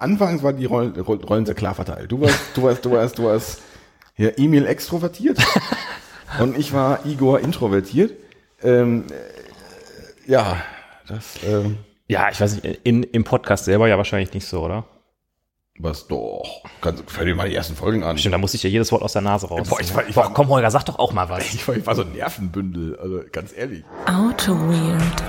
anfangs 0.00 0.42
war 0.42 0.52
die 0.52 0.64
Rollen, 0.66 0.98
Rollen 1.00 1.46
sehr 1.46 1.54
klar 1.54 1.74
verteilt. 1.74 2.10
Du 2.10 2.20
warst, 2.20 2.38
du 2.54 2.62
warst, 2.64 2.84
du 2.84 2.90
warst, 2.90 3.18
du 3.18 3.24
warst 3.24 3.62
hier 4.14 4.38
Emil 4.38 4.66
extrovertiert 4.66 5.38
und 6.40 6.58
ich 6.58 6.72
war 6.72 7.06
Igor 7.06 7.40
introvertiert. 7.40 8.12
Ähm, 8.62 9.04
äh, 9.10 10.30
ja, 10.30 10.56
das. 11.06 11.24
Ähm, 11.46 11.78
Ja, 12.08 12.28
ich 12.30 12.40
weiß 12.40 12.62
nicht, 12.62 12.80
in, 12.84 13.02
im 13.04 13.24
Podcast 13.24 13.64
selber 13.64 13.88
ja 13.88 13.96
wahrscheinlich 13.96 14.34
nicht 14.34 14.46
so, 14.46 14.62
oder? 14.64 14.84
was 15.82 16.06
doch. 16.08 16.62
Kannst, 16.82 17.04
hör 17.16 17.24
dir 17.24 17.34
mal 17.34 17.48
die 17.48 17.54
ersten 17.54 17.74
Folgen 17.74 18.02
an. 18.04 18.18
Stimmt, 18.18 18.34
da 18.34 18.38
muss 18.38 18.52
ich 18.52 18.62
ja 18.62 18.68
jedes 18.68 18.92
Wort 18.92 19.02
aus 19.02 19.14
der 19.14 19.22
Nase 19.22 19.46
raus. 19.48 19.66
Boah, 19.66 19.80
ich 19.80 19.94
war- 19.94 20.06
ich 20.06 20.14
Boah, 20.14 20.24
war- 20.24 20.34
komm, 20.34 20.48
Holger, 20.50 20.70
sag 20.70 20.84
doch 20.84 20.98
auch 20.98 21.14
mal 21.14 21.30
was. 21.30 21.42
Ich 21.54 21.66
war, 21.66 21.74
ich 21.74 21.86
war 21.86 21.94
so 21.94 22.02
ein 22.02 22.12
Nervenbündel, 22.12 22.98
also 22.98 23.22
ganz 23.32 23.56
ehrlich. 23.56 23.82
Auto 24.04 24.52
Weird 24.52 25.22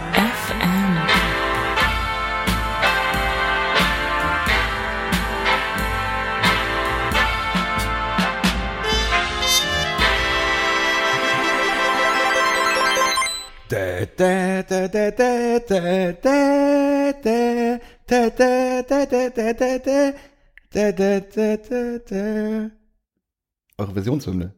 Eure 23.77 23.93
Versionshymne. 23.93 24.55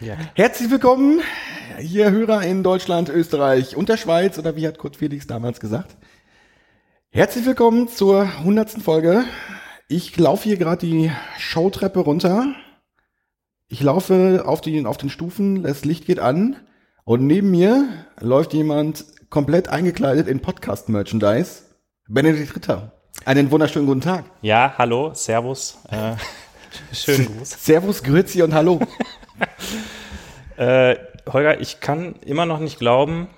Ja. 0.00 0.16
Herzlich 0.34 0.70
willkommen, 0.70 1.20
hier 1.78 2.10
Hörer 2.10 2.42
in 2.44 2.62
Deutschland, 2.62 3.10
Österreich 3.10 3.76
und 3.76 3.90
der 3.90 3.98
Schweiz, 3.98 4.38
oder 4.38 4.56
wie 4.56 4.66
hat 4.66 4.78
Kurt 4.78 4.96
Felix 4.96 5.26
damals 5.26 5.60
gesagt. 5.60 5.98
Herzlich 7.10 7.44
willkommen 7.44 7.88
zur 7.88 8.42
hundertsten 8.42 8.82
Folge. 8.82 9.24
Ich 9.88 10.16
laufe 10.16 10.44
hier 10.44 10.56
gerade 10.56 10.86
die 10.86 11.12
Showtreppe 11.36 12.00
runter. 12.00 12.54
Ich 13.68 13.82
laufe 13.82 14.44
auf, 14.46 14.62
die, 14.62 14.86
auf 14.86 14.96
den 14.96 15.10
Stufen, 15.10 15.62
das 15.62 15.84
Licht 15.84 16.06
geht 16.06 16.20
an 16.20 16.56
und 17.08 17.26
neben 17.26 17.50
mir 17.50 17.88
läuft 18.20 18.52
jemand 18.52 19.02
komplett 19.30 19.68
eingekleidet 19.68 20.28
in 20.28 20.40
Podcast-Merchandise. 20.40 21.62
Benedikt 22.06 22.54
Ritter. 22.54 22.92
Einen 23.24 23.50
wunderschönen 23.50 23.86
guten 23.86 24.02
Tag. 24.02 24.26
Ja, 24.42 24.74
hallo, 24.76 25.14
Servus. 25.14 25.78
Äh, 25.90 26.16
schönen 26.94 27.34
Gruß. 27.34 27.64
Servus, 27.64 28.02
Grüezi 28.02 28.42
und 28.42 28.52
Hallo. 28.52 28.80
Äh, 30.56 30.96
Holger, 31.32 31.60
ich 31.60 31.78
kann 31.78 32.16
immer 32.16 32.44
noch 32.44 32.58
nicht 32.58 32.80
glauben, 32.80 33.28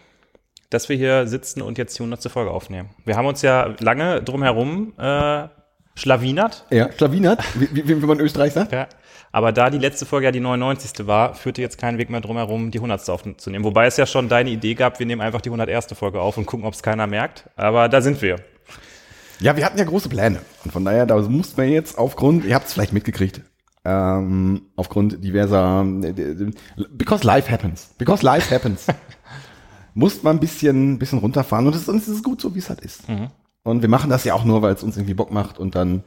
dass 0.71 0.89
wir 0.89 0.97
hier 0.97 1.27
sitzen 1.27 1.61
und 1.61 1.77
jetzt 1.77 1.99
die 1.99 2.03
100. 2.03 2.33
Folge 2.33 2.51
aufnehmen. 2.51 2.89
Wir 3.05 3.19
haben 3.19 3.27
uns 3.27 3.43
ja 3.43 3.75
lange 3.79 4.23
drumherum 4.23 4.95
äh, 4.99 5.49
schlawinert. 5.95 6.65
ja, 6.71 6.91
Schlawinert, 6.91 7.45
wie, 7.61 7.69
wie, 7.75 7.89
wie 7.89 8.07
man 8.07 8.19
in 8.19 8.25
Österreich 8.25 8.55
sagt. 8.55 8.73
Ja. 8.73 8.89
Aber 9.33 9.53
da 9.53 9.71
die 9.71 9.79
letzte 9.79 10.07
Folge 10.07 10.27
ja 10.27 10.33
die 10.33 10.41
99. 10.41 11.07
war, 11.07 11.35
führte 11.35 11.63
jetzt 11.63 11.79
kein 11.79 11.99
Weg 11.99 12.11
mehr 12.11 12.21
drumherum, 12.21 12.71
die 12.71 12.79
100. 12.79 13.09
aufzunehmen. 13.09 13.65
Wobei 13.65 13.87
es 13.87 13.97
ja 13.97 14.07
schon 14.07 14.29
deine 14.29 14.51
Idee 14.51 14.75
gab, 14.75 14.99
wir 14.99 15.07
nehmen 15.07 15.21
einfach 15.21 15.41
die 15.41 15.51
101. 15.51 15.87
Folge 15.95 16.21
auf 16.21 16.37
und 16.37 16.47
gucken, 16.47 16.67
ob 16.67 16.75
es 16.75 16.83
keiner 16.83 17.07
merkt. 17.07 17.49
Aber 17.57 17.89
da 17.89 18.01
sind 18.01 18.21
wir. 18.23 18.37
Ja, 19.39 19.57
wir 19.57 19.65
hatten 19.65 19.79
ja 19.79 19.85
große 19.85 20.09
Pläne. 20.09 20.41
Und 20.65 20.73
von 20.73 20.85
daher, 20.85 21.07
da 21.07 21.17
mussten 21.17 21.57
wir 21.57 21.69
jetzt 21.69 21.97
aufgrund, 21.97 22.45
ihr 22.45 22.55
habt 22.55 22.67
es 22.67 22.75
vielleicht 22.75 22.93
mitgekriegt, 22.93 23.41
ähm, 23.85 24.63
aufgrund 24.77 25.25
diverser, 25.25 25.85
because 26.91 27.27
life 27.27 27.51
happens, 27.51 27.95
because 27.97 28.25
life 28.25 28.55
happens, 28.55 28.87
musste 29.95 30.25
man 30.25 30.37
ein 30.37 30.41
bisschen, 30.41 30.99
bisschen 30.99 31.21
runterfahren. 31.21 31.67
Und 31.67 31.75
es, 31.75 31.89
und 31.89 31.97
es 31.97 32.09
ist 32.09 32.23
gut 32.23 32.41
so, 32.41 32.55
wie 32.55 32.59
es 32.59 32.69
halt 32.69 32.81
ist. 32.81 33.05
Und 33.63 33.83
wir 33.83 33.89
machen 33.89 34.11
das 34.11 34.25
ja 34.25 34.35
auch 34.35 34.45
nur, 34.45 34.61
weil 34.61 34.75
es 34.75 34.83
uns 34.83 34.97
irgendwie 34.97 35.15
Bock 35.15 35.31
macht 35.31 35.59
und 35.59 35.75
dann, 35.75 36.03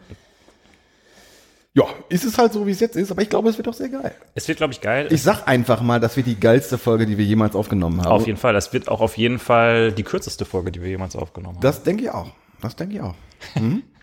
ja, 1.76 1.86
ist 2.10 2.24
es 2.24 2.38
halt 2.38 2.54
so, 2.54 2.68
wie 2.68 2.72
es 2.72 2.80
jetzt 2.80 2.96
ist. 2.96 3.12
Aber 3.12 3.22
ich 3.22 3.30
glaube, 3.30 3.50
es 3.50 3.58
wird 3.58 3.68
auch 3.68 3.74
sehr 3.74 3.90
geil. 3.90 4.14
Es 4.36 4.48
wird, 4.48 4.58
glaube 4.60 4.74
ich, 4.74 4.82
geil. 4.82 5.08
Ich 5.10 5.24
sag 5.24 5.48
einfach 5.48 5.82
mal, 5.82 6.00
das 6.00 6.16
wird 6.16 6.28
die 6.28 6.40
geilste 6.40 6.78
Folge, 6.78 7.06
die 7.08 7.18
wir 7.18 7.26
jemals 7.26 7.56
aufgenommen 7.56 8.02
haben. 8.02 8.12
auf 8.12 8.28
jeden 8.28 8.38
Fall. 8.38 8.54
Das 8.54 8.74
wird 8.74 8.88
auch 8.90 9.02
auf 9.02 9.18
jeden 9.18 9.40
Fall 9.40 9.92
die 9.92 10.04
kürzeste 10.04 10.46
Folge, 10.46 10.72
die 10.72 10.82
wir 10.82 10.90
jemals 10.90 11.16
aufgenommen 11.16 11.56
haben. 11.56 11.62
Das 11.62 11.82
denke 11.84 12.04
ich 12.04 12.10
auch. 12.12 12.32
Das 12.62 12.76
denke 12.76 12.96
ich 12.96 13.02
auch. 13.02 13.16
Mhm. 13.56 13.84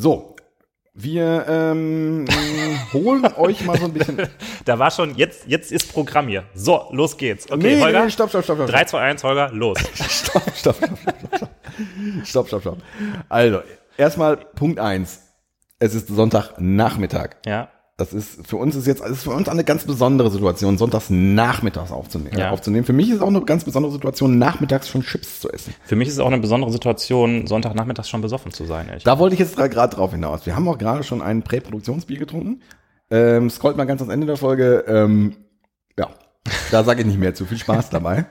So, 0.00 0.36
wir 0.94 1.44
ähm, 1.48 2.24
holen 2.92 3.26
euch 3.36 3.64
mal 3.64 3.76
so 3.78 3.86
ein 3.86 3.92
bisschen. 3.92 4.28
Da 4.64 4.78
war 4.78 4.92
schon, 4.92 5.16
jetzt, 5.16 5.46
jetzt 5.46 5.72
ist 5.72 5.92
Programm 5.92 6.28
hier. 6.28 6.44
So, 6.54 6.88
los 6.92 7.16
geht's. 7.16 7.50
Okay, 7.50 7.80
Holger. 7.80 8.08
stopp, 8.10 8.28
stopp, 8.28 8.44
stopp, 8.44 8.58
stopp. 8.58 8.68
3, 8.70 8.84
2, 8.84 9.00
1, 9.00 9.24
Holger, 9.24 9.50
los. 9.52 9.78
stopp, 9.78 10.42
stopp, 10.54 10.76
stopp, 10.76 10.76
stopp, 10.76 11.36
stopp. 11.36 11.50
Stopp, 12.24 12.46
stopp, 12.48 12.60
stopp. 12.60 12.78
Also, 13.28 13.62
erstmal 13.96 14.36
Punkt 14.36 14.78
eins. 14.78 15.27
Es 15.78 15.94
ist 15.94 16.08
Sonntagnachmittag. 16.08 17.36
Ja. 17.46 17.68
Das 17.96 18.12
ist 18.12 18.46
für 18.46 18.56
uns 18.56 18.76
ist 18.76 18.86
jetzt 18.86 19.02
ist 19.04 19.24
für 19.24 19.30
uns 19.30 19.48
eine 19.48 19.64
ganz 19.64 19.84
besondere 19.84 20.30
Situation, 20.30 20.78
sonntags 20.78 21.10
nachmittags 21.10 21.90
aufzunehmen. 21.90 22.38
Ja. 22.38 22.52
aufzunehmen. 22.52 22.84
Für 22.84 22.92
mich 22.92 23.10
ist 23.10 23.20
auch 23.20 23.26
eine 23.26 23.40
ganz 23.42 23.64
besondere 23.64 23.90
Situation, 23.90 24.38
nachmittags 24.38 24.88
schon 24.88 25.02
Chips 25.02 25.40
zu 25.40 25.50
essen. 25.50 25.74
Für 25.84 25.96
mich 25.96 26.06
ist 26.06 26.14
es 26.14 26.20
auch 26.20 26.28
eine 26.28 26.38
besondere 26.38 26.70
Situation, 26.70 27.48
Sonntagnachmittags 27.48 28.08
schon 28.08 28.20
besoffen 28.20 28.52
zu 28.52 28.66
sein. 28.66 28.86
Ehrlich. 28.86 29.02
Da 29.02 29.18
wollte 29.18 29.34
ich 29.34 29.40
jetzt 29.40 29.56
gerade 29.56 29.96
drauf 29.96 30.12
hinaus. 30.12 30.46
Wir 30.46 30.54
haben 30.54 30.68
auch 30.68 30.78
gerade 30.78 31.02
schon 31.02 31.20
ein 31.20 31.42
Präproduktionsbier 31.42 32.18
getrunken. 32.18 32.62
Ähm, 33.10 33.50
scrollt 33.50 33.76
mal 33.76 33.84
ganz 33.84 34.00
ans 34.00 34.12
Ende 34.12 34.28
der 34.28 34.36
Folge. 34.36 34.84
Ähm, 34.86 35.34
ja, 35.98 36.08
da 36.70 36.84
sage 36.84 37.00
ich 37.00 37.06
nicht 37.06 37.18
mehr 37.18 37.34
zu. 37.34 37.46
Viel 37.46 37.58
Spaß 37.58 37.90
dabei. 37.90 38.26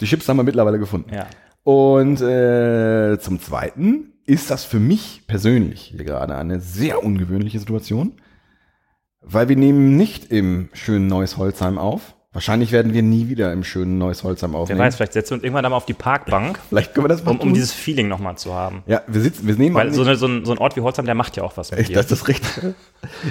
Die 0.00 0.06
Chips 0.06 0.26
haben 0.26 0.38
wir 0.38 0.42
mittlerweile 0.42 0.78
gefunden. 0.78 1.12
Ja. 1.12 1.26
Und 1.64 2.22
äh, 2.22 3.18
zum 3.18 3.42
Zweiten 3.42 4.09
ist 4.30 4.48
das 4.48 4.64
für 4.64 4.78
mich 4.78 5.22
persönlich 5.26 5.80
hier 5.80 6.04
gerade 6.04 6.36
eine 6.36 6.60
sehr 6.60 7.02
ungewöhnliche 7.02 7.58
Situation, 7.58 8.12
weil 9.20 9.48
wir 9.48 9.56
nehmen 9.56 9.96
nicht 9.96 10.30
im 10.30 10.68
schönen 10.72 11.08
Neues 11.08 11.36
Holzheim 11.36 11.78
auf. 11.78 12.14
Wahrscheinlich 12.32 12.70
werden 12.70 12.94
wir 12.94 13.02
nie 13.02 13.28
wieder 13.28 13.52
im 13.52 13.64
schönen 13.64 13.98
Neues 13.98 14.22
Holzheim 14.22 14.52
Wer 14.52 14.60
aufnehmen. 14.60 14.78
weiß, 14.78 14.94
vielleicht 14.94 15.14
setzen 15.14 15.30
wir 15.30 15.34
uns 15.38 15.42
irgendwann 15.42 15.64
da 15.64 15.70
mal 15.70 15.76
auf 15.76 15.86
die 15.86 15.94
Parkbank, 15.94 16.60
Vielleicht 16.68 16.94
können 16.94 17.06
wir 17.06 17.08
das 17.08 17.24
mal 17.24 17.32
um, 17.32 17.40
um 17.40 17.54
dieses 17.54 17.72
Feeling 17.72 18.06
nochmal 18.06 18.38
zu 18.38 18.54
haben. 18.54 18.84
ja, 18.86 19.02
wir 19.08 19.20
sitzen, 19.20 19.48
wir 19.48 19.56
nehmen 19.56 19.74
Weil 19.74 19.92
so, 19.92 20.02
eine, 20.02 20.14
so, 20.14 20.28
ein, 20.28 20.44
so 20.44 20.52
ein 20.52 20.58
Ort 20.58 20.76
wie 20.76 20.80
Holzheim, 20.80 21.06
der 21.06 21.16
macht 21.16 21.36
ja 21.36 21.42
auch 21.42 21.56
was 21.56 21.72
mit 21.72 21.88
dir. 21.88 21.94
das 21.94 22.12
ist 22.12 22.28
richtig. 22.28 22.72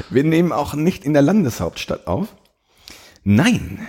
Wir 0.10 0.26
nehmen 0.26 0.52
auch 0.52 0.74
nicht 0.74 1.06
in 1.06 1.14
der 1.14 1.22
Landeshauptstadt 1.22 2.08
auf. 2.08 2.36
Nein. 3.24 3.88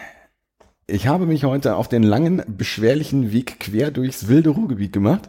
Ich 0.86 1.08
habe 1.08 1.26
mich 1.26 1.42
heute 1.42 1.74
auf 1.74 1.88
den 1.88 2.04
langen, 2.04 2.44
beschwerlichen 2.46 3.32
Weg 3.32 3.58
quer 3.58 3.90
durchs 3.90 4.28
wilde 4.28 4.50
Ruhrgebiet 4.50 4.92
gemacht 4.92 5.28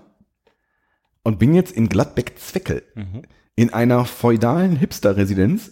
und 1.23 1.39
bin 1.39 1.53
jetzt 1.53 1.71
in 1.71 1.89
Gladbeck-Zweckel 1.89 2.83
Mhm. 2.95 3.21
in 3.55 3.73
einer 3.73 4.05
feudalen 4.05 4.75
Hipster-Residenz 4.75 5.71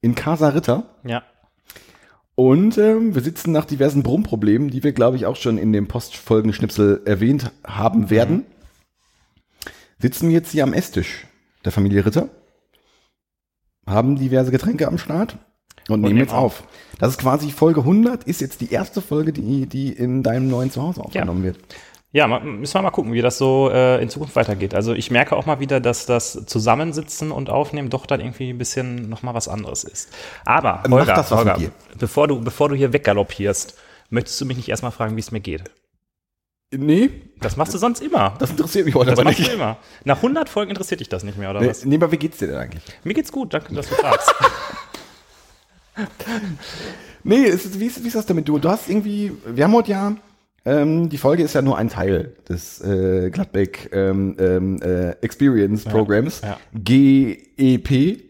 in 0.00 0.14
Casa 0.14 0.50
Ritter. 0.50 0.94
Ja. 1.04 1.22
Und 2.34 2.78
ähm, 2.78 3.14
wir 3.16 3.22
sitzen 3.22 3.50
nach 3.50 3.64
diversen 3.64 4.04
Brummproblemen, 4.04 4.70
die 4.70 4.84
wir, 4.84 4.92
glaube 4.92 5.16
ich, 5.16 5.26
auch 5.26 5.34
schon 5.34 5.58
in 5.58 5.72
dem 5.72 5.88
Postfolgenschnipsel 5.88 7.02
erwähnt 7.04 7.50
haben 7.66 8.10
werden. 8.10 8.44
Sitzen 9.98 10.28
wir 10.28 10.36
jetzt 10.36 10.52
hier 10.52 10.62
am 10.62 10.72
Esstisch 10.72 11.26
der 11.64 11.72
Familie 11.72 12.06
Ritter, 12.06 12.28
haben 13.86 14.16
diverse 14.16 14.52
Getränke 14.52 14.86
am 14.86 14.98
Start 14.98 15.36
und, 15.88 16.00
nehmen 16.02 16.14
nehmen 16.14 16.18
jetzt 16.20 16.34
auf. 16.34 16.62
Das 17.00 17.10
ist 17.10 17.18
quasi 17.18 17.50
Folge 17.50 17.80
100, 17.80 18.22
ist 18.24 18.40
jetzt 18.40 18.60
die 18.60 18.70
erste 18.70 19.00
Folge, 19.00 19.32
die, 19.32 19.66
die 19.66 19.90
in 19.92 20.22
deinem 20.22 20.48
neuen 20.48 20.70
Zuhause 20.70 21.00
aufgenommen 21.02 21.42
wird. 21.42 21.58
Ja, 22.10 22.26
müssen 22.26 22.72
wir 22.74 22.82
mal 22.82 22.90
gucken, 22.90 23.12
wie 23.12 23.20
das 23.20 23.36
so 23.36 23.70
äh, 23.70 24.00
in 24.02 24.08
Zukunft 24.08 24.34
weitergeht. 24.34 24.74
Also 24.74 24.94
ich 24.94 25.10
merke 25.10 25.36
auch 25.36 25.44
mal 25.44 25.60
wieder, 25.60 25.78
dass 25.78 26.06
das 26.06 26.32
Zusammensitzen 26.46 27.30
und 27.30 27.50
Aufnehmen 27.50 27.90
doch 27.90 28.06
dann 28.06 28.20
irgendwie 28.20 28.48
ein 28.50 28.56
bisschen 28.56 29.10
nochmal 29.10 29.34
was 29.34 29.46
anderes 29.46 29.84
ist. 29.84 30.08
Aber, 30.46 30.82
Holger, 30.88 31.14
das 31.14 31.30
Holger 31.30 31.58
bevor, 31.98 32.26
du, 32.26 32.40
bevor 32.40 32.70
du 32.70 32.74
hier 32.74 32.94
weggaloppierst, 32.94 33.76
möchtest 34.08 34.40
du 34.40 34.46
mich 34.46 34.56
nicht 34.56 34.70
erstmal 34.70 34.90
fragen, 34.92 35.16
wie 35.16 35.20
es 35.20 35.32
mir 35.32 35.40
geht? 35.40 35.64
Nee, 36.74 37.10
Das 37.40 37.56
machst 37.58 37.74
du 37.74 37.78
sonst 37.78 38.00
immer. 38.00 38.34
das 38.38 38.50
interessiert 38.50 38.86
mich 38.86 38.94
heute 38.94 39.10
Das 39.10 39.18
aber 39.18 39.24
machst 39.24 39.38
du 39.40 39.42
nicht. 39.42 39.52
immer. 39.54 39.76
Nach 40.04 40.16
100 40.16 40.48
Folgen 40.48 40.70
interessiert 40.70 41.00
dich 41.00 41.08
das 41.10 41.24
nicht 41.24 41.36
mehr, 41.36 41.50
oder 41.50 41.60
Nee, 41.60 41.68
was? 41.68 41.84
nee, 41.84 41.96
aber 41.96 42.10
wie 42.12 42.16
geht's 42.16 42.38
dir 42.38 42.46
denn 42.48 42.56
eigentlich? 42.56 42.82
Mir 43.04 43.12
geht's 43.14 43.32
gut, 43.32 43.52
danke, 43.52 43.74
dass 43.74 43.86
du 43.88 43.94
fragst. 43.94 44.34
Nee, 47.24 47.44
es 47.46 47.64
ist, 47.66 47.80
wie, 47.80 47.86
ist, 47.86 48.02
wie 48.02 48.06
ist 48.06 48.14
das 48.16 48.26
damit? 48.26 48.48
Du, 48.48 48.58
du 48.58 48.68
hast 48.70 48.88
irgendwie, 48.88 49.32
wir 49.44 49.64
haben 49.64 49.74
heute 49.74 49.90
ja, 49.90 50.16
ähm, 50.68 51.08
die 51.08 51.18
Folge 51.18 51.42
ist 51.42 51.54
ja 51.54 51.62
nur 51.62 51.78
ein 51.78 51.88
Teil 51.88 52.34
des 52.48 52.80
äh, 52.80 53.30
Gladbeck 53.30 53.90
ähm, 53.92 54.36
ähm, 54.38 54.82
äh, 54.82 55.10
Experience 55.22 55.84
Programms, 55.84 56.42
ja. 56.42 56.56
GEP. 56.74 58.28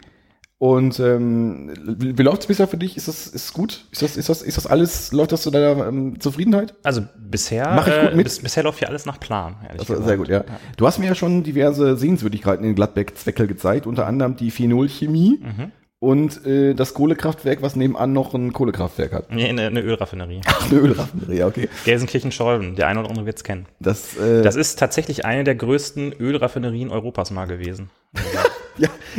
Und 0.61 0.99
ähm, 0.99 1.73
wie, 1.87 2.21
läuft's 2.21 2.49
bisher 2.49 2.67
für 2.67 2.79
dich? 2.79 2.97
Ist 2.97 3.07
das 3.07 3.29
ist 3.29 3.53
gut? 3.53 3.85
Ist 3.93 4.03
das 4.03 4.17
ist 4.17 4.29
das 4.29 4.43
ist 4.43 4.57
das 4.57 4.67
alles 4.67 5.13
läuft 5.13 5.31
das 5.31 5.43
zu 5.43 5.53
deiner 5.53 5.87
ähm, 5.87 6.19
Zufriedenheit? 6.19 6.75
Also 6.83 7.03
bisher, 7.17 7.73
Mach 7.77 7.87
ich 7.87 7.95
gut 7.95 8.11
äh, 8.13 8.17
mit? 8.17 8.25
bis, 8.25 8.41
bisher 8.41 8.65
läuft 8.65 8.81
ja 8.81 8.89
alles 8.89 9.07
nach 9.07 9.21
Plan. 9.21 9.55
ehrlich 9.69 9.87
gesagt. 9.87 10.05
sehr 10.05 10.17
gut, 10.17 10.27
ja. 10.29 10.45
Du 10.77 10.85
hast 10.85 10.99
mir 10.99 11.07
ja 11.07 11.15
schon 11.15 11.45
diverse 11.45 11.97
Sehenswürdigkeiten 11.97 12.65
in 12.67 12.75
Gladbeck 12.75 13.17
Zweckel 13.17 13.47
gezeigt, 13.47 13.87
unter 13.87 14.07
anderem 14.09 14.35
die 14.35 14.51
Phenolchemie 14.51 15.39
Mhm. 15.41 15.71
Und 16.01 16.47
äh, 16.47 16.75
das 16.75 16.95
Kohlekraftwerk, 16.95 17.61
was 17.61 17.75
nebenan 17.75 18.13
noch 18.13 18.33
ein 18.35 18.53
Kohlekraftwerk 18.53 19.13
hat. 19.13 19.33
Nee, 19.33 19.49
eine, 19.49 19.67
eine 19.67 19.81
Ölraffinerie. 19.81 20.41
Ach, 20.47 20.71
eine 20.71 20.81
Ölraffinerie, 20.81 21.39
ja, 21.39 21.47
okay. 21.47 21.69
Gelsenkirchen-Scholven, 21.85 22.77
der 22.77 22.87
eine 22.87 23.01
oder 23.01 23.11
andere 23.11 23.27
wird's 23.27 23.43
kennen. 23.43 23.67
Das, 23.81 24.17
äh, 24.17 24.43
Das 24.43 24.55
ist 24.55 24.79
tatsächlich 24.79 25.25
eine 25.25 25.43
der 25.45 25.57
größten 25.57 26.13
Ölraffinerien 26.13 26.91
Europas 26.91 27.31
mal 27.31 27.47
gewesen. 27.47 27.91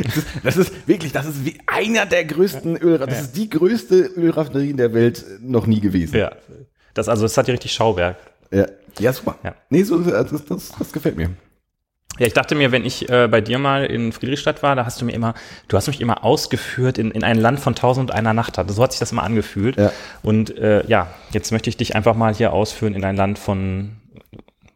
Das 0.02 0.16
ist, 0.16 0.26
das 0.42 0.56
ist 0.56 0.88
wirklich, 0.88 1.12
das 1.12 1.26
ist 1.26 1.44
wie 1.44 1.58
einer 1.66 2.06
der 2.06 2.24
größten 2.24 2.78
Ölraffinerien. 2.78 3.08
Das 3.10 3.20
ist 3.20 3.36
die 3.36 3.50
größte 3.50 3.96
Ölraffinerie 4.16 4.70
in 4.70 4.78
der 4.78 4.94
Welt 4.94 5.22
noch 5.42 5.66
nie 5.66 5.80
gewesen. 5.80 6.16
Ja. 6.16 6.32
Das, 6.94 7.10
also, 7.10 7.26
es 7.26 7.36
hat 7.36 7.44
hier 7.44 7.52
richtig 7.52 7.74
Schauwerk. 7.74 8.16
Ja, 8.50 8.64
ja 8.98 9.12
super. 9.12 9.38
Ja. 9.44 9.54
Nee, 9.68 9.82
so, 9.82 9.98
das, 9.98 10.30
das, 10.46 10.72
das 10.78 10.92
gefällt 10.92 11.18
mir. 11.18 11.28
Ja, 12.18 12.26
ich 12.26 12.34
dachte 12.34 12.54
mir, 12.54 12.70
wenn 12.72 12.84
ich 12.84 13.08
äh, 13.08 13.28
bei 13.28 13.40
dir 13.40 13.58
mal 13.58 13.86
in 13.86 14.12
Friedrichstadt 14.12 14.62
war, 14.62 14.76
da 14.76 14.84
hast 14.84 15.00
du 15.00 15.04
mir 15.06 15.12
immer, 15.12 15.34
du 15.68 15.76
hast 15.76 15.86
mich 15.86 16.00
immer 16.00 16.24
ausgeführt 16.24 16.98
in, 16.98 17.10
in 17.12 17.24
ein 17.24 17.38
Land 17.38 17.60
von 17.60 17.74
tausend 17.74 18.10
und 18.10 18.16
einer 18.16 18.34
Nacht. 18.34 18.60
So 18.68 18.82
hat 18.82 18.92
sich 18.92 19.00
das 19.00 19.12
immer 19.12 19.22
angefühlt. 19.22 19.76
Ja. 19.76 19.92
Und 20.22 20.56
äh, 20.58 20.86
ja, 20.86 21.08
jetzt 21.32 21.50
möchte 21.50 21.70
ich 21.70 21.76
dich 21.76 21.94
einfach 21.94 22.14
mal 22.14 22.34
hier 22.34 22.52
ausführen 22.52 22.94
in 22.94 23.04
ein 23.04 23.16
Land 23.16 23.38
von 23.38 23.96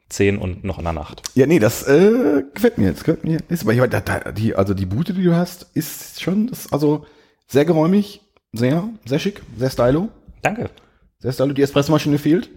zehn 0.08 0.38
und 0.38 0.64
noch 0.64 0.78
einer 0.78 0.92
Nacht. 0.92 1.22
Ja, 1.34 1.46
nee, 1.46 1.58
das 1.58 1.86
äh, 1.86 2.44
gefällt 2.54 2.78
mir. 2.78 2.92
Das 2.92 3.00
gefällt 3.00 3.24
mir. 3.24 3.40
Ist, 3.48 3.62
aber 3.62 3.74
ich, 3.74 3.80
da, 3.90 4.00
da, 4.00 4.32
die, 4.32 4.54
also 4.54 4.72
die 4.72 4.86
Bude, 4.86 5.12
die 5.12 5.24
du 5.24 5.34
hast, 5.34 5.66
ist 5.74 6.22
schon, 6.22 6.46
das, 6.46 6.72
also 6.72 7.04
sehr 7.46 7.64
geräumig, 7.64 8.22
sehr, 8.52 8.88
sehr 9.04 9.18
schick, 9.18 9.42
sehr 9.58 9.70
stylo. 9.70 10.08
Danke. 10.42 10.70
Sehr 11.18 11.32
stylo. 11.32 11.52
Die 11.52 11.62
Espressomaschine 11.62 12.18
fehlt. 12.18 12.48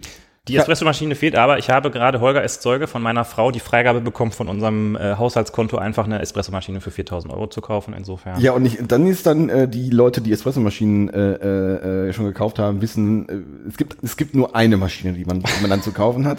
Die 0.48 0.56
Espressomaschine 0.56 1.14
fehlt, 1.14 1.36
aber 1.36 1.58
ich 1.58 1.70
habe 1.70 1.90
gerade 1.90 2.20
Holger 2.20 2.42
S. 2.42 2.60
Zeuge 2.60 2.86
von 2.86 3.02
meiner 3.02 3.24
Frau 3.24 3.50
die 3.50 3.60
Freigabe 3.60 4.00
bekommen, 4.00 4.32
von 4.32 4.48
unserem 4.48 4.96
äh, 4.96 5.16
Haushaltskonto 5.16 5.78
einfach 5.78 6.04
eine 6.04 6.20
Espressomaschine 6.20 6.80
für 6.80 6.90
4000 6.90 7.32
Euro 7.32 7.46
zu 7.48 7.60
kaufen. 7.60 7.94
Insofern. 7.96 8.40
Ja, 8.40 8.52
und 8.52 8.64
ich, 8.64 8.78
dann 8.86 9.06
ist 9.06 9.26
dann 9.26 9.48
äh, 9.48 9.68
die 9.68 9.90
Leute, 9.90 10.20
die 10.20 10.32
Espressomaschinen 10.32 11.08
äh, 11.08 11.32
äh, 11.32 12.08
äh, 12.08 12.12
schon 12.12 12.24
gekauft 12.24 12.58
haben, 12.58 12.80
wissen, 12.80 13.28
äh, 13.28 13.68
es 13.68 13.76
gibt 13.76 13.96
es 14.02 14.16
gibt 14.16 14.34
nur 14.34 14.56
eine 14.56 14.76
Maschine, 14.76 15.12
die 15.12 15.24
man, 15.24 15.40
die 15.40 15.60
man 15.60 15.70
dann 15.70 15.82
zu 15.82 15.92
kaufen 15.92 16.26
hat. 16.26 16.38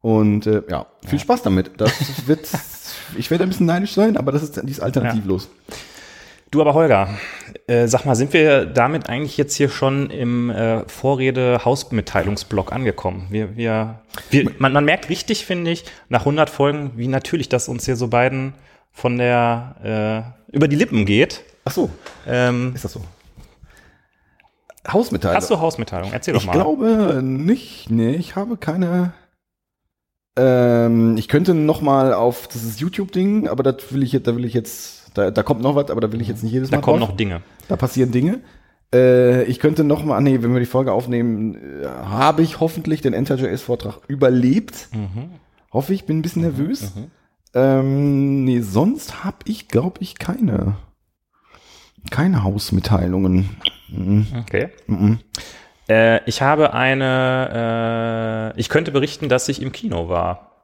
Und 0.00 0.46
äh, 0.46 0.62
ja, 0.68 0.86
viel 1.04 1.18
Spaß 1.18 1.42
damit. 1.42 1.72
Das 1.78 1.92
wird, 2.26 2.48
ich 3.16 3.30
werde 3.30 3.44
ein 3.44 3.48
bisschen 3.48 3.66
neidisch 3.66 3.92
sein, 3.92 4.16
aber 4.16 4.30
das 4.32 4.42
ist, 4.42 4.60
die 4.62 4.70
ist 4.70 4.80
alternativlos. 4.80 5.48
Du 6.52 6.60
aber 6.60 6.74
Holger, 6.74 7.08
äh, 7.68 7.88
sag 7.88 8.04
mal, 8.04 8.14
sind 8.14 8.32
wir 8.32 8.64
damit 8.66 9.08
eigentlich 9.08 9.36
jetzt 9.36 9.54
hier 9.56 9.68
schon 9.68 10.10
im 10.10 10.50
äh, 10.50 10.88
Vorrede-Hausmitteilungsblock 10.88 12.72
angekommen? 12.72 13.26
Wir, 13.30 13.56
wir, 13.56 14.00
wir, 14.30 14.50
man, 14.58 14.72
man 14.72 14.84
merkt 14.84 15.08
richtig, 15.08 15.44
finde 15.46 15.70
ich, 15.72 15.84
nach 16.08 16.20
100 16.20 16.48
Folgen, 16.48 16.92
wie 16.96 17.08
natürlich 17.08 17.48
das 17.48 17.68
uns 17.68 17.84
hier 17.84 17.96
so 17.96 18.08
beiden 18.08 18.54
von 18.92 19.18
der 19.18 20.34
äh, 20.50 20.54
über 20.56 20.68
die 20.68 20.76
Lippen 20.76 21.04
geht. 21.06 21.42
Ach 21.64 21.72
so, 21.72 21.90
Ähm, 22.26 22.72
ist 22.74 22.84
das 22.84 22.92
so? 22.92 23.02
Hausmitteilung. 24.88 25.36
hast 25.36 25.50
du 25.50 25.58
Hausmitteilung? 25.58 26.12
Erzähl 26.12 26.34
doch 26.34 26.40
ich 26.40 26.46
mal. 26.46 26.52
glaube 26.52 27.20
nicht. 27.22 27.90
Nee, 27.90 28.14
ich 28.14 28.36
habe 28.36 28.56
keine. 28.56 29.12
Ähm, 30.38 31.16
ich 31.16 31.28
könnte 31.28 31.54
noch 31.54 31.80
mal 31.80 32.12
auf 32.14 32.46
dieses 32.46 32.78
YouTube-Ding, 32.78 33.48
aber 33.48 33.62
das 33.62 33.92
will 33.92 34.02
ich 34.02 34.12
jetzt, 34.12 34.26
da 34.28 34.36
will 34.36 34.44
ich 34.44 34.54
jetzt, 34.54 34.95
da, 35.16 35.30
da 35.30 35.42
kommt 35.42 35.62
noch 35.62 35.74
was, 35.74 35.90
aber 35.90 36.00
da 36.00 36.12
will 36.12 36.20
ich 36.20 36.28
jetzt 36.28 36.42
nicht 36.42 36.52
jedes 36.52 36.70
da 36.70 36.76
Mal 36.76 36.82
kommen 36.82 37.00
drauf. 37.00 37.10
noch 37.10 37.16
Dinge. 37.16 37.40
Da 37.68 37.76
passieren 37.76 38.12
Dinge. 38.12 38.40
Äh, 38.94 39.44
ich 39.44 39.58
könnte 39.58 39.82
noch 39.84 40.04
mal, 40.04 40.20
nee, 40.20 40.42
wenn 40.42 40.52
wir 40.52 40.60
die 40.60 40.66
Folge 40.66 40.92
aufnehmen, 40.92 41.54
äh, 41.82 41.86
habe 41.86 42.42
ich 42.42 42.60
hoffentlich 42.60 43.00
den 43.00 43.14
Enter.js-Vortrag 43.14 44.00
überlebt. 44.08 44.88
Mhm. 44.92 45.30
Hoffe 45.72 45.92
ich, 45.94 46.04
bin 46.04 46.18
ein 46.18 46.22
bisschen 46.22 46.42
nervös. 46.42 46.92
Ähm, 47.54 48.44
nee, 48.44 48.60
sonst 48.60 49.24
habe 49.24 49.38
ich, 49.46 49.68
glaube 49.68 49.96
ich, 50.00 50.18
keine, 50.18 50.76
keine 52.10 52.44
Hausmitteilungen. 52.44 53.56
Mhm. 53.88 54.26
Okay. 54.40 54.68
Mhm. 54.86 55.18
Äh, 55.88 56.24
ich 56.28 56.42
habe 56.42 56.74
eine, 56.74 58.52
äh, 58.54 58.60
ich 58.60 58.68
könnte 58.68 58.90
berichten, 58.92 59.28
dass 59.28 59.48
ich 59.48 59.62
im 59.62 59.72
Kino 59.72 60.08
war. 60.08 60.55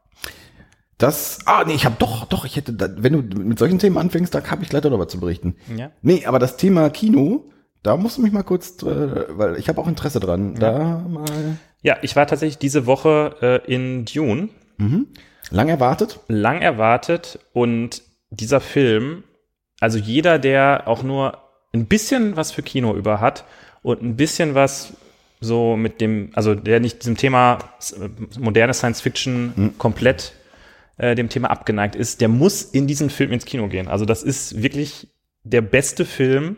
Das, 1.02 1.40
ah, 1.46 1.64
nee, 1.66 1.74
ich 1.74 1.84
habe 1.84 1.96
doch, 1.98 2.26
doch, 2.26 2.44
ich 2.44 2.54
hätte, 2.54 2.72
da, 2.72 2.88
wenn 2.96 3.12
du 3.12 3.40
mit 3.40 3.58
solchen 3.58 3.80
Themen 3.80 3.98
anfängst, 3.98 4.32
da 4.32 4.48
habe 4.48 4.62
ich 4.62 4.72
leider 4.72 4.88
noch 4.88 5.00
was 5.00 5.08
zu 5.08 5.18
berichten. 5.18 5.56
Ja. 5.76 5.90
Nee, 6.00 6.26
aber 6.26 6.38
das 6.38 6.56
Thema 6.56 6.90
Kino, 6.90 7.50
da 7.82 7.96
musst 7.96 8.18
du 8.18 8.22
mich 8.22 8.30
mal 8.30 8.44
kurz, 8.44 8.80
äh, 8.84 9.26
weil 9.36 9.58
ich 9.58 9.68
habe 9.68 9.80
auch 9.80 9.88
Interesse 9.88 10.20
dran, 10.20 10.54
da 10.54 11.04
mal 11.08 11.24
Ja, 11.82 11.96
ich 12.02 12.14
war 12.14 12.28
tatsächlich 12.28 12.58
diese 12.58 12.86
Woche 12.86 13.34
äh, 13.66 13.72
in 13.74 14.04
Dune, 14.04 14.50
lang 15.50 15.68
erwartet. 15.68 16.20
lang 16.28 16.60
erwartet 16.60 17.40
und 17.52 18.02
dieser 18.30 18.60
Film, 18.60 19.24
also 19.80 19.98
jeder, 19.98 20.38
der 20.38 20.84
auch 20.86 21.02
nur 21.02 21.38
ein 21.74 21.86
bisschen 21.86 22.36
was 22.36 22.52
für 22.52 22.62
Kino 22.62 22.94
über 22.94 23.20
hat 23.20 23.44
und 23.82 24.02
ein 24.02 24.14
bisschen 24.14 24.54
was 24.54 24.92
so 25.40 25.76
mit 25.76 26.00
dem, 26.00 26.30
also 26.34 26.54
der 26.54 26.78
nicht 26.78 27.02
diesem 27.02 27.16
Thema 27.16 27.58
äh, 28.00 28.38
moderne 28.38 28.72
Science 28.72 29.00
Fiction 29.00 29.74
komplett 29.78 30.34
äh, 31.02 31.14
dem 31.14 31.28
Thema 31.28 31.50
abgeneigt 31.50 31.96
ist, 31.96 32.20
der 32.20 32.28
muss 32.28 32.62
in 32.62 32.86
diesen 32.86 33.10
Film 33.10 33.32
ins 33.32 33.44
Kino 33.44 33.68
gehen. 33.68 33.88
Also 33.88 34.04
das 34.04 34.22
ist 34.22 34.62
wirklich 34.62 35.08
der 35.42 35.60
beste 35.60 36.04
Film 36.04 36.56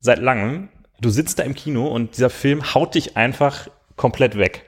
seit 0.00 0.18
langem. 0.20 0.68
Du 1.00 1.10
sitzt 1.10 1.38
da 1.38 1.42
im 1.42 1.54
Kino 1.54 1.86
und 1.88 2.16
dieser 2.16 2.30
Film 2.30 2.74
haut 2.74 2.94
dich 2.94 3.16
einfach 3.16 3.68
komplett 3.96 4.36
weg. 4.38 4.64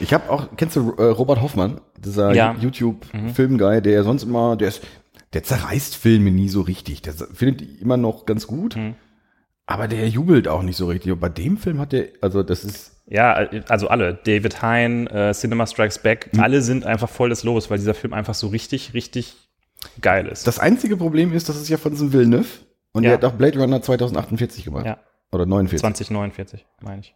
Ich 0.00 0.12
habe 0.14 0.30
auch, 0.30 0.48
kennst 0.56 0.76
du 0.76 0.92
äh, 0.98 1.02
Robert 1.04 1.40
Hoffmann, 1.42 1.80
dieser 1.98 2.32
Ja. 2.34 2.54
YouTube-Filmguy, 2.58 3.82
der 3.82 3.92
ja 3.92 4.02
sonst 4.02 4.22
immer, 4.22 4.56
der 4.56 4.68
ist, 4.68 4.82
der 5.32 5.42
zerreißt 5.42 5.96
Filme 5.96 6.30
nie 6.30 6.48
so 6.48 6.60
richtig. 6.60 7.02
Der 7.02 7.14
findet 7.14 7.60
die 7.60 7.80
immer 7.80 7.96
noch 7.96 8.26
ganz 8.26 8.46
gut, 8.46 8.76
aber 9.66 9.88
der 9.88 10.08
jubelt 10.08 10.48
auch 10.48 10.62
nicht 10.62 10.76
so 10.76 10.86
richtig. 10.88 11.12
Und 11.12 11.20
bei 11.20 11.28
dem 11.28 11.56
Film 11.56 11.78
hat 11.78 11.92
der, 11.92 12.08
also 12.20 12.42
das 12.42 12.64
ist, 12.64 13.02
Ja, 13.06 13.32
also 13.68 13.88
alle. 13.88 14.14
David 14.24 14.62
Hein, 14.62 15.06
äh, 15.08 15.32
Cinema 15.32 15.66
Strikes 15.66 15.98
Back, 15.98 16.30
alle 16.38 16.62
sind 16.62 16.84
einfach 16.86 17.08
voll 17.08 17.28
des 17.30 17.42
Lobes, 17.44 17.70
weil 17.70 17.78
dieser 17.78 17.94
Film 17.94 18.12
einfach 18.12 18.34
so 18.34 18.48
richtig, 18.48 18.94
richtig 18.94 19.36
geil 20.00 20.26
ist. 20.28 20.46
das 20.46 20.58
einzige 20.58 20.96
Problem 20.96 21.32
ist, 21.32 21.48
das 21.48 21.56
ist 21.56 21.68
ja 21.68 21.76
von 21.76 21.92
diesem 21.92 22.12
Villeneuve 22.12 22.46
und 22.92 23.02
Ja. 23.04 23.10
der 23.16 23.18
hat 23.18 23.24
auch 23.24 23.36
Blade 23.36 23.58
Runner 23.58 23.82
2048 23.82 24.64
gemacht. 24.64 24.86
ja, 24.86 24.98
Oder 25.32 25.46
49. 25.46 25.80
2049, 25.80 26.66
meine 26.82 27.00
ich. 27.00 27.14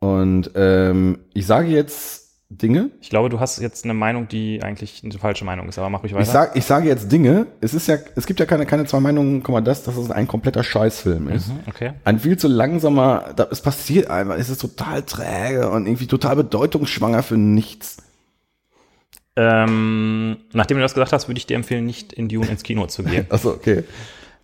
Und 0.00 0.50
ähm, 0.54 1.18
ich 1.34 1.46
sage 1.46 1.68
jetzt 1.68 2.25
Dinge. 2.48 2.90
Ich 3.00 3.10
glaube, 3.10 3.28
du 3.28 3.40
hast 3.40 3.58
jetzt 3.58 3.84
eine 3.84 3.94
Meinung, 3.94 4.28
die 4.28 4.62
eigentlich 4.62 5.02
eine 5.02 5.12
falsche 5.14 5.44
Meinung 5.44 5.68
ist, 5.68 5.78
aber 5.78 5.90
mach 5.90 6.02
ruhig 6.02 6.14
weiter. 6.14 6.22
Ich, 6.22 6.28
sag, 6.28 6.56
ich 6.56 6.64
sage 6.64 6.88
jetzt 6.88 7.10
Dinge. 7.10 7.48
Es 7.60 7.74
ist 7.74 7.88
ja, 7.88 7.96
es 8.14 8.26
gibt 8.26 8.38
ja 8.38 8.46
keine, 8.46 8.66
keine 8.66 8.84
zwei 8.84 9.00
Meinungen, 9.00 9.42
guck 9.42 9.52
mal, 9.52 9.60
das, 9.60 9.82
dass 9.82 9.96
es 9.96 10.12
ein 10.12 10.28
kompletter 10.28 10.62
Scheißfilm 10.62 11.28
ist. 11.28 11.48
Mhm, 11.48 11.60
okay. 11.66 11.92
Ein 12.04 12.20
viel 12.20 12.36
zu 12.36 12.46
langsamer, 12.46 13.32
da, 13.34 13.48
es 13.50 13.60
passiert 13.60 14.08
einfach, 14.08 14.36
es 14.36 14.48
ist 14.48 14.60
total 14.60 15.02
träge 15.02 15.70
und 15.70 15.86
irgendwie 15.86 16.06
total 16.06 16.36
bedeutungsschwanger 16.36 17.24
für 17.24 17.36
nichts. 17.36 17.96
Ähm, 19.34 20.38
nachdem 20.52 20.76
du 20.76 20.82
das 20.82 20.94
gesagt 20.94 21.12
hast, 21.12 21.28
würde 21.28 21.38
ich 21.38 21.46
dir 21.46 21.56
empfehlen, 21.56 21.84
nicht 21.84 22.12
in 22.12 22.28
Dune 22.28 22.48
ins 22.48 22.62
Kino 22.62 22.86
zu 22.86 23.02
gehen. 23.02 23.26
Achso, 23.30 23.50
okay. 23.50 23.82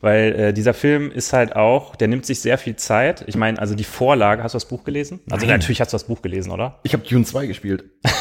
Weil 0.02 0.32
äh, 0.34 0.52
dieser 0.52 0.74
Film 0.74 1.10
ist 1.12 1.32
halt 1.32 1.54
auch, 1.56 1.94
der 1.96 2.08
nimmt 2.08 2.26
sich 2.26 2.40
sehr 2.40 2.58
viel 2.58 2.74
Zeit. 2.76 3.22
Ich 3.28 3.36
meine, 3.36 3.58
also 3.60 3.74
die 3.76 3.84
Vorlage, 3.84 4.42
hast 4.42 4.52
du 4.52 4.56
das 4.56 4.66
Buch 4.66 4.82
gelesen? 4.84 5.20
Also 5.30 5.46
Nein. 5.46 5.58
natürlich 5.58 5.80
hast 5.80 5.92
du 5.92 5.94
das 5.94 6.04
Buch 6.04 6.20
gelesen, 6.20 6.50
oder? 6.50 6.80
Ich 6.82 6.92
habe 6.92 7.06
Dune 7.06 7.24
2 7.24 7.46
gespielt. 7.46 7.84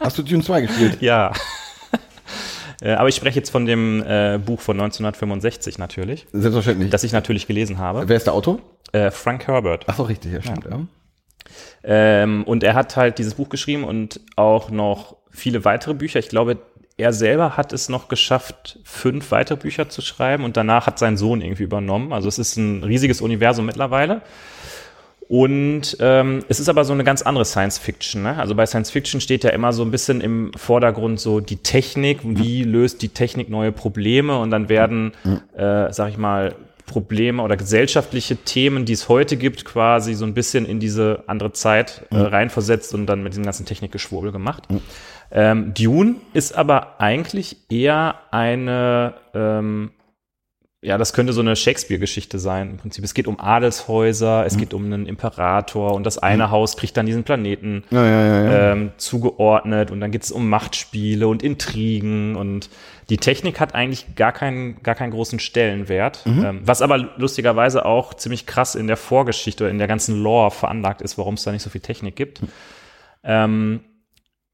Hast 0.00 0.18
du 0.18 0.22
Dune 0.22 0.42
2 0.42 0.62
gespielt? 0.62 0.98
Ja. 1.00 1.32
Äh, 2.82 2.92
Aber 2.92 3.10
ich 3.10 3.14
spreche 3.14 3.38
jetzt 3.38 3.50
von 3.50 3.66
dem 3.66 4.02
äh, 4.06 4.38
Buch 4.38 4.58
von 4.62 4.74
1965 4.80 5.76
natürlich, 5.76 6.26
Selbstverständlich. 6.32 6.88
das 6.88 7.04
ich 7.04 7.12
natürlich 7.12 7.46
gelesen 7.46 7.76
habe. 7.76 8.08
Wer 8.08 8.16
ist 8.16 8.24
der 8.26 8.32
Autor? 8.32 8.58
Äh, 8.92 9.10
Frank 9.10 9.46
Herbert. 9.46 9.86
Achso, 9.86 10.04
richtig, 10.04 10.32
ja, 10.32 10.40
stimmt. 10.40 10.64
Ja. 10.64 10.80
Ähm, 11.84 12.42
und 12.44 12.64
er 12.64 12.72
hat 12.72 12.96
halt 12.96 13.18
dieses 13.18 13.34
Buch 13.34 13.50
geschrieben 13.50 13.84
und 13.84 14.20
auch 14.36 14.70
noch 14.70 15.16
viele 15.30 15.66
weitere 15.66 15.92
Bücher. 15.92 16.20
Ich 16.20 16.30
glaube, 16.30 16.56
er 17.00 17.12
selber 17.12 17.56
hat 17.56 17.72
es 17.72 17.88
noch 17.88 18.08
geschafft, 18.08 18.78
fünf 18.84 19.30
weitere 19.30 19.56
Bücher 19.56 19.88
zu 19.88 20.02
schreiben 20.02 20.44
und 20.44 20.56
danach 20.56 20.86
hat 20.86 20.98
sein 20.98 21.16
Sohn 21.16 21.40
irgendwie 21.40 21.64
übernommen. 21.64 22.12
Also 22.12 22.28
es 22.28 22.38
ist 22.38 22.56
ein 22.56 22.84
riesiges 22.84 23.20
Universum 23.20 23.66
mittlerweile. 23.66 24.22
Und 25.28 25.96
ähm, 26.00 26.44
es 26.48 26.58
ist 26.58 26.68
aber 26.68 26.84
so 26.84 26.92
eine 26.92 27.04
ganz 27.04 27.22
andere 27.22 27.44
Science 27.44 27.78
Fiction. 27.78 28.24
Ne? 28.24 28.36
Also 28.36 28.56
bei 28.56 28.66
Science 28.66 28.90
Fiction 28.90 29.20
steht 29.20 29.44
ja 29.44 29.50
immer 29.50 29.72
so 29.72 29.84
ein 29.84 29.92
bisschen 29.92 30.20
im 30.20 30.50
Vordergrund 30.56 31.20
so 31.20 31.38
die 31.38 31.58
Technik, 31.58 32.18
wie 32.24 32.64
löst 32.64 33.00
die 33.00 33.10
Technik 33.10 33.48
neue 33.48 33.70
Probleme 33.70 34.38
und 34.40 34.50
dann 34.50 34.68
werden, 34.68 35.12
äh, 35.56 35.92
sag 35.92 36.10
ich 36.10 36.18
mal, 36.18 36.56
Probleme 36.90 37.42
oder 37.42 37.56
gesellschaftliche 37.56 38.38
Themen, 38.38 38.84
die 38.84 38.92
es 38.92 39.08
heute 39.08 39.36
gibt, 39.36 39.64
quasi 39.64 40.14
so 40.14 40.24
ein 40.24 40.34
bisschen 40.34 40.66
in 40.66 40.80
diese 40.80 41.22
andere 41.28 41.52
Zeit 41.52 42.02
äh, 42.10 42.16
reinversetzt 42.16 42.92
und 42.94 43.06
dann 43.06 43.22
mit 43.22 43.32
diesem 43.32 43.44
ganzen 43.44 43.64
Technikgeschwurbel 43.64 44.32
gemacht. 44.32 44.64
Ähm, 45.32 45.74
Dune 45.74 46.16
ist 46.32 46.56
aber 46.56 47.00
eigentlich 47.00 47.56
eher 47.70 48.16
eine 48.30 49.14
ähm, 49.34 49.90
ja, 50.82 50.96
das 50.96 51.12
könnte 51.12 51.34
so 51.34 51.42
eine 51.42 51.56
Shakespeare-Geschichte 51.56 52.38
sein. 52.38 52.70
Im 52.70 52.76
Prinzip, 52.78 53.04
es 53.04 53.12
geht 53.12 53.26
um 53.26 53.38
Adelshäuser, 53.38 54.46
es 54.46 54.56
geht 54.56 54.72
um 54.72 54.86
einen 54.86 55.04
Imperator 55.04 55.92
und 55.92 56.06
das 56.06 56.16
eine 56.16 56.50
Haus 56.50 56.78
kriegt 56.78 56.96
dann 56.96 57.04
diesen 57.04 57.22
Planeten 57.22 57.84
Ja, 57.90 58.06
ja, 58.06 58.26
ja, 58.26 58.72
ähm, 58.72 58.92
zugeordnet 58.96 59.90
und 59.90 60.00
dann 60.00 60.10
geht 60.10 60.22
es 60.22 60.32
um 60.32 60.48
Machtspiele 60.48 61.28
und 61.28 61.42
Intrigen 61.42 62.34
und 62.34 62.70
die 63.10 63.18
Technik 63.18 63.60
hat 63.60 63.74
eigentlich 63.74 64.14
gar 64.16 64.32
keinen, 64.32 64.82
gar 64.82 64.94
keinen 64.94 65.10
großen 65.10 65.38
Stellenwert, 65.38 66.22
ähm, 66.26 66.62
was 66.64 66.80
aber 66.80 66.96
lustigerweise 67.18 67.84
auch 67.84 68.14
ziemlich 68.14 68.46
krass 68.46 68.74
in 68.74 68.86
der 68.86 68.96
Vorgeschichte 68.96 69.64
oder 69.64 69.70
in 69.70 69.78
der 69.78 69.88
ganzen 69.88 70.22
Lore 70.22 70.50
veranlagt 70.50 71.02
ist, 71.02 71.18
warum 71.18 71.34
es 71.34 71.42
da 71.42 71.52
nicht 71.52 71.62
so 71.62 71.68
viel 71.68 71.82
Technik 71.82 72.16
gibt. 72.16 72.40
Ähm, 73.22 73.80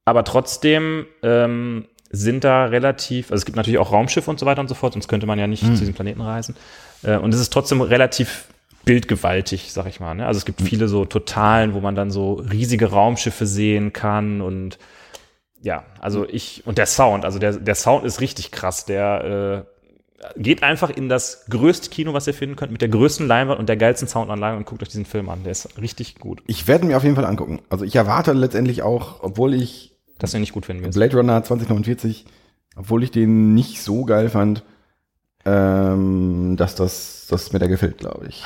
aber 0.06 0.24
trotzdem 0.24 1.06
ähm, 1.22 1.86
sind 2.10 2.44
da 2.44 2.66
relativ, 2.66 3.30
also 3.30 3.40
es 3.40 3.44
gibt 3.44 3.56
natürlich 3.56 3.78
auch 3.78 3.92
Raumschiffe 3.92 4.30
und 4.30 4.38
so 4.40 4.46
weiter 4.46 4.60
und 4.60 4.68
so 4.68 4.74
fort, 4.74 4.94
sonst 4.94 5.08
könnte 5.08 5.26
man 5.26 5.38
ja 5.38 5.46
nicht 5.46 5.64
zu 5.64 5.72
diesem 5.72 5.94
Planeten 5.94 6.20
reisen. 6.22 6.56
Äh, 7.02 7.16
und 7.18 7.34
es 7.34 7.40
ist 7.40 7.52
trotzdem 7.52 7.82
relativ 7.82 8.46
bildgewaltig, 8.84 9.72
sag 9.72 9.86
ich 9.86 9.98
mal. 9.98 10.14
Ne? 10.14 10.26
Also 10.26 10.38
es 10.38 10.44
gibt 10.44 10.62
viele 10.62 10.86
so 10.86 11.04
Totalen, 11.04 11.74
wo 11.74 11.80
man 11.80 11.96
dann 11.96 12.10
so 12.10 12.34
riesige 12.34 12.86
Raumschiffe 12.86 13.46
sehen 13.46 13.92
kann 13.92 14.40
und 14.40 14.78
ja, 15.62 15.84
also 15.98 16.24
ich, 16.28 16.64
und 16.66 16.78
der 16.78 16.86
Sound, 16.86 17.24
also 17.24 17.40
der, 17.40 17.54
der 17.54 17.74
Sound 17.74 18.04
ist 18.04 18.20
richtig 18.20 18.52
krass. 18.52 18.84
Der 18.84 19.66
äh, 19.66 20.40
geht 20.40 20.62
einfach 20.62 20.90
in 20.90 21.08
das 21.08 21.46
größte 21.50 21.90
Kino, 21.90 22.12
was 22.12 22.28
ihr 22.28 22.34
finden 22.34 22.54
könnt, 22.54 22.70
mit 22.70 22.82
der 22.82 22.88
größten 22.88 23.26
Leinwand 23.26 23.58
und 23.58 23.68
der 23.68 23.76
geilsten 23.76 24.06
Soundanlage 24.06 24.56
und 24.56 24.66
guckt 24.66 24.82
euch 24.82 24.88
diesen 24.90 25.06
Film 25.06 25.28
an. 25.28 25.42
Der 25.42 25.50
ist 25.50 25.80
richtig 25.80 26.20
gut. 26.20 26.42
Ich 26.46 26.68
werde 26.68 26.86
mir 26.86 26.96
auf 26.96 27.02
jeden 27.02 27.16
Fall 27.16 27.24
angucken. 27.24 27.62
Also 27.68 27.84
ich 27.84 27.96
erwarte 27.96 28.32
letztendlich 28.32 28.82
auch, 28.82 29.24
obwohl 29.24 29.54
ich 29.54 29.95
Dass 30.18 30.30
du 30.30 30.38
ihn 30.38 30.40
nicht 30.40 30.52
gut 30.52 30.66
finden 30.66 30.84
wirst. 30.84 30.96
Blade 30.96 31.16
Runner 31.16 31.42
2049, 31.42 32.24
obwohl 32.76 33.02
ich 33.02 33.10
den 33.10 33.54
nicht 33.54 33.82
so 33.82 34.04
geil 34.04 34.28
fand, 34.30 34.62
ähm, 35.44 36.56
dass 36.56 36.74
das, 36.74 37.26
dass 37.28 37.52
mir 37.52 37.58
der 37.58 37.68
gefällt, 37.68 37.98
glaube 37.98 38.26
ich. 38.28 38.42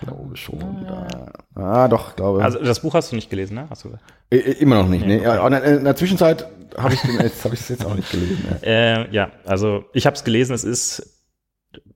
Ich 0.00 0.06
glaube 0.06 0.36
schon. 0.36 0.86
Da. 0.86 1.32
Ah, 1.54 1.88
doch, 1.88 2.16
glaube. 2.16 2.42
Also 2.42 2.58
das 2.58 2.80
Buch 2.80 2.94
hast 2.94 3.12
du 3.12 3.16
nicht 3.16 3.30
gelesen, 3.30 3.54
ne? 3.54 3.66
Hast 3.70 3.84
du? 3.84 3.90
I- 4.32 4.36
immer 4.38 4.76
noch 4.76 4.88
nicht. 4.88 5.06
Nee, 5.06 5.22
ja, 5.22 5.44
in, 5.46 5.52
der, 5.52 5.62
in 5.64 5.84
der 5.84 5.96
Zwischenzeit 5.96 6.46
habe 6.76 6.94
ich 6.94 7.04
ich 7.04 7.20
es 7.60 7.68
jetzt 7.68 7.84
auch 7.84 7.94
nicht 7.94 8.10
gelesen. 8.10 8.44
Ja. 8.62 8.68
Äh, 8.68 9.10
ja, 9.14 9.30
also 9.44 9.84
ich 9.92 10.06
habe 10.06 10.16
es 10.16 10.24
gelesen. 10.24 10.54
Es 10.54 10.64
ist, 10.64 11.20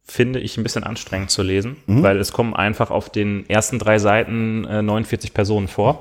finde 0.02 0.40
ich, 0.40 0.56
ein 0.58 0.62
bisschen 0.62 0.84
anstrengend 0.84 1.30
zu 1.30 1.42
lesen, 1.42 1.76
weil 1.86 2.18
es 2.18 2.32
kommen 2.32 2.54
einfach 2.54 2.90
auf 2.90 3.08
den 3.10 3.48
ersten 3.48 3.78
drei 3.78 3.98
Seiten 3.98 4.64
äh, 4.66 4.82
49 4.82 5.32
Personen 5.32 5.68
vor. 5.68 6.00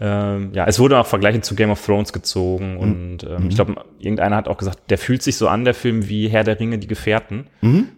Ähm, 0.00 0.50
ja, 0.54 0.66
es 0.66 0.78
wurde 0.78 0.98
auch 0.98 1.06
Vergleiche 1.06 1.42
zu 1.42 1.54
Game 1.54 1.70
of 1.70 1.84
Thrones 1.84 2.12
gezogen 2.12 2.78
und 2.78 3.18
ähm, 3.24 3.48
ich 3.48 3.54
glaube, 3.54 3.76
irgendeiner 3.98 4.36
hat 4.36 4.48
auch 4.48 4.56
gesagt, 4.56 4.90
der 4.90 4.96
fühlt 4.96 5.22
sich 5.22 5.36
so 5.36 5.46
an, 5.46 5.64
der 5.64 5.74
Film 5.74 6.08
wie 6.08 6.28
Herr 6.28 6.42
der 6.42 6.58
Ringe, 6.58 6.78
die 6.78 6.86
Gefährten, 6.86 7.46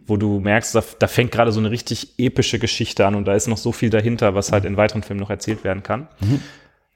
wo 0.07 0.17
du 0.17 0.41
merkst, 0.41 0.75
da, 0.75 0.83
da 0.99 1.07
fängt 1.07 1.31
gerade 1.31 1.53
so 1.53 1.61
eine 1.61 1.71
richtig 1.71 2.15
epische 2.19 2.59
Geschichte 2.59 3.07
an 3.07 3.15
und 3.15 3.27
da 3.27 3.35
ist 3.35 3.47
noch 3.47 3.57
so 3.57 3.71
viel 3.71 3.91
dahinter, 3.91 4.35
was 4.35 4.51
halt 4.51 4.65
in 4.65 4.77
weiteren 4.77 5.03
Filmen 5.03 5.21
noch 5.21 5.31
erzählt 5.31 5.63
werden 5.63 5.83
kann. 5.85 6.09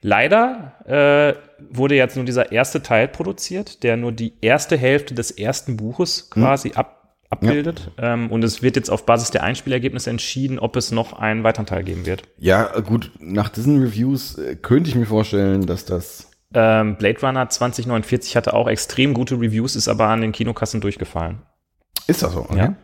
Leider 0.01 0.73
äh, 0.85 1.33
wurde 1.71 1.95
jetzt 1.95 2.15
nur 2.17 2.25
dieser 2.25 2.51
erste 2.51 2.83
Teil 2.83 3.07
produziert, 3.07 3.81
der 3.81 3.97
nur 3.97 4.11
die 4.11 4.33
erste 4.41 4.77
Hälfte 4.77 5.15
des 5.15 5.31
ersten 5.31 5.75
Buches 5.75 6.29
quasi 6.29 6.73
ab, 6.75 6.96
abbildet. 7.29 7.91
Ähm, 7.97 8.31
und 8.31 8.43
es 8.43 8.61
wird 8.61 8.75
jetzt 8.75 8.89
auf 8.89 9.05
Basis 9.05 9.31
der 9.31 9.43
Einspielergebnisse 9.43 10.09
entschieden, 10.09 10.59
ob 10.59 10.75
es 10.75 10.91
noch 10.91 11.13
einen 11.13 11.43
weiteren 11.43 11.65
Teil 11.65 11.83
geben 11.83 12.05
wird. 12.05 12.23
ja, 12.37 12.79
gut, 12.79 13.11
nach 13.19 13.49
diesen 13.49 13.81
Reviews 13.81 14.37
äh, 14.37 14.55
könnte 14.55 14.89
ich 14.89 14.95
mir 14.95 15.05
vorstellen, 15.05 15.65
dass 15.65 15.85
das 15.85 16.29
Ähm, 16.53 16.95
Blade 16.95 17.19
Runner 17.21 17.49
2049 17.49 18.35
hatte 18.37 18.53
auch 18.53 18.67
extrem 18.69 19.13
gute 19.13 19.35
Reviews, 19.35 19.75
ist 19.75 19.89
aber 19.89 20.07
an 20.07 20.21
den 20.21 20.31
Kinokassen 20.31 20.79
durchgefallen. 20.81 21.39
ist 22.07 22.23
das 22.23 22.31
so. 22.33 22.41
Okay? 22.41 22.57
Ja. 22.57 22.75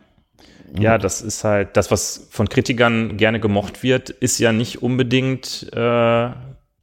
Ja, 0.76 0.98
das 0.98 1.22
ist 1.22 1.44
halt 1.44 1.76
das, 1.76 1.92
was 1.92 2.26
von 2.30 2.48
Kritikern 2.48 3.16
gerne 3.16 3.38
gemocht 3.38 3.84
wird, 3.84 4.10
ist 4.10 4.40
ja 4.40 4.50
nicht 4.52 4.82
unbedingt 4.82 5.68
äh, 5.72 6.30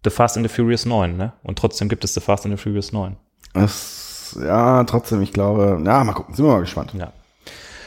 The 0.03 0.09
Fast 0.09 0.37
and 0.37 0.49
the 0.49 0.53
Furious 0.55 0.85
9, 0.85 1.17
ne? 1.17 1.33
Und 1.43 1.59
trotzdem 1.59 1.89
gibt 1.89 2.05
es 2.05 2.13
The 2.13 2.21
Fast 2.21 2.45
and 2.45 2.57
the 2.57 2.63
Furious 2.63 2.93
9. 2.93 3.17
Das, 3.53 4.37
ja, 4.41 4.85
trotzdem, 4.85 5.21
ich 5.21 5.33
glaube, 5.33 5.77
na, 5.81 6.03
mal 6.05 6.13
gucken, 6.13 6.33
sind 6.35 6.45
wir 6.45 6.53
mal 6.53 6.61
gespannt. 6.61 6.93
Ja. 6.97 7.11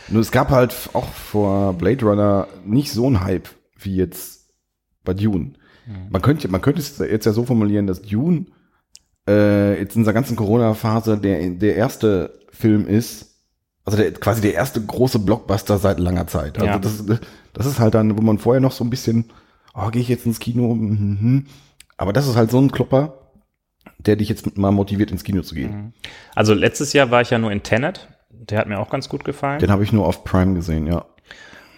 Nur 0.08 0.20
es 0.20 0.30
gab 0.30 0.50
halt 0.50 0.90
auch 0.92 1.08
vor 1.08 1.72
Blade 1.74 2.04
Runner 2.04 2.48
nicht 2.64 2.92
so 2.92 3.06
einen 3.06 3.22
Hype 3.24 3.48
wie 3.78 3.96
jetzt 3.96 4.50
bei 5.04 5.14
Dune. 5.14 5.54
Man 6.08 6.22
könnte, 6.22 6.48
man 6.48 6.62
könnte 6.62 6.80
es 6.80 6.98
jetzt 6.98 7.26
ja 7.26 7.32
so 7.32 7.44
formulieren, 7.44 7.86
dass 7.86 8.00
Dune 8.00 8.46
äh, 9.28 9.78
jetzt 9.78 9.96
in 9.96 10.02
dieser 10.02 10.14
ganzen 10.14 10.34
Corona-Phase 10.36 11.18
der, 11.18 11.50
der 11.50 11.76
erste 11.76 12.38
Film 12.50 12.86
ist, 12.86 13.34
also 13.84 13.98
der, 13.98 14.12
quasi 14.12 14.40
der 14.40 14.54
erste 14.54 14.80
große 14.82 15.18
Blockbuster 15.18 15.76
seit 15.78 15.98
langer 16.00 16.26
Zeit. 16.26 16.56
Also 16.56 16.66
Ja. 16.66 16.78
das, 16.78 17.04
das 17.52 17.66
ist 17.66 17.80
halt 17.80 17.94
dann, 17.94 18.16
wo 18.16 18.22
man 18.22 18.38
vorher 18.38 18.62
noch 18.62 18.72
so 18.72 18.82
ein 18.82 18.88
bisschen, 18.90 19.26
oh, 19.74 19.90
gehe 19.90 20.00
ich 20.00 20.08
jetzt 20.08 20.24
ins 20.24 20.40
Kino? 20.40 20.74
Mhm. 20.74 21.46
Aber 21.98 22.14
das 22.14 22.26
ist 22.26 22.36
halt 22.36 22.50
so 22.50 22.58
ein 22.58 22.72
Klopper, 22.72 23.18
der 23.98 24.16
dich 24.16 24.30
jetzt 24.30 24.56
mal 24.56 24.70
motiviert, 24.72 25.10
ins 25.10 25.22
Kino 25.24 25.42
zu 25.42 25.54
gehen. 25.54 25.92
Also 26.34 26.54
letztes 26.54 26.94
Jahr 26.94 27.10
war 27.10 27.20
ich 27.20 27.30
ja 27.30 27.38
nur 27.38 27.52
in 27.52 27.62
Tenet. 27.62 28.08
Der 28.40 28.58
hat 28.58 28.68
mir 28.68 28.78
auch 28.78 28.90
ganz 28.90 29.08
gut 29.08 29.24
gefallen. 29.24 29.58
Den 29.58 29.70
habe 29.70 29.82
ich 29.84 29.92
nur 29.92 30.06
auf 30.06 30.24
Prime 30.24 30.54
gesehen, 30.54 30.86
ja. 30.86 31.04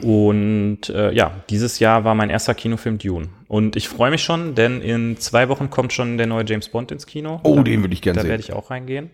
Und 0.02 0.90
äh, 0.90 1.12
ja, 1.12 1.30
dieses 1.48 1.78
Jahr 1.78 2.04
war 2.04 2.14
mein 2.14 2.28
erster 2.28 2.54
Kinofilm 2.54 2.98
Dune. 2.98 3.28
Und 3.48 3.76
ich 3.76 3.88
freue 3.88 4.10
mich 4.10 4.22
schon, 4.22 4.54
denn 4.54 4.82
in 4.82 5.16
zwei 5.16 5.48
Wochen 5.48 5.70
kommt 5.70 5.92
schon 5.92 6.18
der 6.18 6.26
neue 6.26 6.44
James 6.46 6.68
Bond 6.68 6.92
ins 6.92 7.06
Kino. 7.06 7.40
Oh, 7.44 7.56
da, 7.56 7.62
den 7.62 7.80
würde 7.82 7.94
ich 7.94 8.02
gerne 8.02 8.16
Da 8.16 8.22
sehen. 8.22 8.30
werde 8.30 8.42
ich 8.42 8.52
auch 8.52 8.70
reingehen. 8.70 9.10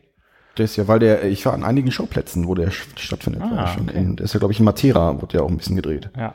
Der 0.59 0.65
ist 0.65 0.77
ja, 0.77 0.89
weil 0.89 0.99
der, 0.99 1.25
ich 1.25 1.47
war 1.47 1.53
an 1.55 1.63
einigen 1.65 1.93
Schauplätzen, 1.93 2.47
wo 2.49 2.55
der 2.55 2.71
stattfindet. 2.71 3.43
Ah, 3.43 3.57
war 3.57 3.65
ich 3.67 3.71
schon. 3.75 3.89
okay. 3.89 3.99
In- 3.99 4.17
Der 4.17 4.25
ist 4.25 4.35
ja, 4.35 4.39
glaube 4.39 4.53
ich, 4.53 4.59
in 4.59 4.65
Matera, 4.65 5.21
wurde 5.23 5.39
ja 5.39 5.43
auch 5.45 5.49
ein 5.51 5.57
bisschen 5.57 5.77
gedreht. 5.77 6.11
Ja, 6.17 6.35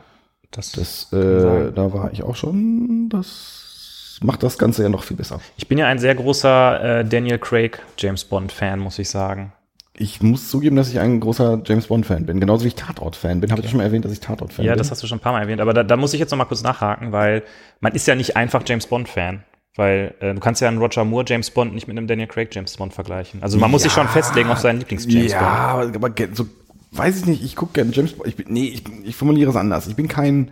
das, 0.50 0.72
Das, 0.72 1.12
äh, 1.12 1.70
da 1.72 1.92
war 1.92 2.10
ich 2.12 2.22
auch 2.22 2.34
schon. 2.34 3.08
Das 3.10 4.18
macht 4.22 4.42
das 4.42 4.56
Ganze 4.58 4.82
ja 4.82 4.88
noch 4.88 5.04
viel 5.04 5.16
besser. 5.16 5.40
Ich 5.56 5.68
bin 5.68 5.76
ja 5.78 5.86
ein 5.86 5.98
sehr 5.98 6.14
großer 6.14 7.00
äh, 7.00 7.04
Daniel 7.04 7.38
Craig 7.38 7.80
James 7.98 8.24
Bond 8.24 8.50
Fan, 8.50 8.80
muss 8.80 8.98
ich 8.98 9.10
sagen. 9.10 9.52
Ich 10.00 10.22
muss 10.22 10.48
zugeben, 10.48 10.76
dass 10.76 10.88
ich 10.90 11.00
ein 11.00 11.18
großer 11.18 11.60
James 11.66 11.88
Bond 11.88 12.06
Fan 12.06 12.24
bin. 12.24 12.38
Genauso 12.38 12.62
wie 12.64 12.68
ich 12.68 12.76
Tatort 12.76 13.16
Fan 13.16 13.40
bin. 13.40 13.50
Habe 13.50 13.62
ich 13.62 13.68
schon 13.70 13.78
mal 13.78 13.84
erwähnt, 13.84 14.04
dass 14.04 14.12
ich 14.12 14.20
Tatort 14.20 14.52
Fan 14.52 14.64
Ja, 14.64 14.72
bin? 14.72 14.78
das 14.78 14.90
hast 14.92 15.02
du 15.02 15.06
schon 15.08 15.18
ein 15.18 15.20
paar 15.20 15.32
Mal 15.32 15.40
erwähnt, 15.40 15.60
aber 15.60 15.74
da, 15.74 15.82
da 15.82 15.96
muss 15.96 16.14
ich 16.14 16.20
jetzt 16.20 16.30
noch 16.30 16.38
mal 16.38 16.44
kurz 16.44 16.62
nachhaken, 16.62 17.10
weil 17.10 17.42
man 17.80 17.92
ist 17.92 18.06
ja 18.06 18.14
nicht 18.14 18.36
einfach 18.36 18.62
James 18.64 18.86
Bond 18.86 19.08
Fan. 19.08 19.42
Weil 19.76 20.14
äh, 20.20 20.34
du 20.34 20.40
kannst 20.40 20.60
ja 20.60 20.68
einen 20.68 20.78
Roger 20.78 21.04
Moore 21.04 21.24
James 21.26 21.50
Bond 21.50 21.74
nicht 21.74 21.86
mit 21.88 21.96
einem 21.96 22.06
Daniel 22.06 22.26
Craig 22.28 22.48
James 22.54 22.76
Bond 22.76 22.92
vergleichen. 22.94 23.42
Also 23.42 23.58
man 23.58 23.70
muss 23.70 23.82
sich 23.82 23.92
Ja. 23.94 24.02
schon 24.02 24.08
festlegen 24.08 24.50
auf 24.50 24.58
seinen 24.58 24.78
Lieblings-James 24.80 25.32
ja, 25.32 25.76
Bond. 25.76 25.96
aber, 25.96 26.06
aber 26.08 26.34
so, 26.34 26.46
weiß 26.92 27.18
ich 27.20 27.26
nicht, 27.26 27.44
ich 27.44 27.54
gucke 27.56 27.72
gerne 27.74 27.90
James 27.92 28.12
Bond. 28.12 28.28
Ich 28.28 28.36
bin, 28.36 28.46
nee, 28.50 28.66
ich, 28.68 28.82
ich 29.04 29.14
formuliere 29.16 29.50
es 29.50 29.56
anders. 29.56 29.86
Ich 29.88 29.94
bin 29.96 30.06
kein 30.08 30.50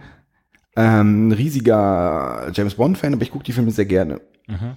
ähm, 0.76 1.32
riesiger 1.32 2.50
James 2.54 2.74
Bond-Fan, 2.74 3.14
aber 3.14 3.22
ich 3.22 3.30
gucke 3.30 3.44
die 3.44 3.52
Filme 3.52 3.70
sehr 3.70 3.86
gerne. 3.86 4.20
Mhm. 4.46 4.76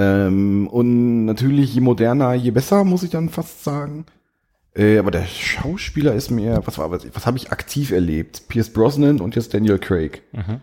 Ähm, 0.00 0.66
und 0.68 1.26
natürlich, 1.26 1.74
je 1.74 1.82
moderner, 1.82 2.32
je 2.32 2.50
besser, 2.50 2.84
muss 2.84 3.02
ich 3.02 3.10
dann 3.10 3.28
fast 3.28 3.64
sagen. 3.64 4.06
Äh, 4.74 4.98
aber 4.98 5.10
der 5.10 5.26
Schauspieler 5.26 6.14
ist 6.14 6.30
mir, 6.30 6.62
was 6.64 6.78
war, 6.78 6.90
was, 6.90 7.06
was 7.14 7.26
habe 7.26 7.36
ich 7.36 7.52
aktiv 7.52 7.90
erlebt? 7.90 8.44
Pierce 8.48 8.72
Brosnan 8.72 9.20
und 9.20 9.36
jetzt 9.36 9.52
Daniel 9.52 9.78
Craig. 9.78 10.22
Mhm. 10.32 10.60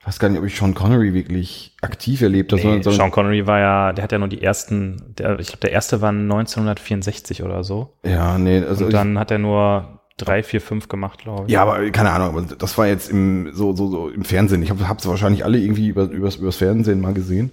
Ich 0.00 0.06
weiß 0.06 0.18
gar 0.18 0.28
nicht, 0.28 0.38
ob 0.38 0.44
ich 0.44 0.56
Sean 0.56 0.74
Connery 0.74 1.14
wirklich 1.14 1.74
aktiv 1.80 2.20
erlebt 2.20 2.52
habe. 2.52 2.62
Nee, 2.62 2.82
Sean 2.82 3.10
Connery 3.10 3.46
war 3.46 3.58
ja, 3.58 3.92
der 3.92 4.04
hat 4.04 4.12
ja 4.12 4.18
nur 4.18 4.28
die 4.28 4.42
ersten, 4.42 5.14
der, 5.18 5.40
ich 5.40 5.48
glaube, 5.48 5.60
der 5.60 5.72
erste 5.72 6.00
war 6.00 6.10
1964 6.10 7.42
oder 7.42 7.64
so. 7.64 7.94
ja, 8.04 8.38
nee, 8.38 8.58
also 8.62 8.84
Und 8.84 8.90
ich, 8.90 8.96
dann 8.96 9.18
hat 9.18 9.30
er 9.30 9.38
nur 9.38 10.00
drei, 10.16 10.42
vier, 10.42 10.60
fünf 10.60 10.88
gemacht, 10.88 11.20
glaube 11.20 11.44
ich. 11.46 11.52
Ja, 11.52 11.62
aber 11.62 11.90
keine 11.90 12.10
Ahnung, 12.10 12.28
aber 12.28 12.42
das 12.56 12.78
war 12.78 12.86
jetzt 12.86 13.10
im 13.10 13.50
so 13.52 13.74
so 13.74 13.88
so 13.88 14.08
im 14.08 14.24
Fernsehen. 14.24 14.62
Ich 14.62 14.70
habe 14.70 14.86
hab's 14.88 15.06
wahrscheinlich 15.06 15.44
alle 15.44 15.58
irgendwie 15.58 15.88
über 15.88 16.04
übers, 16.04 16.36
übers 16.36 16.56
Fernsehen 16.56 17.00
mal 17.00 17.14
gesehen. 17.14 17.50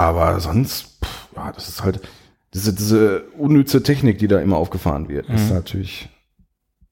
Aber 0.00 0.40
sonst, 0.40 0.98
pff, 1.04 1.28
ja, 1.36 1.52
das 1.52 1.68
ist 1.68 1.82
halt 1.82 2.00
diese 2.54 2.72
diese 2.72 3.22
unnütze 3.38 3.82
Technik, 3.82 4.18
die 4.18 4.28
da 4.28 4.40
immer 4.40 4.56
aufgefahren 4.56 5.08
wird, 5.08 5.28
Mhm. 5.28 5.34
ist 5.36 5.50
natürlich. 5.50 6.08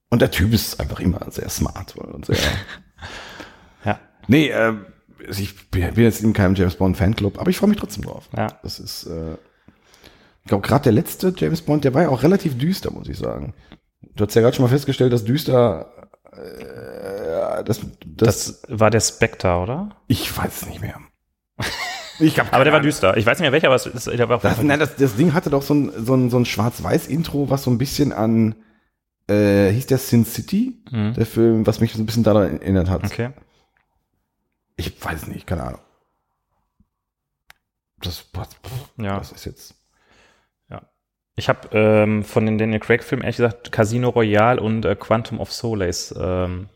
Und 0.09 0.21
der 0.21 0.31
Typ 0.31 0.53
ist 0.53 0.79
einfach 0.79 0.99
immer 0.99 1.19
sehr 1.31 1.49
smart 1.49 1.95
und 1.95 2.25
sehr. 2.25 2.37
Ja. 3.85 3.97
Nee, 4.27 4.49
äh, 4.49 4.73
ich 5.29 5.69
bin 5.71 5.93
bin 5.93 6.03
jetzt 6.03 6.21
in 6.21 6.33
keinem 6.33 6.55
James 6.55 6.75
Bond 6.75 6.97
Fanclub, 6.97 7.39
aber 7.39 7.49
ich 7.49 7.57
freue 7.57 7.69
mich 7.69 7.79
trotzdem 7.79 8.03
drauf. 8.03 8.27
Ja. 8.35 8.47
Das 8.63 8.79
ist, 8.79 9.05
äh, 9.05 9.33
ich 10.43 10.47
glaube, 10.49 10.67
gerade 10.67 10.83
der 10.83 10.91
letzte 10.93 11.33
James 11.35 11.61
Bond, 11.61 11.83
der 11.85 11.93
war 11.93 12.01
ja 12.03 12.09
auch 12.09 12.23
relativ 12.23 12.57
düster, 12.57 12.91
muss 12.91 13.07
ich 13.07 13.17
sagen. 13.17 13.53
Du 14.15 14.25
hast 14.25 14.33
ja 14.35 14.41
gerade 14.41 14.55
schon 14.55 14.63
mal 14.65 14.69
festgestellt, 14.69 15.13
dass 15.13 15.23
düster, 15.23 16.09
äh, 16.33 17.63
das, 17.63 17.79
das, 18.05 18.61
Das 18.61 18.61
war 18.67 18.89
der 18.91 18.99
Spectre, 19.01 19.55
oder? 19.57 19.95
ich 20.07 20.35
weiß 20.37 20.61
es 20.63 20.67
nicht 20.67 20.81
mehr. 20.81 20.99
Ich 22.19 22.41
Aber 22.41 22.63
der 22.63 22.73
war 22.73 22.81
düster. 22.81 23.15
Ich 23.17 23.25
weiß 23.25 23.37
nicht 23.39 23.43
mehr 23.45 23.51
welcher, 23.51 23.67
aber 23.67 23.75
es, 23.75 23.85
es, 23.85 24.03
der 24.05 24.27
war 24.29 24.37
auf 24.37 24.43
jeden 24.43 24.55
Das, 24.55 24.63
nein, 24.63 24.79
das, 24.79 24.95
das 24.95 25.15
Ding 25.15 25.33
hatte 25.33 25.49
doch 25.49 25.61
so 25.61 25.73
ein, 25.73 25.91
so 26.05 26.15
ein, 26.15 26.29
so 26.29 26.37
ein 26.37 26.45
Schwarz-Weiß-Intro, 26.45 27.49
was 27.49 27.63
so 27.63 27.71
ein 27.71 27.77
bisschen 27.77 28.11
an, 28.13 28.55
äh, 29.29 29.69
hieß 29.71 29.87
der 29.87 29.97
Sin 29.99 30.25
City, 30.25 30.81
Mhm. 30.91 31.13
der 31.13 31.25
Film, 31.25 31.65
was 31.67 31.79
mich 31.79 31.93
so 31.93 31.99
ein 32.01 32.05
bisschen 32.05 32.23
daran 32.23 32.59
erinnert 32.61 32.89
hat. 32.89 33.03
Okay. 33.05 33.29
Ich 34.75 35.03
weiß 35.03 35.27
nicht, 35.27 35.45
keine 35.47 35.63
Ahnung. 35.63 35.81
Das, 38.01 38.25
was, 38.33 38.49
Ja. 38.97 39.17
das 39.17 39.31
ist 39.31 39.45
jetzt. 39.45 39.75
Ich 41.35 41.47
habe 41.47 41.69
ähm, 41.71 42.25
von 42.25 42.45
den 42.45 42.57
Daniel 42.57 42.81
Craig-Filmen 42.81 43.23
ehrlich 43.23 43.37
gesagt 43.37 43.71
Casino 43.71 44.09
Royale 44.09 44.59
und 44.59 44.83
äh, 44.83 44.93
Quantum 44.93 45.39
of 45.39 45.53
Solace 45.53 46.13
ähm, 46.19 46.67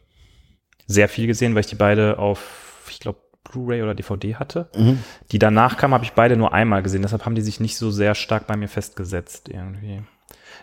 sehr 0.87 1.09
viel 1.09 1.27
gesehen, 1.27 1.53
weil 1.53 1.61
ich 1.61 1.67
die 1.67 1.75
beide 1.75 2.17
auf, 2.17 2.85
ich 2.89 3.01
glaube, 3.01 3.19
Blu-ray 3.53 3.81
oder 3.83 3.93
DVD 3.95 4.35
hatte. 4.35 4.67
Mhm. 4.75 4.99
Die 5.31 5.39
danach 5.39 5.77
kamen, 5.77 5.93
habe 5.93 6.03
ich 6.03 6.13
beide 6.13 6.35
nur 6.35 6.53
einmal 6.53 6.83
gesehen. 6.83 7.03
Deshalb 7.03 7.25
haben 7.25 7.35
die 7.35 7.41
sich 7.41 7.59
nicht 7.59 7.77
so 7.77 7.91
sehr 7.91 8.15
stark 8.15 8.47
bei 8.47 8.57
mir 8.57 8.67
festgesetzt 8.67 9.47
irgendwie. 9.49 10.01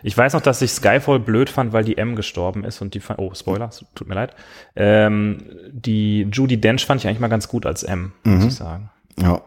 Ich 0.03 0.17
weiß 0.17 0.33
noch, 0.33 0.41
dass 0.41 0.61
ich 0.61 0.71
Skyfall 0.71 1.19
blöd 1.19 1.49
fand, 1.49 1.73
weil 1.73 1.83
die 1.83 1.97
M 1.97 2.15
gestorben 2.15 2.63
ist 2.63 2.81
und 2.81 2.93
die 2.95 2.99
fand, 2.99 3.19
oh, 3.19 3.33
Spoiler, 3.35 3.69
tut 3.95 4.07
mir 4.07 4.15
leid. 4.15 4.35
Ähm, 4.75 5.37
die 5.71 6.27
Judy 6.31 6.59
Dench 6.59 6.85
fand 6.85 7.01
ich 7.01 7.07
eigentlich 7.07 7.19
mal 7.19 7.27
ganz 7.27 7.47
gut 7.47 7.65
als 7.65 7.83
M, 7.83 8.11
muss 8.23 8.41
Mhm. 8.43 8.47
ich 8.47 8.55
sagen. 8.55 8.89
Ja. 9.19 9.41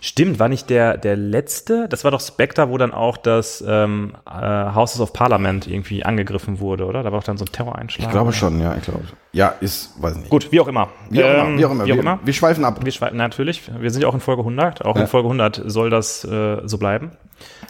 Stimmt, 0.00 0.38
war 0.38 0.48
nicht 0.48 0.70
der, 0.70 0.96
der 0.96 1.16
letzte? 1.16 1.88
Das 1.88 2.02
war 2.04 2.10
doch 2.10 2.20
Spectre, 2.20 2.70
wo 2.70 2.78
dann 2.78 2.92
auch 2.92 3.16
das 3.18 3.62
ähm, 3.66 4.16
äh, 4.26 4.74
Houses 4.74 5.00
of 5.00 5.12
Parliament 5.12 5.66
irgendwie 5.66 6.04
angegriffen 6.04 6.58
wurde, 6.60 6.86
oder? 6.86 7.02
Da 7.02 7.12
war 7.12 7.18
doch 7.20 7.26
dann 7.26 7.36
so 7.36 7.44
ein 7.44 7.52
Terroreinschlag. 7.52 8.06
Ich 8.06 8.10
glaube 8.12 8.32
schon, 8.32 8.60
ja, 8.60 8.74
ich 8.76 8.82
glaube. 8.84 9.00
Ja, 9.32 9.48
ist, 9.60 10.00
weiß 10.02 10.16
nicht. 10.16 10.30
Gut, 10.30 10.50
wie 10.52 10.60
auch 10.60 10.68
immer. 10.68 10.88
Wie 11.10 11.22
auch 11.22 11.28
Ähm, 11.28 11.36
immer, 11.36 11.58
wie 11.58 11.64
auch 11.66 11.70
immer. 11.70 11.84
Wie 11.86 11.92
auch 11.92 11.96
wir, 11.96 12.02
immer. 12.02 12.18
wir 12.24 12.32
schweifen 12.32 12.64
ab. 12.64 12.80
Wir 12.82 12.92
schweifen, 12.92 13.16
natürlich. 13.18 13.70
Wir 13.78 13.90
sind 13.90 14.00
ja 14.02 14.08
auch 14.08 14.14
in 14.14 14.20
Folge 14.20 14.40
100. 14.40 14.84
Auch 14.86 14.96
Ja. 14.96 15.02
in 15.02 15.06
Folge 15.08 15.26
100 15.28 15.62
soll 15.66 15.90
das 15.90 16.24
äh, 16.24 16.62
so 16.64 16.78
bleiben. 16.78 17.10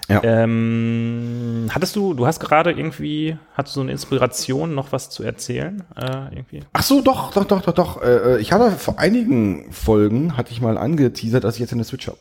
Ja. 0.09 0.23
Ähm, 0.25 1.69
hattest 1.71 1.95
du, 1.95 2.15
du 2.15 2.27
hast 2.27 2.41
gerade 2.41 2.71
irgendwie, 2.73 3.37
hattest 3.55 3.77
du 3.77 3.81
so 3.81 3.83
eine 3.83 3.93
Inspiration, 3.93 4.75
noch 4.75 4.91
was 4.93 5.11
zu 5.11 5.23
erzählen? 5.23 5.83
Äh, 5.97 6.35
irgendwie? 6.35 6.63
Ach 6.73 6.83
so, 6.83 7.03
doch, 7.03 7.33
doch, 7.33 7.45
doch, 7.45 7.61
doch, 7.61 7.73
doch. 7.75 8.03
Äh, 8.03 8.37
äh, 8.37 8.39
ich 8.41 8.53
hatte 8.53 8.71
vor 8.73 8.99
einigen 8.99 9.71
Folgen, 9.71 10.37
hatte 10.37 10.53
ich 10.53 10.61
mal 10.63 10.79
angeteasert, 10.79 11.45
dass 11.45 11.55
ich 11.57 11.61
jetzt 11.61 11.73
eine 11.75 11.85
Switch 11.85 12.07
habe. 12.07 12.19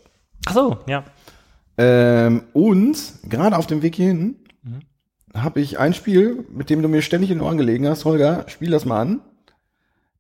Ach 0.48 0.54
so, 0.54 0.78
ja. 0.88 1.06
Ähm, 1.78 2.44
und 2.54 2.98
gerade 3.30 3.58
auf 3.58 3.68
dem 3.68 3.82
Weg 3.82 3.96
hierhin 3.96 4.36
habe 5.34 5.62
ich 5.62 5.80
ein 5.80 5.94
Spiel, 5.94 6.46
mit 6.52 6.70
dem 6.70 6.82
du 6.82 6.88
mir 6.90 7.02
ständig 7.02 7.30
in 7.32 7.38
den 7.38 7.44
Ohren 7.46 7.58
gelegen 7.58 7.88
hast. 7.88 8.04
Holger, 8.06 8.44
spiel 8.48 8.72
das 8.72 8.84
mal 8.86 9.00
an. 9.02 9.22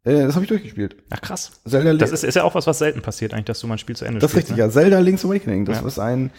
Äh, 0.04 0.26
das 0.26 0.36
habe 0.36 0.46
ich 0.46 0.50
durchgespielt. 0.50 0.96
Ach 1.10 1.20
krass. 1.20 1.52
Zelda 1.66 1.94
Das 1.96 2.12
ist, 2.12 2.24
ist 2.24 2.36
ja 2.36 2.44
auch 2.44 2.56
was, 2.56 2.68
was 2.68 2.78
selten 2.80 3.02
passiert 3.02 3.34
eigentlich, 3.34 3.46
dass 3.46 3.60
du 3.60 3.68
mal 3.68 3.76
ein 3.76 3.80
Spiel 3.80 3.96
zu 3.96 4.06
Ende 4.06 4.20
das 4.20 4.30
ist 4.30 4.32
spielst. 4.36 4.50
richtig, 4.52 4.60
ja. 4.60 4.70
Zelda 4.70 5.00
Link's 5.00 5.26
Awakening. 5.26 5.66
Das 5.66 5.82
Ja. 5.82 5.88
ist 5.88 6.00
ein, 6.00 6.32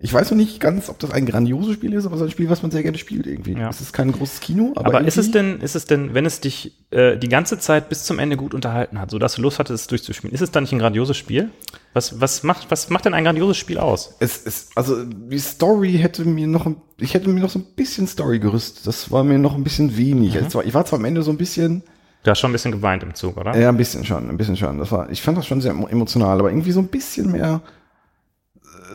ich 0.00 0.12
weiß 0.12 0.30
noch 0.30 0.36
nicht 0.36 0.60
ganz, 0.60 0.88
ob 0.90 0.98
das 0.98 1.10
ein 1.12 1.24
grandioses 1.26 1.74
Spiel 1.74 1.92
ist, 1.94 2.04
aber 2.06 2.16
so 2.18 2.24
ein 2.24 2.30
Spiel, 2.30 2.50
was 2.50 2.62
man 2.62 2.70
sehr 2.70 2.82
gerne 2.82 2.98
spielt 2.98 3.26
irgendwie. 3.26 3.52
Ja. 3.54 3.70
Es 3.70 3.80
ist 3.80 3.92
kein 3.92 4.12
großes 4.12 4.40
Kino, 4.40 4.72
aber, 4.76 4.86
Aber 4.98 5.06
ist 5.06 5.16
es 5.16 5.30
denn, 5.30 5.60
ist 5.60 5.74
es 5.76 5.86
denn, 5.86 6.12
wenn 6.14 6.26
es 6.26 6.40
dich 6.40 6.76
äh, 6.90 7.16
die 7.16 7.28
ganze 7.28 7.58
Zeit 7.58 7.88
bis 7.88 8.04
zum 8.04 8.18
Ende 8.18 8.36
gut 8.36 8.54
unterhalten 8.54 9.00
hat, 9.00 9.10
sodass 9.10 9.34
du 9.36 9.42
Lust 9.42 9.58
hattest, 9.58 9.82
es 9.84 9.86
durchzuspielen, 9.88 10.34
ist 10.34 10.40
es 10.42 10.50
dann 10.50 10.64
nicht 10.64 10.72
ein 10.72 10.78
grandioses 10.78 11.16
Spiel? 11.16 11.50
Was, 11.94 12.20
was 12.20 12.42
macht, 12.42 12.70
was 12.70 12.90
macht 12.90 13.04
denn 13.04 13.14
ein 13.14 13.24
grandioses 13.24 13.56
Spiel 13.56 13.78
aus? 13.78 14.14
Es 14.20 14.36
ist, 14.38 14.72
also 14.76 15.04
die 15.04 15.38
Story 15.38 15.92
hätte 15.92 16.24
mir 16.24 16.46
noch, 16.46 16.66
ein- 16.66 16.76
ich 16.98 17.14
hätte 17.14 17.28
mir 17.30 17.40
noch 17.40 17.50
so 17.50 17.60
ein 17.60 17.64
bisschen 17.76 18.06
Story 18.06 18.38
gerüstet. 18.40 18.86
Das 18.86 19.10
war 19.10 19.24
mir 19.24 19.38
noch 19.38 19.54
ein 19.54 19.64
bisschen 19.64 19.96
wenig. 19.96 20.34
Mhm. 20.40 20.52
War, 20.54 20.64
ich 20.64 20.74
war 20.74 20.84
zwar 20.84 20.98
am 20.98 21.04
Ende 21.04 21.22
so 21.22 21.30
ein 21.30 21.38
bisschen, 21.38 21.82
Du 22.24 22.30
hast 22.30 22.38
schon 22.40 22.50
ein 22.50 22.54
bisschen 22.54 22.72
geweint 22.72 23.02
im 23.02 23.14
Zug, 23.14 23.36
oder? 23.36 23.54
ja, 23.54 23.68
ein 23.68 23.76
bisschen 23.76 24.02
schon, 24.04 24.30
ein 24.30 24.36
bisschen 24.38 24.56
schon. 24.56 24.78
Das 24.78 24.90
war, 24.90 25.10
ich 25.10 25.20
fand 25.20 25.36
das 25.36 25.46
schon 25.46 25.60
sehr 25.60 25.72
emo- 25.72 25.88
emotional, 25.90 26.38
aber 26.40 26.48
irgendwie 26.50 26.72
so 26.72 26.80
ein 26.80 26.88
bisschen 26.88 27.30
mehr, 27.32 27.60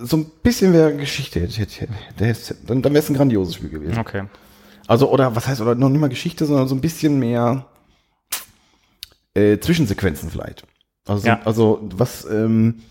so 0.04 0.18
ein 0.18 0.26
bisschen 0.44 0.72
mehr 0.72 0.92
Geschichte 0.94 1.40
hätte, 1.42 1.54
hätte, 1.62 1.88
hätte, 2.18 2.56
dann, 2.68 2.82
dann 2.82 2.94
wäre 2.94 3.04
es 3.04 3.10
ein 3.10 3.16
grandioses 3.16 3.56
Spiel 3.56 3.70
gewesen. 3.70 3.98
Okay. 4.00 4.24
Also, 4.88 5.10
oder 5.12 5.36
was 5.36 5.48
heißt, 5.48 5.62
oder 5.62 5.76
noch 5.76 5.90
nicht 5.90 6.00
mal 6.02 6.10
Geschichte, 6.10 6.46
sondern 6.46 6.68
so 6.68 6.76
ein 6.76 6.82
bisschen 6.82 7.20
mehr 7.20 7.66
äh, 9.36 9.58
Zwischensequenzen 9.60 10.30
vielleicht. 10.30 10.64
Also, 11.08 11.28
Ja. 11.28 11.40
also 11.46 11.80
was, 11.96 12.26
ähm, 12.26 12.82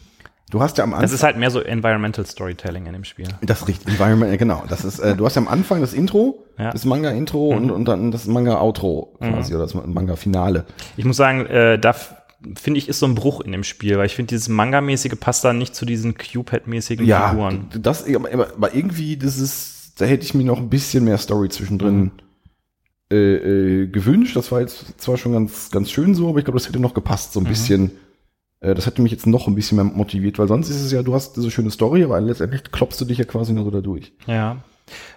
du 0.51 0.61
hast 0.61 0.79
ja 0.79 0.85
am 0.85 0.91
Anfang. 0.93 1.03
Das 1.03 1.13
ist 1.13 1.23
halt 1.23 1.37
mehr 1.37 1.51
so 1.51 1.61
Environmental 1.61 2.25
Storytelling 2.27 2.87
in 2.87 2.93
dem 2.93 3.05
Spiel. 3.05 3.29
Das 3.43 3.67
riecht 3.69 3.87
Environment, 3.89 4.37
genau. 4.39 4.65
Das 4.69 4.85
ist, 4.85 4.99
äh, 4.99 5.17
du 5.17 5.25
hast 5.27 5.35
ja 5.37 5.43
am 5.43 5.49
Anfang 5.49 5.81
das 5.81 5.93
Intro, 5.93 6.45
Ja. 6.59 6.71
das 6.71 6.85
Manga-Intro 6.85 7.49
und, 7.49 7.71
und 7.71 7.85
dann 7.87 8.11
das 8.11 8.27
Manga-Outro 8.27 9.17
quasi, 9.21 9.55
oder 9.55 9.65
das 9.65 9.75
Manga-Finale. 9.75 10.65
Ich 10.97 11.05
muss 11.05 11.17
sagen, 11.17 11.47
äh, 11.47 11.79
da 11.79 11.95
finde 12.57 12.79
ich, 12.79 12.89
ist 12.89 13.01
so 13.01 13.07
ein 13.07 13.15
Bruch 13.15 13.41
in 13.41 13.53
dem 13.53 13.65
Spiel, 13.65 13.99
weil 13.99 14.07
ich 14.07 14.15
finde, 14.15 14.31
dieses 14.31 14.49
Manga-mäßige 14.49 15.19
passt 15.19 15.45
dann 15.45 15.59
nicht 15.59 15.75
zu 15.75 15.85
diesen 15.85 16.15
Cuphead-mäßigen 16.15 17.05
Ja, 17.05 17.31
Figuren. 17.31 17.69
das, 17.81 18.05
aber, 18.05 18.75
irgendwie, 18.75 19.17
das 19.17 19.39
ist, 19.39 19.95
da 20.01 20.05
hätte 20.05 20.25
ich 20.25 20.35
mir 20.35 20.45
noch 20.45 20.59
ein 20.59 20.69
bisschen 20.69 21.05
mehr 21.05 21.19
Story 21.19 21.49
zwischendrin 21.49 22.13
äh, 23.11 23.17
äh, 23.17 23.87
gewünscht. 23.89 24.37
Das 24.37 24.53
war 24.53 24.61
jetzt 24.61 25.01
zwar 25.01 25.17
schon 25.17 25.33
ganz, 25.33 25.71
ganz 25.71 25.91
schön 25.91 26.15
so, 26.15 26.29
aber 26.29 26.39
ich 26.39 26.45
glaube, 26.45 26.59
das 26.59 26.69
hätte 26.69 26.79
noch 26.79 26.95
gepasst, 26.95 27.33
so 27.33 27.41
ein 27.41 27.47
bisschen. 27.47 27.93
Äh, 28.61 28.75
das 28.75 28.87
hätte 28.87 29.03
mich 29.03 29.13
jetzt 29.13 29.27
noch 29.27 29.49
ein 29.49 29.55
bisschen 29.55 29.77
mehr 29.77 29.85
motiviert, 29.85 30.39
weil 30.39 30.49
sonst 30.49 30.69
ist 30.69 30.83
es 30.83 30.93
ja, 30.93 31.03
du 31.03 31.15
hast 31.15 31.37
diese 31.37 31.51
schöne 31.51 31.71
Story, 31.71 32.05
aber 32.05 32.21
letztendlich 32.21 32.65
klopfst 32.71 33.01
du 33.01 33.05
dich 33.05 33.19
ja 33.19 33.25
quasi 33.25 33.53
nur 33.53 33.65
so 33.65 33.71
da 33.71 33.81
durch. 33.81 34.13
Ja. 34.27 34.59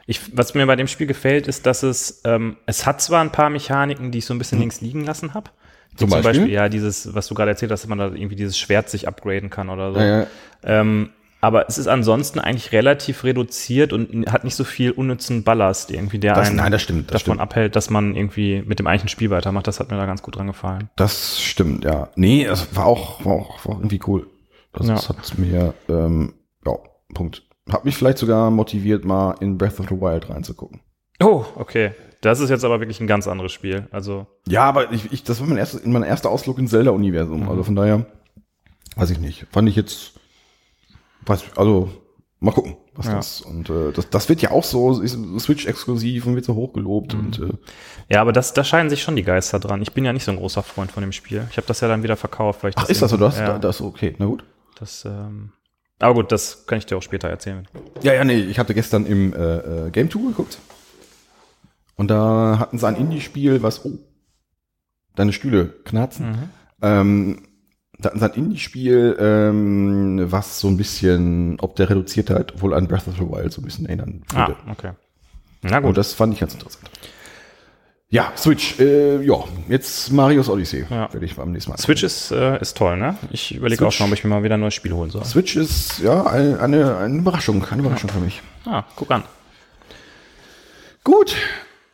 Ich, 0.05 0.35
was 0.35 0.53
mir 0.53 0.65
bei 0.65 0.75
dem 0.75 0.87
Spiel 0.87 1.07
gefällt, 1.07 1.47
ist, 1.47 1.65
dass 1.65 1.83
es, 1.83 2.21
ähm, 2.25 2.57
es 2.65 2.85
hat 2.85 3.01
zwar 3.01 3.21
ein 3.21 3.31
paar 3.31 3.49
Mechaniken, 3.49 4.11
die 4.11 4.17
ich 4.17 4.25
so 4.25 4.33
ein 4.33 4.37
bisschen 4.37 4.59
links 4.59 4.81
liegen 4.81 5.05
lassen 5.05 5.33
habe. 5.33 5.51
Zum 5.95 6.09
Beispiel? 6.09 6.49
ja, 6.49 6.69
dieses, 6.69 7.13
was 7.13 7.27
du 7.27 7.35
gerade 7.35 7.51
erzählt 7.51 7.71
hast, 7.71 7.83
dass 7.83 7.89
man 7.89 7.97
da 7.97 8.07
irgendwie 8.07 8.35
dieses 8.35 8.57
Schwert 8.57 8.89
sich 8.89 9.07
upgraden 9.07 9.49
kann 9.49 9.69
oder 9.69 9.93
so. 9.93 9.99
Ja, 9.99 10.19
ja. 10.21 10.27
Ähm, 10.63 11.09
aber 11.43 11.67
es 11.67 11.77
ist 11.79 11.87
ansonsten 11.87 12.39
eigentlich 12.39 12.71
relativ 12.71 13.23
reduziert 13.23 13.93
und 13.93 14.31
hat 14.31 14.43
nicht 14.43 14.55
so 14.55 14.63
viel 14.63 14.91
unnützen 14.91 15.43
Ballast 15.43 15.89
irgendwie, 15.91 16.19
der 16.19 16.35
Das- 16.35 16.47
einen 16.47 16.57
nein, 16.57 16.71
das 16.71 16.81
stimmt, 16.83 17.11
das 17.11 17.23
davon 17.23 17.37
stimmt. 17.37 17.41
abhält, 17.41 17.75
dass 17.75 17.89
man 17.89 18.15
irgendwie 18.15 18.61
mit 18.65 18.77
dem 18.79 18.85
eigentlichen 18.87 19.09
Spiel 19.09 19.31
weitermacht. 19.31 19.65
Das 19.67 19.79
hat 19.79 19.89
mir 19.89 19.97
da 19.97 20.05
ganz 20.05 20.21
gut 20.21 20.35
dran 20.37 20.47
gefallen. 20.47 20.89
Das 20.95 21.41
stimmt, 21.41 21.83
ja. 21.83 22.09
Nee, 22.15 22.43
es 22.45 22.75
war 22.75 22.85
auch, 22.85 23.25
war 23.25 23.33
auch, 23.33 23.65
war 23.65 23.75
auch 23.75 23.79
irgendwie 23.79 23.99
cool. 24.07 24.27
Das, 24.73 24.87
Ja. 24.87 24.95
hat 25.09 25.37
mir, 25.39 25.73
ähm, 25.89 26.33
ja, 26.65 26.73
Punkt. 27.13 27.43
Hat 27.71 27.85
mich 27.85 27.95
vielleicht 27.97 28.17
sogar 28.19 28.49
motiviert, 28.51 29.03
mal 29.03 29.35
in 29.41 29.57
Breath 29.57 29.79
of 29.79 29.87
the 29.89 29.99
Wild 29.99 30.29
reinzugucken. 30.29 30.79
Oh, 31.21 31.43
okay. 31.55 31.91
Das 32.21 32.39
ist 32.39 32.49
jetzt 32.49 32.63
aber 32.63 32.79
wirklich 32.79 32.99
ein 32.99 33.07
ganz 33.07 33.27
anderes 33.27 33.51
Spiel. 33.51 33.87
Also, 33.91 34.27
Ja, 34.47 34.63
aber 34.63 34.91
ich, 34.91 35.11
ich, 35.11 35.23
das 35.23 35.39
war 35.39 35.47
mein 35.47 35.57
erster, 35.57 35.79
mein 35.85 36.03
erster 36.03 36.29
Ausflug 36.29 36.59
ins 36.59 36.71
Zelda-Universum. 36.71 37.49
Also 37.49 37.63
von 37.63 37.75
daher, 37.75 38.05
weiß 38.95 39.09
ich 39.09 39.19
nicht. 39.19 39.47
Fand 39.51 39.67
ich 39.67 39.75
jetzt, 39.75 40.13
weiß, 41.25 41.43
also, 41.55 41.89
mal 42.39 42.51
gucken, 42.51 42.77
was 42.93 43.07
Ja. 43.07 43.15
das. 43.15 43.41
Und 43.41 43.69
äh, 43.69 43.91
das, 43.91 44.09
das 44.09 44.29
wird 44.29 44.41
ja 44.41 44.51
auch 44.51 44.63
so, 44.63 44.93
Switch-exklusiv 45.39 46.25
und 46.27 46.35
wird 46.35 46.45
so 46.45 46.55
hochgelobt. 46.55 47.13
Und 47.15 47.39
äh, 47.39 47.53
ja, 48.09 48.21
aber 48.21 48.33
das, 48.33 48.53
da 48.53 48.63
scheiden 48.63 48.89
sich 48.91 49.01
schon 49.01 49.15
die 49.15 49.23
Geister 49.23 49.59
dran. 49.59 49.81
Ich 49.81 49.93
bin 49.93 50.05
ja 50.05 50.13
nicht 50.13 50.23
so 50.23 50.31
ein 50.31 50.37
großer 50.37 50.61
Freund 50.63 50.91
von 50.91 51.01
dem 51.01 51.11
Spiel. 51.11 51.47
Ich 51.49 51.57
habe 51.57 51.67
das 51.67 51.81
ja 51.81 51.87
dann 51.87 52.03
wieder 52.03 52.17
verkauft, 52.17 52.63
weil 52.63 52.69
ich 52.69 52.77
ach, 52.77 52.87
ist 52.89 53.01
das 53.01 53.11
so? 53.11 53.17
Das, 53.17 53.37
ja, 53.39 53.57
das 53.57 53.81
okay, 53.81 54.15
na 54.19 54.25
gut. 54.27 54.43
das, 54.79 55.05
ähm, 55.05 55.51
aber 55.99 56.15
gut, 56.15 56.31
das 56.31 56.65
kann 56.65 56.77
ich 56.79 56.85
dir 56.85 56.97
auch 56.97 57.01
später 57.03 57.29
erzählen. 57.29 57.67
Ja, 58.01 58.13
ja, 58.13 58.23
nee, 58.23 58.39
ich 58.41 58.57
hatte 58.59 58.73
gestern 58.73 59.05
im 59.05 59.33
äh, 59.33 59.87
äh, 59.87 59.89
Game 59.91 60.09
2 60.09 60.19
geguckt. 60.29 60.57
Und 61.95 62.09
da 62.09 62.57
hatten 62.59 62.77
sie 62.77 62.87
ein 62.87 62.95
Indie-Spiel, 62.95 63.61
was, 63.63 63.85
oh, 63.85 63.91
deine 65.15 65.33
Stühle 65.33 65.67
knarzen. 65.85 66.49
Ähm, 66.81 67.43
da 67.99 68.09
hatten 68.09 68.19
sie 68.19 68.25
ein 68.25 68.33
Indie-Spiel, 68.33 69.17
ähm, 69.19 70.31
was 70.31 70.59
so 70.59 70.67
ein 70.67 70.77
bisschen, 70.77 71.59
ob 71.59 71.75
der 71.75 71.89
Reduziertheit 71.89 72.59
wohl 72.61 72.73
an 72.73 72.87
Breath 72.87 73.07
of 73.07 73.15
the 73.15 73.21
Wild 73.29 73.51
so 73.53 73.61
ein 73.61 73.65
bisschen 73.65 73.85
erinnern 73.85 74.23
Ah, 74.33 74.47
würde. 74.47 74.59
okay. 74.71 74.91
Na 75.61 75.77
Und 75.77 75.83
gut. 75.83 75.97
das 75.97 76.13
fand 76.13 76.33
ich 76.33 76.39
ganz 76.39 76.53
interessant. 76.53 76.89
Ja, 78.09 78.33
Switch, 78.35 78.77
äh, 78.79 79.21
ja, 79.23 79.35
jetzt 79.69 80.11
Marios 80.11 80.49
Odyssey 80.49 80.85
Ja. 80.89 81.13
werde 81.13 81.25
ich 81.25 81.35
beim 81.35 81.51
nächsten 81.53 81.71
Mal. 81.71 81.77
Switch 81.77 82.03
ist, 82.03 82.31
äh, 82.31 82.59
ist 82.59 82.75
toll, 82.75 82.97
ne? 82.97 83.15
Ich 83.29 83.55
überlege 83.55 83.87
auch 83.87 83.91
schon, 83.91 84.07
ob 84.07 84.13
ich 84.13 84.23
mir 84.25 84.29
mal 84.31 84.43
wieder 84.43 84.55
ein 84.55 84.59
neues 84.59 84.73
Spiel 84.73 84.91
holen 84.91 85.11
soll. 85.11 85.23
Switch 85.23 85.55
ist, 85.55 85.99
ja, 85.99 86.25
eine, 86.25 86.59
eine, 86.59 86.97
eine 86.97 87.17
Überraschung, 87.19 87.63
eine 87.69 87.81
Überraschung 87.81 88.09
für 88.09 88.19
mich. 88.19 88.41
Ah, 88.65 88.83
guck 88.97 89.11
an. 89.11 89.23
Gut, 91.03 91.35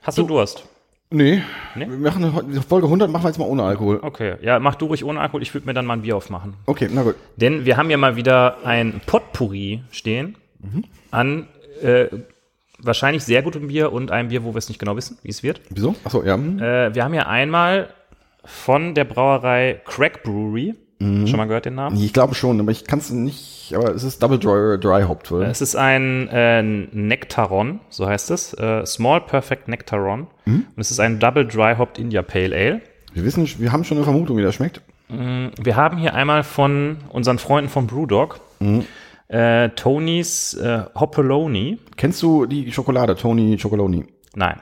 Hast 0.08 0.18
du 0.18 0.24
Durst? 0.24 0.64
Nee. 1.10 1.44
Nee? 1.76 1.90
Wir 1.90 1.98
machen 1.98 2.62
Folge 2.62 2.88
100 2.88 3.12
machen 3.12 3.24
wir 3.24 3.28
jetzt 3.28 3.40
mal 3.40 3.46
ohne 3.46 3.64
Alkohol. 3.64 4.00
Okay, 4.02 4.36
ja, 4.42 4.58
mach 4.58 4.76
du 4.76 4.86
ruhig 4.86 5.04
ohne 5.04 5.20
Alkohol. 5.20 5.42
Ich 5.42 5.54
würde 5.54 5.68
mir 5.68 5.74
dann 5.74 5.86
mal 5.86 5.96
ein 5.96 6.02
Bier 6.04 6.16
aufmachen. 6.16 6.54
Okay, 6.66 6.88
na 6.90 7.04
gut. 7.04 7.16
Denn 7.36 7.66
wir 7.66 7.76
haben 7.76 7.90
ja 7.90 7.98
mal 7.98 8.16
wieder 8.16 8.66
ein 8.66 9.02
Potpourri 9.06 9.82
stehen 9.92 10.38
an 11.12 11.48
äh, 11.82 12.08
wahrscheinlich 12.80 13.26
sehr 13.26 13.42
gutem 13.42 13.68
Bier 13.68 13.92
und 13.92 14.10
einem 14.12 14.30
Bier, 14.30 14.46
wo 14.46 14.54
wir 14.54 14.60
es 14.60 14.70
nicht 14.70 14.80
genau 14.80 14.96
wissen, 14.96 15.18
wie 15.24 15.30
es 15.30 15.44
wird. 15.44 15.60
Wieso? 15.70 15.94
Achso, 16.06 16.24
ja. 16.24 16.36
hm. 16.36 16.58
Äh, 16.60 16.96
wir 16.96 17.04
haben 17.04 17.14
ja 17.14 17.28
einmal 17.28 17.90
von 18.46 18.96
der 18.96 19.04
Brauerei 19.04 19.82
Crack 19.84 20.24
Brewery. 20.24 20.74
Schon 21.00 21.38
mal 21.38 21.46
gehört 21.46 21.66
den 21.66 21.76
Namen? 21.76 21.96
Ich 22.02 22.12
glaube 22.12 22.34
schon, 22.34 22.60
aber 22.60 22.72
ich 22.72 22.86
kann 22.86 22.98
es 22.98 23.12
nicht, 23.12 23.72
aber 23.76 23.94
es 23.94 24.04
ist 24.04 24.24
Double 24.24 24.40
Dry, 24.40 24.80
Dry 24.80 25.04
Hopped, 25.04 25.32
oder? 25.32 25.48
Es 25.48 25.62
ist 25.62 25.76
ein 25.76 26.28
äh, 26.30 26.64
Nektaron, 26.64 27.80
so 27.90 28.08
heißt 28.08 28.32
es. 28.32 28.54
Äh, 28.56 28.84
Small 28.86 29.22
Perfect 29.22 29.68
Nectaron. 29.68 30.26
Und 30.46 30.66
es 30.78 30.90
ist 30.90 31.00
ein 31.00 31.20
Double 31.20 31.46
Dry 31.46 31.76
Hopped 31.78 32.00
India 32.00 32.24
Pale 32.24 32.56
Ale. 32.56 32.82
Wir 33.14 33.24
wissen, 33.24 33.48
wir 33.60 33.72
haben 33.72 33.84
schon 33.84 33.98
eine 33.98 34.06
Vermutung, 34.06 34.38
wie 34.38 34.42
das 34.42 34.56
schmeckt. 34.56 34.82
Wir 35.10 35.76
haben 35.76 35.98
hier 35.98 36.16
einmal 36.16 36.44
von 36.44 36.98
unseren 37.10 37.38
Freunden 37.38 37.70
von 37.70 37.86
Brewdog 37.88 38.40
äh, 39.30 39.70
Tonys 39.70 40.54
äh, 40.56 40.84
Hopaloni. 40.96 41.78
Kennst 41.96 42.22
du 42.24 42.46
die 42.46 42.72
Schokolade, 42.72 43.16
Tony 43.16 43.58
Chocoloni? 43.58 44.06
Nein. 44.36 44.60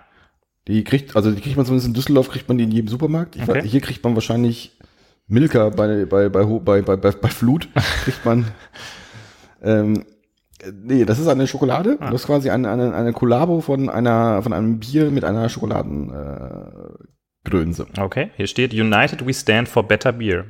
Die 0.68 0.84
kriegt, 0.84 1.16
also 1.16 1.32
die 1.32 1.42
kriegt 1.42 1.56
man 1.58 1.66
zumindest 1.66 1.88
in 1.88 1.94
Düsseldorf, 1.94 2.30
kriegt 2.30 2.48
man 2.48 2.58
die 2.58 2.64
in 2.64 2.72
jedem 2.72 2.88
Supermarkt. 2.88 3.36
Ich 3.36 3.48
Okay. 3.48 3.62
hier 3.68 3.82
kriegt 3.82 4.04
man 4.04 4.16
wahrscheinlich 4.16 4.72
Milka 5.28 5.70
bei, 5.70 6.06
bei, 6.06 6.30
bei, 6.30 6.44
bei, 6.46 6.82
bei, 6.82 6.96
bei, 6.98 7.30
Flut, 7.30 7.68
kriegt 8.04 8.24
man. 8.26 8.46
ähm, 9.64 10.06
äh, 10.62 10.72
nee, 10.72 11.06
das 11.06 11.18
ist 11.20 11.28
eine 11.28 11.48
Schokolade. 11.48 11.98
Das 12.00 12.22
ist 12.22 12.28
quasi 12.28 12.50
eine, 12.52 12.70
eine, 12.70 12.94
eine 12.94 13.14
Kollabo 13.14 13.62
von 13.62 13.90
einer, 13.90 14.44
von 14.44 14.54
einem 14.54 14.80
Bier 14.80 15.10
mit 15.10 15.24
einer 15.24 15.50
Schokoladengrönse. 15.50 17.88
Äh. 17.96 18.02
Okay, 18.02 18.30
hier 18.36 18.46
steht 18.48 18.74
United 18.74 19.26
we 19.26 19.34
stand 19.34 19.68
for 19.68 19.88
better 19.88 20.12
beer. 20.12 20.46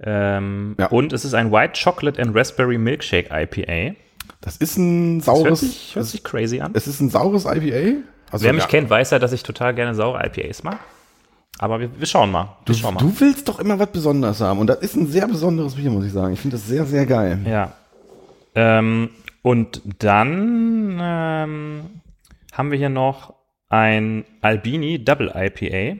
Ähm, 0.00 0.74
Ja. 0.78 0.86
Und 0.88 1.12
es 1.12 1.24
ist 1.24 1.34
ein 1.34 1.52
White 1.52 1.80
Chocolate 1.82 2.20
and 2.20 2.34
Raspberry 2.34 2.78
Milkshake 2.78 3.28
IPA. 3.30 3.94
das 4.40 4.56
ist 4.56 4.76
ein 4.76 5.18
Das 5.20 5.28
hört 5.28 5.36
saures, 5.36 5.60
sich, 5.60 5.94
hört 5.94 6.06
sich 6.06 6.24
crazy 6.24 6.60
an. 6.60 6.72
es 6.74 6.88
ist 6.88 7.00
ein 7.00 7.10
saures 7.10 7.44
IPA. 7.44 7.98
Also, 8.32 8.44
Wer 8.44 8.52
mich 8.54 8.64
ja, 8.64 8.68
kennt, 8.68 8.90
weiß 8.90 9.12
ja, 9.12 9.20
dass 9.20 9.32
ich 9.32 9.44
total 9.44 9.72
gerne 9.74 9.94
saure 9.94 10.20
IPAs 10.26 10.64
mag. 10.64 10.80
Aber 11.58 11.78
wir, 11.80 11.90
wir 11.98 12.06
schauen 12.06 12.30
mal. 12.32 12.44
Wir 12.44 12.50
Du, 12.66 12.74
schauen 12.74 12.94
mal. 12.94 13.00
du 13.00 13.20
willst 13.20 13.48
doch 13.48 13.58
immer 13.60 13.78
was 13.78 13.90
Besonderes 13.92 14.40
haben. 14.40 14.58
Und 14.58 14.66
das 14.68 14.78
ist 14.78 14.96
ein 14.96 15.06
sehr 15.06 15.26
besonderes 15.28 15.74
Bier, 15.76 15.90
muss 15.90 16.04
ich 16.04 16.12
sagen. 16.12 16.32
Ich 16.34 16.40
finde 16.40 16.56
das 16.56 16.66
sehr, 16.66 16.84
sehr 16.84 17.06
geil. 17.06 17.38
Ja. 17.48 17.72
Ähm, 18.54 19.10
und 19.42 19.80
dann 19.98 20.98
ähm, 21.00 21.80
haben 22.52 22.70
wir 22.70 22.78
hier 22.78 22.88
noch 22.88 23.34
ein 23.68 24.24
Albini 24.40 25.04
Double 25.04 25.32
IPA 25.34 25.96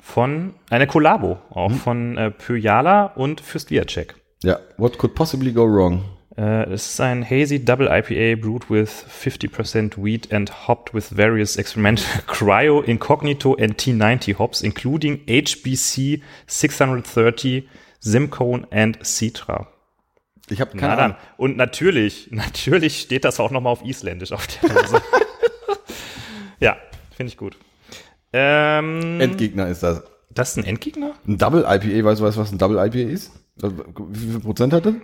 von 0.00 0.54
eine 0.70 0.86
Collabo, 0.86 1.38
auch 1.50 1.70
von 1.72 2.16
äh, 2.16 2.30
Pyjala 2.30 3.06
und 3.06 3.40
Fürstliacek. 3.40 4.14
Ja, 4.42 4.58
what 4.76 4.98
could 4.98 5.14
possibly 5.14 5.52
go 5.52 5.62
wrong? 5.64 6.04
Äh, 6.36 6.70
es 6.70 6.90
ist 6.90 7.00
ein 7.00 7.28
hazy 7.28 7.64
Double 7.64 7.86
IPA 7.86 8.40
brewed 8.40 8.68
with 8.68 8.90
50% 8.90 9.96
wheat 9.96 10.32
and 10.32 10.68
hopped 10.68 10.92
with 10.92 11.08
various 11.16 11.56
experimental 11.56 12.04
cryo, 12.26 12.82
incognito 12.82 13.54
and 13.54 13.78
T90 13.78 14.38
hops, 14.38 14.60
including 14.60 15.24
HBC 15.26 16.22
630, 16.46 17.68
Simcoe 18.00 18.66
and 18.70 18.98
Citra. 19.02 19.68
Ich 20.48 20.60
habe 20.60 20.72
Na 20.74 20.80
keine 20.80 20.96
dann. 20.96 21.04
Ahnung. 21.12 21.16
Und 21.38 21.56
natürlich, 21.56 22.28
natürlich 22.30 23.00
steht 23.00 23.24
das 23.24 23.40
auch 23.40 23.50
nochmal 23.50 23.72
auf 23.72 23.82
Isländisch 23.84 24.32
auf 24.32 24.46
der 24.46 24.68
Dose. 24.68 25.02
ja, 26.60 26.76
finde 27.16 27.32
ich 27.32 27.38
gut. 27.38 27.56
Ähm, 28.34 29.20
Endgegner 29.20 29.68
ist 29.68 29.82
das. 29.82 30.02
das 30.28 30.50
ist 30.50 30.58
ein 30.58 30.64
Endgegner? 30.64 31.14
Ein 31.26 31.38
Double 31.38 31.62
IPA, 31.62 32.04
weißt 32.04 32.20
du, 32.20 32.24
weißt 32.24 32.36
was 32.36 32.52
ein 32.52 32.58
Double 32.58 32.76
IPA 32.76 33.10
ist? 33.10 33.32
Wie 33.56 34.32
viel 34.32 34.40
Prozent 34.40 34.74
hat 34.74 34.84
das? 34.84 34.94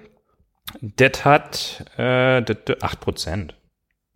Das 0.80 1.24
hat 1.24 1.84
äh, 1.96 2.42
das, 2.42 2.56
das 2.64 2.76
8%. 2.78 3.50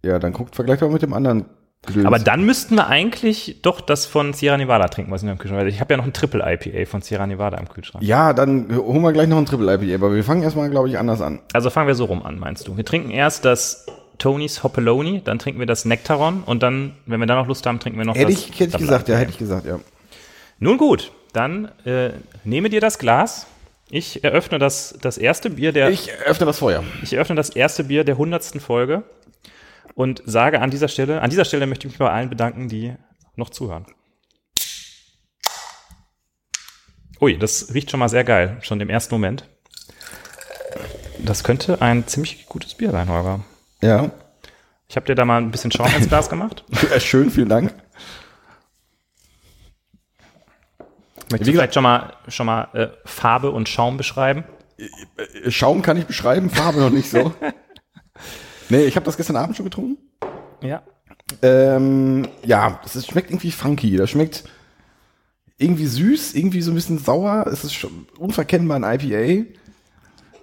Ja, 0.02 0.18
dann 0.18 0.32
guckt 0.32 0.54
vergleichbar 0.54 0.88
mit 0.88 1.02
dem 1.02 1.12
anderen. 1.12 1.46
Gedöns. 1.86 2.06
Aber 2.06 2.18
dann 2.18 2.44
müssten 2.44 2.74
wir 2.74 2.88
eigentlich 2.88 3.60
doch 3.62 3.80
das 3.80 4.06
von 4.06 4.32
Sierra 4.32 4.56
Nevada 4.56 4.88
trinken, 4.88 5.12
was 5.12 5.22
in 5.22 5.28
meinem 5.28 5.38
Kühlschrank 5.38 5.66
ist. 5.68 5.74
Ich 5.74 5.80
habe 5.80 5.94
ja 5.94 5.98
noch 5.98 6.04
ein 6.04 6.12
Triple 6.12 6.42
IPA 6.44 6.90
von 6.90 7.00
Sierra 7.00 7.26
Nevada 7.26 7.58
im 7.58 7.68
Kühlschrank. 7.68 8.04
Ja, 8.04 8.32
dann 8.32 8.74
holen 8.76 9.02
wir 9.02 9.12
gleich 9.12 9.28
noch 9.28 9.38
ein 9.38 9.46
Triple 9.46 9.72
IPA, 9.72 9.94
aber 9.94 10.14
wir 10.14 10.24
fangen 10.24 10.42
erstmal, 10.42 10.68
glaube 10.68 10.88
ich, 10.88 10.98
anders 10.98 11.20
an. 11.20 11.40
Also 11.52 11.70
fangen 11.70 11.86
wir 11.86 11.94
so 11.94 12.06
rum 12.06 12.24
an, 12.24 12.38
meinst 12.38 12.66
du? 12.66 12.76
Wir 12.76 12.84
trinken 12.84 13.10
erst 13.10 13.44
das 13.44 13.86
Tony's 14.18 14.64
Hopaloni, 14.64 15.22
dann 15.24 15.38
trinken 15.38 15.60
wir 15.60 15.66
das 15.66 15.84
Nectaron 15.84 16.42
und 16.44 16.62
dann, 16.62 16.92
wenn 17.06 17.20
wir 17.20 17.26
dann 17.26 17.38
noch 17.38 17.46
Lust 17.46 17.66
haben, 17.66 17.78
trinken 17.78 17.98
wir 17.98 18.06
noch 18.06 18.16
Hätte 18.16 18.32
das 18.32 18.48
ich, 18.48 18.58
hätte 18.58 18.72
ich 18.72 18.78
gesagt, 18.78 19.08
ja, 19.08 19.16
hätte 19.16 19.30
ich 19.30 19.38
gesagt, 19.38 19.66
ja. 19.66 19.78
Nun 20.58 20.78
gut, 20.78 21.12
dann 21.32 21.70
äh, 21.84 22.10
nehme 22.44 22.70
dir 22.70 22.80
das 22.80 22.98
Glas. 22.98 23.46
Ich 23.88 24.24
eröffne 24.24 24.58
das, 24.58 24.98
das 25.00 25.16
erste 25.16 25.50
Bier 25.50 25.72
der 25.72 25.90
Ich 25.90 26.12
öffne 26.12 26.46
das 26.46 26.58
Feuer. 26.58 26.82
Ich 27.02 27.12
eröffne 27.12 27.36
das 27.36 27.50
erste 27.50 27.84
Bier 27.84 28.02
der 28.02 28.18
hundertsten 28.18 28.60
Folge 28.60 29.04
und 29.94 30.22
sage 30.26 30.60
an 30.60 30.70
dieser 30.70 30.88
Stelle, 30.88 31.22
an 31.22 31.30
dieser 31.30 31.44
Stelle 31.44 31.66
möchte 31.66 31.86
ich 31.86 31.92
mich 31.92 31.98
bei 31.98 32.10
allen 32.10 32.28
bedanken, 32.28 32.68
die 32.68 32.94
noch 33.36 33.50
zuhören. 33.50 33.86
Ui, 37.20 37.38
das 37.38 37.72
riecht 37.72 37.90
schon 37.90 38.00
mal 38.00 38.08
sehr 38.08 38.24
geil, 38.24 38.58
schon 38.60 38.80
im 38.80 38.90
ersten 38.90 39.14
Moment. 39.14 39.48
Das 41.18 41.44
könnte 41.44 41.80
ein 41.80 42.06
ziemlich 42.06 42.46
gutes 42.46 42.74
Bier 42.74 42.90
sein, 42.90 43.08
Holger. 43.08 43.40
Ja. 43.80 44.10
Ich 44.88 44.96
habe 44.96 45.06
dir 45.06 45.14
da 45.14 45.24
mal 45.24 45.38
ein 45.38 45.50
bisschen 45.50 45.72
Schaum 45.72 45.88
ins 45.96 46.08
Glas 46.08 46.28
gemacht. 46.28 46.64
schön, 46.98 47.30
vielen 47.30 47.48
Dank. 47.48 47.74
Möchtest 51.30 51.48
du 51.48 51.52
vielleicht 51.52 51.74
schon 51.74 51.82
mal, 51.82 52.12
schon 52.28 52.46
mal 52.46 52.68
äh, 52.72 52.88
Farbe 53.04 53.50
und 53.50 53.68
Schaum 53.68 53.96
beschreiben? 53.96 54.44
Schaum 55.48 55.82
kann 55.82 55.96
ich 55.96 56.06
beschreiben, 56.06 56.50
Farbe 56.50 56.80
noch 56.80 56.90
nicht 56.90 57.10
so. 57.10 57.32
nee, 58.68 58.84
ich 58.84 58.94
habe 58.96 59.06
das 59.06 59.16
gestern 59.16 59.36
Abend 59.36 59.56
schon 59.56 59.64
getrunken. 59.64 59.98
Ja. 60.62 60.82
Ähm, 61.42 62.28
ja, 62.44 62.80
es 62.84 63.06
schmeckt 63.06 63.30
irgendwie 63.30 63.50
funky. 63.50 63.96
Das 63.96 64.10
schmeckt 64.10 64.44
irgendwie 65.58 65.86
süß, 65.86 66.34
irgendwie 66.34 66.62
so 66.62 66.70
ein 66.70 66.74
bisschen 66.74 66.98
sauer. 66.98 67.46
Es 67.50 67.64
ist 67.64 67.74
schon 67.74 68.06
unverkennbar 68.18 68.82
ein 68.82 69.00
IPA. 69.00 69.46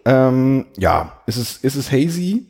Ähm, 0.05 0.65
ja, 0.77 1.21
es 1.27 1.37
ist, 1.37 1.63
es 1.63 1.75
ist 1.75 1.91
hazy. 1.91 2.47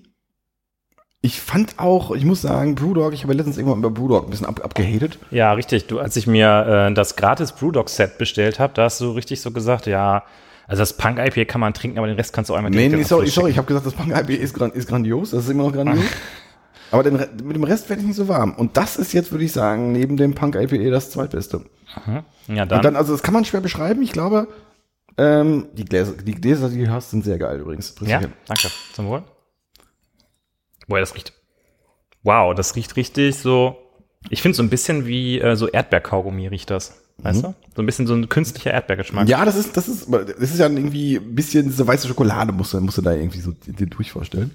Ich 1.25 1.39
fand 1.39 1.79
auch, 1.79 2.12
ich 2.12 2.25
muss 2.25 2.41
sagen, 2.41 2.75
Brewdog, 2.75 3.13
ich 3.13 3.23
habe 3.23 3.33
letztens 3.33 3.57
irgendwann 3.57 3.79
über 3.79 3.89
Brewdog 3.89 4.25
ein 4.25 4.29
bisschen 4.29 4.45
ab, 4.45 4.59
abgehatet. 4.62 5.17
Ja, 5.31 5.53
richtig. 5.53 5.88
Du, 5.88 5.99
als 5.99 6.17
ich 6.17 6.27
mir 6.27 6.89
äh, 6.89 6.93
das 6.93 7.15
gratis 7.15 7.53
Brewdog-Set 7.53 8.17
bestellt 8.17 8.59
habe, 8.59 8.73
da 8.73 8.83
hast 8.83 8.99
du 8.99 9.12
richtig 9.12 9.39
so 9.39 9.51
gesagt, 9.51 9.86
ja, 9.86 10.23
also 10.67 10.81
das 10.81 10.97
Punk-IPA 10.97 11.45
kann 11.45 11.62
man 11.62 11.73
trinken, 11.73 11.97
aber 11.97 12.07
den 12.07 12.17
Rest 12.17 12.33
kannst 12.33 12.49
du 12.49 12.53
einmal 12.55 12.71
Nee, 12.71 12.89
direkt 12.89 12.93
nee, 12.95 13.01
in 13.03 13.07
sorry, 13.07 13.27
sorry, 13.27 13.51
ich 13.51 13.57
habe 13.57 13.67
gesagt, 13.67 13.86
das 13.86 13.93
Punk 13.93 14.09
IPA 14.09 14.33
ist, 14.33 14.53
gran 14.53 14.71
ist 14.71 14.88
grandios, 14.89 15.31
das 15.31 15.45
ist 15.45 15.49
immer 15.49 15.63
noch 15.63 15.71
grandios. 15.73 16.03
Aber 16.91 17.01
den, 17.01 17.13
mit 17.15 17.55
dem 17.55 17.63
Rest 17.63 17.89
werde 17.89 18.03
ich 18.03 18.07
nicht 18.07 18.17
so 18.17 18.27
warm. 18.27 18.53
Und 18.53 18.77
das 18.77 18.97
ist 18.97 19.13
jetzt, 19.13 19.31
würde 19.31 19.43
ich 19.43 19.51
sagen, 19.51 19.93
neben 19.93 20.15
dem 20.15 20.36
Punk 20.36 20.55
IPA 20.55 20.91
das 20.91 21.09
zweitbeste. 21.09 21.62
schicken. 21.88 22.23
Ja, 22.47 22.67
dann. 22.67 22.77
Und 22.77 22.86
dann, 22.86 22.95
also 22.95 23.13
das 23.13 23.23
kann 23.23 23.33
man 23.33 23.45
schwer 23.45 23.62
beschreiben. 23.62 24.03
Ich 24.03 24.12
glaube, 24.12 24.47
ähm, 25.17 25.69
die 25.73 25.86
Gläser, 25.86 26.13
die 26.13 26.36
Gläser, 26.36 26.69
die 26.69 26.86
du 26.86 26.91
hast, 26.91 27.09
sind 27.09 27.23
sehr 27.23 27.39
geil 27.39 27.59
übrigens. 27.59 27.95
ja, 28.01 28.19
danke. 28.19 28.67
Zum 28.93 29.07
Wohl. 29.07 29.23
Boah, 30.93 30.99
das 30.99 31.15
riecht. 31.15 31.34
Wow, 32.21 32.53
das 32.53 32.75
riecht 32.75 32.95
richtig 32.97 33.36
so. 33.36 33.77
Ich 34.29 34.43
finde 34.43 34.56
so 34.56 34.62
ein 34.62 34.69
bisschen 34.69 35.08
wie 35.08 35.39
äh, 35.39 35.56
so 35.56 35.67
Erdbeerkaugummi 35.67 36.45
riecht 36.45 36.69
das. 36.69 37.01
Weißt 37.17 37.43
du? 37.43 37.56
So 37.75 37.82
ein 37.82 37.88
bisschen 37.88 38.06
so 38.06 38.13
ein 38.13 38.29
künstlicher 38.29 38.69
Erdbeergeschmack. 38.69 39.27
Ja, 39.27 39.43
das 39.43 39.56
ist, 39.56 39.75
das 39.75 39.88
ist, 39.88 40.08
das 40.13 40.38
ist 40.51 40.60
ja 40.60 40.67
irgendwie 40.67 41.15
ein 41.15 41.34
bisschen 41.34 41.65
diese 41.65 41.88
weiße 41.88 42.08
Schokolade, 42.08 42.51
musst 42.51 42.73
du, 42.73 42.79
musst 42.79 42.99
du 42.99 43.01
da 43.01 43.12
irgendwie 43.12 43.39
so 43.39 43.53
dir 43.53 43.88
durch 43.88 44.12
vorstellen. 44.12 44.51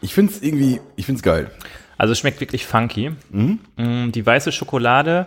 Ich 0.00 0.14
find's 0.14 0.40
irgendwie, 0.40 0.80
ich 0.96 1.04
find's 1.04 1.22
geil. 1.22 1.50
Also 1.98 2.12
es 2.12 2.18
schmeckt 2.18 2.40
wirklich 2.40 2.66
funky. 2.66 3.10
Mm, 3.30 4.10
Die 4.12 4.24
weiße 4.24 4.52
Schokolade 4.52 5.26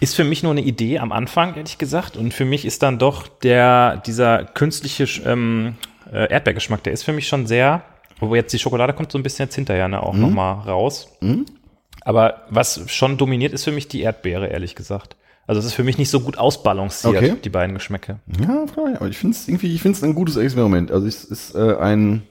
ist 0.00 0.14
für 0.14 0.24
mich 0.24 0.42
nur 0.42 0.52
eine 0.52 0.60
Idee 0.62 0.98
am 0.98 1.12
Anfang, 1.12 1.54
ehrlich 1.56 1.78
gesagt. 1.78 2.16
Und 2.16 2.34
für 2.34 2.44
mich 2.44 2.64
ist 2.64 2.82
dann 2.82 2.98
doch 2.98 3.28
der, 3.28 3.98
dieser 3.98 4.44
künstliche 4.44 5.04
ähm, 5.24 5.76
äh, 6.12 6.30
Erdbeergeschmack, 6.30 6.82
der 6.82 6.92
ist 6.92 7.02
für 7.04 7.12
mich 7.12 7.28
schon 7.28 7.46
sehr, 7.46 7.82
wo 8.20 8.34
jetzt 8.34 8.52
die 8.52 8.58
Schokolade 8.58 8.92
kommt 8.92 9.10
so 9.12 9.18
ein 9.18 9.22
bisschen 9.22 9.46
jetzt 9.46 9.54
hinterher 9.54 9.88
ne, 9.88 10.02
auch 10.02 10.14
noch 10.14 10.30
mal 10.30 10.52
raus. 10.52 11.08
Aber 12.02 12.42
was 12.50 12.82
schon 12.90 13.16
dominiert, 13.18 13.52
ist 13.52 13.64
für 13.64 13.72
mich 13.72 13.88
die 13.88 14.02
Erdbeere, 14.02 14.46
ehrlich 14.48 14.74
gesagt. 14.74 15.16
Also 15.46 15.60
es 15.60 15.66
ist 15.66 15.74
für 15.74 15.84
mich 15.84 15.96
nicht 15.98 16.10
so 16.10 16.20
gut 16.20 16.38
ausbalanciert, 16.38 17.16
Okay. 17.16 17.36
die 17.42 17.48
beiden 17.50 17.74
Geschmäcke. 17.74 18.18
Ja, 18.40 18.64
klar, 18.72 18.94
aber 18.96 19.08
ich 19.08 19.16
find's 19.16 19.46
irgendwie, 19.46 19.72
ich 19.74 19.80
find's 19.80 20.02
ein 20.02 20.14
gutes 20.14 20.36
Experiment. 20.36 20.90
Also 20.90 21.06
es 21.06 21.24
ist 21.24 21.54
äh, 21.54 21.76
ein, 21.76 22.22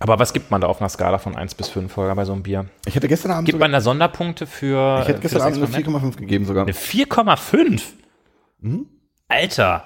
Aber 0.00 0.18
was 0.18 0.32
gibt 0.32 0.50
man 0.50 0.60
da 0.60 0.68
auf 0.68 0.80
einer 0.80 0.88
Skala 0.88 1.18
von 1.18 1.36
1 1.36 1.54
bis 1.54 1.68
5 1.68 1.92
Folger 1.92 2.14
bei 2.14 2.24
so 2.24 2.32
einem 2.32 2.42
Bier? 2.42 2.66
ich 2.86 2.94
hätte 2.94 3.08
gestern 3.08 3.32
Abend 3.32 3.46
Gibt 3.46 3.58
man 3.58 3.72
da 3.72 3.80
Sonderpunkte 3.80 4.46
für, 4.46 5.00
ich 5.02 5.08
hätte 5.08 5.18
für 5.18 5.22
gestern 5.22 5.42
Abend 5.42 5.56
eine 5.56 5.64
Experiment? 5.66 6.14
4,5 6.14 6.18
gegeben 6.18 6.44
sogar. 6.44 6.62
Eine 6.64 6.72
4,5? 6.72 7.82
Mhm. 8.60 8.86
Alter. 9.28 9.84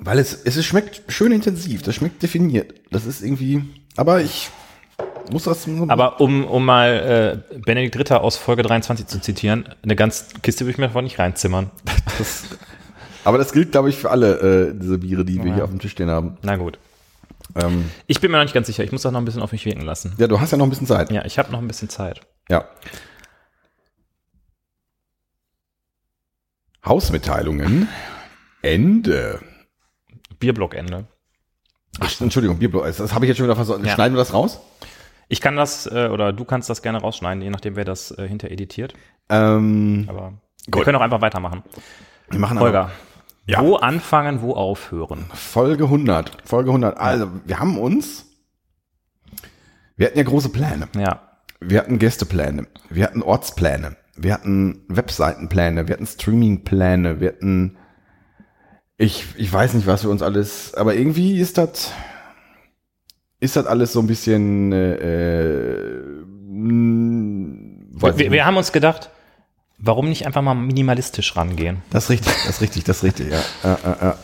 Weil 0.00 0.18
es, 0.18 0.34
es 0.44 0.64
schmeckt 0.64 1.02
schön 1.08 1.30
intensiv, 1.32 1.82
das 1.82 1.94
schmeckt 1.94 2.22
definiert. 2.22 2.74
Das 2.90 3.06
ist 3.06 3.22
irgendwie, 3.22 3.62
aber 3.96 4.20
ich 4.22 4.50
muss 5.30 5.44
das 5.44 5.66
Aber 5.88 6.20
um, 6.20 6.44
um 6.44 6.64
mal 6.64 7.42
äh, 7.52 7.58
Benedikt 7.58 7.98
Ritter 7.98 8.22
aus 8.22 8.36
Folge 8.36 8.62
23 8.62 9.06
zu 9.06 9.20
zitieren, 9.20 9.68
eine 9.82 9.96
ganze 9.96 10.24
Kiste 10.42 10.64
würde 10.64 10.72
ich 10.72 10.78
mir 10.78 10.86
davon 10.88 11.04
nicht 11.04 11.18
reinzimmern. 11.18 11.70
Das, 12.18 12.44
aber 13.24 13.38
das 13.38 13.52
gilt, 13.52 13.72
glaube 13.72 13.88
ich, 13.88 13.96
für 13.96 14.10
alle 14.10 14.70
äh, 14.70 14.74
diese 14.78 14.98
Biere, 14.98 15.24
die 15.24 15.38
wir 15.42 15.50
Ja. 15.50 15.54
hier 15.56 15.64
auf 15.64 15.70
dem 15.70 15.78
Tisch 15.78 15.92
stehen 15.92 16.10
haben. 16.10 16.36
Na 16.42 16.56
gut. 16.56 16.78
Ähm, 17.54 17.90
Ich 18.06 18.20
bin 18.20 18.30
mir 18.30 18.38
noch 18.38 18.44
nicht 18.44 18.54
ganz 18.54 18.66
sicher. 18.66 18.84
Ich 18.84 18.92
muss 18.92 19.02
das 19.02 19.12
noch 19.12 19.20
ein 19.20 19.24
bisschen 19.24 19.42
auf 19.42 19.52
mich 19.52 19.64
wirken 19.64 19.82
lassen. 19.82 20.14
ja, 20.18 20.26
du 20.26 20.40
hast 20.40 20.50
ja 20.50 20.58
noch 20.58 20.66
ein 20.66 20.70
bisschen 20.70 20.86
Zeit. 20.86 21.10
Ja, 21.10 21.24
ich 21.24 21.38
habe 21.38 21.52
noch 21.52 21.60
ein 21.60 21.68
bisschen 21.68 21.88
Zeit. 21.88 22.20
Ja. 22.48 22.64
Hausmitteilungen. 26.84 27.88
Ende. 28.62 29.40
Bierblockende. 30.38 31.06
Ach, 32.00 32.20
Entschuldigung, 32.20 32.58
Bierblock. 32.58 32.84
Das, 32.84 33.14
habe 33.14 33.24
ich 33.24 33.28
jetzt 33.28 33.38
schon 33.38 33.46
wieder 33.46 33.56
versorgt. 33.56 33.84
Ja. 33.86 33.94
Schneiden 33.94 34.14
wir 34.14 34.18
das 34.18 34.32
raus? 34.34 34.60
Ich 35.28 35.40
kann 35.40 35.56
das, 35.56 35.86
äh, 35.86 36.08
oder 36.12 36.32
du 36.32 36.44
kannst 36.44 36.68
das 36.68 36.82
gerne 36.82 36.98
rausschneiden, 37.00 37.42
je 37.42 37.50
nachdem, 37.50 37.76
wer 37.76 37.84
das 37.84 38.10
äh, 38.10 38.28
hinter 38.28 38.50
editiert. 38.50 38.94
Ähm, 39.28 40.04
Aber 40.08 40.32
wir 40.66 40.70
Gut. 40.70 40.84
können 40.84 40.96
auch 40.96 41.02
einfach 41.02 41.20
weitermachen. 41.20 41.62
wir 42.28 42.38
machen 42.38 42.58
Holger, 42.60 42.90
Ja. 43.46 43.62
wo 43.62 43.76
anfangen, 43.76 44.40
wo 44.40 44.54
aufhören? 44.54 45.26
Folge 45.34 45.84
100. 45.84 46.38
Folge 46.44 46.70
100. 46.70 46.96
Also, 46.96 47.30
wir 47.44 47.58
haben 47.58 47.78
uns, 47.78 48.26
wir 49.96 50.06
hatten 50.06 50.18
ja 50.18 50.24
große 50.24 50.48
Pläne. 50.48 50.88
Ja. 50.96 51.20
Wir 51.60 51.78
hatten 51.78 51.98
Gästepläne, 51.98 52.66
wir 52.90 53.04
hatten 53.04 53.22
Ortspläne, 53.22 53.96
wir 54.16 54.34
hatten 54.34 54.82
Webseitenpläne, 54.88 55.88
wir 55.88 55.94
hatten 55.94 56.06
Streamingpläne, 56.06 57.20
wir 57.20 57.28
hatten, 57.28 57.78
ich, 58.98 59.24
ich 59.36 59.50
weiß 59.50 59.72
nicht, 59.74 59.86
was 59.86 60.04
wir 60.04 60.10
uns 60.10 60.20
alles, 60.20 60.74
aber 60.74 60.94
irgendwie 60.94 61.38
ist 61.38 61.56
das, 61.56 61.90
ist 63.40 63.56
das 63.56 63.66
alles 63.66 63.92
so 63.94 64.00
ein 64.00 64.06
bisschen, 64.06 64.72
äh, 64.72 65.78
mh, 66.48 67.56
weiß 67.92 68.18
Wir, 68.18 68.30
wir 68.30 68.44
haben 68.44 68.58
uns 68.58 68.72
gedacht, 68.72 69.10
warum 69.84 70.08
nicht 70.08 70.26
einfach 70.26 70.42
mal 70.42 70.54
minimalistisch 70.54 71.36
rangehen? 71.36 71.82
Das 71.90 72.04
ist 72.04 72.10
richtig, 72.10 72.32
das 72.44 72.56
ist 72.56 72.60
richtig, 72.60 72.84
das 72.84 72.96
ist 72.98 73.02
richtig, 73.04 73.32
ja. 73.32 74.16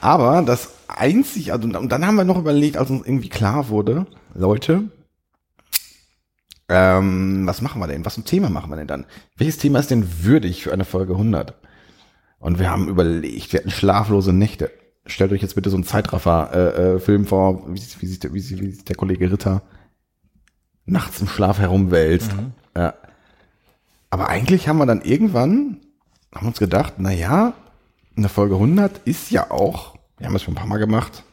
Aber 0.00 0.42
das 0.42 0.74
einzig, 0.88 1.52
also 1.52 1.68
und 1.68 1.88
dann 1.88 2.06
haben 2.06 2.16
wir 2.16 2.24
noch 2.24 2.38
überlegt, 2.38 2.76
als 2.76 2.90
uns 2.90 3.06
irgendwie 3.06 3.28
klar 3.28 3.68
wurde, 3.68 4.06
Leute, 4.34 4.84
ähm, 6.68 7.46
was 7.46 7.60
machen 7.60 7.80
wir 7.80 7.86
denn? 7.86 8.04
Was 8.04 8.14
für 8.14 8.22
ein 8.22 8.24
Thema 8.24 8.48
machen 8.48 8.70
wir 8.70 8.76
denn 8.76 8.86
dann? 8.86 9.06
Welches 9.36 9.58
Thema 9.58 9.78
ist 9.78 9.90
denn 9.90 10.24
würdig 10.24 10.62
für 10.62 10.72
eine 10.72 10.84
Folge 10.84 11.12
100? 11.12 11.54
Und 12.38 12.58
wir 12.58 12.70
haben 12.70 12.88
überlegt, 12.88 13.52
wir 13.52 13.60
hatten 13.60 13.70
schlaflose 13.70 14.32
Nächte. 14.32 14.70
Stellt 15.06 15.32
euch 15.32 15.42
jetzt 15.42 15.54
bitte 15.54 15.70
so 15.70 15.76
einen 15.76 15.84
Zeitraffer-Film 15.84 16.96
äh, 16.96 17.00
Film 17.00 17.26
vor, 17.26 17.66
wie, 17.68 17.80
wie, 18.00 18.22
wie, 18.22 18.32
wie 18.32 18.40
sich 18.40 18.84
der 18.84 18.96
Kollege 18.96 19.30
Ritter 19.30 19.62
nachts 20.84 21.20
im 21.20 21.28
Schlaf 21.28 21.58
herumwälzt. 21.58 22.32
Ja. 22.76 22.94
Aber 24.12 24.28
eigentlich 24.28 24.68
haben 24.68 24.76
wir 24.76 24.84
dann 24.84 25.00
irgendwann, 25.00 25.78
haben 26.34 26.46
uns 26.46 26.58
gedacht, 26.58 26.96
na 26.98 27.10
ja, 27.10 27.54
eine 28.14 28.28
Folge 28.28 28.56
100 28.56 28.98
ist 29.06 29.30
ja 29.30 29.50
auch, 29.50 29.96
wir 30.18 30.26
haben 30.26 30.36
es 30.36 30.42
schon 30.42 30.52
ein 30.52 30.58
paar 30.58 30.66
Mal 30.66 30.76
gemacht, 30.76 31.24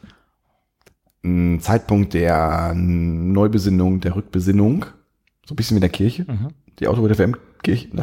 ein 1.22 1.60
Zeitpunkt 1.60 2.14
der 2.14 2.74
Neubesinnung, 2.74 4.00
der 4.00 4.16
Rückbesinnung. 4.16 4.86
So 5.46 5.54
ein 5.54 5.58
bisschen 5.58 5.76
wie 5.76 5.80
in 5.80 5.82
der 5.82 5.90
Kirche. 5.90 6.26
Die 6.80 6.88
Autobahn 6.88 7.14
FM 7.14 7.36
Kirche. 7.64 7.90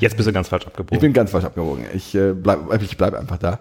Jetzt 0.00 0.16
bist 0.16 0.26
du 0.26 0.32
ganz 0.32 0.48
falsch 0.48 0.64
ich 0.64 0.68
abgebogen. 0.68 1.00
bin 1.00 1.12
ganz 1.12 1.30
falsch 1.30 1.44
abgewogen. 1.44 1.84
Ich 1.94 2.12
äh, 2.16 2.32
bleib, 2.32 2.82
ich 2.82 2.96
bleib 2.96 3.14
einfach 3.14 3.38
da. 3.38 3.60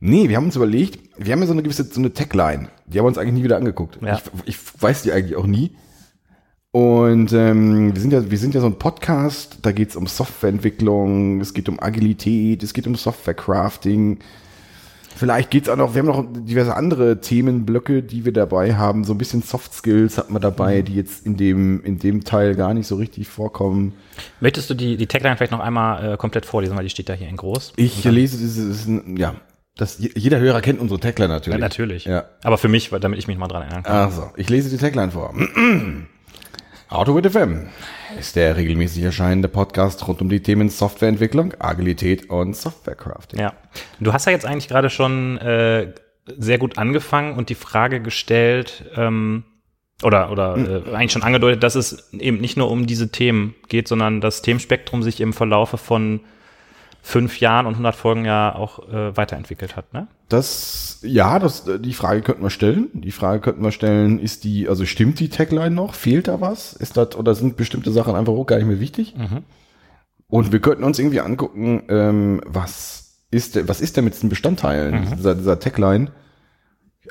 Nee, 0.00 0.28
wir 0.28 0.38
haben 0.38 0.46
uns 0.46 0.56
überlegt, 0.56 0.98
wir 1.16 1.32
haben 1.32 1.40
ja 1.40 1.46
so 1.46 1.52
eine 1.52 1.62
gewisse, 1.62 1.84
so 1.84 2.00
eine 2.00 2.12
Tagline. 2.12 2.68
Die 2.86 2.98
haben 2.98 3.04
wir 3.04 3.10
uns 3.10 3.18
eigentlich 3.18 3.34
nie 3.34 3.44
wieder 3.44 3.58
angeguckt. 3.58 4.00
Ja. 4.02 4.20
Ich, 4.44 4.56
ich 4.56 4.82
weiß 4.82 5.02
die 5.02 5.12
eigentlich 5.12 5.36
auch 5.36 5.46
nie. 5.46 5.70
Und 6.70 7.32
ähm, 7.32 7.94
wir 7.94 8.00
sind 8.00 8.12
ja, 8.12 8.30
wir 8.30 8.38
sind 8.38 8.54
ja 8.54 8.60
so 8.60 8.66
ein 8.66 8.78
Podcast, 8.78 9.58
da 9.62 9.72
geht's 9.72 9.96
um 9.96 10.06
Softwareentwicklung, 10.06 11.40
es 11.40 11.54
geht 11.54 11.68
um 11.68 11.80
Agilität, 11.80 12.62
es 12.62 12.74
geht 12.74 12.86
um 12.86 12.94
Softwarecrafting. 12.94 14.18
Vielleicht 15.16 15.50
geht's 15.50 15.68
auch 15.68 15.76
noch, 15.76 15.94
wir 15.94 16.00
haben 16.00 16.06
noch 16.06 16.24
diverse 16.44 16.76
andere 16.76 17.20
Themenblöcke, 17.20 18.04
die 18.04 18.24
wir 18.24 18.32
dabei 18.32 18.76
haben. 18.76 19.02
So 19.02 19.14
ein 19.14 19.18
bisschen 19.18 19.42
Soft 19.42 19.72
Skills 19.72 20.16
hat 20.16 20.30
man 20.30 20.40
dabei, 20.40 20.82
die 20.82 20.94
jetzt 20.94 21.26
in 21.26 21.36
dem, 21.36 21.82
in 21.82 21.98
dem 21.98 22.22
Teil 22.22 22.54
gar 22.54 22.72
nicht 22.72 22.86
so 22.86 22.94
richtig 22.96 23.26
vorkommen. 23.26 23.94
Möchtest 24.40 24.70
du 24.70 24.74
die, 24.74 24.96
die 24.96 25.08
Tagline 25.08 25.36
vielleicht 25.36 25.50
noch 25.50 25.58
einmal 25.58 26.12
äh, 26.12 26.16
komplett 26.16 26.46
vorlesen, 26.46 26.76
weil 26.76 26.84
die 26.84 26.90
steht 26.90 27.08
da 27.08 27.14
hier 27.14 27.28
in 27.28 27.36
groß? 27.36 27.72
Ich 27.74 28.04
lese 28.04 28.38
dieses, 28.38 28.86
ja, 29.16 29.34
das, 29.76 29.98
jeder 29.98 30.38
Hörer 30.38 30.60
kennt 30.60 30.78
unsere 30.80 31.00
Tagline 31.00 31.32
natürlich. 31.32 31.58
Ja, 31.58 31.60
natürlich. 31.60 32.04
Ja. 32.04 32.24
Aber 32.44 32.58
für 32.58 32.68
mich, 32.68 32.90
damit 32.90 33.18
ich 33.18 33.26
mich 33.26 33.38
mal 33.38 33.48
dran 33.48 33.62
erinnern 33.62 33.82
kann. 33.82 33.96
Also, 33.96 34.30
ich 34.36 34.48
lese 34.48 34.70
die 34.70 34.76
Tagline 34.76 35.10
vor. 35.10 35.34
Auto 36.88 37.14
with 37.14 37.30
FM 37.30 37.68
ist 38.18 38.34
der 38.34 38.56
regelmäßig 38.56 39.02
erscheinende 39.02 39.48
Podcast 39.48 40.08
rund 40.08 40.22
um 40.22 40.30
die 40.30 40.40
Themen 40.40 40.70
Softwareentwicklung, 40.70 41.52
Agilität 41.58 42.30
und 42.30 42.56
Softwarecrafting. 42.56 43.38
Ja. 43.38 43.52
Du 44.00 44.14
hast 44.14 44.24
ja 44.24 44.32
jetzt 44.32 44.46
eigentlich 44.46 44.68
gerade 44.68 44.88
schon 44.88 45.36
äh, 45.36 45.92
sehr 46.38 46.56
gut 46.56 46.78
angefangen 46.78 47.36
und 47.36 47.50
die 47.50 47.54
Frage 47.54 48.00
gestellt, 48.00 48.84
ähm, 48.96 49.44
oder, 50.02 50.30
oder 50.32 50.56
äh, 50.56 50.94
eigentlich 50.94 51.12
schon 51.12 51.22
angedeutet, 51.22 51.62
dass 51.62 51.74
es 51.74 52.10
eben 52.12 52.38
nicht 52.38 52.56
nur 52.56 52.70
um 52.70 52.86
diese 52.86 53.10
Themen 53.10 53.54
geht, 53.68 53.86
sondern 53.86 54.22
das 54.22 54.40
Themenspektrum 54.40 55.02
sich 55.02 55.20
im 55.20 55.34
Verlaufe 55.34 55.76
von 55.76 56.20
fünf 57.02 57.40
Jahren 57.40 57.66
und 57.66 57.74
100 57.74 57.94
Folgen 57.94 58.24
ja 58.24 58.54
auch 58.54 58.86
äh, 58.88 59.16
weiterentwickelt 59.16 59.76
hat, 59.76 59.92
ne? 59.92 60.08
Das, 60.28 60.98
ja, 61.02 61.38
das, 61.38 61.64
die 61.80 61.94
Frage 61.94 62.20
könnten 62.20 62.42
wir 62.42 62.50
stellen. 62.50 62.88
Die 62.92 63.12
Frage 63.12 63.40
könnten 63.40 63.62
wir 63.62 63.72
stellen, 63.72 64.18
ist 64.18 64.44
die, 64.44 64.68
also 64.68 64.84
stimmt 64.84 65.18
die 65.20 65.30
Tagline 65.30 65.74
noch? 65.74 65.94
Fehlt 65.94 66.28
da 66.28 66.40
was? 66.40 66.74
Ist 66.74 66.96
das, 66.96 67.16
oder 67.16 67.34
sind 67.34 67.56
bestimmte 67.56 67.92
Sachen 67.92 68.14
einfach 68.14 68.34
auch 68.34 68.44
gar 68.44 68.56
nicht 68.56 68.66
mehr 68.66 68.80
wichtig? 68.80 69.14
Und 70.28 70.52
wir 70.52 70.60
könnten 70.60 70.84
uns 70.84 70.98
irgendwie 70.98 71.20
angucken, 71.20 71.84
ähm, 71.88 72.42
was 72.44 73.24
ist, 73.30 73.68
was 73.68 73.80
ist 73.80 73.96
denn 73.96 74.04
mit 74.04 74.14
diesen 74.14 74.28
Bestandteilen 74.28 75.16
dieser, 75.16 75.34
dieser 75.34 75.58
Tagline? 75.58 76.10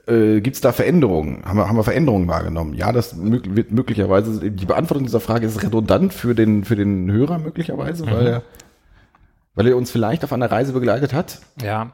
Äh, 0.08 0.42
Gibt 0.42 0.56
es 0.56 0.62
da 0.62 0.72
Veränderungen? 0.72 1.44
Haben 1.44 1.58
wir, 1.58 1.68
haben 1.68 1.76
wir 1.76 1.84
Veränderungen 1.84 2.28
wahrgenommen? 2.28 2.76
Ja, 2.76 2.92
das 2.92 3.16
mög 3.16 3.56
wird 3.56 3.72
möglicherweise, 3.72 4.52
die 4.52 4.66
Beantwortung 4.66 5.06
dieser 5.06 5.20
Frage 5.20 5.48
ist 5.48 5.64
redundant 5.64 6.14
für 6.14 6.36
den, 6.36 6.64
für 6.64 6.76
den 6.76 7.12
Hörer 7.12 7.40
möglicherweise, 7.40 8.06
weil 8.06 8.28
er, 8.28 8.44
weil 9.58 9.68
er 9.68 9.76
uns 9.76 9.92
vielleicht 9.92 10.24
auf 10.24 10.32
einer 10.32 10.50
Reise 10.50 10.72
begleitet 10.72 11.14
hat. 11.14 11.40
Ja, 11.62 11.92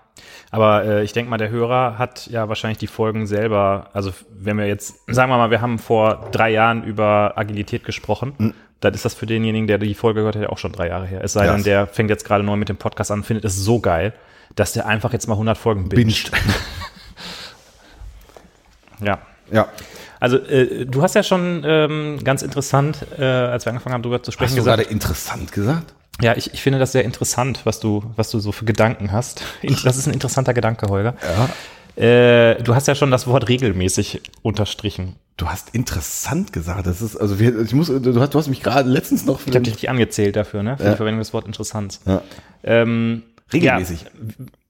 aber 0.51 0.85
äh, 0.85 1.03
ich 1.03 1.13
denke 1.13 1.31
mal, 1.31 1.37
der 1.39 1.49
Hörer 1.49 1.97
hat 1.97 2.27
ja 2.27 2.47
wahrscheinlich 2.47 2.77
die 2.77 2.85
Folgen 2.87 3.25
selber, 3.25 3.89
also 3.93 4.13
wenn 4.37 4.57
wir 4.59 4.67
jetzt, 4.67 4.95
sagen 5.07 5.31
wir 5.31 5.37
mal, 5.37 5.49
wir 5.49 5.61
haben 5.61 5.79
vor 5.79 6.29
drei 6.31 6.51
Jahren 6.51 6.83
über 6.83 7.33
Agilität 7.35 7.83
gesprochen, 7.83 8.33
Mhm. 8.37 8.53
dann 8.81 8.93
ist 8.93 9.05
das 9.05 9.15
für 9.15 9.25
denjenigen, 9.25 9.65
der 9.65 9.79
die 9.79 9.95
Folge 9.95 10.19
gehört 10.19 10.35
hat, 10.35 10.43
ja 10.43 10.49
auch 10.49 10.57
schon 10.59 10.73
drei 10.73 10.89
Jahre 10.89 11.05
her. 11.07 11.21
Es 11.23 11.33
sei 11.33 11.45
Ja. 11.45 11.53
denn, 11.53 11.63
der 11.63 11.87
fängt 11.87 12.09
jetzt 12.11 12.25
gerade 12.25 12.43
neu 12.43 12.55
mit 12.57 12.69
dem 12.69 12.77
Podcast 12.77 13.09
an, 13.11 13.23
findet 13.23 13.45
es 13.45 13.55
so 13.57 13.79
geil, 13.79 14.13
dass 14.55 14.73
der 14.73 14.85
einfach 14.85 15.13
jetzt 15.13 15.27
mal 15.27 15.33
100 15.35 15.57
Folgen. 15.57 15.89
Binscht. 15.89 16.31
Ja. 19.01 19.19
Ja. 19.51 19.67
Also 20.19 20.37
äh, 20.37 20.85
du 20.85 21.01
hast 21.01 21.15
ja 21.15 21.23
schon 21.23 21.63
ähm, 21.65 22.19
ganz 22.23 22.41
interessant, 22.41 23.05
äh, 23.17 23.23
als 23.25 23.65
wir 23.65 23.71
angefangen 23.71 23.93
haben, 23.95 24.03
darüber 24.03 24.23
zu 24.23 24.29
Hast 24.29 24.35
sprechen, 24.35 24.55
du 24.55 24.61
gesagt, 24.61 24.77
gerade 24.79 24.89
interessant 24.89 25.51
gesagt? 25.51 25.93
Ja, 26.21 26.35
ich, 26.37 26.53
ich 26.53 26.61
finde 26.61 26.79
das 26.79 26.91
sehr 26.91 27.03
interessant, 27.03 27.61
was 27.65 27.79
du, 27.79 28.03
was 28.15 28.29
du 28.29 28.39
so 28.39 28.51
für 28.51 28.65
Gedanken 28.65 29.11
hast. 29.11 29.43
Das 29.83 29.97
ist 29.97 30.07
ein 30.07 30.13
interessanter 30.13 30.53
Gedanke, 30.53 30.87
Holger. 30.87 31.15
Ja. 31.21 31.49
Äh, 32.03 32.61
du 32.63 32.73
hast 32.75 32.87
ja 32.87 32.95
schon 32.95 33.11
das 33.11 33.27
Wort 33.27 33.49
regelmäßig 33.49 34.21
unterstrichen. 34.41 35.15
Du 35.37 35.47
hast 35.47 35.69
interessant 35.75 36.53
gesagt. 36.53 36.85
Das 36.87 37.01
ist, 37.01 37.15
also 37.17 37.39
wir, 37.39 37.59
ich 37.61 37.73
muss, 37.73 37.87
du 37.87 38.19
hast, 38.19 38.33
du 38.33 38.39
hast 38.39 38.47
mich 38.47 38.61
gerade 38.63 38.89
letztens 38.89 39.25
noch 39.25 39.41
Ich 39.45 39.53
habe 39.53 39.61
dich 39.61 39.73
richtig 39.73 39.89
angezählt 39.89 40.35
dafür, 40.35 40.63
ne? 40.63 40.77
Für 40.77 40.83
Ja. 40.85 40.91
die 40.91 40.97
Verwendung 40.97 41.19
des 41.19 41.33
Wortes 41.33 41.47
interessant. 41.47 41.99
ja. 42.05 42.21
Ähm, 42.63 43.23
Regelmäßig. 43.51 44.03
Ja, 44.03 44.09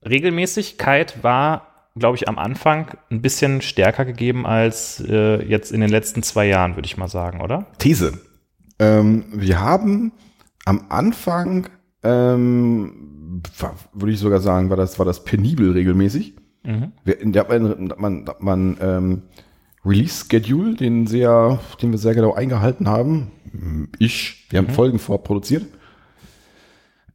Regelmäßigkeit 0.10 1.24
war, 1.24 1.68
glaube 1.96 2.18
ich, 2.18 2.28
am 2.28 2.38
Anfang 2.40 2.88
ein 3.12 3.22
bisschen 3.22 3.62
stärker 3.62 4.04
gegeben 4.06 4.46
als 4.46 5.00
äh, 5.08 5.42
jetzt 5.44 5.72
in 5.72 5.82
den 5.82 5.90
letzten 5.90 6.24
zwei 6.24 6.46
Jahren, 6.48 6.76
würde 6.76 6.86
ich 6.88 6.98
mal 6.98 7.08
sagen, 7.08 7.42
oder? 7.42 7.66
These. 7.78 8.14
Ähm, 8.80 9.26
wir 9.34 9.60
haben 9.62 10.12
am 10.66 10.86
Anfang, 10.90 11.68
ähm, 12.04 13.42
war- 13.60 13.76
würde 13.94 14.14
ich 14.14 14.20
sogar 14.20 14.40
sagen, 14.40 14.70
war 14.70 14.78
das, 14.78 15.00
war 15.00 15.06
das 15.06 15.24
penibel 15.24 15.72
regelmäßig. 15.72 16.36
Wir, 17.04 17.18
da 17.32 17.42
hat 17.42 17.50
man, 17.50 17.88
da 17.90 17.96
hat 17.96 18.00
man, 18.00 18.26
da 18.26 18.32
hat 18.34 18.42
man 18.44 18.78
ähm, 18.82 19.22
Release-Schedule, 19.86 20.76
den 20.76 21.08
sehr, 21.08 21.60
den 21.82 21.92
wir 21.92 21.98
sehr 21.98 22.16
genau 22.16 22.34
eingehalten 22.34 22.88
haben. 22.88 23.32
Ich, 24.00 24.48
wir 24.50 24.60
haben 24.60 24.70
Folgen 24.70 24.98
vorproduziert. 25.00 25.66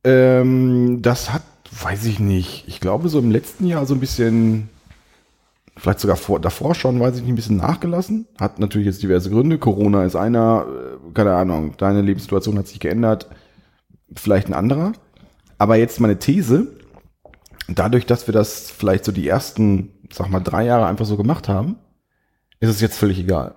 Ähm, 0.05 1.01
das 1.03 1.33
hat, 1.33 1.43
weiß 1.83 2.05
ich 2.07 2.21
nicht, 2.21 2.65
ich 2.69 2.81
glaube 2.81 3.09
so 3.09 3.19
im 3.19 3.31
letzten 3.31 3.67
Jahr 3.67 3.85
so 3.87 3.95
ein 3.95 4.01
bisschen, 4.01 4.69
vielleicht 5.77 6.01
sogar 6.01 6.17
vor, 6.17 6.41
davor 6.41 6.75
schon, 6.75 7.01
weiß 7.01 7.17
ich 7.17 7.23
nicht, 7.23 7.33
ein 7.33 7.37
bisschen 7.37 7.57
nachgelassen. 7.57 8.27
Hat 8.39 8.59
natürlich 8.59 8.87
jetzt 8.87 9.03
diverse 9.03 9.31
Gründe. 9.31 9.59
Corona 9.59 10.05
ist 10.05 10.17
einer, 10.17 10.67
äh, 10.69 11.13
keine 11.15 11.35
Ahnung, 11.35 11.75
deine 11.79 12.03
Lebenssituation 12.03 12.59
hat 12.59 12.69
sich 12.69 12.81
geändert, 12.81 13.29
vielleicht 14.15 14.49
ein 14.49 14.55
anderer. 14.55 14.93
Aber 15.59 15.77
jetzt 15.77 16.01
meine 16.01 16.19
These, 16.19 16.69
dadurch, 17.69 18.07
dass 18.07 18.27
wir 18.27 18.33
das 18.33 18.71
vielleicht 18.71 19.05
so 19.05 19.13
die 19.13 19.27
ersten, 19.29 19.91
sag 20.13 20.31
mal, 20.31 20.41
drei 20.41 20.65
Jahre 20.65 20.87
einfach 20.87 21.05
so 21.07 21.17
gemacht 21.17 21.49
haben, 21.49 21.77
ist 22.61 22.71
es 22.71 22.81
jetzt 22.81 22.99
völlig 22.99 23.19
egal. 23.19 23.55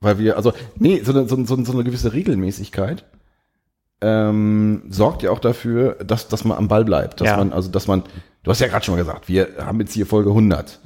Weil 0.00 0.18
wir, 0.18 0.36
also, 0.36 0.52
nee, 0.76 1.00
so 1.04 1.12
eine, 1.12 1.28
so, 1.28 1.44
so, 1.44 1.62
so 1.64 1.72
eine 1.72 1.84
gewisse 1.84 2.12
Regelmäßigkeit 2.12 3.04
ähm, 4.00 4.82
sorgt 4.88 5.22
ja 5.22 5.30
auch 5.30 5.38
dafür, 5.38 5.94
dass, 6.04 6.26
dass 6.28 6.44
man 6.44 6.58
am 6.58 6.68
Ball 6.68 6.84
bleibt. 6.84 7.20
Dass 7.20 7.28
Ja. 7.28 7.36
man, 7.36 7.52
also, 7.52 7.70
dass 7.70 7.86
man, 7.86 8.02
du 8.42 8.50
hast 8.50 8.60
ja 8.60 8.66
gerade 8.66 8.84
schon 8.84 8.94
mal 8.94 9.00
gesagt, 9.00 9.28
wir 9.28 9.48
haben 9.60 9.78
jetzt 9.80 9.92
hier 9.92 10.06
Folge 10.06 10.30
100. 10.30 10.80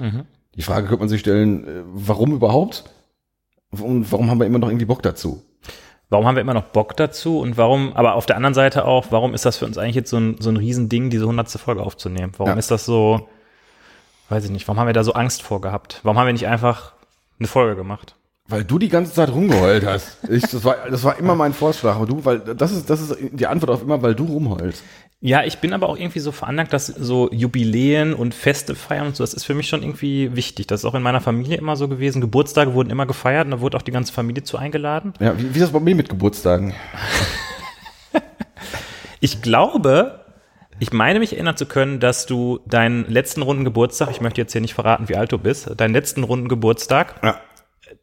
Die 0.55 0.61
Frage 0.61 0.87
könnte 0.87 0.99
man 1.01 1.09
sich 1.09 1.21
stellen, 1.21 1.67
äh, 1.67 1.81
warum 1.87 2.33
überhaupt? 2.33 2.83
Und 3.71 4.11
warum 4.11 4.29
haben 4.29 4.39
wir 4.39 4.45
immer 4.45 4.59
noch 4.59 4.69
irgendwie 4.69 4.85
Bock 4.85 5.01
dazu? 5.01 5.43
Warum 6.09 6.25
haben 6.25 6.35
wir 6.35 6.41
immer 6.41 6.53
noch 6.53 6.63
Bock 6.63 6.95
dazu 6.95 7.39
und 7.39 7.57
warum, 7.57 7.91
aber 7.93 8.15
auf 8.15 8.25
der 8.25 8.37
anderen 8.37 8.53
Seite 8.53 8.85
auch, 8.85 9.07
warum 9.09 9.33
ist 9.33 9.45
das 9.45 9.57
für 9.57 9.65
uns 9.65 9.77
eigentlich 9.77 9.95
jetzt 9.95 10.09
so 10.09 10.17
ein, 10.17 10.37
so 10.39 10.49
ein 10.49 10.55
Riesending, 10.57 11.09
diese 11.09 11.27
hundertste 11.27 11.57
Folge 11.59 11.81
aufzunehmen? 11.83 12.31
Warum 12.37 12.53
Ja. 12.53 12.57
ist 12.59 12.71
das 12.71 12.85
so, 12.85 13.27
weiß 14.29 14.45
ich 14.45 14.51
nicht, 14.51 14.67
warum 14.67 14.79
haben 14.79 14.87
wir 14.87 14.93
da 14.93 15.03
so 15.03 15.13
Angst 15.13 15.41
vor 15.43 15.59
gehabt? 15.59 15.99
Warum 16.03 16.17
haben 16.17 16.27
wir 16.27 16.33
nicht 16.33 16.47
einfach 16.47 16.93
eine 17.39 17.47
Folge 17.47 17.75
gemacht? 17.75 18.15
Weil 18.49 18.63
du 18.63 18.79
die 18.79 18.87
ganze 18.87 19.11
Zeit 19.11 19.29
rumgeheult 19.29 19.85
hast. 19.85 20.19
Ich, 20.29 20.43
das, 20.43 20.63
war, 20.63 20.77
das 20.89 21.03
war 21.03 21.17
immer 21.19 21.35
mein 21.35 21.51
Vorschlag. 21.51 21.95
Aber 21.97 22.05
du, 22.05 22.23
weil 22.23 22.39
das 22.39 22.71
ist, 22.71 22.89
das 22.89 23.01
ist 23.01 23.17
die 23.33 23.45
Antwort 23.45 23.71
auf 23.71 23.81
immer, 23.81 24.01
weil 24.01 24.15
du 24.15 24.23
rumheulst. 24.23 24.83
Ja, 25.19 25.43
ich 25.43 25.57
bin 25.57 25.73
aber 25.73 25.89
auch 25.89 25.97
irgendwie 25.97 26.19
so 26.19 26.31
veranlagt, 26.31 26.73
dass 26.73 26.85
so 26.85 27.27
Jubiläen 27.31 28.13
und 28.13 28.35
Feste 28.35 28.75
feiern 28.75 29.07
und 29.07 29.15
so, 29.15 29.23
das 29.23 29.33
ist 29.33 29.45
für 29.45 29.55
mich 29.55 29.67
schon 29.67 29.81
irgendwie 29.81 30.35
wichtig. 30.35 30.67
Das 30.67 30.81
ist 30.81 30.85
auch 30.85 30.93
in 30.93 31.01
meiner 31.01 31.21
Familie 31.21 31.57
immer 31.57 31.75
so 31.75 31.87
gewesen. 31.87 32.21
Geburtstage 32.21 32.75
wurden 32.75 32.91
immer 32.91 33.07
gefeiert 33.07 33.45
und 33.45 33.51
da 33.51 33.59
wurde 33.59 33.77
auch 33.77 33.81
die 33.81 33.91
ganze 33.91 34.13
Familie 34.13 34.43
zu 34.43 34.57
eingeladen. 34.59 35.13
Ja, 35.19 35.35
wie, 35.39 35.43
wie 35.55 35.57
ist 35.57 35.61
das 35.63 35.71
bei 35.71 35.79
mir 35.79 35.95
mit 35.95 36.09
Geburtstagen? 36.09 36.73
Ich 39.19 39.41
glaube, 39.41 40.23
ich 40.79 40.93
meine 40.93 41.17
mich 41.17 41.33
erinnern 41.33 41.57
zu 41.57 41.65
können, 41.65 41.99
dass 41.99 42.27
du 42.27 42.59
deinen 42.67 43.09
letzten 43.09 43.41
runden 43.41 43.63
Geburtstag, 43.65 44.09
ich 44.11 44.21
möchte 44.21 44.39
jetzt 44.41 44.51
hier 44.51 44.61
nicht 44.61 44.75
verraten, 44.75 45.09
wie 45.09 45.15
alt 45.15 45.31
du 45.31 45.39
bist, 45.39 45.69
deinen 45.75 45.93
letzten 45.93 46.23
runden 46.23 46.47
Geburtstag, 46.47 47.15
Ja. 47.23 47.39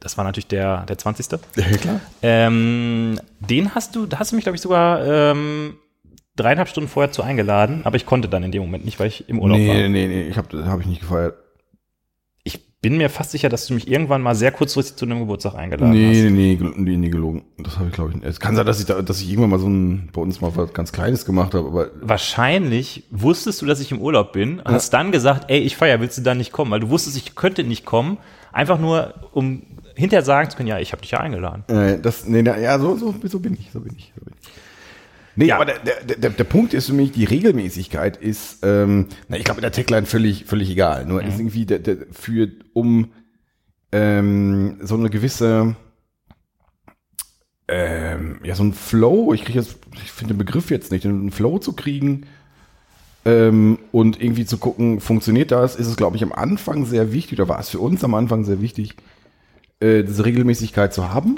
das 0.01 0.19
war 0.19 0.25
natürlich 0.25 0.49
der, 0.49 0.85
der 0.87 0.99
20. 0.99 1.27
Ja, 1.55 1.77
klar. 1.77 2.01
Ähm, 2.23 3.21
den 3.39 3.75
hast 3.77 3.95
du, 3.95 4.07
da 4.07 4.19
hast 4.19 4.33
du 4.33 4.37
mich, 4.37 4.45
glaube 4.45 4.57
ich, 4.57 4.63
sogar 4.63 5.07
ähm, 5.07 5.77
dreieinhalb 6.37 6.69
Stunden 6.69 6.89
vorher 6.89 7.13
zu 7.13 7.23
eingeladen, 7.23 7.83
aber 7.85 7.97
ich 7.97 8.07
konnte 8.07 8.29
dann 8.29 8.43
in 8.43 8.53
dem 8.53 8.63
Moment 8.63 8.85
nicht, 8.85 8.99
weil 8.99 9.09
ich 9.09 9.29
im 9.29 9.39
Urlaub 9.39 9.59
war. 9.59 9.65
Nee, 9.75 9.89
nee, 9.89 10.07
nee, 10.09 10.23
ich 10.29 10.37
habe 10.37 10.67
hab 10.67 10.81
ich 10.81 10.87
nicht 10.87 11.01
gefeiert. 11.01 11.37
Ich 12.43 12.81
bin 12.81 12.99
mir 12.99 13.09
fast 13.09 13.31
sicher, 13.31 13.49
dass 13.49 13.67
du 13.67 13.73
mich 13.75 13.89
irgendwann 13.89 14.21
mal 14.21 14.35
sehr 14.35 14.53
kurzfristig 14.53 14.97
zu 14.97 15.07
einem 15.07 15.21
Geburtstag 15.21 15.55
eingeladen 15.55 15.93
Nee, 15.93 16.09
hast. 16.27 16.31
nee, 16.33 16.59
nee, 16.61 16.71
nee, 16.77 16.97
nee, 16.99 17.09
gelogen. 17.09 17.45
Das 17.59 17.79
habe 17.79 17.89
ich, 17.89 17.95
glaube 17.95 18.11
ich, 18.11 18.17
nicht. 18.17 18.27
Es 18.27 18.41
kann 18.41 18.57
sein, 18.57 18.67
dass 18.67 18.79
ich, 18.81 18.85
da, 18.87 19.01
dass 19.01 19.21
ich 19.23 19.31
irgendwann 19.31 19.51
mal 19.51 19.59
so 19.59 19.69
ein, 19.69 20.11
bei 20.13 20.21
uns 20.21 20.41
mal 20.43 20.55
was 20.55 20.73
ganz 20.75 20.93
Kleines 20.93 21.25
gemacht 21.25 21.55
habe, 21.55 21.67
aber 21.69 21.91
Wahrscheinlich 22.03 23.05
wusstest 23.11 23.63
du, 23.63 23.67
dass 23.67 23.81
ich 23.81 23.91
im 23.93 24.01
Urlaub 24.01 24.33
bin, 24.33 24.61
hast 24.65 24.93
dann 24.93 25.13
gesagt, 25.13 25.51
ey, 25.51 25.61
ich 25.61 25.77
feier, 25.77 26.01
willst 26.01 26.19
du 26.19 26.23
da 26.23 26.35
nicht 26.35 26.53
kommen? 26.53 26.71
Weil 26.73 26.81
du 26.81 26.91
wusstest, 26.91 27.17
ich 27.17 27.35
könnte 27.35 27.65
nicht 27.65 27.87
kommen, 27.87 28.19
einfach 28.53 28.79
nur, 28.79 29.15
um 29.33 29.63
hinterher 29.95 30.25
sagen 30.25 30.51
zu 30.51 30.57
können, 30.57 30.69
ja, 30.69 30.79
ich 30.79 30.93
habe 30.93 31.01
dich 31.01 31.13
ja 31.13 31.21
eingeladen. 31.21 31.65
äh, 31.69 31.99
das, 32.01 32.27
nee, 32.27 32.43
na, 32.43 32.59
ja, 32.59 32.79
so, 32.79 32.97
so, 32.97 33.15
so 33.23 33.39
bin 33.41 33.55
ich, 33.55 33.71
so 33.73 33.81
bin 33.81 33.95
ich, 33.97 34.13
so 34.19 34.25
bin 34.25 34.35
ich. 34.41 34.49
Nee, 35.37 35.47
Ja. 35.47 35.57
aber 35.57 35.65
der, 35.67 35.79
der, 35.81 36.17
der, 36.17 36.31
der 36.31 36.45
Punkt 36.45 36.75
ist 36.75 36.87
für 36.87 36.93
mich, 36.93 37.13
die 37.13 37.25
Regelmäßigkeit 37.25 38.17
ist, 38.17 38.59
ähm, 38.63 39.09
na, 39.29 39.37
ich 39.37 39.45
glaube, 39.45 39.59
in 39.59 39.63
der 39.63 39.73
Tagline 39.73 40.07
völlig, 40.07 40.45
völlig 40.45 40.71
egal. 40.71 41.07
Nur 41.07 41.23
ist 41.23 41.39
irgendwie 41.39 41.67
der, 41.67 41.81
der, 41.81 41.97
für, 42.13 42.49
um 42.73 43.13
ähm, 43.93 44.79
so 44.83 44.95
eine 44.97 45.11
gewisse, 45.11 45.77
ähm, 47.69 48.41
ja, 48.45 48.55
so 48.55 48.65
ein 48.65 48.75
Flow, 48.75 49.33
ich 49.33 49.45
kriege 49.45 49.59
jetzt, 49.59 49.79
ich 49.95 50.11
finde 50.13 50.35
den 50.35 50.39
Begriff 50.39 50.71
jetzt 50.71 50.93
nicht, 50.93 51.07
einen 51.07 51.31
Flow 51.31 51.59
zu 51.59 51.73
kriegen 51.73 52.27
ähm, 53.25 53.79
und 53.91 54.21
irgendwie 54.23 54.45
zu 54.45 54.59
gucken, 54.59 55.01
funktioniert 55.01 55.51
das, 55.51 55.77
ist 55.77 55.87
es, 55.87 55.97
glaube 55.97 56.17
ich, 56.17 56.23
am 56.23 56.33
Anfang 56.33 56.85
sehr 56.85 57.13
wichtig, 57.13 57.39
oder 57.41 57.49
war 57.49 57.59
es 57.61 57.71
für 57.71 57.81
uns 57.81 58.05
am 58.05 58.15
Anfang 58.15 58.45
sehr 58.45 58.61
wichtig, 58.61 58.97
äh, 59.81 60.03
diese 60.05 60.25
Regelmäßigkeit 60.25 60.93
zu 60.93 61.13
haben, 61.13 61.37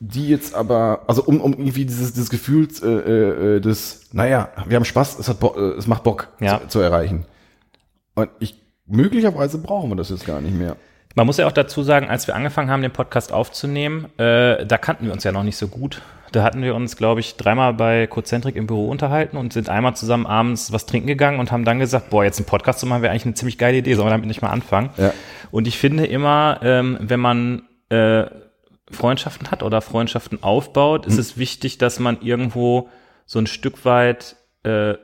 die 0.00 0.28
jetzt 0.28 0.54
aber, 0.54 1.02
also 1.06 1.22
um, 1.24 1.40
um 1.40 1.52
irgendwie 1.52 1.84
dieses, 1.84 2.12
dieses 2.12 2.30
Gefühl 2.30 2.68
äh, 2.82 2.86
äh, 3.56 3.60
des, 3.60 4.08
naja, 4.12 4.48
wir 4.66 4.76
haben 4.76 4.84
Spaß, 4.84 5.18
es, 5.18 5.28
hat 5.28 5.40
Bo 5.40 5.54
äh, 5.56 5.78
es 5.78 5.86
macht 5.86 6.02
Bock 6.04 6.28
Ja. 6.40 6.60
zu, 6.62 6.68
zu 6.68 6.80
erreichen. 6.80 7.24
Und 8.14 8.30
ich, 8.38 8.56
möglicherweise 8.86 9.58
brauchen 9.58 9.90
wir 9.90 9.96
das 9.96 10.10
jetzt 10.10 10.26
gar 10.26 10.40
nicht 10.40 10.54
mehr. 10.54 10.76
Man 11.14 11.24
muss 11.26 11.38
ja 11.38 11.46
auch 11.46 11.52
dazu 11.52 11.82
sagen, 11.82 12.08
als 12.10 12.26
wir 12.26 12.34
angefangen 12.34 12.70
haben, 12.70 12.82
den 12.82 12.92
Podcast 12.92 13.32
aufzunehmen, 13.32 14.06
äh, 14.18 14.66
da 14.66 14.76
kannten 14.76 15.06
wir 15.06 15.12
uns 15.14 15.24
ja 15.24 15.32
noch 15.32 15.44
nicht 15.44 15.56
so 15.56 15.68
gut. 15.68 16.02
Da 16.32 16.42
hatten 16.42 16.60
wir 16.62 16.74
uns, 16.74 16.96
glaube 16.96 17.20
ich, 17.20 17.36
dreimal 17.36 17.72
bei 17.72 18.06
Cozentrik 18.06 18.56
im 18.56 18.66
Büro 18.66 18.88
unterhalten 18.90 19.38
und 19.38 19.54
sind 19.54 19.70
einmal 19.70 19.96
zusammen 19.96 20.26
abends 20.26 20.72
was 20.72 20.84
trinken 20.84 21.06
gegangen 21.06 21.40
und 21.40 21.52
haben 21.52 21.64
dann 21.64 21.78
gesagt, 21.78 22.10
boah, 22.10 22.24
jetzt 22.24 22.38
einen 22.38 22.46
Podcast 22.46 22.80
zu 22.80 22.86
machen, 22.86 23.00
wäre 23.00 23.12
eigentlich 23.12 23.24
eine 23.24 23.34
ziemlich 23.34 23.56
geile 23.56 23.78
Idee, 23.78 23.94
sollen 23.94 24.08
wir 24.08 24.10
damit 24.10 24.26
nicht 24.26 24.42
mal 24.42 24.50
anfangen? 24.50 24.90
Ja. 24.98 25.14
Und 25.50 25.66
ich 25.66 25.78
finde 25.78 26.04
immer, 26.04 26.60
ähm, 26.62 26.98
wenn 27.00 27.20
man 27.20 27.62
äh, 27.88 28.24
Freundschaften 28.90 29.50
hat 29.50 29.62
oder 29.62 29.80
Freundschaften 29.80 30.42
aufbaut, 30.42 31.06
ist 31.06 31.18
es 31.18 31.36
wichtig, 31.36 31.78
dass 31.78 31.98
man 31.98 32.20
irgendwo 32.20 32.88
so 33.24 33.38
ein 33.38 33.46
Stück 33.46 33.84
weit 33.84 34.36
äh, 34.62 34.94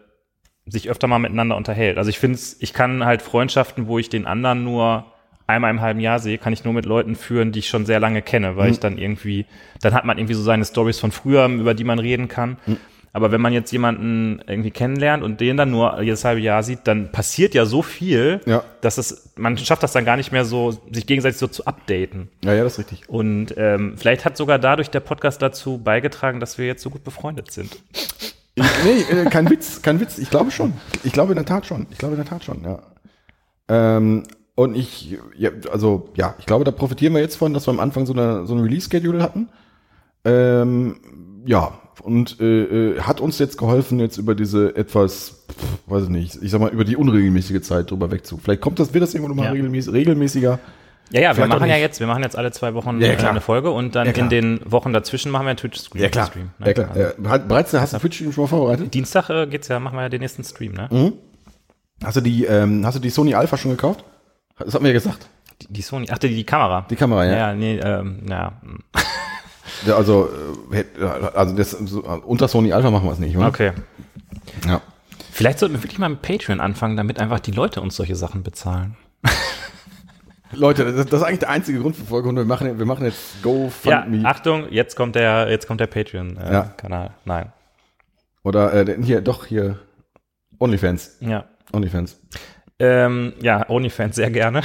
sich 0.66 0.88
öfter 0.88 1.08
mal 1.08 1.18
miteinander 1.18 1.56
unterhält. 1.56 1.98
Also 1.98 2.08
ich 2.10 2.18
finde 2.18 2.36
es, 2.36 2.56
ich 2.60 2.72
kann 2.72 3.04
halt 3.04 3.22
Freundschaften, 3.22 3.88
wo 3.88 3.98
ich 3.98 4.08
den 4.08 4.26
anderen 4.26 4.62
nur 4.62 5.06
einmal 5.48 5.70
im 5.70 5.80
halben 5.80 6.00
Jahr 6.00 6.20
sehe, 6.20 6.38
kann 6.38 6.52
ich 6.52 6.64
nur 6.64 6.72
mit 6.72 6.86
Leuten 6.86 7.16
führen, 7.16 7.50
die 7.50 7.58
ich 7.58 7.68
schon 7.68 7.84
sehr 7.84 7.98
lange 7.98 8.22
kenne, 8.22 8.56
weil 8.56 8.70
ich 8.70 8.78
dann 8.80 8.96
irgendwie, 8.96 9.46
dann 9.80 9.92
hat 9.92 10.04
man 10.04 10.16
irgendwie 10.16 10.34
so 10.34 10.42
seine 10.42 10.64
Stories 10.64 11.00
von 11.00 11.10
früher, 11.10 11.46
über 11.46 11.74
die 11.74 11.84
man 11.84 11.98
reden 11.98 12.28
kann. 12.28 12.58
Aber 13.14 13.30
wenn 13.30 13.42
man 13.42 13.52
jetzt 13.52 13.70
jemanden 13.72 14.40
irgendwie 14.46 14.70
kennenlernt 14.70 15.22
und 15.22 15.40
den 15.40 15.58
dann 15.58 15.70
nur 15.70 16.00
jedes 16.00 16.24
halbe 16.24 16.40
Jahr 16.40 16.62
sieht, 16.62 16.80
dann 16.84 17.12
passiert 17.12 17.52
ja 17.54 17.66
so 17.66 17.82
viel, 17.82 18.40
Ja. 18.46 18.64
dass 18.80 18.96
es, 18.96 19.32
man 19.36 19.58
schafft 19.58 19.82
das 19.82 19.92
dann 19.92 20.06
gar 20.06 20.16
nicht 20.16 20.32
mehr 20.32 20.46
so, 20.46 20.70
sich 20.90 21.06
gegenseitig 21.06 21.38
so 21.38 21.46
zu 21.46 21.66
updaten. 21.66 22.28
Ja, 22.42 22.54
ja, 22.54 22.64
das 22.64 22.74
ist 22.74 22.78
richtig. 22.78 23.08
Und 23.10 23.54
ähm, 23.58 23.94
vielleicht 23.98 24.24
hat 24.24 24.36
sogar 24.38 24.58
dadurch 24.58 24.88
der 24.88 25.00
Podcast 25.00 25.42
dazu 25.42 25.76
beigetragen, 25.76 26.40
dass 26.40 26.56
wir 26.56 26.64
jetzt 26.66 26.82
so 26.82 26.88
gut 26.88 27.04
befreundet 27.04 27.50
sind. 27.50 27.82
Ich, 28.54 28.64
nee, 28.84 29.00
äh, 29.14 29.24
kein 29.30 29.48
Witz, 29.50 29.82
kein 29.82 30.00
Witz. 30.00 30.16
Ich 30.18 30.30
glaube 30.30 30.50
schon. 30.50 30.72
Ich 31.04 31.12
glaube 31.12 31.32
in 31.32 31.36
der 31.36 31.44
Tat 31.46 31.66
schon. 31.66 31.86
Ich 31.90 31.98
glaube 31.98 32.14
in 32.14 32.20
der 32.20 32.28
Tat 32.28 32.44
schon, 32.44 32.62
ja. 32.64 32.78
Ähm, 33.68 34.22
und 34.54 34.74
ich, 34.74 35.18
ja, 35.36 35.50
also, 35.70 36.08
ja, 36.16 36.34
ich 36.38 36.46
glaube, 36.46 36.64
da 36.64 36.70
profitieren 36.70 37.12
wir 37.14 37.20
jetzt 37.20 37.36
von, 37.36 37.52
dass 37.54 37.66
wir 37.66 37.72
am 37.72 37.80
Anfang 37.80 38.06
so, 38.06 38.12
eine, 38.14 38.46
so 38.46 38.54
ein 38.54 38.60
Release-Schedule 38.60 39.22
hatten. 39.22 39.48
Ähm, 40.24 41.42
ja, 41.46 41.78
und 42.00 42.40
äh, 42.40 42.94
äh, 42.94 43.00
hat 43.00 43.20
uns 43.20 43.38
jetzt 43.38 43.58
geholfen, 43.58 44.00
jetzt 44.00 44.16
über 44.18 44.34
diese 44.34 44.74
etwas, 44.76 45.44
weiß 45.86 46.04
ich 46.04 46.08
nicht, 46.08 46.38
ich 46.42 46.50
sag 46.50 46.60
mal, 46.60 46.70
über 46.70 46.84
die 46.84 46.96
unregelmäßige 46.96 47.60
Zeit 47.62 47.90
drüber 47.90 48.10
wegzu. 48.10 48.38
Vielleicht 48.38 48.60
kommt 48.62 48.78
das, 48.78 48.94
wird 48.94 49.02
das 49.02 49.14
irgendwann 49.14 49.36
nochmal 49.36 49.46
Ja. 49.46 49.52
regelmäßig, 49.52 49.92
regelmäßiger. 49.92 50.58
Ja, 51.10 51.20
ja, 51.20 51.28
wir 51.28 51.34
Vielleicht 51.34 51.52
auch 51.52 51.58
machen 51.60 51.68
ja 51.68 51.76
jetzt, 51.76 52.00
wir 52.00 52.06
machen 52.06 52.22
jetzt 52.22 52.38
alle 52.38 52.52
zwei 52.52 52.72
Wochen 52.72 52.98
Ja, 53.00 53.08
ja, 53.08 53.14
klar. 53.16 53.30
eine 53.32 53.42
Folge 53.42 53.70
und 53.70 53.94
dann 53.94 54.06
Ja, 54.06 54.12
klar. 54.14 54.24
in 54.24 54.30
den 54.30 54.60
Wochen 54.64 54.94
dazwischen 54.94 55.30
machen 55.30 55.44
wir 55.44 55.50
einen 55.50 55.58
Twitch-Stream. 55.58 56.10
Stream, 56.10 56.50
ne? 56.58 56.66
Ja, 56.68 56.72
klar. 56.72 56.90
Also 56.94 57.46
bereits, 57.46 57.72
hast 57.74 57.92
du 57.92 57.98
Twitch-Stream 57.98 58.32
schon 58.32 58.44
mal 58.44 58.48
vorbereitet? 58.48 58.94
Dienstag 58.94 59.28
äh, 59.28 59.46
geht's 59.46 59.68
ja, 59.68 59.78
machen 59.78 59.96
wir 59.96 60.02
ja 60.02 60.08
den 60.08 60.20
nächsten 60.22 60.42
Stream, 60.44 60.72
ne? 60.72 60.88
Mhm. 60.90 61.12
Hast 62.02 62.16
du 62.16 62.20
die, 62.22 62.44
ähm, 62.46 62.86
hast 62.86 62.94
du 62.94 63.00
die 63.00 63.10
Sony 63.10 63.34
Alpha 63.34 63.56
schon 63.58 63.72
gekauft? 63.72 64.04
Das 64.58 64.72
hat 64.74 64.80
mir 64.80 64.88
ja 64.88 64.94
gesagt. 64.94 65.28
Die, 65.60 65.72
die 65.72 65.82
Sony, 65.82 66.06
ach, 66.10 66.18
die, 66.18 66.28
die 66.34 66.44
Kamera. 66.44 66.86
Die 66.88 66.96
Kamera, 66.96 67.26
ja. 67.26 67.32
Ja, 67.36 67.54
nee, 67.54 67.78
ähm, 67.78 68.22
ja. 68.28 68.54
Ja, 69.86 69.96
also, 69.96 70.28
äh, 70.72 70.84
ja, 71.00 71.12
also 71.34 71.56
das, 71.56 71.70
so, 71.70 72.04
äh, 72.04 72.18
unter 72.24 72.48
Sony 72.48 72.72
Alpha 72.72 72.90
machen 72.90 73.06
wir 73.06 73.12
es 73.12 73.18
nicht, 73.18 73.36
oder? 73.36 73.48
Okay. 73.48 73.72
Ja. 74.66 74.80
Vielleicht 75.32 75.58
sollten 75.58 75.74
wir 75.74 75.82
wirklich 75.82 75.98
mal 75.98 76.08
mit 76.08 76.22
Patreon 76.22 76.60
anfangen, 76.60 76.96
damit 76.96 77.18
einfach 77.18 77.40
die 77.40 77.52
Leute 77.52 77.80
uns 77.80 77.96
solche 77.96 78.16
Sachen 78.16 78.42
bezahlen. 78.42 78.96
Leute, 80.52 80.84
das, 80.92 81.06
das 81.06 81.20
ist 81.20 81.26
eigentlich 81.26 81.40
der 81.40 81.50
einzige 81.50 81.80
Grund 81.80 81.96
für 81.96 82.04
Folge 82.04 82.28
100. 82.28 82.44
Wir 82.44 82.48
machen, 82.48 82.78
wir 82.78 82.86
machen 82.86 83.04
jetzt 83.06 83.36
Ja, 83.36 83.42
GoFundMe. 83.42 84.24
Achtung, 84.24 84.70
jetzt 84.70 84.94
kommt 84.96 85.16
der, 85.16 85.50
jetzt 85.50 85.66
kommt 85.66 85.80
der 85.80 85.86
Patreon-Kanal. 85.86 86.52
Ja. 86.52 86.62
Kanal. 86.76 87.10
Nein. 87.24 87.52
Oder 88.44 88.74
äh, 88.74 89.02
hier, 89.02 89.20
doch, 89.20 89.46
hier. 89.46 89.78
OnlyFans. 90.58 91.16
Ja. 91.20 91.46
OnlyFans. 91.72 92.20
Ähm, 92.78 93.32
ja, 93.40 93.68
OnlyFans 93.68 94.16
sehr 94.16 94.30
gerne. 94.30 94.62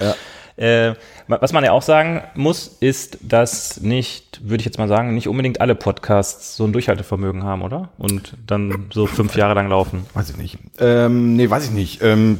Ja. 0.00 0.14
Äh, 0.58 0.96
was 1.28 1.52
man 1.52 1.62
ja 1.64 1.72
auch 1.72 1.82
sagen 1.82 2.22
muss, 2.34 2.68
ist, 2.80 3.18
dass 3.22 3.80
nicht, 3.80 4.40
würde 4.48 4.60
ich 4.60 4.64
jetzt 4.64 4.78
mal 4.78 4.88
sagen, 4.88 5.14
nicht 5.14 5.28
unbedingt 5.28 5.60
alle 5.60 5.74
Podcasts 5.74 6.56
so 6.56 6.64
ein 6.64 6.72
Durchhaltevermögen 6.72 7.44
haben, 7.44 7.62
oder? 7.62 7.90
Und 7.98 8.36
dann 8.46 8.86
so 8.92 9.06
fünf 9.06 9.34
Jahre 9.36 9.54
lang 9.54 9.68
laufen. 9.68 10.06
Weiß 10.14 10.30
ich 10.30 10.36
nicht. 10.36 10.58
Ähm, 10.78 11.36
nee, 11.36 11.48
weiß 11.48 11.64
ich 11.66 11.70
nicht. 11.70 12.02
Ähm, 12.02 12.38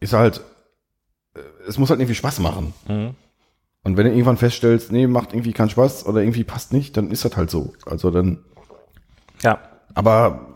ist 0.00 0.12
halt, 0.14 0.40
äh, 1.34 1.40
es 1.66 1.76
muss 1.78 1.90
halt 1.90 2.00
irgendwie 2.00 2.14
Spaß 2.14 2.38
machen. 2.40 2.72
Mhm. 2.88 3.14
Und 3.84 3.96
wenn 3.96 4.04
du 4.06 4.10
irgendwann 4.12 4.36
feststellst, 4.36 4.90
nee, 4.92 5.06
macht 5.06 5.32
irgendwie 5.32 5.52
keinen 5.52 5.70
Spaß 5.70 6.06
oder 6.06 6.20
irgendwie 6.20 6.44
passt 6.44 6.72
nicht, 6.72 6.96
dann 6.96 7.10
ist 7.10 7.24
das 7.24 7.36
halt 7.36 7.50
so. 7.50 7.72
Also 7.86 8.10
dann, 8.10 8.38
Ja. 9.42 9.58
aber 9.94 10.46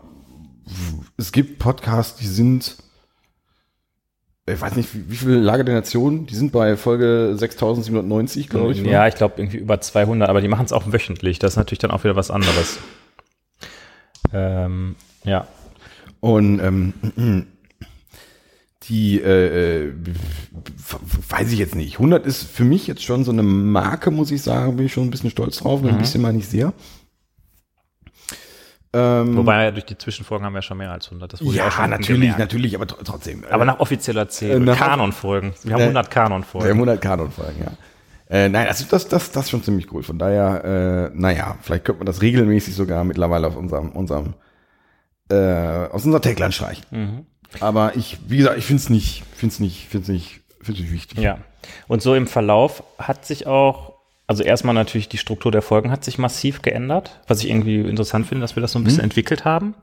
es 1.17 1.31
gibt 1.31 1.59
Podcasts, 1.59 2.17
die 2.19 2.27
sind, 2.27 2.77
ich 4.45 4.59
weiß 4.59 4.75
nicht, 4.75 4.93
wie, 4.93 5.09
wie 5.09 5.15
viele 5.15 5.39
Lager 5.39 5.63
der 5.63 5.75
Nation, 5.75 6.25
die 6.25 6.35
sind 6.35 6.51
bei 6.51 6.75
Folge 6.75 7.33
6790, 7.37 8.49
glaube 8.49 8.73
ich. 8.73 8.81
ne? 8.81 8.91
Ja, 8.91 9.07
ich 9.07 9.15
glaube 9.15 9.35
irgendwie 9.37 9.57
über 9.57 9.79
200, 9.79 10.29
aber 10.29 10.41
die 10.41 10.49
machen 10.49 10.65
es 10.65 10.73
auch 10.73 10.91
wöchentlich. 10.91 11.39
Das 11.39 11.53
ist 11.53 11.57
natürlich 11.57 11.79
dann 11.79 11.91
auch 11.91 12.03
wieder 12.03 12.15
was 12.15 12.29
anderes. 12.29 12.79
Ähm, 14.33 14.95
ja. 15.23 15.47
Und 16.19 16.59
ähm, 16.59 16.93
die, 18.83 19.21
äh, 19.21 19.85
äh, 19.85 19.93
weiß 21.29 21.51
ich 21.51 21.59
jetzt 21.59 21.75
nicht. 21.75 21.95
100 21.95 22.25
ist 22.25 22.43
für 22.43 22.65
mich 22.65 22.85
jetzt 22.87 23.03
schon 23.03 23.23
so 23.23 23.31
eine 23.31 23.43
Marke, 23.43 24.11
muss 24.11 24.31
ich 24.31 24.41
sagen, 24.41 24.75
bin 24.75 24.87
ich 24.87 24.93
schon 24.93 25.05
ein 25.05 25.11
bisschen 25.11 25.29
stolz 25.29 25.57
drauf. 25.57 25.81
Mhm. 25.81 25.89
Ein 25.89 25.97
bisschen 25.99 26.21
meine 26.21 26.39
ich 26.39 26.47
sehr. 26.47 26.73
Ähm, 28.95 29.35
Wobei 29.37 29.71
durch 29.71 29.85
die 29.85 29.97
Zwischenfolgen 29.97 30.45
haben 30.45 30.53
wir 30.53 30.61
schon 30.61 30.77
mehr 30.77 30.91
als 30.91 31.05
100. 31.07 31.33
Das 31.33 31.43
wurde 31.43 31.57
ja, 31.57 31.67
auch 31.67 31.71
schon 31.71 31.89
natürlich, 31.89 32.37
natürlich, 32.37 32.75
aber 32.75 32.85
tr- 32.85 33.03
trotzdem. 33.03 33.43
Aber 33.49 33.65
nach 33.65 33.79
offizieller 33.79 34.29
Zählung. 34.29 34.61
Äh, 34.63 34.65
nach- 34.65 34.77
Kanonfolgen. 34.77 35.53
Wir 35.63 35.73
haben 35.73 35.81
Äh, 35.81 35.85
100 35.85 36.05
äh, 36.05 36.09
Kanonfolgen. 36.09 36.71
100 36.71 37.01
Kanonfolgen, 37.01 37.55
ja. 37.63 37.71
Äh, 38.29 38.49
nein, 38.49 38.67
das, 38.67 38.87
das, 38.87 39.07
das, 39.07 39.31
das 39.31 39.45
ist 39.45 39.49
schon 39.51 39.63
ziemlich 39.63 39.91
cool. 39.91 40.03
Von 40.03 40.17
daher, 40.19 41.11
äh, 41.11 41.17
naja, 41.17 41.57
vielleicht 41.61 41.85
könnte 41.85 41.99
man 41.99 42.05
das 42.05 42.21
regelmäßig 42.21 42.75
sogar 42.75 43.03
mittlerweile 43.03 43.47
auf 43.47 43.55
unserem, 43.55 43.89
unserem 43.91 44.35
äh, 45.29 45.35
aus 45.35 46.05
unserer 46.05 46.21
Tagline 46.21 46.51
streichen. 46.51 46.83
Mhm. 46.91 47.25
Aber 47.59 47.95
ich, 47.95 48.17
wie 48.27 48.37
gesagt, 48.37 48.57
ich 48.57 48.65
finde 48.65 48.81
es 48.81 48.89
nicht, 48.89 49.23
finde 49.35 49.53
es 49.53 49.59
nicht, 49.59 49.87
finde 49.87 50.03
es 50.03 50.09
nicht, 50.09 50.41
finde 50.61 50.73
es 50.73 50.79
nicht 50.85 50.91
wichtig. 50.93 51.19
Ja. 51.19 51.37
Und 51.87 52.01
so 52.01 52.15
im 52.15 52.27
Verlauf 52.27 52.83
hat 52.97 53.25
sich 53.25 53.45
auch, 53.47 53.92
also 54.27 54.43
erstmal 54.43 54.73
natürlich 54.73 55.09
die 55.09 55.17
Struktur 55.17 55.51
der 55.51 55.61
Folgen 55.61 55.91
hat 55.91 56.03
sich 56.03 56.17
massiv 56.17 56.61
geändert, 56.61 57.19
was 57.27 57.43
ich 57.43 57.49
irgendwie 57.49 57.81
interessant 57.81 58.25
finde, 58.25 58.41
dass 58.41 58.55
wir 58.55 58.61
das 58.61 58.71
so 58.71 58.79
ein 58.79 58.83
bisschen 58.83 59.03
entwickelt 59.03 59.45
haben. 59.45 59.75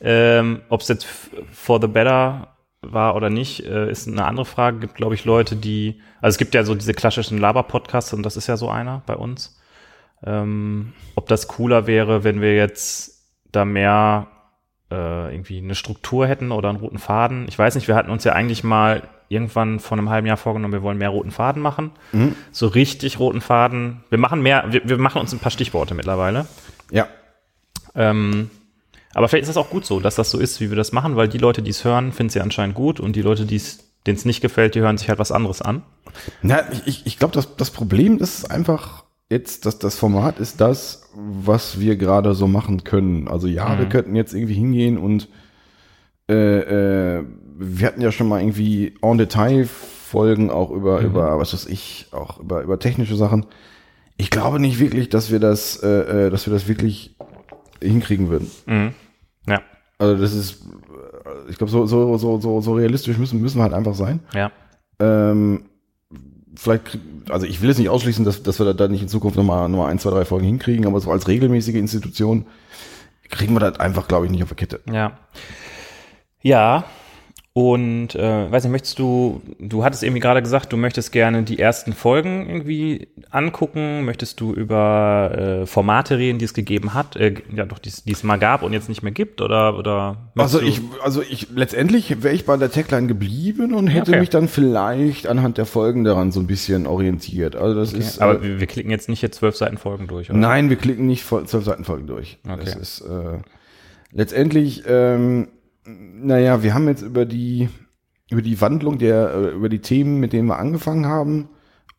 Ähm, 0.00 0.62
Ob 0.68 0.80
es 0.80 0.88
jetzt 0.88 1.06
for 1.52 1.80
the 1.80 1.86
better 1.86 2.48
war 2.82 3.16
oder 3.16 3.30
nicht, 3.30 3.64
äh, 3.64 3.90
ist 3.90 4.08
eine 4.08 4.24
andere 4.24 4.44
Frage. 4.44 4.78
Gibt, 4.80 4.94
glaube 4.94 5.14
ich, 5.14 5.24
Leute, 5.24 5.56
die, 5.56 6.00
also 6.20 6.34
es 6.34 6.38
gibt 6.38 6.54
ja 6.54 6.64
so 6.64 6.74
diese 6.74 6.94
klassischen 6.94 7.38
Laber-Podcasts 7.38 8.12
und 8.12 8.22
das 8.22 8.36
ist 8.36 8.46
ja 8.46 8.56
so 8.56 8.68
einer 8.68 9.02
bei 9.06 9.16
uns. 9.16 9.58
Ähm, 10.24 10.92
ob 11.14 11.28
das 11.28 11.48
cooler 11.48 11.86
wäre, 11.86 12.24
wenn 12.24 12.40
wir 12.40 12.54
jetzt 12.54 13.34
da 13.52 13.64
mehr 13.64 14.28
äh, 14.90 15.32
irgendwie 15.32 15.58
eine 15.58 15.74
Struktur 15.74 16.26
hätten 16.26 16.52
oder 16.52 16.68
einen 16.68 16.78
roten 16.78 16.98
Faden. 16.98 17.46
Ich 17.48 17.58
weiß 17.58 17.74
nicht, 17.74 17.88
wir 17.88 17.94
hatten 17.94 18.10
uns 18.10 18.24
ja 18.24 18.32
eigentlich 18.32 18.64
mal 18.64 19.02
irgendwann 19.28 19.80
vor 19.80 19.98
einem 19.98 20.08
halben 20.10 20.26
Jahr 20.26 20.36
vorgenommen, 20.36 20.72
wir 20.72 20.82
wollen 20.82 20.98
mehr 20.98 21.08
roten 21.10 21.30
Faden 21.30 21.60
machen. 21.62 21.90
So 22.52 22.66
richtig 22.68 23.18
roten 23.18 23.40
Faden. 23.40 24.04
Wir 24.10 24.18
machen 24.18 24.42
mehr, 24.42 24.64
wir, 24.70 24.88
wir 24.88 24.98
machen 24.98 25.20
uns 25.20 25.32
ein 25.32 25.38
paar 25.38 25.50
Stichworte 25.52 25.94
mittlerweile. 25.94 26.46
Ja. 26.90 27.08
Ähm, 27.94 28.50
aber 29.14 29.28
vielleicht 29.28 29.42
ist 29.44 29.48
das 29.48 29.56
auch 29.56 29.70
gut 29.70 29.86
so, 29.86 30.00
dass 30.00 30.14
das 30.14 30.30
so 30.30 30.38
ist, 30.38 30.60
wie 30.60 30.68
wir 30.70 30.76
das 30.76 30.92
machen, 30.92 31.16
weil 31.16 31.28
die 31.28 31.38
Leute, 31.38 31.62
die 31.62 31.70
es 31.70 31.84
hören, 31.84 32.12
finden 32.12 32.28
es 32.28 32.34
ja 32.34 32.42
anscheinend 32.42 32.74
gut 32.74 33.00
und 33.00 33.16
die 33.16 33.22
Leute, 33.22 33.46
die 33.46 33.56
es 33.56 33.82
denen 34.06 34.16
es 34.18 34.24
nicht 34.24 34.40
gefällt, 34.40 34.76
die 34.76 34.80
hören 34.80 34.98
sich 34.98 35.08
halt 35.08 35.18
was 35.18 35.32
anderes 35.32 35.62
an. 35.62 35.82
Na, 36.40 36.60
ich, 36.70 36.86
ich, 36.86 37.06
ich 37.06 37.18
glaube, 37.18 37.34
das, 37.34 37.56
das 37.56 37.72
Problem 37.72 38.18
ist 38.18 38.48
einfach 38.48 39.02
jetzt, 39.28 39.66
dass 39.66 39.80
das 39.80 39.96
Format 39.96 40.38
ist 40.38 40.60
das, 40.60 41.10
was 41.16 41.80
wir 41.80 41.96
gerade 41.96 42.34
so 42.34 42.46
machen 42.46 42.84
können. 42.84 43.26
Also 43.26 43.48
ja, 43.48 43.68
Mhm. 43.70 43.78
wir 43.80 43.86
könnten 43.86 44.14
jetzt 44.14 44.32
irgendwie 44.32 44.54
hingehen 44.54 44.96
und 44.96 45.28
äh, 46.28 47.18
äh, 47.18 47.24
wir 47.58 47.86
hatten 47.86 48.00
ja 48.00 48.12
schon 48.12 48.28
mal 48.28 48.40
irgendwie 48.40 48.94
en 49.02 49.18
Detail 49.18 49.66
Folgen 49.66 50.50
auch 50.50 50.70
über, 50.70 51.00
Mhm. 51.00 51.06
über, 51.06 51.38
was 51.38 51.52
weiß 51.52 51.66
ich, 51.66 52.08
auch 52.12 52.38
über, 52.40 52.62
über 52.62 52.78
technische 52.78 53.16
Sachen. 53.16 53.46
Ich 54.16 54.30
glaube 54.30 54.60
nicht 54.60 54.78
wirklich, 54.78 55.08
dass 55.08 55.30
wir 55.30 55.40
das, 55.40 55.76
äh, 55.82 56.26
äh, 56.26 56.30
dass 56.30 56.46
wir 56.46 56.52
das 56.52 56.68
wirklich 56.68 57.16
hinkriegen 57.82 58.28
würden. 58.28 58.50
Mhm. 58.66 58.94
Ja, 59.48 59.60
Also 59.98 60.16
das 60.16 60.32
ist, 60.32 60.62
äh, 60.62 61.50
ich 61.50 61.58
glaube, 61.58 61.70
so, 61.70 61.86
so, 61.86 62.16
so, 62.18 62.40
so, 62.40 62.60
so 62.60 62.74
realistisch 62.74 63.18
müssen, 63.18 63.40
müssen 63.40 63.58
wir 63.58 63.62
halt 63.64 63.74
einfach 63.74 63.94
sein. 63.94 64.20
ja. 64.34 64.50
Ähm, 64.98 65.64
vielleicht, 66.56 66.98
also 67.28 67.44
ich 67.44 67.60
will 67.60 67.68
es 67.68 67.76
nicht 67.76 67.90
ausschließen, 67.90 68.24
dass, 68.24 68.42
dass 68.42 68.58
wir 68.58 68.72
da, 68.72 68.88
nicht 68.88 69.02
in 69.02 69.08
Zukunft 69.08 69.36
nochmal 69.36 69.68
noch 69.68 69.76
mal 69.78 69.88
ein, 69.88 69.98
zwei, 69.98 70.08
drei 70.10 70.24
Folgen 70.24 70.46
hinkriegen, 70.46 70.86
aber 70.86 71.00
so 71.00 71.10
als 71.10 71.28
regelmäßige 71.28 71.74
Institution 71.74 72.46
kriegen 73.28 73.52
wir 73.54 73.60
das 73.60 73.78
einfach, 73.78 74.08
glaube 74.08 74.24
ich, 74.24 74.32
nicht 74.32 74.42
auf 74.42 74.48
der 74.48 74.56
Kette. 74.56 74.80
Ja. 74.90 75.18
Ja. 76.46 76.84
Und 77.54 78.14
äh, 78.14 78.52
weiß 78.52 78.64
nicht, 78.64 78.72
möchtest 78.72 78.98
du, 78.98 79.40
du 79.58 79.82
hattest 79.82 80.02
irgendwie 80.02 80.20
gerade 80.20 80.42
gesagt, 80.42 80.74
du 80.74 80.76
möchtest 80.76 81.10
gerne 81.10 81.42
die 81.42 81.58
ersten 81.58 81.94
Folgen 81.94 82.46
irgendwie 82.46 83.08
angucken, 83.30 84.04
möchtest 84.04 84.40
du 84.40 84.52
über 84.52 85.62
äh, 85.62 85.66
Formate 85.66 86.18
reden, 86.18 86.38
die 86.38 86.44
es 86.44 86.52
gegeben 86.52 86.92
hat, 86.92 87.16
äh, 87.16 87.32
ja 87.54 87.64
doch, 87.64 87.78
die 87.78 87.88
es 87.88 88.04
die 88.04 88.12
es 88.12 88.22
mal 88.22 88.36
gab 88.36 88.62
und 88.62 88.74
jetzt 88.74 88.90
nicht 88.90 89.02
mehr 89.02 89.10
gibt, 89.12 89.40
oder 89.40 89.78
oder 89.78 90.18
Also 90.36 90.60
ich, 90.60 90.82
also 91.02 91.22
ich, 91.22 91.48
letztendlich 91.54 92.22
wäre 92.22 92.34
ich 92.34 92.44
bei 92.44 92.58
der 92.58 92.70
Tagline 92.70 93.06
geblieben 93.06 93.72
und 93.74 93.86
hätte 93.86 94.10
Okay. 94.10 94.20
mich 94.20 94.28
dann 94.28 94.48
vielleicht 94.48 95.26
anhand 95.26 95.56
der 95.56 95.64
Folgen 95.64 96.04
daran 96.04 96.32
so 96.32 96.40
ein 96.40 96.46
bisschen 96.46 96.86
orientiert. 96.86 97.56
Also 97.56 97.74
das 97.74 97.92
du, 97.92 97.96
ist, 97.96 98.20
aber 98.20 98.42
äh, 98.42 98.60
wir, 98.60 98.66
klicken 98.66 98.90
jetzt 98.90 99.08
nicht 99.08 99.20
hier 99.20 99.32
zwölf 99.32 99.56
Seiten 99.56 99.78
Folgen 99.78 100.08
durch, 100.08 100.28
oder? 100.28 100.38
Nein, 100.38 100.68
wir 100.68 100.76
klicken 100.76 101.06
nicht 101.06 101.24
zwölf 101.24 101.64
Seiten 101.64 101.84
Folgen 101.84 102.06
durch. 102.06 102.38
Okay. 102.46 102.60
Das 102.66 102.76
ist 102.76 103.00
äh, 103.00 103.38
letztendlich, 104.12 104.82
ähm, 104.86 105.48
naja, 105.86 106.62
wir 106.62 106.74
haben 106.74 106.88
jetzt 106.88 107.02
über 107.02 107.24
die 107.24 107.68
über 108.30 108.42
die 108.42 108.60
Wandlung 108.60 108.98
der, 108.98 109.34
äh, 109.34 109.48
über 109.50 109.68
die 109.68 109.80
Themen, 109.80 110.18
mit 110.18 110.32
denen 110.32 110.48
wir 110.48 110.58
angefangen 110.58 111.06
haben 111.06 111.48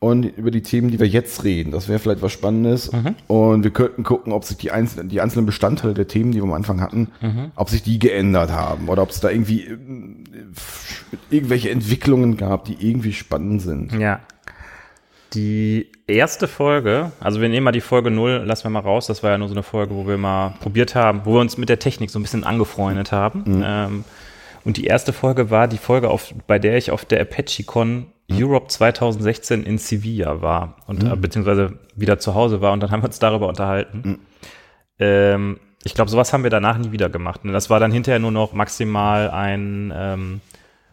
und 0.00 0.24
über 0.24 0.50
die 0.50 0.62
Themen, 0.62 0.90
die 0.90 1.00
wir 1.00 1.08
jetzt 1.08 1.42
reden. 1.42 1.72
Das 1.72 1.88
wäre 1.88 1.98
vielleicht 1.98 2.22
was 2.22 2.32
Spannendes. 2.32 2.90
Und 3.26 3.64
wir 3.64 3.70
könnten 3.72 4.04
gucken, 4.04 4.32
ob 4.32 4.44
sich 4.44 4.56
die 4.56 4.70
einzelnen, 4.70 5.08
die 5.08 5.20
einzelnen 5.20 5.46
Bestandteile 5.46 5.94
der 5.94 6.06
Themen, 6.06 6.30
die 6.30 6.38
wir 6.38 6.44
am 6.44 6.52
Anfang 6.52 6.80
hatten, 6.80 7.08
ob 7.56 7.70
sich 7.70 7.82
die 7.82 7.98
geändert 7.98 8.50
haben 8.50 8.88
oder 8.88 9.02
ob 9.02 9.10
es 9.10 9.20
da 9.20 9.30
irgendwie 9.30 9.62
äh, 9.62 9.76
irgendwelche 11.30 11.70
Entwicklungen 11.70 12.36
gab, 12.36 12.66
die 12.66 12.76
irgendwie 12.78 13.12
spannend 13.12 13.62
sind. 13.62 13.92
Ja. 13.94 14.20
Die 15.34 15.90
erste 16.06 16.48
Folge, 16.48 17.12
also 17.20 17.40
wir 17.40 17.48
nehmen 17.48 17.64
mal 17.64 17.72
die 17.72 17.82
Folge 17.82 18.10
0, 18.10 18.44
lassen 18.46 18.64
wir 18.64 18.70
mal 18.70 18.80
raus, 18.80 19.06
das 19.06 19.22
war 19.22 19.30
ja 19.30 19.38
nur 19.38 19.48
so 19.48 19.54
eine 19.54 19.62
Folge, 19.62 19.94
wo 19.94 20.06
wir 20.06 20.16
mal 20.16 20.54
probiert 20.60 20.94
haben, 20.94 21.22
wo 21.24 21.34
wir 21.34 21.40
uns 21.40 21.58
mit 21.58 21.68
der 21.68 21.78
Technik 21.78 22.10
so 22.10 22.18
ein 22.18 22.22
bisschen 22.22 22.44
angefreundet 22.44 23.12
haben. 23.12 23.62
Ähm, 23.64 24.04
und 24.64 24.76
die 24.76 24.84
erste 24.84 25.12
Folge 25.12 25.50
war 25.50 25.68
die 25.68 25.78
Folge, 25.78 26.08
auf, 26.08 26.34
bei 26.46 26.58
der 26.58 26.76
ich 26.76 26.90
auf 26.90 27.04
der 27.04 27.20
ApacheCon 27.20 28.06
Europe 28.30 28.68
2016 28.68 29.64
in 29.64 29.78
Sevilla 29.78 30.42
war 30.42 30.76
und 30.86 31.02
äh, 31.04 31.16
beziehungsweise 31.16 31.78
wieder 31.94 32.18
zu 32.18 32.34
Hause 32.34 32.60
war 32.60 32.72
und 32.72 32.82
dann 32.82 32.90
haben 32.90 33.02
wir 33.02 33.06
uns 33.06 33.18
darüber 33.18 33.48
unterhalten. 33.48 34.20
Ähm, 34.98 35.60
ich 35.84 35.94
glaube, 35.94 36.10
sowas 36.10 36.32
haben 36.32 36.42
wir 36.42 36.50
danach 36.50 36.76
nie 36.76 36.92
wieder 36.92 37.08
gemacht. 37.08 37.40
Und 37.44 37.52
das 37.52 37.70
war 37.70 37.80
dann 37.80 37.92
hinterher 37.92 38.18
nur 38.18 38.32
noch 38.32 38.52
maximal 38.52 39.30
ein 39.30 39.92
ähm, 39.96 40.40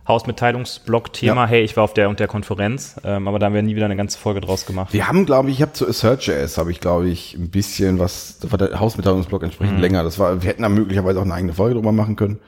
Hausmitteilungsblock-Thema. 0.07 1.43
Ja. 1.43 1.47
Hey, 1.47 1.63
ich 1.63 1.75
war 1.75 1.83
auf 1.83 1.93
der 1.93 2.09
und 2.09 2.19
der 2.19 2.27
Konferenz, 2.27 2.95
ähm, 3.03 3.27
aber 3.27 3.39
da 3.39 3.47
haben 3.47 3.53
wir 3.53 3.61
nie 3.61 3.75
wieder 3.75 3.85
eine 3.85 3.95
ganze 3.95 4.17
Folge 4.19 4.41
draus 4.41 4.65
gemacht. 4.65 4.93
Wir 4.93 5.07
haben, 5.07 5.25
glaube 5.25 5.49
ich, 5.49 5.57
ich 5.57 5.61
habe 5.61 5.73
zu 5.73 5.87
Assert.js 5.87 6.57
habe 6.57 6.71
ich, 6.71 6.79
glaube 6.79 7.09
ich, 7.09 7.35
ein 7.35 7.49
bisschen 7.49 7.99
was, 7.99 8.39
da 8.39 8.51
war 8.51 8.57
der 8.57 8.79
Hausmitteilungsblock 8.79 9.43
entsprechend 9.43 9.79
länger. 9.79 10.03
Das 10.03 10.19
war, 10.19 10.41
wir 10.41 10.49
hätten 10.49 10.61
da 10.61 10.69
möglicherweise 10.69 11.19
auch 11.19 11.23
eine 11.23 11.33
eigene 11.33 11.53
Folge 11.53 11.75
drüber 11.75 11.91
machen 11.91 12.15
können. 12.15 12.39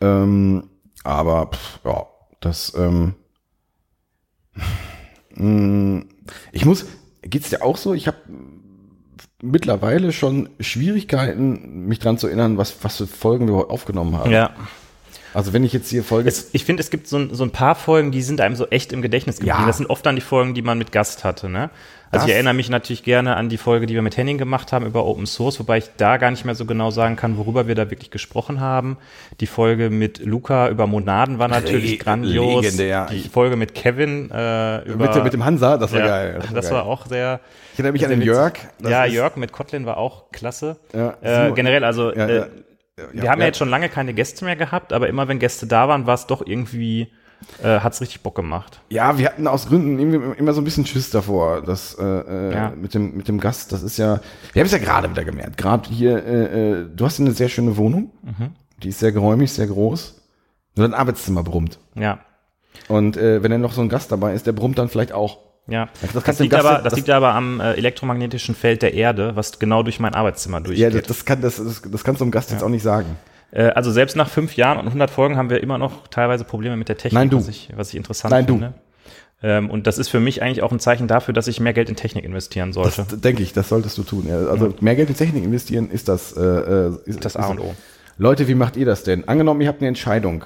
Ähm, 0.00 0.64
aber 1.04 1.50
pff, 1.52 1.80
ja, 1.84 2.06
das, 2.40 2.72
ähm, 2.76 3.14
mh, 5.34 6.04
ich 6.52 6.64
muss, 6.64 6.86
geht's 7.22 7.50
dir 7.50 7.62
auch 7.62 7.76
so? 7.76 7.94
Ich 7.94 8.06
habe 8.08 8.18
mittlerweile 9.42 10.12
schon 10.12 10.50
Schwierigkeiten, 10.58 11.86
mich 11.86 11.98
dran 11.98 12.18
zu 12.18 12.26
erinnern, 12.26 12.58
was, 12.58 12.82
was 12.82 12.96
für 12.96 13.06
Folgen 13.06 13.46
wir 13.46 13.54
heute 13.54 13.70
aufgenommen 13.70 14.18
haben. 14.18 14.30
Ja. 14.30 14.50
Also 15.34 15.52
wenn 15.52 15.62
ich 15.64 15.72
jetzt 15.72 15.88
hier 15.90 16.02
Folge, 16.04 16.28
Es, 16.28 16.50
ich 16.52 16.64
finde, 16.64 16.80
es 16.82 16.90
gibt 16.90 17.06
so 17.06 17.18
ein, 17.18 17.34
so 17.34 17.44
ein 17.44 17.50
paar 17.50 17.74
Folgen, 17.74 18.10
die 18.10 18.22
sind 18.22 18.40
einem 18.40 18.56
so 18.56 18.66
echt 18.68 18.92
im 18.92 19.02
Gedächtnis 19.02 19.36
geblieben. 19.36 19.58
Ja. 19.60 19.66
Das 19.66 19.76
sind 19.76 19.88
oft 19.88 20.04
dann 20.04 20.14
die 20.16 20.20
Folgen, 20.22 20.54
die 20.54 20.62
man 20.62 20.78
mit 20.78 20.92
Gast 20.92 21.22
hatte. 21.24 21.48
Ne? 21.48 21.70
Also 22.12 22.24
Das- 22.24 22.26
ich 22.26 22.32
erinnere 22.34 22.54
mich 22.54 22.68
natürlich 22.68 23.04
gerne 23.04 23.36
an 23.36 23.48
die 23.48 23.56
Folge, 23.56 23.86
die 23.86 23.94
wir 23.94 24.02
mit 24.02 24.16
Henning 24.16 24.36
gemacht 24.38 24.72
haben 24.72 24.84
über 24.84 25.04
Open 25.04 25.26
Source, 25.26 25.60
wobei 25.60 25.78
ich 25.78 25.84
da 25.96 26.16
gar 26.16 26.32
nicht 26.32 26.44
mehr 26.44 26.56
so 26.56 26.64
genau 26.64 26.90
sagen 26.90 27.14
kann, 27.14 27.36
worüber 27.38 27.68
wir 27.68 27.76
da 27.76 27.88
wirklich 27.90 28.10
gesprochen 28.10 28.58
haben. 28.60 28.96
Die 29.38 29.46
Folge 29.46 29.90
mit 29.90 30.18
Luca 30.18 30.68
über 30.70 30.88
Monaden 30.88 31.38
war 31.38 31.46
natürlich 31.46 31.92
Re- 31.92 31.96
grandios. 31.98 32.64
legendär. 32.64 33.06
Die 33.12 33.28
Folge 33.28 33.54
mit 33.54 33.74
Kevin 33.76 34.28
äh, 34.32 34.82
über 34.82 35.06
mit, 35.06 35.14
dem- 35.14 35.22
mit 35.22 35.32
dem 35.32 35.44
Hansa, 35.44 35.76
das 35.76 35.92
war 35.92 36.00
ja, 36.00 36.06
geil. 36.06 36.38
Das, 36.52 36.64
geil. 36.66 36.74
war 36.74 36.86
auch 36.86 37.06
sehr. 37.06 37.38
Ich 37.74 37.78
erinnere 37.78 37.92
mich 37.92 38.04
an 38.04 38.10
den. 38.10 38.22
Jörg. 38.22 38.54
Ja, 38.82 39.04
Jörg 39.04 39.36
mit 39.36 39.52
Kotlin 39.52 39.86
war 39.86 39.96
auch 39.96 40.32
klasse. 40.32 40.76
Ja, 40.92 41.14
äh, 41.22 41.52
generell, 41.52 41.84
also 41.84 42.12
Ja, 42.12 42.26
äh, 42.28 42.46
ja. 43.14 43.22
wir 43.22 43.30
haben 43.30 43.38
ja 43.38 43.44
ja. 43.44 43.46
jetzt 43.48 43.58
schon 43.58 43.68
lange 43.68 43.88
keine 43.88 44.14
Gäste 44.14 44.44
mehr 44.44 44.56
gehabt, 44.56 44.92
aber 44.92 45.08
immer 45.08 45.28
wenn 45.28 45.38
Gäste 45.38 45.66
da 45.66 45.88
waren, 45.88 46.06
war 46.06 46.14
es 46.14 46.26
doch 46.26 46.46
irgendwie, 46.46 47.08
äh, 47.62 47.80
hat's 47.80 48.00
richtig 48.00 48.22
Bock 48.22 48.34
gemacht. 48.34 48.80
Ja, 48.90 49.18
wir 49.18 49.26
hatten 49.26 49.46
aus 49.46 49.68
Gründen 49.68 49.98
immer 50.34 50.52
so 50.52 50.60
ein 50.60 50.64
bisschen 50.64 50.86
Schiss 50.86 51.10
davor, 51.10 51.62
dass 51.62 51.94
äh, 51.98 52.04
äh, 52.04 52.54
Ja. 52.54 52.72
mit 52.76 52.94
dem 52.94 53.16
mit 53.16 53.28
dem 53.28 53.40
Gast, 53.40 53.72
das 53.72 53.82
ist 53.82 53.96
ja, 53.98 54.20
wir 54.52 54.60
haben 54.60 54.66
es 54.66 54.72
ja 54.72 54.78
gerade 54.78 55.10
wieder 55.10 55.24
gemerkt, 55.24 55.56
gerade 55.56 55.88
hier, 55.88 56.24
äh, 56.24 56.70
äh, 56.80 56.86
du 56.94 57.04
hast 57.04 57.20
eine 57.20 57.32
sehr 57.32 57.48
schöne 57.48 57.76
Wohnung, 57.76 58.12
Mhm. 58.22 58.50
die 58.82 58.88
ist 58.90 58.98
sehr 59.00 59.12
geräumig, 59.12 59.52
sehr 59.52 59.66
groß, 59.66 60.20
nur 60.76 60.88
dein 60.88 60.94
Arbeitszimmer 60.98 61.42
brummt. 61.42 61.78
Ja. 61.94 62.20
Und 62.88 63.16
äh, 63.16 63.42
wenn 63.42 63.50
dann 63.50 63.60
noch 63.60 63.72
so 63.72 63.80
ein 63.82 63.88
Gast 63.88 64.12
dabei 64.12 64.32
ist, 64.34 64.46
der 64.46 64.52
brummt 64.52 64.78
dann 64.78 64.88
vielleicht 64.88 65.12
auch. 65.12 65.38
Ja, 65.70 65.88
Das 66.02 66.12
das, 66.12 66.24
du 66.24 66.32
dem 66.32 66.42
liegt, 66.42 66.54
aber, 66.54 66.72
das, 66.74 66.82
das- 66.82 66.96
liegt 66.96 67.10
aber 67.10 67.32
am 67.34 67.60
äh, 67.60 67.72
elektromagnetischen 67.74 68.54
Feld 68.54 68.82
der 68.82 68.92
Erde, 68.94 69.36
was 69.36 69.58
genau 69.58 69.82
durch 69.82 70.00
mein 70.00 70.14
Arbeitszimmer 70.14 70.58
Ja, 70.58 70.64
durchgeht. 70.90 70.94
das, 70.94 71.02
das 71.06 71.24
kann 71.24 71.40
das, 71.40 71.56
das, 71.56 71.82
das 71.90 72.04
kannst 72.04 72.20
du 72.20 72.24
dem 72.26 72.30
Gast 72.30 72.50
jetzt 72.50 72.62
auch 72.62 72.68
nicht 72.68 72.82
sagen. 72.82 73.16
äh, 73.52 73.64
also 73.68 73.90
selbst 73.92 74.16
nach 74.16 74.28
fünf 74.28 74.56
Jahren 74.56 74.78
und 74.78 74.86
100 74.86 75.10
Folgen 75.10 75.36
haben 75.36 75.48
wir 75.48 75.62
immer 75.62 75.78
noch 75.78 76.08
teilweise 76.08 76.44
Probleme 76.44 76.76
mit 76.76 76.88
der 76.88 76.96
Technik, 76.96 77.14
Nein, 77.14 77.30
du. 77.30 77.38
was 77.38 77.48
ich, 77.48 77.70
was 77.76 77.90
ich 77.90 77.96
interessant 77.96 78.32
Nein, 78.32 78.46
du. 78.46 78.52
finde. 78.54 78.74
Ähm, 79.42 79.70
und 79.70 79.86
das 79.86 79.96
ist 79.96 80.08
für 80.08 80.20
mich 80.20 80.42
eigentlich 80.42 80.62
auch 80.62 80.70
ein 80.72 80.80
Zeichen 80.80 81.08
dafür, 81.08 81.32
dass 81.32 81.46
ich 81.46 81.60
mehr 81.60 81.72
Geld 81.72 81.88
in 81.88 81.96
Technik 81.96 82.24
investieren 82.24 82.72
sollte. 82.74 83.06
Das 83.08 83.20
denke 83.22 83.42
ich, 83.42 83.52
das 83.54 83.68
solltest 83.70 83.96
du 83.96 84.02
tun. 84.02 84.26
Ja, 84.28 84.36
also 84.48 84.74
mehr 84.80 84.96
Geld 84.96 85.08
in 85.08 85.16
Technik 85.16 85.44
investieren 85.44 85.90
ist 85.90 86.08
das 86.08 86.32
äh, 86.36 86.40
äh, 86.42 86.92
ist, 87.06 87.24
Das 87.24 87.36
A 87.36 87.46
und 87.46 87.60
O. 87.60 87.74
Leute, 88.18 88.48
wie 88.48 88.54
macht 88.54 88.76
ihr 88.76 88.84
das 88.84 89.02
denn? 89.02 89.26
Angenommen, 89.28 89.62
ihr 89.62 89.68
habt 89.68 89.80
eine 89.80 89.88
Entscheidung. 89.88 90.44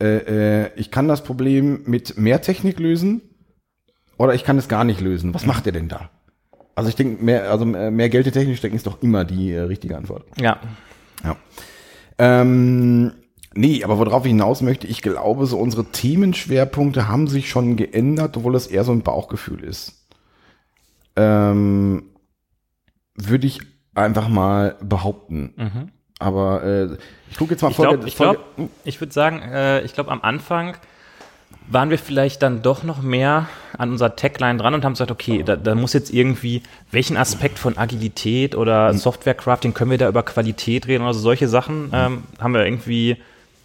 Äh, 0.00 0.64
äh, 0.66 0.70
ich 0.76 0.92
kann 0.92 1.08
das 1.08 1.24
Problem 1.24 1.80
mit 1.86 2.16
mehr 2.16 2.40
Technik 2.40 2.78
lösen 2.78 3.22
oder 4.22 4.34
ich 4.34 4.44
kann 4.44 4.58
es 4.58 4.68
gar 4.68 4.84
nicht 4.84 5.00
lösen. 5.00 5.34
Was 5.34 5.46
macht 5.46 5.66
ihr 5.66 5.72
denn 5.72 5.88
da? 5.88 6.10
Also 6.74 6.88
ich 6.88 6.96
denke, 6.96 7.22
mehr, 7.22 7.50
also 7.50 7.64
mehr 7.66 8.08
Geld 8.08 8.26
in 8.26 8.32
Technik 8.32 8.56
stecken 8.56 8.76
ist 8.76 8.86
doch 8.86 9.02
immer 9.02 9.24
die 9.24 9.52
äh, 9.52 9.60
richtige 9.60 9.96
Antwort. 9.96 10.24
Ja, 10.40 10.58
Ja. 11.24 11.36
Ähm, 12.18 13.12
nee, 13.54 13.82
aber 13.84 13.98
worauf 13.98 14.24
ich 14.24 14.30
hinaus 14.30 14.60
möchte, 14.62 14.86
ich 14.86 15.02
glaube, 15.02 15.46
so 15.46 15.58
unsere 15.58 15.84
Themenschwerpunkte 15.86 17.08
haben 17.08 17.26
sich 17.26 17.48
schon 17.50 17.76
geändert, 17.76 18.36
obwohl 18.36 18.52
das 18.52 18.66
eher 18.66 18.84
so 18.84 18.92
ein 18.92 19.02
Bauchgefühl 19.02 19.62
ist. 19.64 20.06
Ähm, 21.16 22.04
würde 23.16 23.46
ich 23.46 23.60
einfach 23.94 24.28
mal 24.28 24.76
behaupten. 24.82 25.90
Aber 26.18 26.62
äh, 26.64 26.96
ich 27.30 27.36
gucke 27.36 27.52
jetzt 27.52 27.62
mal 27.62 27.68
Mhm. 27.68 27.72
ich 27.72 27.76
glaube, 27.76 27.96
Folge- 27.98 28.08
ich, 28.08 28.16
glaub, 28.16 28.70
ich 28.84 29.00
würde 29.00 29.12
sagen, 29.12 29.40
äh, 29.42 29.82
ich 29.82 29.92
glaube 29.94 30.10
am 30.10 30.22
Anfang 30.22 30.76
waren 31.68 31.90
wir 31.90 31.98
vielleicht 31.98 32.42
dann 32.42 32.62
doch 32.62 32.82
noch 32.82 33.00
mehr 33.02 33.48
an 33.78 33.90
unserer 33.90 34.14
Tagline 34.16 34.58
dran 34.58 34.74
und 34.74 34.84
haben 34.84 34.92
gesagt, 34.92 35.10
okay, 35.10 35.42
da, 35.42 35.56
da 35.56 35.74
muss 35.74 35.92
jetzt 35.92 36.12
irgendwie, 36.12 36.62
welchen 36.90 37.16
Aspekt 37.16 37.58
von 37.58 37.78
Agilität 37.78 38.54
oder 38.54 38.92
Softwarecrafting 38.94 39.72
können 39.74 39.90
wir 39.90 39.98
da 39.98 40.08
über 40.08 40.22
Qualität 40.22 40.86
reden 40.86 41.02
oder 41.04 41.14
so, 41.14 41.20
solche 41.20 41.48
Sachen 41.48 41.90
ähm, 41.94 42.22
haben 42.40 42.52
wir 42.54 42.64
irgendwie 42.64 43.16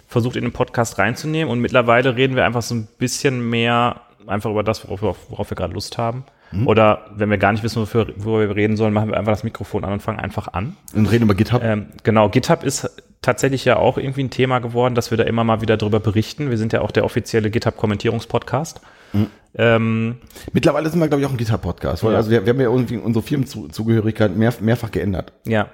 versucht 0.07 0.35
in 0.37 0.43
den 0.43 0.53
Podcast 0.53 0.97
reinzunehmen 0.99 1.51
und 1.51 1.59
mittlerweile 1.59 2.15
reden 2.15 2.35
wir 2.37 2.45
einfach 2.45 2.61
so 2.61 2.75
ein 2.75 2.87
bisschen 2.97 3.49
mehr 3.49 4.01
einfach 4.25 4.49
über 4.51 4.63
das, 4.63 4.85
worauf, 4.85 5.01
wir- 5.01 5.15
worauf 5.29 5.49
wir 5.51 5.55
gerade 5.55 5.73
Lust 5.73 5.97
haben. 5.97 6.23
Oder 6.65 7.07
wenn 7.13 7.29
wir 7.29 7.37
gar 7.37 7.51
nicht 7.51 7.61
wissen, 7.65 7.81
wofür, 7.81 8.07
worüber 8.15 8.47
wir 8.47 8.55
reden 8.55 8.77
sollen, 8.77 8.93
machen 8.93 9.09
wir 9.09 9.17
einfach 9.17 9.33
das 9.33 9.43
Mikrofon 9.43 9.83
an 9.83 9.91
und 9.91 10.01
fangen 10.01 10.17
einfach 10.21 10.47
an. 10.53 10.77
und 10.95 11.05
reden 11.07 11.23
über 11.25 11.35
GitHub. 11.35 11.61
Ähm, 11.61 11.87
genau, 12.03 12.29
GitHub 12.29 12.63
ist 12.63 12.89
tatsächlich 13.21 13.65
ja 13.65 13.77
auch 13.77 13.97
irgendwie 13.97 14.23
ein 14.23 14.29
Thema 14.29 14.59
geworden, 14.59 14.95
dass 14.95 15.11
wir 15.11 15.17
da 15.17 15.23
immer 15.23 15.43
mal 15.43 15.61
wieder 15.61 15.77
drüber 15.77 15.99
berichten. 15.99 16.49
Wir 16.49 16.57
sind 16.57 16.73
ja 16.73 16.81
auch 16.81 16.91
der 16.91 17.05
offizielle 17.05 17.49
GitHub-Kommentierungspodcast. 17.49 18.81
Ähm, 19.55 20.17
Mittlerweile 20.53 20.89
sind 20.89 20.99
wir, 20.99 21.07
glaube 21.07 21.21
ich, 21.21 21.27
auch 21.27 21.31
ein 21.31 21.37
GitHub-Podcast. 21.37 22.03
Ja. 22.03 22.09
Also 22.09 22.29
wir, 22.29 22.45
wir 22.45 22.53
haben 22.53 22.61
ja 22.61 22.67
irgendwie 22.69 22.97
unsere 22.97 23.23
Firmenzugehörigkeit 23.23 24.35
mehr, 24.35 24.53
mehrfach 24.59 24.91
geändert. 24.91 25.33
ja, 25.45 25.69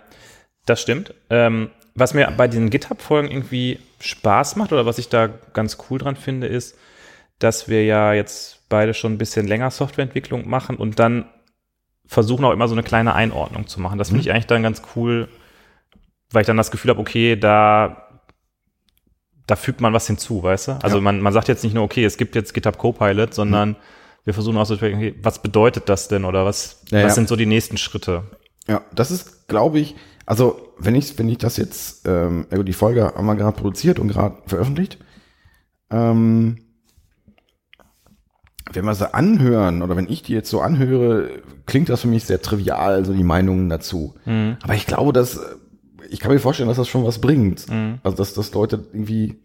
das 0.66 0.82
stimmt. 0.82 1.14
Ähm, 1.30 1.70
was 1.96 2.14
mir 2.14 2.32
bei 2.38 2.48
diesen 2.48 2.70
GitHub-Folgen 2.70 3.30
irgendwie 3.30 3.80
Spaß 4.00 4.56
macht 4.56 4.72
oder 4.72 4.86
was 4.86 4.98
ich 4.98 5.10
da 5.10 5.28
ganz 5.28 5.78
cool 5.90 6.00
dran 6.00 6.16
finde, 6.16 6.48
ist, 6.48 6.78
dass 7.40 7.68
wir 7.68 7.84
ja 7.84 8.14
jetzt 8.14 8.62
beide 8.70 8.94
schon 8.94 9.14
ein 9.14 9.18
bisschen 9.18 9.48
länger 9.48 9.70
Softwareentwicklung 9.70 10.48
machen 10.50 10.78
und 10.78 11.00
dann 11.00 11.26
versuchen 12.06 12.46
auch 12.46 12.52
immer 12.52 12.68
so 12.68 12.76
eine 12.76 12.84
kleine 12.84 13.14
Einordnung 13.14 13.68
zu 13.68 13.82
machen. 13.82 13.98
Das 13.98 14.10
finde 14.10 14.22
ich 14.22 14.32
eigentlich 14.32 14.48
dann 14.48 14.64
ganz 14.64 14.82
cool, 14.96 15.28
weil 16.34 16.42
ich 16.42 16.48
dann 16.48 16.58
das 16.58 16.72
Gefühl 16.72 16.90
habe, 16.90 17.00
okay, 17.00 17.36
da, 17.36 18.22
da 19.48 19.56
fügt 19.56 19.82
man 19.82 19.94
was 19.94 20.08
hinzu, 20.08 20.44
weißt 20.44 20.68
du? 20.70 20.72
Also 20.84 20.98
Ja. 20.98 21.02
man, 21.02 21.22
man 21.22 21.32
sagt 21.34 21.48
jetzt 21.48 21.64
nicht 21.64 21.74
nur, 21.74 21.84
okay, 21.84 22.04
es 22.04 22.18
gibt 22.18 22.36
jetzt 22.36 22.54
GitHub 22.54 22.78
Copilot, 22.78 23.34
sondern 23.34 23.76
wir 24.26 24.34
versuchen 24.34 24.58
auch 24.58 24.66
so, 24.66 24.76
zu 24.76 24.80
überlegen, 24.86 24.98
okay, 25.00 25.20
was 25.22 25.42
bedeutet 25.42 25.90
das 25.90 26.08
denn 26.08 26.26
oder 26.26 26.46
was, 26.46 26.82
Ja, 26.90 27.00
was 27.00 27.04
ja. 27.04 27.10
sind 27.12 27.28
so 27.28 27.36
die 27.36 27.46
nächsten 27.46 27.78
Schritte? 27.78 28.24
Ja, 28.68 28.82
das 28.96 29.12
ist, 29.12 29.48
glaube 29.48 29.80
ich, 29.80 29.96
also 30.26 30.74
wenn 30.78 30.96
ich, 30.96 31.18
wenn 31.20 31.28
ich 31.30 31.38
das 31.38 31.58
jetzt, 31.58 32.08
ähm, 32.08 32.48
die 32.52 32.74
Folge 32.74 33.04
haben 33.16 33.26
wir 33.26 33.36
gerade 33.36 33.58
produziert 33.58 34.00
und 34.00 34.08
gerade 34.08 34.38
veröffentlicht. 34.48 34.98
Ähm, 35.92 36.60
wenn 38.72 38.86
wir 38.86 38.96
sie 38.96 39.14
anhören 39.14 39.82
oder 39.82 39.98
wenn 39.98 40.10
ich 40.10 40.24
die 40.24 40.34
jetzt 40.34 40.50
so 40.50 40.62
anhöre, 40.62 41.42
klingt 41.66 41.90
das 41.90 42.02
für 42.02 42.08
mich 42.08 42.24
sehr 42.24 42.42
trivial, 42.42 43.04
so 43.06 43.14
die 43.14 43.24
Meinungen 43.24 43.68
dazu. 43.70 44.16
Aber 44.64 44.74
ich 44.74 44.88
glaube, 44.88 45.12
dass, 45.12 45.36
äh, 45.38 45.42
ich 46.10 46.20
kann 46.20 46.32
mir 46.32 46.40
vorstellen, 46.40 46.70
dass 46.70 46.78
das 46.78 46.88
schon 46.88 47.06
was 47.06 47.20
bringt. 47.20 47.66
Also, 48.04 48.18
dass, 48.18 48.34
dass 48.34 48.54
Leute 48.54 48.86
irgendwie 48.92 49.36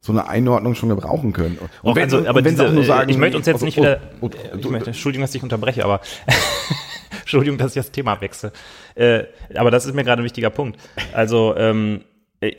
so 0.00 0.12
eine 0.12 0.28
Einordnung 0.28 0.74
schon 0.74 0.90
gebrauchen 0.90 1.32
können. 1.32 1.58
Und 1.82 1.92
Auch, 1.92 1.96
also, 1.96 2.18
aber 2.26 2.44
wenn 2.44 2.44
sie 2.44 2.50
diese, 2.62 2.68
auch 2.68 2.72
nur 2.72 2.84
sagen, 2.84 3.08
ich 3.08 3.16
möchte 3.16 3.38
uns 3.38 3.46
jetzt 3.46 3.54
also, 3.54 3.64
nicht 3.64 3.78
oh, 3.78 3.82
wieder, 3.82 4.00
oh, 4.20 4.28
ich 4.54 4.60
du- 4.60 4.70
möchte, 4.70 4.90
Entschuldigung, 4.90 5.22
dass 5.22 5.34
ich 5.34 5.42
unterbreche, 5.42 5.82
aber 5.84 6.00
Entschuldigung, 7.20 7.56
dass 7.56 7.70
ich 7.74 7.82
das 7.82 7.90
Thema 7.90 8.20
wechsle. 8.20 8.52
Äh, 8.94 9.24
aber 9.54 9.70
das 9.70 9.86
ist 9.86 9.94
mir 9.94 10.04
gerade 10.04 10.20
ein 10.20 10.24
wichtiger 10.24 10.50
Punkt. 10.50 10.78
Also 11.14 11.54
ähm, 11.56 12.02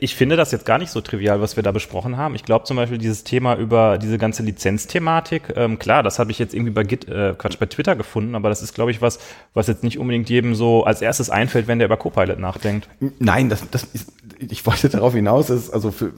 ich 0.00 0.14
finde 0.14 0.36
das 0.36 0.52
jetzt 0.52 0.64
gar 0.64 0.78
nicht 0.78 0.90
so 0.90 1.00
trivial, 1.00 1.40
was 1.40 1.56
wir 1.56 1.62
da 1.62 1.72
besprochen 1.72 2.16
haben. 2.16 2.34
Ich 2.34 2.44
glaube 2.44 2.64
zum 2.64 2.76
Beispiel 2.76 2.98
dieses 2.98 3.24
Thema 3.24 3.56
über 3.56 3.98
diese 3.98 4.18
ganze 4.18 4.42
Lizenzthematik, 4.42 5.54
ähm, 5.56 5.78
klar, 5.78 6.02
das 6.02 6.18
habe 6.18 6.30
ich 6.30 6.38
jetzt 6.38 6.54
irgendwie 6.54 6.72
bei 6.72 6.82
Git, 6.82 7.08
äh, 7.08 7.34
Quatsch, 7.36 7.58
bei 7.58 7.66
Twitter 7.66 7.96
gefunden, 7.96 8.34
aber 8.34 8.48
das 8.48 8.62
ist, 8.62 8.74
glaube 8.74 8.90
ich, 8.90 9.02
was, 9.02 9.18
was 9.54 9.66
jetzt 9.66 9.82
nicht 9.82 9.98
unbedingt 9.98 10.30
jedem 10.30 10.54
so 10.54 10.84
als 10.84 11.02
erstes 11.02 11.30
einfällt, 11.30 11.66
wenn 11.66 11.78
der 11.78 11.86
über 11.86 11.96
Copilot 11.96 12.38
nachdenkt. 12.38 12.88
Nein, 13.18 13.48
das, 13.48 13.68
das 13.70 13.84
ist, 13.84 14.12
ich 14.38 14.64
wollte 14.66 14.88
darauf 14.88 15.14
hinaus, 15.14 15.48
dass, 15.48 15.70
also 15.70 15.90
für, 15.90 16.12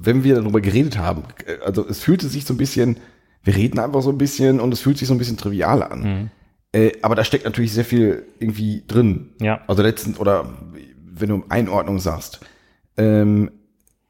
wenn 0.00 0.24
wir 0.24 0.36
darüber 0.36 0.60
geredet 0.60 0.98
haben, 0.98 1.24
also 1.64 1.86
es 1.88 2.00
fühlte 2.00 2.28
sich 2.28 2.44
so 2.44 2.54
ein 2.54 2.58
bisschen, 2.58 2.98
wir 3.42 3.56
reden 3.56 3.78
einfach 3.78 4.02
so 4.02 4.10
ein 4.10 4.18
bisschen 4.18 4.60
und 4.60 4.72
es 4.72 4.80
fühlt 4.80 4.98
sich 4.98 5.08
so 5.08 5.14
ein 5.14 5.18
bisschen 5.18 5.36
trivial 5.36 5.82
an. 5.82 6.30
Äh, 6.72 6.92
aber 7.02 7.14
da 7.14 7.24
steckt 7.24 7.44
natürlich 7.44 7.72
sehr 7.72 7.84
viel 7.84 8.24
irgendwie 8.38 8.84
drin. 8.86 9.30
Ja. 9.40 9.60
Also 9.66 9.82
letztens, 9.82 10.18
oder 10.20 10.52
wenn 11.20 11.28
du 11.28 11.44
Einordnung 11.48 11.98
sagst, 11.98 12.40
ähm, 12.98 13.50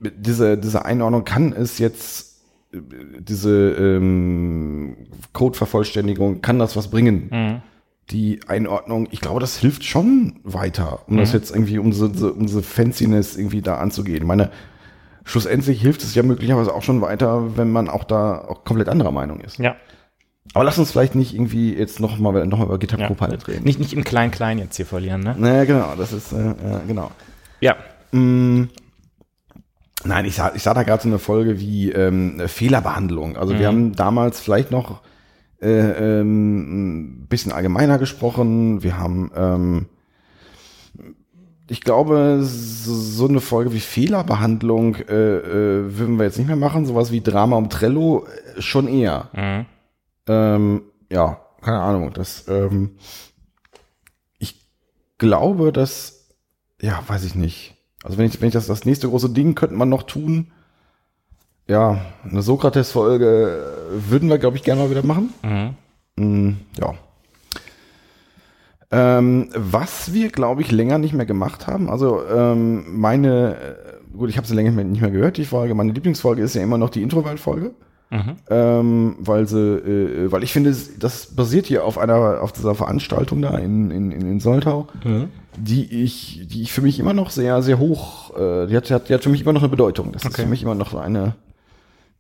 diese, 0.01 0.59
diese 0.59 0.85
Einordnung 0.85 1.25
kann 1.25 1.53
es 1.53 1.79
jetzt, 1.79 2.43
äh, 2.73 2.79
diese 3.21 3.73
ähm, 3.73 4.97
Code-Vervollständigung, 5.33 6.43
kann 6.43 6.59
das 6.59 6.77
was 6.77 6.89
bringen? 6.89 7.63
die 8.11 8.41
Einordnung, 8.47 9.09
ich 9.11 9.21
glaube, 9.21 9.41
das 9.41 9.59
hilft 9.59 9.85
schon 9.85 10.41
weiter, 10.43 11.01
um 11.09 11.19
das 11.19 11.33
jetzt 11.33 11.51
irgendwie, 11.51 11.79
um 11.79 11.93
so, 11.93 12.13
so, 12.13 12.33
um 12.33 12.49
so 12.49 12.63
Fanciness 12.63 13.37
irgendwie 13.37 13.61
da 13.61 13.77
anzugehen. 13.77 14.19
Ich 14.19 14.25
meine, 14.25 14.51
schlussendlich 15.25 15.81
hilft 15.81 16.03
es 16.03 16.15
ja 16.15 16.23
möglicherweise 16.23 16.75
auch 16.75 16.83
schon 16.83 17.01
weiter, 17.03 17.57
wenn 17.57 17.71
man 17.71 17.89
auch 17.89 18.05
da 18.05 18.39
auch 18.39 18.65
komplett 18.65 18.89
anderer 18.89 19.13
Meinung 19.13 19.41
ist. 19.41 19.59
Ja. 19.59 19.77
Aber 20.55 20.65
lass 20.65 20.79
uns 20.79 20.91
vielleicht 20.91 21.15
nicht 21.15 21.35
irgendwie 21.35 21.75
jetzt 21.75 22.01
noch 22.01 22.19
mal, 22.19 22.47
noch 22.47 22.59
mal 22.59 22.65
über 22.65 22.79
GitHub 22.79 23.01
ja. 23.01 23.09
Copilot 23.09 23.47
reden. 23.49 23.65
Nicht, 23.65 23.79
nicht 23.79 23.93
im 23.93 24.05
Klein-Klein 24.05 24.59
jetzt 24.59 24.77
hier 24.77 24.87
verlieren, 24.87 25.21
ne? 25.21 25.37
Naja, 25.39 25.65
genau, 25.65 25.95
das 25.97 26.15
ist, 26.15 26.33
äh, 26.33 26.47
ja, 26.47 26.81
genau. 26.87 27.11
Ja. 27.61 27.77
Nein, 30.05 30.25
ich 30.25 30.37
sah, 30.37 30.53
ich 30.55 30.63
sah 30.63 30.75
da 30.75 30.83
gerade 30.85 31.03
so 31.03 31.09
eine 31.09 31.19
Folge 31.19 31.59
wie 31.61 31.91
ähm, 31.91 32.41
Fehlerbehandlung. 32.47 33.37
Also 33.37 33.55
Mhm. 33.55 33.59
wir 33.59 33.67
haben 33.67 33.93
damals 33.97 34.41
vielleicht 34.41 34.71
noch 34.71 35.03
äh, 35.61 36.21
ähm, 36.21 37.23
ein 37.23 37.27
bisschen 37.27 37.53
allgemeiner 37.53 37.99
gesprochen. 37.99 38.83
Wir 38.83 38.97
haben, 38.97 39.31
ähm, 39.35 39.87
ich 41.69 41.81
glaube, 41.81 42.39
so, 42.43 42.95
so 42.95 43.29
eine 43.29 43.41
Folge 43.41 43.73
wie 43.73 43.81
Fehlerbehandlung 43.81 44.95
äh, 44.97 45.37
äh, 45.39 45.99
würden 45.99 46.17
wir 46.17 46.25
jetzt 46.25 46.39
nicht 46.39 46.47
mehr 46.47 46.57
machen. 46.57 46.87
Sowas 46.87 47.11
wie 47.11 47.21
Drama 47.21 47.57
um 47.57 47.69
Trello 47.69 48.27
äh, 48.57 48.63
schon 48.63 48.87
eher. 48.89 49.29
Mhm. 49.35 49.67
Ähm, 50.29 50.83
ja, 51.11 51.41
keine 51.61 51.81
Ahnung. 51.81 52.13
Das, 52.15 52.47
ähm, 52.49 52.93
ich 54.39 54.61
glaube, 55.19 55.73
dass, 55.73 56.29
ja, 56.81 57.03
weiß 57.07 57.25
ich 57.25 57.35
nicht. 57.35 57.75
Also 58.09 58.17
wenn 58.17 58.27
ich, 58.27 58.41
wenn 58.41 58.49
ich 58.49 58.55
das, 58.55 58.67
das 58.67 58.87
nächste 58.87 59.09
große 59.09 59.29
Ding 59.29 59.55
könnte 59.55 59.77
man 59.77 59.91
noch 59.91 60.03
tun. 60.03 60.49
Ja, 61.67 62.01
eine 62.25 62.41
Sokrates-Folge 62.41 63.77
würden 64.09 64.31
wir, 64.31 64.39
glaube 64.39 64.57
ich, 64.57 64.63
gerne 64.63 64.81
mal 64.81 64.91
wieder 64.91 65.05
machen. 65.05 65.35
Mhm. 65.43 65.75
Mm, 66.17 66.57
ja. 66.81 66.95
Ähm, 68.91 69.51
was 69.55 70.15
wir, 70.15 70.31
glaube 70.31 70.63
ich, 70.63 70.73
länger 70.73 70.97
nicht 70.97 71.13
mehr 71.13 71.27
gemacht 71.27 71.67
haben, 71.67 71.91
also 71.91 72.23
ähm, 72.27 72.99
meine, 72.99 73.57
äh, 73.57 74.17
gut, 74.17 74.31
ich 74.31 74.39
habe 74.39 74.47
sie 74.47 74.55
länger 74.55 74.71
nicht 74.71 75.03
mehr 75.03 75.11
gehört, 75.11 75.37
die 75.37 75.45
Folge, 75.45 75.75
meine 75.75 75.93
Lieblingsfolge 75.93 76.41
ist 76.41 76.55
ja 76.55 76.63
immer 76.63 76.79
noch 76.79 76.89
die 76.89 77.03
Introvert-Folge. 77.03 77.73
Ähm, 78.49 79.17
weil 79.19 79.47
sie, 79.47 79.59
äh, 79.59 80.33
weil 80.33 80.43
ich 80.43 80.55
finde, 80.55 80.75
das 80.99 81.27
basiert 81.27 81.67
hier 81.67 81.85
auf 81.85 81.99
einer, 81.99 82.41
auf 82.41 82.53
dieser 82.53 82.75
Veranstaltung 82.75 83.43
da 83.43 83.59
in, 83.59 83.91
in, 83.91 84.11
in, 84.11 84.23
in 84.23 84.41
Soltau, 84.41 84.89
die 85.59 86.03
ich, 86.05 86.47
die 86.49 86.63
ich 86.63 86.73
für 86.73 86.83
mich 86.83 86.99
immer 86.99 87.13
noch 87.13 87.31
sehr, 87.31 87.63
sehr 87.63 87.79
hoch, 87.79 88.37
äh, 88.37 88.67
die 88.67 88.77
hat, 88.77 88.91
hat, 88.91 89.09
die 89.09 89.15
hat 89.15 89.23
für 89.23 89.31
mich 89.31 89.43
immer 89.43 89.53
noch 89.53 89.63
eine 89.63 89.69
Bedeutung. 89.71 90.13
Das 90.13 90.23
ist 90.23 90.31
Okay. 90.31 90.43
für 90.43 90.49
mich 90.49 90.63
immer 90.63 90.75
noch 90.75 90.91
so 90.91 90.99
eine, 90.99 91.35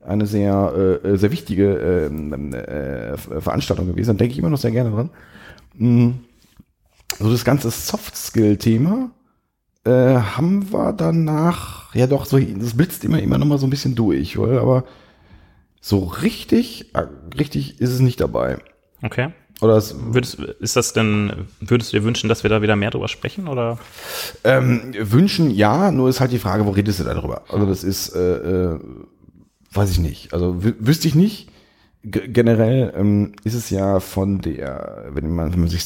eine 0.04 0.26
sehr, 0.26 1.00
äh, 1.04 1.16
sehr 1.16 1.30
wichtige 1.30 2.08
ähm, 2.10 2.52
äh, 2.52 3.16
Veranstaltung 3.16 3.86
gewesen. 3.86 4.08
Da 4.08 4.18
denke 4.18 4.32
ich 4.32 4.38
immer 4.38 4.50
noch 4.50 4.58
sehr 4.58 4.70
gerne 4.70 4.90
dran. 4.90 5.10
Mm. 5.74 6.10
So 7.18 7.30
das 7.30 7.44
ganze 7.44 7.70
Soft-Skill-Thema 7.70 9.10
äh, 9.84 9.90
haben 9.90 10.70
wir 10.72 10.92
danach, 10.92 11.94
ja 11.94 12.06
doch, 12.06 12.26
so, 12.26 12.38
das 12.38 12.76
blitzt 12.76 13.04
immer, 13.04 13.20
immer 13.20 13.38
noch 13.38 13.46
mal 13.46 13.58
so 13.58 13.66
ein 13.66 13.70
bisschen 13.70 13.94
durch, 13.94 14.38
oder? 14.38 14.60
aber 14.60 14.84
so 15.80 16.04
richtig, 16.04 16.94
äh, 16.94 17.06
richtig 17.38 17.80
ist 17.80 17.90
es 17.90 18.00
nicht 18.00 18.20
dabei. 18.20 18.58
Okay. 19.02 19.32
Oder 19.60 19.76
es, 19.76 19.94
Würdest, 19.98 20.38
ist 20.38 20.76
das 20.76 20.92
denn, 20.92 21.46
würdest 21.60 21.92
du 21.92 21.98
dir 21.98 22.04
wünschen, 22.04 22.28
dass 22.28 22.42
wir 22.44 22.50
da 22.50 22.62
wieder 22.62 22.76
mehr 22.76 22.90
drüber 22.90 23.08
sprechen 23.08 23.48
oder? 23.48 23.78
ähm, 24.44 24.94
wünschen 24.98 25.50
ja, 25.50 25.90
nur 25.90 26.08
ist 26.08 26.20
halt 26.20 26.30
die 26.32 26.38
Frage, 26.38 26.64
wo 26.64 26.70
redest 26.70 27.00
du 27.00 27.04
da 27.04 27.14
drüber? 27.14 27.42
Also 27.48 27.66
das 27.66 27.82
ist, 27.82 28.14
äh, 28.14 28.36
äh, 28.74 28.80
weiß 29.72 29.90
ich 29.90 29.98
nicht. 29.98 30.32
Also 30.32 30.60
wü- 30.62 30.76
wüsste 30.78 31.08
ich 31.08 31.14
nicht. 31.14 31.48
G 32.04 32.28
generell 32.28 32.94
ähm, 32.96 33.32
ist 33.42 33.54
es 33.54 33.70
ja 33.70 33.98
von 33.98 34.40
der, 34.40 35.06
wenn 35.10 35.34
man, 35.34 35.52
wenn 35.52 35.60
man 35.60 35.68
sich 35.68 35.82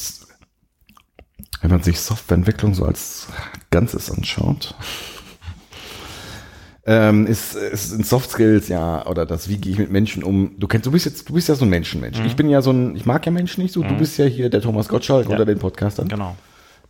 wenn 1.61 1.71
man 1.71 1.81
sich 1.81 1.99
Softwareentwicklung 1.99 2.75
so 2.75 2.85
als 2.85 3.27
Ganzes 3.71 4.11
anschaut, 4.11 4.75
ähm, 6.85 7.27
ist, 7.27 7.55
ist 7.55 7.93
in 7.93 8.03
Soft 8.03 8.31
Skills 8.31 8.67
ja, 8.67 9.05
oder 9.05 9.25
das, 9.25 9.47
wie 9.49 9.57
gehe 9.57 9.71
ich 9.71 9.79
mit 9.79 9.91
Menschen 9.91 10.23
um. 10.23 10.55
Du 10.59 10.67
kennst, 10.67 10.85
du 10.85 10.91
bist 10.91 11.05
jetzt, 11.05 11.29
du 11.29 11.33
bist 11.33 11.47
ja 11.49 11.55
so 11.55 11.65
ein 11.65 11.69
Menschenmensch. 11.69 12.19
Ich 12.25 12.35
bin 12.35 12.49
ja 12.49 12.61
so 12.61 12.71
ein, 12.71 12.95
ich 12.95 13.05
mag 13.05 13.25
ja 13.25 13.31
Menschen 13.31 13.63
nicht 13.63 13.73
so. 13.73 13.83
Du 13.83 13.97
bist 13.97 14.17
ja 14.17 14.25
hier 14.25 14.49
der 14.49 14.61
Thomas 14.61 14.87
Gottschalk 14.87 15.29
unter 15.29 15.45
den 15.45 15.59
Podcastern. 15.59 16.07
Genau. 16.07 16.35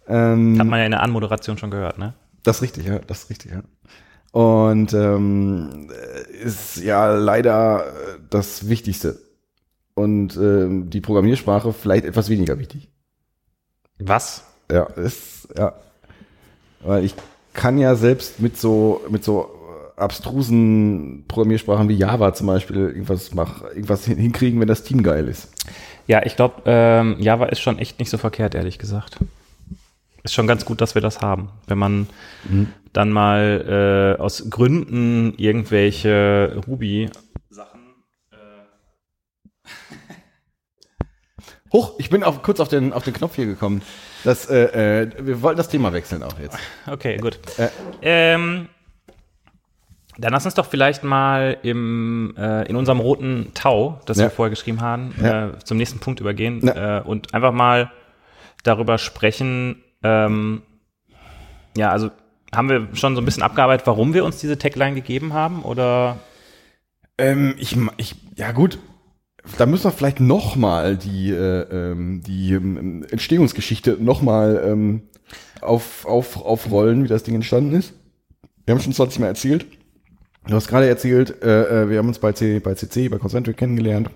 Ähm, 0.07 0.59
Hat 0.59 0.67
man 0.67 0.79
ja 0.79 0.85
in 0.85 0.91
der 0.91 1.01
Anmoderation 1.01 1.57
schon 1.57 1.71
gehört, 1.71 1.97
ne? 1.97 2.13
das 2.43 2.57
ist 2.57 2.61
richtig, 2.61 2.85
ja, 2.85 2.99
das 2.99 3.23
ist 3.23 3.29
richtig, 3.29 3.51
ja. 3.51 3.63
Und 4.31 4.93
ähm, 4.93 5.89
äh, 5.91 6.43
ist 6.43 6.77
ja 6.77 7.13
leider 7.13 7.85
äh, 7.85 8.19
das 8.29 8.67
Wichtigste. 8.67 9.19
Und 9.95 10.35
ähm, 10.37 10.89
die 10.89 11.01
Programmiersprache 11.01 11.71
vielleicht 11.71 12.05
etwas 12.05 12.29
weniger 12.29 12.57
wichtig. 12.57 12.89
Was? 13.99 14.43
Ja, 14.71 14.85
ist, 14.85 15.47
ja. 15.55 15.75
Weil 16.81 17.05
ich 17.05 17.13
kann 17.53 17.77
ja 17.77 17.95
selbst 17.95 18.39
mit 18.39 18.57
so, 18.57 19.01
mit 19.09 19.23
so 19.23 19.62
abstrusen 19.95 21.25
Programmiersprachen 21.27 21.89
wie 21.89 21.95
Java 21.95 22.33
zum 22.33 22.47
Beispiel 22.47 22.77
irgendwas 22.77 23.33
mach, 23.33 23.63
irgendwas 23.63 24.05
hin- 24.05 24.17
hinkriegen, 24.17 24.59
wenn 24.59 24.67
das 24.67 24.83
Team 24.83 25.03
geil 25.03 25.27
ist. 25.27 25.51
Ja, 26.07 26.25
ich 26.25 26.35
glaube, 26.35 26.63
ähm, 26.65 27.15
Java 27.19 27.45
ist 27.45 27.61
schon 27.61 27.79
echt 27.79 27.99
nicht 27.99 28.09
so 28.09 28.17
verkehrt, 28.17 28.55
ehrlich 28.55 28.79
gesagt. 28.79 29.17
Ist 30.23 30.33
schon 30.33 30.47
ganz 30.47 30.65
gut, 30.65 30.79
dass 30.81 30.95
wir 30.95 31.01
das 31.01 31.21
haben. 31.21 31.49
Wenn 31.67 31.77
man 31.77 32.07
dann 32.93 33.11
mal 33.11 34.15
äh, 34.17 34.21
aus 34.21 34.49
Gründen 34.49 35.33
irgendwelche 35.37 36.61
Ruby-Sachen 36.67 37.81
Hoch, 41.73 41.95
ich 41.97 42.09
bin 42.09 42.23
auf, 42.23 42.43
kurz 42.43 42.59
auf 42.59 42.67
den, 42.69 42.93
auf 42.93 43.03
den 43.03 43.13
Knopf 43.13 43.35
hier 43.35 43.47
gekommen. 43.47 43.81
Das, 44.23 44.49
äh, 44.49 45.01
äh, 45.01 45.11
wir 45.19 45.41
wollten 45.41 45.57
das 45.57 45.69
Thema 45.69 45.91
wechseln 45.91 46.21
auch 46.23 46.39
jetzt. 46.39 46.57
Okay, 46.87 47.17
gut. 47.17 47.39
Äh. 47.57 47.69
Ähm, 48.01 48.69
dann 50.17 50.31
lass 50.33 50.45
uns 50.45 50.53
doch 50.53 50.65
vielleicht 50.65 51.03
mal 51.03 51.57
im, 51.63 52.35
äh, 52.37 52.67
in 52.67 52.75
unserem 52.75 52.99
roten 52.99 53.51
Tau, 53.53 53.99
das 54.05 54.17
Ja. 54.17 54.25
wir 54.25 54.29
vorher 54.31 54.49
geschrieben 54.49 54.81
haben, 54.81 55.13
Ja. 55.21 55.47
äh, 55.49 55.59
zum 55.63 55.77
nächsten 55.77 55.99
Punkt 55.99 56.19
übergehen 56.19 56.61
Ja. 56.63 56.99
äh, 56.99 57.01
und 57.01 57.33
einfach 57.33 57.51
mal 57.51 57.91
darüber 58.63 58.97
sprechen. 58.97 59.83
Ähm, 60.03 60.61
ja, 61.75 61.89
also 61.91 62.11
haben 62.53 62.69
wir 62.69 62.87
schon 62.93 63.15
so 63.15 63.21
ein 63.21 63.25
bisschen 63.25 63.43
abgearbeitet, 63.43 63.87
warum 63.87 64.13
wir 64.13 64.23
uns 64.25 64.37
diese 64.39 64.57
Tagline 64.57 64.95
gegeben 64.95 65.33
haben? 65.33 65.63
Oder 65.63 66.17
Ähm, 67.17 67.55
ich, 67.57 67.75
ich, 67.97 68.15
ja 68.35 68.51
gut, 68.51 68.79
da 69.57 69.65
müssen 69.65 69.83
wir 69.85 69.91
vielleicht 69.91 70.19
noch 70.19 70.55
mal 70.55 70.95
die, 70.97 71.31
äh, 71.31 71.61
ähm, 71.91 72.21
die 72.25 72.53
ähm, 72.53 73.05
Entstehungsgeschichte 73.09 73.97
noch 73.99 74.21
mal 74.21 74.63
ähm, 74.65 75.03
auf, 75.61 76.05
auf, 76.05 76.37
aufrollen, 76.43 77.03
wie 77.03 77.07
das 77.07 77.23
Ding 77.23 77.35
entstanden 77.35 77.73
ist. 77.75 77.93
Wir 78.65 78.73
haben 78.73 78.81
schon 78.81 78.93
20 78.93 79.19
Mal 79.19 79.27
erzählt. 79.27 79.65
Du 80.47 80.55
hast 80.55 80.67
gerade 80.67 80.87
erzählt, 80.87 81.41
äh, 81.41 81.83
äh, 81.83 81.89
wir 81.89 81.99
haben 81.99 82.07
uns 82.07 82.19
bei, 82.19 82.33
C, 82.33 82.59
bei 82.59 82.73
CC, 82.73 83.07
bei 83.07 83.17
Concentric 83.17 83.55
kennengelernt. 83.55 84.09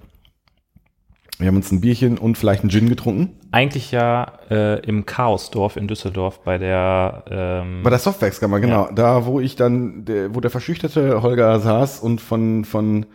Wir 1.40 1.48
haben 1.48 1.56
uns 1.56 1.72
ein 1.72 1.82
Bierchen 1.82 2.18
und 2.18 2.38
vielleicht 2.38 2.62
einen 2.64 2.72
Gin 2.72 2.90
getrunken. 2.90 3.38
Eigentlich 3.52 3.92
ja 3.92 4.40
äh, 4.50 4.80
im 4.86 5.06
Chaosdorf 5.06 5.78
in 5.78 5.88
Düsseldorf 5.88 6.40
bei 6.44 6.58
der 6.58 7.24
ähm, 7.30 7.84
Bei 7.84 7.92
der 7.92 8.00
Softwerkskammer, 8.00 8.60
genau. 8.60 8.90
Da, 8.94 9.26
wo 9.26 9.40
ich 9.40 9.56
dann, 9.56 10.04
der, 10.04 10.34
wo 10.34 10.42
der 10.42 10.50
verschüchterte 10.50 11.22
Holger 11.22 11.60
saß 11.60 12.00
und 12.00 12.20
von, 12.20 12.66
von, 12.66 13.06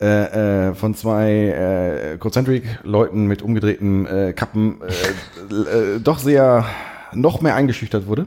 äh, 0.00 0.68
äh, 0.68 0.74
von 0.74 0.94
zwei 0.94 2.12
äh, 2.12 2.18
Concentric-Leuten 2.18 3.26
mit 3.26 3.40
umgedrehten 3.40 4.06
äh, 4.06 4.32
Kappen 4.34 4.80
äh, 4.82 5.96
äh, 5.96 6.00
doch 6.00 6.18
sehr 6.18 6.66
noch 7.14 7.40
mehr 7.40 7.54
eingeschüchtert 7.54 8.06
wurde. 8.06 8.26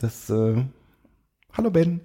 Das, 0.00 0.28
äh, 0.30 0.64
hallo 1.56 1.70
Ben. 1.70 2.00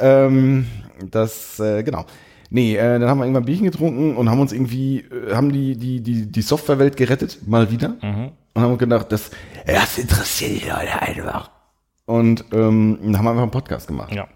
Ähm, 0.00 0.66
das, 1.10 1.60
äh, 1.60 1.82
genau. 1.82 2.04
Nee, 2.50 2.76
äh, 2.76 2.98
dann 2.98 3.08
haben 3.08 3.18
wir 3.18 3.24
irgendwann 3.24 3.44
Bierchen 3.44 3.66
getrunken 3.66 4.16
und 4.16 4.28
haben 4.28 4.40
uns 4.40 4.52
irgendwie, 4.52 5.00
äh, 5.00 5.34
haben 5.34 5.52
die, 5.52 5.76
die, 5.76 6.00
die, 6.00 6.26
die 6.26 6.42
Softwarewelt 6.42 6.96
gerettet, 6.96 7.38
mal 7.46 7.70
wieder. 7.70 7.90
mhm. 8.02 8.32
Und 8.52 8.62
haben 8.62 8.78
gedacht, 8.78 9.12
das, 9.12 9.30
das 9.64 9.98
interessiert 9.98 10.62
die 10.62 10.68
Leute 10.68 11.00
einfach. 11.00 11.50
Und 12.04 12.44
ähm, 12.52 12.98
dann 13.02 13.16
haben 13.16 13.24
wir 13.24 13.30
einfach 13.30 13.42
einen 13.42 13.52
Podcast 13.52 13.86
gemacht. 13.86 14.12
ja. 14.12 14.26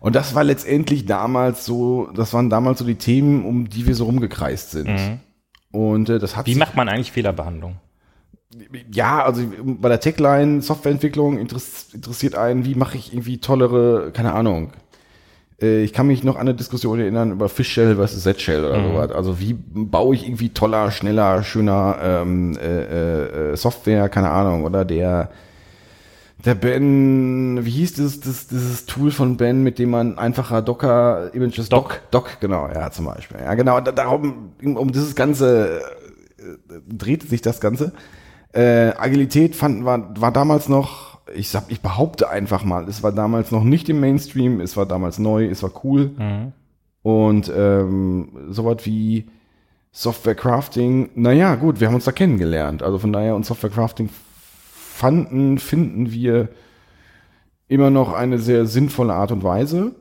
Und 0.00 0.14
das 0.14 0.34
war 0.34 0.44
letztendlich 0.44 1.06
damals 1.06 1.64
so, 1.64 2.10
das 2.14 2.34
waren 2.34 2.50
damals 2.50 2.78
so 2.80 2.84
die 2.84 2.96
Themen, 2.96 3.46
um 3.46 3.70
die 3.70 3.86
wir 3.86 3.94
so 3.94 4.04
rumgekreist 4.04 4.72
sind. 4.72 4.90
Mhm. 4.90 5.20
Und 5.72 6.10
äh, 6.10 6.18
das 6.18 6.36
hat 6.36 6.44
Wie 6.44 6.56
macht 6.56 6.76
man 6.76 6.90
eigentlich 6.90 7.10
Fehlerbehandlung? 7.10 7.76
ja, 8.92 9.24
also 9.24 9.42
bei 9.64 9.88
der 9.88 10.00
Techline 10.00 10.62
Softwareentwicklung 10.62 11.38
interess 11.38 11.92
interessiert 11.92 12.34
einen, 12.34 12.64
wie 12.64 12.74
mache 12.74 12.96
ich 12.96 13.12
irgendwie 13.12 13.38
tollere, 13.38 14.10
keine 14.12 14.32
Ahnung. 14.32 14.72
Äh, 15.60 15.82
Ich 15.84 15.92
kann 15.92 16.06
mich 16.06 16.24
noch 16.24 16.34
an 16.36 16.42
eine 16.42 16.54
Diskussion 16.54 16.98
erinnern 17.00 17.32
über 17.32 17.48
Fishshell 17.48 17.96
versus 17.96 18.22
Z-Shell 18.22 18.64
oder 18.64 18.82
sowas. 18.82 19.10
Also 19.12 19.40
wie 19.40 19.54
baue 19.54 20.14
ich 20.14 20.26
irgendwie 20.26 20.50
toller, 20.50 20.90
schneller, 20.90 21.42
schöner 21.42 21.96
ähm, 22.02 22.56
äh, 22.60 23.52
äh, 23.52 23.56
Software, 23.56 24.08
keine 24.08 24.30
Ahnung. 24.30 24.64
Oder 24.64 24.84
der 24.84 25.30
der 26.44 26.54
Ben, 26.54 27.64
wie 27.64 27.70
hieß 27.70 27.94
dieses, 27.94 28.20
dieses, 28.20 28.48
dieses 28.48 28.84
Tool 28.84 29.10
von 29.10 29.38
Ben, 29.38 29.62
mit 29.62 29.78
dem 29.78 29.88
man 29.90 30.18
einfacher 30.18 30.60
Docker 30.60 31.30
Images 31.32 31.70
Doc. 31.70 32.02
Doc, 32.10 32.38
genau, 32.40 32.68
ja, 32.68 32.90
zum 32.90 33.06
Beispiel. 33.06 33.38
Ja, 33.40 33.54
genau, 33.54 33.80
da- 33.80 33.92
darum, 33.92 34.50
um 34.62 34.92
dieses 34.92 35.14
ganze 35.14 35.80
äh, 36.38 36.42
drehte 36.86 37.26
sich 37.26 37.40
das 37.40 37.60
Ganze. 37.62 37.92
Äh, 38.52 38.92
Agilität 38.98 39.56
fand, 39.56 39.86
war, 39.86 40.12
war 40.20 40.32
damals 40.32 40.68
noch, 40.68 41.13
ich 41.34 41.48
sag, 41.48 41.64
ich 41.68 41.80
behaupte 41.80 42.28
einfach 42.28 42.64
mal, 42.64 42.88
es 42.88 43.02
war 43.02 43.12
damals 43.12 43.50
noch 43.50 43.64
nicht 43.64 43.88
im 43.88 44.00
Mainstream, 44.00 44.60
es 44.60 44.76
war 44.76 44.86
damals 44.86 45.18
neu, 45.18 45.46
es 45.46 45.62
war 45.62 45.72
cool. 45.84 46.10
Mhm. 46.18 46.52
Und 47.02 47.52
ähm, 47.54 48.28
sowas 48.50 48.78
wie 48.84 49.26
Software 49.92 50.34
Crafting, 50.34 51.10
naja, 51.14 51.54
gut, 51.54 51.80
wir 51.80 51.86
haben 51.86 51.94
uns 51.94 52.04
da 52.04 52.12
kennengelernt. 52.12 52.82
Also 52.82 52.98
von 52.98 53.12
daher 53.12 53.36
und 53.36 53.46
Software 53.46 53.70
Crafting 53.70 54.10
fanden, 54.94 55.58
finden 55.58 56.10
wir 56.10 56.48
immer 57.68 57.90
noch 57.90 58.12
eine 58.12 58.38
sehr 58.38 58.66
sinnvolle 58.66 59.14
Art 59.14 59.32
und 59.32 59.42
Weise, 59.42 59.94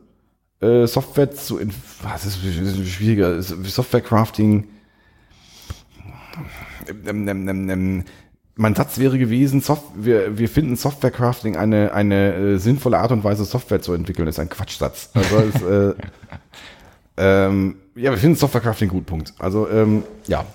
äh, 0.61 0.87
Software 0.87 1.31
zu, 1.31 1.59
was 2.01 2.25
ist, 2.25 2.43
ist 2.43 2.87
schwieriger, 2.87 3.41
Software 3.41 4.01
Crafting, 4.01 4.67
ähm, 7.05 7.27
ähm, 7.27 7.47
ähm, 7.47 7.69
ähm, 7.69 8.03
mein 8.55 8.75
Satz 8.75 8.99
wäre 8.99 9.17
gewesen, 9.17 9.61
Soft 9.61 9.83
wir, 9.95 10.37
wir 10.37 10.47
finden 10.47 10.75
Software 10.75 11.11
Crafting 11.11 11.55
eine, 11.55 11.93
eine 11.93 12.33
äh, 12.33 12.57
sinnvolle 12.57 12.99
Art 12.99 13.11
und 13.11 13.23
Weise, 13.23 13.45
Software 13.45 13.81
zu 13.81 13.93
entwickeln. 13.93 14.25
Das 14.25 14.35
ist 14.35 14.39
ein 14.39 14.49
Quatschsatz. 14.49 15.09
Also 15.13 15.37
es, 15.37 15.61
äh, 15.61 15.93
ähm, 17.17 17.77
ja, 17.95 18.11
wir 18.11 18.17
finden 18.17 18.35
Software 18.35 18.61
Crafting 18.61 18.89
gut, 18.89 19.05
Punkt. 19.05 19.33
Also, 19.39 19.67
ähm, 19.69 20.03
ja. 20.27 20.45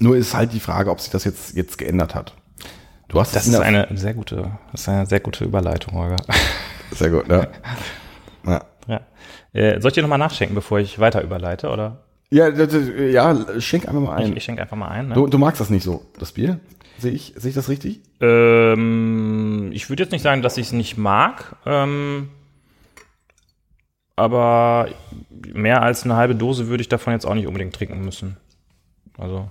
Nur 0.00 0.16
ist 0.16 0.34
halt 0.34 0.52
die 0.52 0.60
Frage, 0.60 0.90
ob 0.90 1.00
sich 1.00 1.10
das 1.10 1.24
jetzt, 1.24 1.54
jetzt 1.56 1.78
geändert 1.78 2.14
hat. 2.14 2.34
Du 3.08 3.20
hast 3.20 3.36
Das 3.36 3.46
ist 3.46 3.54
eine 3.54 3.86
sehr 3.94 4.14
gute, 4.14 4.50
das 4.72 4.82
ist 4.82 4.88
eine 4.88 5.06
sehr 5.06 5.20
gute 5.20 5.44
Überleitung, 5.44 5.94
Holger. 5.94 6.16
sehr 6.90 7.10
gut, 7.10 7.28
ja. 7.28 7.46
ja. 8.46 8.64
ja. 8.88 9.00
Äh, 9.52 9.80
soll 9.80 9.90
ich 9.90 9.94
dir 9.94 10.02
nochmal 10.02 10.18
nachschenken, 10.18 10.56
bevor 10.56 10.80
ich 10.80 10.98
weiter 10.98 11.22
überleite, 11.22 11.68
oder? 11.68 12.05
Ja, 12.30 12.50
das, 12.50 12.74
ja, 13.10 13.60
schenk 13.60 13.86
einfach 13.86 14.00
mal 14.00 14.20
Ich, 14.20 14.26
ein. 14.26 14.36
ich 14.36 14.44
schenke 14.44 14.62
einfach 14.62 14.76
mal 14.76 14.88
ein. 14.88 15.08
Ne? 15.08 15.14
Du, 15.14 15.26
du 15.28 15.38
magst 15.38 15.60
das 15.60 15.70
nicht 15.70 15.84
so, 15.84 16.04
das 16.18 16.32
Bier? 16.32 16.58
Sehe 16.98 17.12
ich, 17.12 17.34
sehe 17.36 17.50
ich 17.50 17.54
das 17.54 17.68
richtig? 17.68 18.00
Ähm, 18.20 19.70
ich 19.72 19.88
würde 19.90 20.02
jetzt 20.02 20.12
nicht 20.12 20.22
sagen, 20.22 20.42
dass 20.42 20.56
ich 20.56 20.66
es 20.66 20.72
nicht 20.72 20.96
mag, 20.96 21.56
ähm, 21.66 22.28
aber 24.16 24.88
mehr 25.52 25.82
als 25.82 26.04
eine 26.04 26.16
halbe 26.16 26.34
Dose 26.34 26.68
würde 26.68 26.80
ich 26.80 26.88
davon 26.88 27.12
jetzt 27.12 27.26
auch 27.26 27.34
nicht 27.34 27.46
unbedingt 27.46 27.74
trinken 27.74 28.00
müssen. 28.02 28.36
Also, 29.18 29.50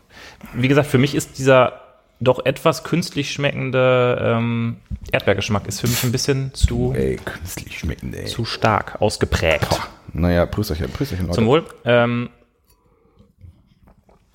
wie 0.54 0.68
gesagt, 0.68 0.88
für 0.88 0.98
mich 0.98 1.16
ist 1.16 1.38
dieser 1.38 1.82
doch 2.20 2.46
etwas 2.46 2.84
künstlich 2.84 3.32
schmeckende 3.32 4.18
ähm, 4.22 4.78
Erdbeergeschmack 5.12 5.68
ist 5.68 5.82
für 5.82 5.88
mich 5.88 6.04
ein 6.04 6.12
bisschen 6.12 6.54
zu, 6.54 6.94
Ey, 6.96 7.18
künstlich 7.18 7.78
schmecken, 7.80 8.14
ey. 8.14 8.26
zu 8.26 8.46
stark 8.46 9.02
ausgeprägt. 9.02 9.82
Naja, 10.14 10.46
Prösterchen, 10.46 10.90
Prösterchen, 10.92 11.26
Leute. 11.28 11.36
Zum 11.36 11.46
Wohl. 11.48 11.66
Ähm, 11.84 12.30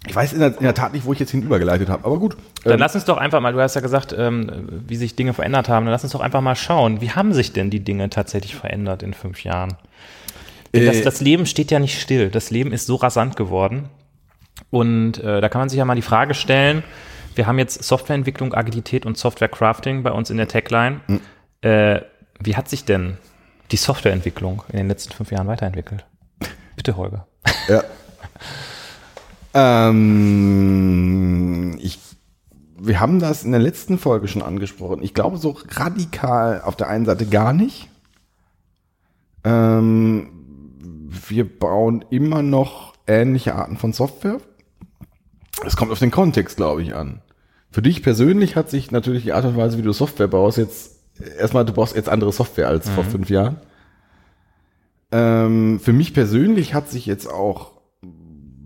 Ich 0.06 0.14
weiß 0.16 0.32
in 0.32 0.40
der, 0.40 0.56
in 0.56 0.62
der 0.62 0.74
Tat 0.74 0.92
nicht, 0.94 1.04
wo 1.04 1.12
ich 1.12 1.18
jetzt 1.18 1.30
hinübergeleitet 1.30 1.90
habe, 1.90 2.04
aber 2.06 2.18
gut. 2.18 2.36
Dann 2.64 2.74
Ähm, 2.74 2.78
lass 2.78 2.94
uns 2.94 3.04
doch 3.04 3.18
einfach 3.18 3.40
mal, 3.40 3.52
du 3.52 3.60
hast 3.60 3.74
ja 3.74 3.82
gesagt, 3.82 4.14
ähm, 4.16 4.82
wie 4.86 4.96
sich 4.96 5.14
Dinge 5.14 5.34
verändert 5.34 5.68
haben, 5.68 5.84
dann 5.84 5.92
lass 5.92 6.04
uns 6.04 6.12
doch 6.12 6.20
einfach 6.20 6.40
mal 6.40 6.56
schauen, 6.56 7.00
wie 7.00 7.10
haben 7.10 7.34
sich 7.34 7.52
denn 7.52 7.68
die 7.68 7.80
Dinge 7.80 8.08
tatsächlich 8.08 8.54
verändert 8.54 9.02
in 9.02 9.12
fünf 9.12 9.44
Jahren? 9.44 9.76
Denn 10.72 10.86
das, 10.86 10.96
Äh, 10.96 11.02
das 11.02 11.20
Leben 11.20 11.44
steht 11.46 11.70
ja 11.70 11.78
nicht 11.78 12.00
still. 12.00 12.30
Das 12.30 12.50
Leben 12.50 12.72
ist 12.72 12.86
so 12.86 12.96
rasant 12.96 13.36
geworden. 13.36 13.90
Und 14.70 15.18
äh, 15.18 15.40
da 15.40 15.48
kann 15.48 15.60
man 15.60 15.68
sich 15.68 15.78
ja 15.78 15.84
mal 15.84 15.96
die 15.96 16.02
Frage 16.02 16.34
stellen, 16.34 16.82
wir 17.34 17.46
haben 17.46 17.58
jetzt 17.58 17.82
Softwareentwicklung, 17.84 18.54
Agilität 18.54 19.06
und 19.06 19.18
Software 19.18 19.48
Crafting 19.48 20.02
bei 20.02 20.12
uns 20.12 20.30
in 20.30 20.36
der 20.36 20.48
Tagline. 20.48 21.00
Hm. 21.06 21.20
Äh, 21.62 22.00
wie 22.40 22.56
hat 22.56 22.68
sich 22.68 22.84
denn 22.84 23.18
die 23.70 23.76
Softwareentwicklung 23.76 24.62
in 24.70 24.78
den 24.78 24.88
letzten 24.88 25.12
fünf 25.12 25.30
Jahren 25.30 25.46
weiterentwickelt? 25.46 26.04
Bitte, 26.76 26.96
Holger. 26.96 27.26
Ja. 27.68 27.82
ähm, 29.54 31.38
ich, 31.80 31.98
wir 32.78 33.00
haben 33.00 33.18
das 33.18 33.44
in 33.44 33.50
der 33.52 33.60
letzten 33.60 33.98
Folge 33.98 34.28
schon 34.28 34.42
angesprochen. 34.42 35.02
Ich 35.02 35.14
glaube, 35.14 35.38
so 35.38 35.56
radikal 35.70 36.60
auf 36.62 36.76
der 36.76 36.88
einen 36.88 37.04
Seite 37.04 37.26
gar 37.26 37.52
nicht. 37.52 37.88
Ähm, 39.44 40.30
wir 41.28 41.58
bauen 41.58 42.04
immer 42.10 42.42
noch 42.42 42.94
ähnliche 43.06 43.54
Arten 43.54 43.76
von 43.76 43.92
Software. 43.92 44.38
Es 45.64 45.76
kommt 45.76 45.92
auf 45.92 45.98
den 45.98 46.10
Kontext, 46.10 46.56
glaube 46.56 46.82
ich, 46.82 46.94
an. 46.94 47.22
Für 47.70 47.82
dich 47.82 48.02
persönlich 48.02 48.56
hat 48.56 48.70
sich 48.70 48.90
natürlich 48.90 49.24
die 49.24 49.32
Art 49.32 49.44
und 49.44 49.56
Weise, 49.56 49.78
wie 49.78 49.82
du 49.82 49.92
Software 49.92 50.28
baust, 50.28 50.58
jetzt 50.58 50.96
erstmal, 51.38 51.64
du 51.64 51.72
brauchst 51.72 51.94
jetzt 51.94 52.08
andere 52.08 52.32
Software 52.32 52.68
als 52.68 52.88
vor 52.88 53.04
fünf 53.04 53.30
Jahren. 53.30 53.58
Ähm, 55.12 55.80
für 55.80 55.92
mich 55.92 56.14
persönlich 56.14 56.74
hat 56.74 56.88
sich 56.88 57.06
jetzt 57.06 57.28
auch 57.28 57.69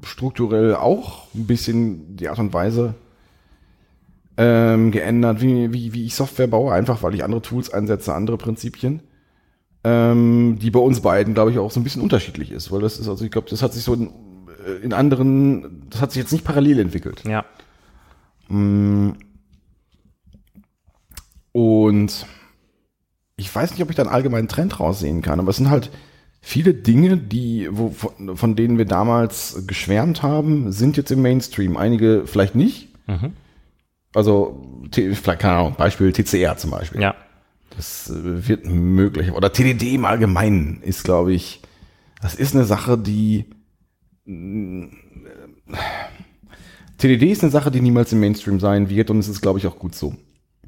strukturell 0.04 0.74
auch 0.74 1.26
ein 1.34 1.46
bisschen 1.46 2.16
die 2.16 2.28
Art 2.28 2.38
und 2.38 2.52
Weise 2.52 2.94
ähm, 4.36 4.90
geändert, 4.90 5.40
wie, 5.40 5.72
wie, 5.72 5.92
wie 5.92 6.06
ich 6.06 6.14
Software 6.14 6.46
baue, 6.46 6.72
einfach 6.72 7.02
weil 7.02 7.14
ich 7.14 7.24
andere 7.24 7.42
Tools 7.42 7.72
einsetze, 7.72 8.14
andere 8.14 8.36
Prinzipien, 8.36 9.02
ähm, 9.84 10.58
die 10.60 10.70
bei 10.70 10.80
uns 10.80 11.00
beiden, 11.00 11.34
glaube 11.34 11.50
ich, 11.50 11.58
auch 11.58 11.70
so 11.70 11.80
ein 11.80 11.84
bisschen 11.84 12.02
unterschiedlich 12.02 12.50
ist, 12.50 12.72
weil 12.72 12.80
das 12.80 12.98
ist, 12.98 13.08
also 13.08 13.24
ich 13.24 13.30
glaube, 13.30 13.48
das 13.50 13.62
hat 13.62 13.72
sich 13.72 13.84
so 13.84 13.94
in, 13.94 14.10
äh, 14.66 14.82
in 14.82 14.92
anderen, 14.92 15.86
das 15.90 16.00
hat 16.00 16.12
sich 16.12 16.20
jetzt 16.20 16.32
nicht 16.32 16.44
parallel 16.44 16.80
entwickelt. 16.80 17.22
Ja. 17.26 17.44
Und 21.52 22.26
ich 23.36 23.54
weiß 23.54 23.70
nicht, 23.70 23.82
ob 23.82 23.90
ich 23.90 23.96
da 23.96 24.02
einen 24.02 24.12
allgemeinen 24.12 24.48
Trend 24.48 24.80
raussehen 24.80 25.22
kann, 25.22 25.40
aber 25.40 25.50
es 25.50 25.56
sind 25.56 25.70
halt 25.70 25.90
viele 26.44 26.74
Dinge, 26.74 27.16
die, 27.16 27.68
wo, 27.70 27.90
von, 27.90 28.36
von 28.36 28.54
denen 28.54 28.76
wir 28.78 28.84
damals 28.84 29.64
geschwärmt 29.66 30.22
haben, 30.22 30.70
sind 30.70 30.96
jetzt 30.96 31.10
im 31.10 31.22
Mainstream. 31.22 31.76
Einige 31.76 32.24
vielleicht 32.26 32.54
nicht. 32.54 32.88
Also, 34.14 34.62
T- 34.90 35.14
vielleicht, 35.14 35.40
keine 35.40 35.54
Ahnung, 35.56 35.74
Beispiel 35.76 36.12
TCR 36.12 36.56
zum 36.56 36.70
Beispiel. 36.70 37.00
Ja. 37.00 37.14
Das 37.76 38.08
äh, 38.10 38.46
wird 38.48 38.66
möglich. 38.66 39.32
Oder 39.32 39.52
TDD 39.52 39.94
im 39.94 40.04
Allgemeinen 40.04 40.80
ist, 40.82 41.02
glaube 41.02 41.32
ich, 41.32 41.60
das 42.22 42.34
ist 42.34 42.54
eine 42.54 42.64
Sache, 42.64 42.96
die 42.96 43.46
äh, 44.26 44.86
TDD 46.98 47.32
ist 47.32 47.42
eine 47.42 47.50
Sache, 47.50 47.70
die 47.70 47.80
niemals 47.80 48.12
im 48.12 48.20
Mainstream 48.20 48.60
sein 48.60 48.88
wird 48.88 49.10
und 49.10 49.18
es 49.18 49.28
ist, 49.28 49.40
glaube 49.40 49.58
ich, 49.58 49.66
auch 49.66 49.78
gut 49.78 49.94
so. 49.94 50.14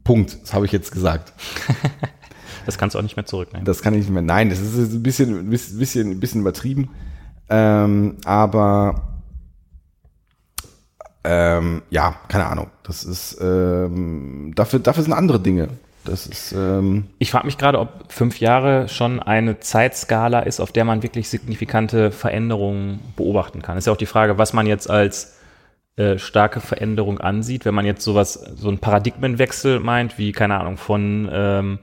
Punkt. 0.05 0.39
Das 0.43 0.55
habe 0.55 0.66
ich 0.66 0.72
jetzt 0.72 0.91
gesagt. 0.91 1.33
Das 2.67 2.77
kannst 2.79 2.95
du 2.95 2.99
auch 2.99 3.03
nicht 3.03 3.17
mehr 3.17 3.27
zurücknehmen. 3.27 3.64
Das 3.64 3.81
kann 3.81 3.95
ich 3.95 4.01
nicht 4.01 4.11
mehr. 4.11 4.23
Nein, 4.23 4.51
das 4.51 4.61
ist 4.61 4.93
ein 4.93 5.03
bisschen, 5.03 5.49
ein 5.49 5.51
bisschen, 5.51 6.11
ein 6.11 6.21
bisschen 6.21 6.41
übertrieben. 6.43 6.91
Ähm, 7.49 8.17
aber 8.25 9.17
ähm, 11.25 11.83
ja, 11.91 12.17
keine 12.29 12.47
Ahnung. 12.47 12.69
Das 12.83 13.05
ist 13.05 13.39
ähm, 13.41 14.53
dafür, 14.55 14.81
dafür 14.81 15.03
sind 15.03 15.12
andere 15.12 15.41
Dinge. 15.41 15.69
Das 16.05 16.27
ist 16.27 16.53
ähm, 16.53 17.09
Ich 17.19 17.33
frage 17.33 17.47
mich 17.47 17.59
gerade, 17.59 17.81
ob 17.81 18.12
fünf 18.12 18.39
Jahre 18.39 18.89
schon 18.89 19.21
eine 19.21 19.59
Zeitskala 19.59 20.41
ist, 20.41 20.61
auf 20.61 20.71
der 20.71 20.85
man 20.85 21.03
wirklich 21.03 21.29
signifikante 21.29 22.12
Veränderungen 22.12 23.01
beobachten 23.17 23.61
kann. 23.61 23.77
Ist 23.77 23.87
ja 23.87 23.93
auch 23.93 23.97
die 23.97 24.07
Frage, 24.07 24.39
was 24.39 24.53
man 24.53 24.67
jetzt 24.67 24.89
als 24.89 25.37
äh, 25.97 26.19
starke 26.19 26.61
Veränderung 26.61 27.19
ansieht, 27.21 27.64
wenn 27.64 27.75
man 27.75 27.87
jetzt 27.87 28.05
sowas, 28.05 28.35
so 28.35 28.69
einen 28.69 28.79
Paradigmenwechsel 28.79 29.81
meint, 29.81 30.19
wie, 30.19 30.31
keine 30.33 30.61
Ahnung, 30.61 30.77
von 30.77 31.29
ähm, 31.33 31.79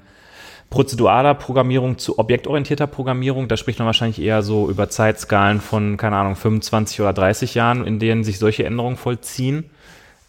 prozeduraler 0.73 1.35
Programmierung 1.35 1.99
zu 1.99 2.17
objektorientierter 2.17 2.87
Programmierung, 2.87 3.47
da 3.47 3.57
spricht 3.57 3.77
man 3.77 3.85
wahrscheinlich 3.85 4.19
eher 4.19 4.41
so 4.41 4.71
über 4.71 4.89
Zeitskalen 4.89 5.61
von, 5.61 5.97
keine 5.97 6.15
Ahnung, 6.15 6.35
25 6.35 6.99
oder 6.99 7.13
30 7.13 7.53
Jahren, 7.53 7.85
in 7.85 7.99
denen 7.99 8.23
sich 8.23 8.39
solche 8.39 8.65
Änderungen 8.65 8.97
vollziehen. 8.97 9.69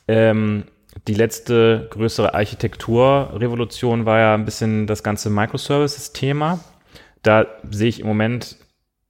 Ähm, 0.06 0.64
die 1.08 1.14
letzte 1.14 1.88
größere 1.88 2.34
Architekturrevolution 2.34 4.04
war 4.04 4.18
ja 4.18 4.34
ein 4.34 4.44
bisschen 4.44 4.86
das 4.86 5.02
ganze 5.02 5.30
Microservices-Thema. 5.30 6.60
Da 7.22 7.46
sehe 7.70 7.88
ich 7.88 8.00
im 8.00 8.06
Moment 8.06 8.58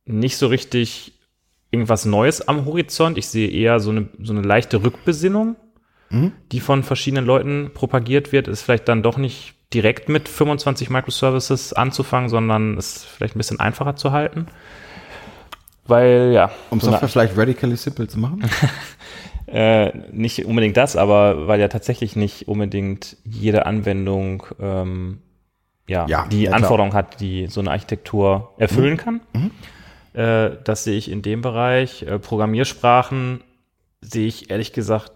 nicht 0.04 0.36
so 0.36 0.46
richtig 0.46 1.18
irgendwas 1.72 2.04
Neues 2.04 2.46
am 2.46 2.64
Horizont. 2.64 3.18
Ich 3.18 3.26
sehe 3.26 3.50
eher 3.50 3.80
so 3.80 3.90
eine, 3.90 4.08
so 4.22 4.32
eine 4.32 4.42
leichte 4.42 4.84
Rückbesinnung, 4.84 5.56
die 6.52 6.60
von 6.60 6.84
verschiedenen 6.84 7.26
Leuten 7.26 7.72
propagiert 7.74 8.30
wird. 8.30 8.46
Ist 8.46 8.62
vielleicht 8.62 8.88
dann 8.88 9.02
doch 9.02 9.16
nicht 9.16 9.56
direkt 9.74 10.08
mit 10.08 10.28
25 10.28 10.88
Microservices 10.88 11.72
anzufangen, 11.72 12.28
sondern 12.28 12.78
es 12.78 13.04
vielleicht 13.04 13.34
ein 13.34 13.38
bisschen 13.38 13.60
einfacher 13.60 13.96
zu 13.96 14.12
halten. 14.12 14.46
Weil, 15.86 16.32
ja, 16.32 16.50
um 16.70 16.80
so 16.80 16.90
Software 16.90 17.08
vielleicht 17.08 17.36
radically 17.36 17.76
simple 17.76 18.08
zu 18.08 18.18
machen. 18.18 18.42
äh, 19.46 19.90
nicht 20.12 20.46
unbedingt 20.46 20.76
das, 20.76 20.96
aber 20.96 21.46
weil 21.46 21.60
ja 21.60 21.68
tatsächlich 21.68 22.16
nicht 22.16 22.48
unbedingt 22.48 23.18
jede 23.24 23.66
Anwendung 23.66 24.46
ähm, 24.58 25.18
ja, 25.86 26.06
Ja, 26.06 26.26
die 26.26 26.42
ja, 26.42 26.50
klar. 26.50 26.62
Anforderungen 26.62 26.94
hat, 26.94 27.20
die 27.20 27.46
so 27.48 27.60
eine 27.60 27.70
Architektur 27.70 28.54
erfüllen 28.56 28.96
kann. 28.96 29.20
Äh, 30.14 30.56
das 30.64 30.84
sehe 30.84 30.96
ich 30.96 31.10
in 31.10 31.22
dem 31.22 31.42
Bereich. 31.42 32.02
Äh, 32.02 32.18
Programmiersprachen 32.18 33.42
sehe 34.00 34.26
ich 34.26 34.50
ehrlich 34.50 34.72
gesagt 34.72 35.12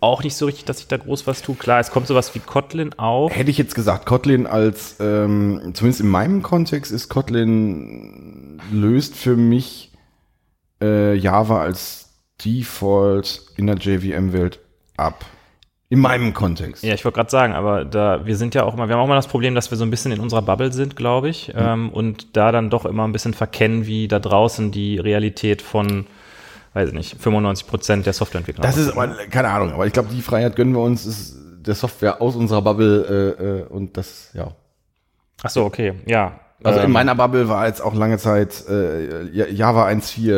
auch 0.00 0.22
nicht 0.22 0.36
so 0.36 0.46
richtig, 0.46 0.64
dass 0.64 0.80
ich 0.80 0.88
da 0.88 0.96
groß 0.96 1.26
was 1.26 1.42
tue. 1.42 1.56
Klar, 1.56 1.80
es 1.80 1.90
kommt 1.90 2.06
sowas 2.06 2.34
wie 2.34 2.38
Kotlin 2.38 2.92
auf. 2.98 3.34
Hätte 3.34 3.50
ich 3.50 3.58
jetzt 3.58 3.74
gesagt, 3.74 4.06
Kotlin 4.06 4.46
als, 4.46 4.96
ähm, 5.00 5.72
zumindest 5.74 6.00
in 6.00 6.08
meinem 6.08 6.42
Kontext 6.42 6.92
ist 6.92 7.08
Kotlin 7.08 8.60
löst 8.70 9.16
für 9.16 9.36
mich 9.36 9.92
äh, 10.80 11.14
Java 11.14 11.60
als 11.60 12.10
Default 12.44 13.42
in 13.56 13.66
der 13.66 13.76
JVM-Welt 13.76 14.60
ab. 14.96 15.24
In 15.90 16.00
meinem 16.00 16.34
Kontext. 16.34 16.84
Ja, 16.84 16.92
ich 16.92 17.04
wollte 17.04 17.16
gerade 17.16 17.30
sagen, 17.30 17.54
aber 17.54 17.86
da 17.86 18.26
wir 18.26 18.36
sind 18.36 18.54
ja 18.54 18.64
auch 18.64 18.74
immer, 18.74 18.88
wir 18.88 18.94
haben 18.94 19.00
auch 19.00 19.06
immer 19.06 19.14
das 19.14 19.26
Problem, 19.26 19.54
dass 19.54 19.70
wir 19.70 19.78
so 19.78 19.84
ein 19.84 19.90
bisschen 19.90 20.12
in 20.12 20.20
unserer 20.20 20.42
Bubble 20.42 20.70
sind, 20.70 20.96
glaube 20.96 21.30
ich, 21.30 21.52
ähm, 21.56 21.88
und 21.88 22.36
da 22.36 22.52
dann 22.52 22.68
doch 22.68 22.84
immer 22.84 23.08
ein 23.08 23.12
bisschen 23.12 23.32
verkennen, 23.32 23.86
wie 23.86 24.06
da 24.06 24.18
draußen 24.18 24.70
die 24.70 24.98
Realität 24.98 25.62
von, 25.62 26.06
weiß 26.78 26.88
ich 26.90 26.94
nicht, 26.94 27.20
95 27.20 27.66
Prozent 27.66 28.06
der 28.06 28.12
Softwareentwickler. 28.12 28.62
Das 28.62 28.76
ist 28.76 28.90
aber, 28.92 29.08
keine 29.30 29.48
Ahnung, 29.48 29.72
aber 29.72 29.86
ich 29.86 29.92
glaube, 29.92 30.08
die 30.14 30.22
Freiheit 30.22 30.54
gönnen 30.56 30.72
wir 30.74 30.80
uns, 30.82 31.04
ist 31.06 31.36
der 31.66 31.74
Software 31.74 32.22
aus 32.22 32.36
unserer 32.36 32.62
Bubble 32.62 33.34
äh, 33.38 33.44
äh, 33.44 33.62
und 33.64 33.96
das, 33.96 34.30
ja. 34.32 34.52
Ach 35.42 35.50
so, 35.50 35.64
okay, 35.64 35.94
ja. 36.06 36.38
Also 36.64 36.80
in 36.80 36.86
Ähm, 36.86 36.92
meiner 36.92 37.14
Bubble 37.14 37.48
war 37.48 37.66
jetzt 37.66 37.80
auch 37.80 37.94
lange 37.94 38.18
Zeit 38.18 38.64
äh, 38.68 39.24
Ja- 39.30 39.46
Java 39.46 39.86
1.4 39.86 40.30
äh, 40.30 40.32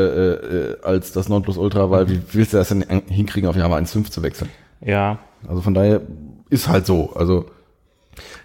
äh, 0.74 0.76
als 0.82 1.12
das 1.12 1.28
Nonplusultra, 1.28 1.91
weil 1.91 2.09
wie 2.11 2.20
willst 2.32 2.53
du 2.53 2.57
das 2.59 2.68
denn 2.68 2.84
hinkriegen, 3.09 3.49
auf 3.49 3.57
Java 3.57 3.76
1.5 3.76 4.11
zu 4.11 4.22
wechseln? 4.22 4.51
Ja. 4.82 5.18
Also 5.49 5.62
von 5.62 5.72
daher 5.74 6.03
ist 6.51 6.68
halt 6.68 6.84
so. 6.86 7.12
Also 7.14 7.47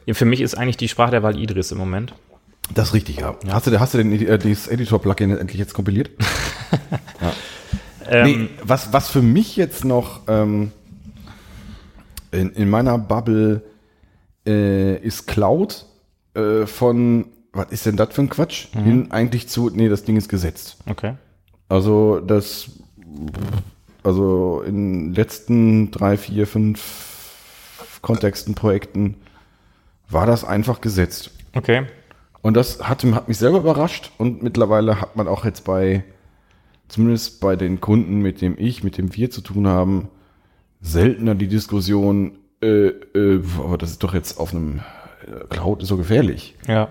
ja. 0.05 0.13
Für 0.13 0.25
mich 0.25 0.39
ist 0.41 0.55
eigentlich 0.57 0.77
die 0.77 0.87
Sprache 0.87 1.11
der 1.11 1.23
Wahl 1.23 1.37
Idris 1.37 1.71
im 1.73 1.77
Moment. 1.77 2.13
das 2.73 2.89
ist 2.89 2.93
richtig, 2.93 3.19
ja. 3.19 3.35
Hast 3.49 3.67
du, 3.67 3.77
hast 3.79 3.93
du 3.93 3.97
den, 3.97 4.25
äh, 4.25 4.37
dieses 4.37 4.67
Editor-Plugin 4.69 5.37
endlich 5.37 5.59
jetzt 5.59 5.73
kompiliert? 5.73 6.11
Ähm, 8.09 8.25
Nee, 8.25 8.49
was, 8.63 8.93
was 8.93 9.09
für 9.09 9.21
mich 9.21 9.55
jetzt 9.55 9.85
noch 9.85 10.21
ähm, 10.27 10.71
in, 12.31 12.51
in 12.51 12.69
meiner 12.69 12.97
Bubble 12.97 13.61
äh, 14.45 14.97
ist 14.97 15.27
Cloud 15.27 15.85
äh, 16.33 16.65
von, 16.65 17.25
was 17.53 17.71
ist 17.71 17.85
denn 17.85 17.97
das 17.97 18.13
für 18.13 18.21
ein 18.21 18.29
Quatsch? 18.29 18.67
Hin 18.73 19.11
eigentlich 19.11 19.47
zu, 19.47 19.69
nee, 19.69 19.89
das 19.89 20.03
Ding 20.03 20.17
ist 20.17 20.29
gesetzt. 20.29 20.77
Okay. 20.87 21.15
Also 21.69 22.19
das, 22.19 22.69
also 24.03 24.61
in 24.65 25.13
letzten 25.13 25.91
drei, 25.91 26.17
vier, 26.17 26.45
fünf 26.45 27.99
Kontexten, 28.01 28.53
Projekten 28.53 29.15
war 30.09 30.27
das 30.27 30.43
einfach 30.43 30.81
gesetzt. 30.81 31.31
Okay. 31.55 31.87
Und 32.41 32.53
das 32.55 32.87
hat, 32.87 33.03
hat 33.03 33.27
mich 33.27 33.39
selber 33.39 33.57
überrascht 33.57 34.11
und 34.19 34.43
mittlerweile 34.43 35.01
hat 35.01 35.15
man 35.15 35.27
auch 35.27 35.45
jetzt 35.45 35.63
bei, 35.63 36.03
zumindest 36.87 37.39
bei 37.41 37.55
den 37.55 37.81
Kunden, 37.81 38.21
mit 38.21 38.41
dem 38.41 38.55
ich, 38.57 38.83
mit 38.83 38.97
dem 38.97 39.15
wir 39.15 39.29
zu 39.31 39.41
tun 39.41 39.67
haben, 39.67 40.09
seltener 40.81 41.35
die 41.35 41.47
Diskussion, 41.47 42.37
äh, 42.61 42.87
äh, 42.87 43.43
aber 43.57 43.77
das 43.77 43.91
ist 43.91 44.03
doch 44.03 44.13
jetzt 44.13 44.39
auf 44.39 44.53
einem 44.53 44.81
äh, 45.25 45.45
Cloud 45.49 45.85
so 45.85 45.97
gefährlich. 45.97 46.55
Ja. 46.67 46.89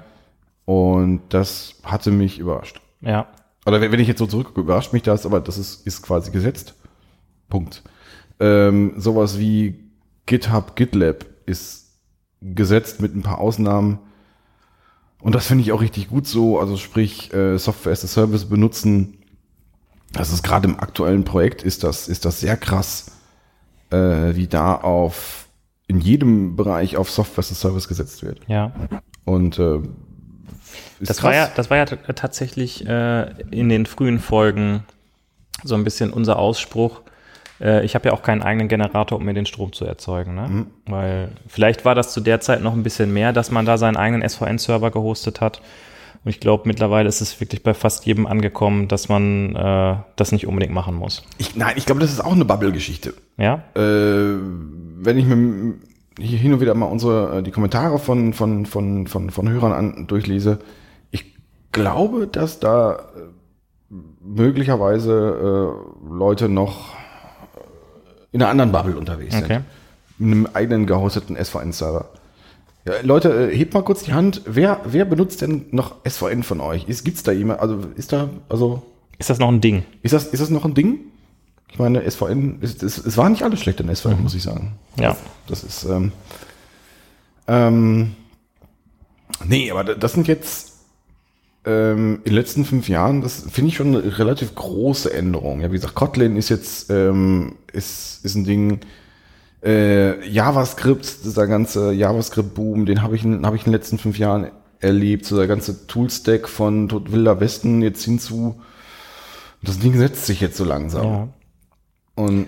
Und 0.64 1.22
das 1.28 1.76
hatte 1.82 2.10
mich 2.10 2.38
überrascht. 2.38 2.80
Ja. 3.00 3.28
Oder 3.66 3.80
wenn, 3.80 3.92
wenn 3.92 4.00
ich 4.00 4.08
jetzt 4.08 4.18
so 4.18 4.26
zurückgucke, 4.26 4.60
überrascht 4.60 4.92
mich 4.92 5.02
das, 5.02 5.26
aber 5.26 5.40
das 5.40 5.58
ist, 5.58 5.86
ist 5.86 6.02
quasi 6.02 6.30
gesetzt. 6.30 6.74
Punkt. 7.48 7.82
Ähm, 8.40 8.94
sowas 8.96 9.38
wie 9.38 9.84
GitHub, 10.26 10.76
GitLab 10.76 11.24
ist 11.46 11.98
gesetzt 12.40 13.00
mit 13.00 13.14
ein 13.14 13.22
paar 13.22 13.38
Ausnahmen. 13.38 13.98
Und 15.20 15.34
das 15.34 15.46
finde 15.46 15.62
ich 15.62 15.72
auch 15.72 15.80
richtig 15.80 16.08
gut 16.08 16.26
so. 16.26 16.58
Also 16.58 16.76
sprich, 16.76 17.32
äh, 17.32 17.58
Software 17.58 17.92
as 17.92 18.04
a 18.04 18.08
Service 18.08 18.46
benutzen. 18.46 19.18
Das 20.14 20.32
ist 20.32 20.42
gerade 20.42 20.68
im 20.68 20.80
aktuellen 20.80 21.24
Projekt 21.24 21.62
ist 21.62 21.84
das, 21.84 22.08
ist 22.08 22.24
das 22.24 22.40
sehr 22.40 22.56
krass, 22.56 23.12
äh, 23.90 23.96
wie 24.34 24.46
da 24.46 24.74
auf 24.74 25.48
in 25.86 26.00
jedem 26.00 26.56
Bereich 26.56 26.96
auf 26.96 27.10
Software 27.10 27.40
as 27.40 27.52
a 27.52 27.54
Service 27.54 27.88
gesetzt 27.88 28.22
wird. 28.22 28.40
Ja. 28.46 28.72
Und 29.24 29.58
äh, 29.58 29.80
ist 31.00 31.10
Das 31.10 31.22
war 31.22 31.34
ja, 31.34 31.50
das 31.54 31.68
war 31.68 31.76
ja 31.76 31.84
tatsächlich 31.84 32.86
äh, 32.86 33.30
in 33.50 33.68
den 33.68 33.86
frühen 33.86 34.18
Folgen 34.18 34.84
so 35.62 35.74
ein 35.74 35.84
bisschen 35.84 36.12
unser 36.12 36.38
Ausspruch. 36.38 37.02
Äh, 37.60 37.84
ich 37.84 37.94
habe 37.94 38.08
ja 38.08 38.14
auch 38.14 38.22
keinen 38.22 38.42
eigenen 38.42 38.68
Generator, 38.68 39.18
um 39.18 39.24
mir 39.24 39.34
den 39.34 39.46
Strom 39.46 39.72
zu 39.72 39.84
erzeugen. 39.84 40.34
Ne? 40.34 40.66
Weil 40.86 41.30
vielleicht 41.46 41.84
war 41.84 41.94
das 41.94 42.12
zu 42.12 42.20
der 42.20 42.40
Zeit 42.40 42.62
noch 42.62 42.72
ein 42.72 42.82
bisschen 42.82 43.12
mehr, 43.12 43.32
dass 43.32 43.50
man 43.50 43.66
da 43.66 43.78
seinen 43.78 43.96
eigenen 43.96 44.26
SVN-Server 44.28 44.90
gehostet 44.90 45.40
hat. 45.40 45.60
Und 46.24 46.30
ich 46.30 46.40
glaube, 46.40 46.62
mittlerweile 46.66 47.08
ist 47.08 47.20
es 47.20 47.38
wirklich 47.38 47.62
bei 47.62 47.74
fast 47.74 48.06
jedem 48.06 48.26
angekommen, 48.26 48.88
dass 48.88 49.08
man 49.10 49.54
äh, 49.54 49.96
das 50.16 50.32
nicht 50.32 50.46
unbedingt 50.46 50.72
machen 50.72 50.94
muss. 50.94 51.22
ich, 51.36 51.54
nein, 51.54 51.74
ich 51.76 51.84
glaube, 51.84 52.00
das 52.00 52.12
ist 52.12 52.20
auch 52.24 52.32
eine 52.32 52.44
Bubble-Geschichte. 52.46 53.12
Ja? 53.36 53.62
äh, 53.74 54.36
wenn 55.06 55.18
ich 55.18 55.26
mir 55.26 55.74
hier 56.18 56.38
hin 56.38 56.54
und 56.54 56.60
wieder 56.60 56.74
mal 56.74 56.86
unsere 56.86 57.38
äh, 57.38 57.42
die 57.42 57.50
Kommentare 57.50 57.98
von 57.98 58.32
von 58.32 58.64
von 58.66 59.06
von 59.06 59.30
von 59.30 59.48
Hörern 59.50 59.72
an 59.72 60.06
durchlese, 60.06 60.60
ich 61.10 61.34
glaube, 61.72 62.26
dass 62.26 62.58
da 62.60 62.92
äh, 62.94 63.94
möglicherweise 64.22 65.12
äh, 65.12 66.08
Leute 66.08 66.48
noch 66.48 66.94
in 68.32 68.40
einer 68.40 68.50
anderen 68.50 68.72
Bubble 68.72 68.96
unterwegs 68.96 69.34
Okay. 69.36 69.46
sind, 69.46 69.64
mit 70.18 70.32
einem 70.32 70.46
eigenen 70.54 70.86
gehosteten 70.86 71.36
SVN-Server. 71.36 72.06
Ja, 72.86 72.92
Leute, 73.02 73.50
äh, 73.50 73.56
hebt 73.56 73.72
mal 73.74 73.82
kurz 73.82 74.02
die 74.02 74.12
Hand. 74.12 74.42
Wer 74.44 74.80
wer 74.84 75.04
benutzt 75.04 75.40
denn 75.42 75.66
noch 75.70 75.96
SVN 76.08 76.42
von 76.42 76.60
euch? 76.60 76.86
Ist, 76.88 77.04
gibt's 77.04 77.22
da 77.22 77.32
jemand? 77.32 77.60
Also 77.60 77.78
ist 77.96 78.12
da 78.12 78.28
also 78.48 78.82
Ist 79.18 79.30
das 79.30 79.38
noch 79.38 79.48
ein 79.48 79.60
Ding? 79.60 79.84
ist 80.02 80.12
das, 80.12 80.26
ist 80.26 80.40
das 80.40 80.50
noch 80.50 80.64
ein 80.64 80.74
Ding? 80.74 80.98
Ich 81.72 81.78
meine, 81.78 82.08
SVN, 82.08 82.58
ist, 82.60 82.82
es, 82.82 82.98
es 82.98 83.16
war 83.16 83.28
nicht 83.30 83.42
alles 83.42 83.60
schlecht 83.60 83.80
in 83.80 83.94
SVN, 83.94 84.22
muss 84.22 84.34
ich 84.34 84.42
sagen. 84.42 84.72
Ja. 85.00 85.16
Das 85.48 85.64
ist, 85.64 85.84
ähm, 85.84 86.12
ähm, 87.48 88.14
nee, 89.44 89.70
aber 89.70 89.82
da- 89.84 89.94
das 89.94 90.12
sind 90.12 90.28
jetzt 90.28 90.72
ähm, 91.64 92.16
in 92.18 92.30
den 92.30 92.34
letzten 92.34 92.64
fünf 92.64 92.88
Jahren, 92.88 93.22
das 93.22 93.44
finde 93.50 93.68
ich 93.70 93.76
schon 93.76 93.88
eine 93.96 94.18
relativ 94.18 94.54
große 94.54 95.12
Änderung. 95.12 95.62
Ja, 95.62 95.70
wie 95.72 95.76
gesagt, 95.76 95.94
Kotlin 95.94 96.36
ist 96.36 96.48
jetzt, 96.50 96.90
ähm, 96.90 97.56
ist, 97.72 98.24
ist 98.24 98.34
ein 98.36 98.44
Ding, 98.44 98.80
äh, 99.64 100.26
JavaScript, 100.28 101.24
dieser 101.24 101.46
ganze 101.46 101.92
JavaScript-Boom, 101.92 102.86
den 102.86 103.02
habe 103.02 103.16
ich, 103.16 103.24
in- 103.24 103.46
hab 103.46 103.54
ich 103.54 103.62
in 103.62 103.72
den 103.72 103.78
letzten 103.78 103.98
fünf 103.98 104.18
Jahren 104.18 104.50
erlebt, 104.80 105.24
so 105.24 105.36
der 105.36 105.46
ganze 105.46 105.86
Toolstack 105.86 106.48
von 106.48 106.88
Tot 106.88 107.10
Wilder 107.12 107.40
Westen 107.40 107.80
jetzt 107.82 108.04
hinzu, 108.04 108.60
das 109.62 109.78
Ding 109.78 109.94
setzt 109.96 110.26
sich 110.26 110.40
jetzt 110.40 110.56
so 110.58 110.64
langsam. 110.64 111.04
Ja. 111.06 111.28
Und 112.16 112.46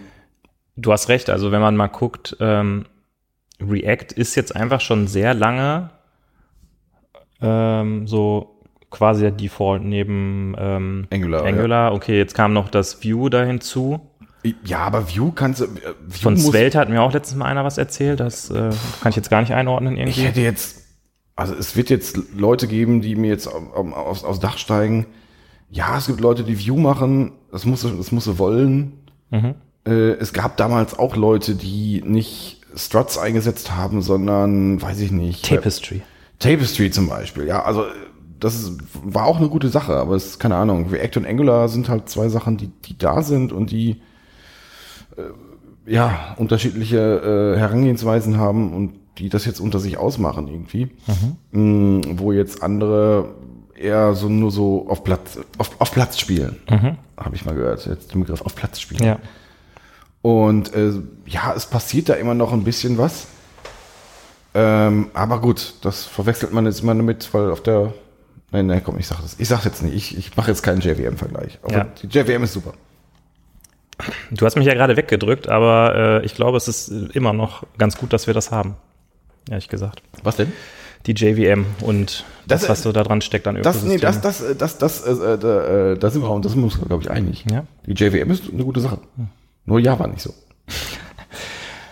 Du 0.78 0.92
hast 0.92 1.08
recht, 1.08 1.30
also 1.30 1.52
wenn 1.52 1.62
man 1.62 1.74
mal 1.74 1.86
guckt, 1.86 2.36
ähm, 2.38 2.84
React 3.58 4.12
ist 4.14 4.34
jetzt 4.34 4.54
einfach 4.54 4.82
schon 4.82 5.06
sehr 5.06 5.32
lange 5.32 5.88
ähm, 7.40 8.06
so 8.06 8.60
quasi 8.90 9.22
der 9.22 9.30
Default 9.30 9.82
neben 9.82 10.54
ähm, 10.58 11.06
Angular, 11.10 11.44
Angular. 11.46 11.94
Okay, 11.94 12.18
jetzt 12.18 12.34
kam 12.34 12.52
noch 12.52 12.68
das 12.68 13.02
Vue 13.02 13.30
da 13.30 13.42
hinzu. 13.44 14.00
Ja, 14.64 14.78
aber 14.80 15.08
Vue 15.08 15.32
kannst 15.34 15.60
du. 15.60 15.64
äh, 15.64 15.68
Von 16.10 16.36
Svelte 16.36 16.78
hat 16.78 16.88
mir 16.88 17.02
auch 17.02 17.12
letztens 17.12 17.38
mal 17.38 17.46
einer 17.46 17.64
was 17.64 17.78
erzählt. 17.78 18.20
Das 18.20 18.50
äh, 18.50 18.70
kann 19.00 19.10
ich 19.10 19.16
jetzt 19.16 19.30
gar 19.30 19.40
nicht 19.40 19.52
einordnen 19.52 19.94
Ich 19.94 20.00
irgendwie. 20.00 20.20
hätte 20.22 20.40
jetzt, 20.40 20.82
also 21.34 21.54
es 21.54 21.76
wird 21.76 21.90
jetzt 21.90 22.18
Leute 22.36 22.66
geben, 22.66 23.00
die 23.00 23.16
mir 23.16 23.28
jetzt 23.28 23.46
auf- 23.48 23.74
auf- 23.74 23.92
aufs, 23.92 24.24
aufs 24.24 24.40
Dach 24.40 24.58
steigen. 24.58 25.06
Ja, 25.70 25.98
es 25.98 26.06
gibt 26.06 26.20
Leute, 26.20 26.44
die 26.44 26.58
View 26.58 26.76
machen. 26.76 27.32
Das 27.50 27.64
muss, 27.64 27.80
sie- 27.82 27.96
das 27.96 28.12
muss 28.12 28.24
sie 28.24 28.38
wollen. 28.38 28.92
Mhm. 29.30 29.54
Äh, 29.86 30.12
es 30.12 30.32
gab 30.32 30.56
damals 30.56 30.98
auch 30.98 31.16
Leute, 31.16 31.54
die 31.54 32.02
nicht 32.04 32.60
Struts 32.74 33.18
eingesetzt 33.18 33.74
haben, 33.74 34.02
sondern, 34.02 34.80
weiß 34.82 35.00
ich 35.00 35.10
nicht. 35.10 35.44
Tapestry. 35.48 36.02
Tapestry 36.38 36.90
zum 36.90 37.08
Beispiel. 37.08 37.46
Ja, 37.46 37.62
also 37.64 37.84
äh, 37.84 37.90
das 38.38 38.54
ist, 38.54 38.72
war 39.02 39.24
auch 39.24 39.38
eine 39.38 39.48
gute 39.48 39.70
Sache, 39.70 39.94
aber 39.96 40.14
es 40.14 40.26
ist 40.26 40.38
keine 40.38 40.56
Ahnung. 40.56 40.90
React 40.90 41.16
und 41.20 41.26
Angular 41.26 41.68
sind 41.70 41.88
halt 41.88 42.10
zwei 42.10 42.28
Sachen, 42.28 42.58
die, 42.58 42.68
die 42.84 42.98
da 42.98 43.22
sind 43.22 43.50
und 43.50 43.70
die 43.70 44.02
äh, 45.16 45.90
ja 45.92 46.34
unterschiedliche 46.36 47.54
äh, 47.54 47.58
Herangehensweisen 47.58 48.38
haben 48.38 48.72
und 48.72 48.94
die 49.18 49.28
das 49.28 49.44
jetzt 49.44 49.60
unter 49.60 49.78
sich 49.78 49.96
ausmachen 49.96 50.48
irgendwie. 50.48 50.90
Mm, 51.52 52.18
wo 52.18 52.32
jetzt 52.32 52.62
andere 52.62 53.34
eher 53.74 54.14
so 54.14 54.28
nur 54.28 54.50
so 54.50 54.86
auf 54.88 55.04
Platz 55.04 55.38
auf, 55.58 55.70
auf 55.78 55.90
Platz 55.92 56.18
spielen. 56.18 56.56
Habe 57.16 57.34
ich 57.34 57.44
mal 57.44 57.54
gehört. 57.54 57.86
Jetzt 57.86 58.12
den 58.12 58.20
Begriff 58.20 58.42
auf 58.42 58.54
Platz 58.54 58.80
spielen. 58.80 59.04
Ja. 59.04 59.18
Und 60.22 60.74
äh, 60.74 60.92
ja, 61.26 61.54
es 61.54 61.66
passiert 61.66 62.08
da 62.08 62.14
immer 62.14 62.34
noch 62.34 62.52
ein 62.52 62.64
bisschen 62.64 62.98
was. 62.98 63.28
Ähm, 64.54 65.10
aber 65.14 65.40
gut, 65.40 65.74
das 65.82 66.04
verwechselt 66.04 66.52
man 66.52 66.66
jetzt 66.66 66.80
immer 66.80 66.94
damit, 66.94 67.32
weil 67.32 67.50
auf 67.50 67.62
der. 67.62 67.92
Nein, 68.52 68.66
nein, 68.66 68.82
komm, 68.82 68.98
ich 68.98 69.06
sag 69.06 69.20
das. 69.20 69.36
Ich 69.38 69.48
sag 69.48 69.64
jetzt 69.64 69.82
nicht. 69.82 69.94
Ich, 69.94 70.16
ich 70.16 70.36
mache 70.36 70.50
jetzt 70.50 70.62
keinen 70.62 70.80
JVM-Vergleich. 70.80 71.58
Ja. 71.70 71.84
die 72.02 72.06
JVM 72.06 72.42
ist 72.44 72.54
super. 72.54 72.72
Du 74.30 74.44
hast 74.44 74.56
mich 74.56 74.66
ja 74.66 74.74
gerade 74.74 74.96
weggedrückt, 74.96 75.48
aber 75.48 76.20
äh, 76.22 76.26
ich 76.26 76.34
glaube, 76.34 76.56
es 76.56 76.68
ist 76.68 76.90
äh, 76.90 77.08
immer 77.14 77.32
noch 77.32 77.64
ganz 77.78 77.96
gut, 77.96 78.12
dass 78.12 78.26
wir 78.26 78.34
das 78.34 78.50
haben. 78.50 78.76
Ehrlich 79.48 79.68
gesagt. 79.68 80.02
Was 80.22 80.36
denn? 80.36 80.52
Die 81.06 81.12
JVM 81.12 81.64
und 81.82 82.24
das, 82.46 82.62
Das, 82.62 82.68
was 82.68 82.82
so 82.82 82.92
da 82.92 83.04
dran 83.04 83.20
steckt 83.20 83.46
an 83.46 83.62
Das, 83.62 83.82
nee, 83.84 83.96
das, 83.96 84.20
das, 84.20 84.40
äh, 84.42 84.56
das, 84.56 84.78
das, 84.78 85.06
äh, 85.06 85.12
äh, 85.12 85.38
da, 85.38 85.92
äh, 85.92 85.98
da 85.98 86.10
sind 86.10 86.22
wir 86.22 86.30
uns, 86.30 86.42
das 86.44 86.52
sind 86.52 86.62
wir 86.62 86.66
uns, 86.66 86.80
glaube 86.80 87.02
ich, 87.02 87.10
einig. 87.10 87.44
Ja. 87.50 87.64
Die 87.86 87.92
JVM 87.92 88.30
ist 88.30 88.52
eine 88.52 88.64
gute 88.64 88.80
Sache. 88.80 88.98
Nur 89.64 89.78
Java 89.78 90.06
nicht 90.08 90.22
so. 90.22 90.34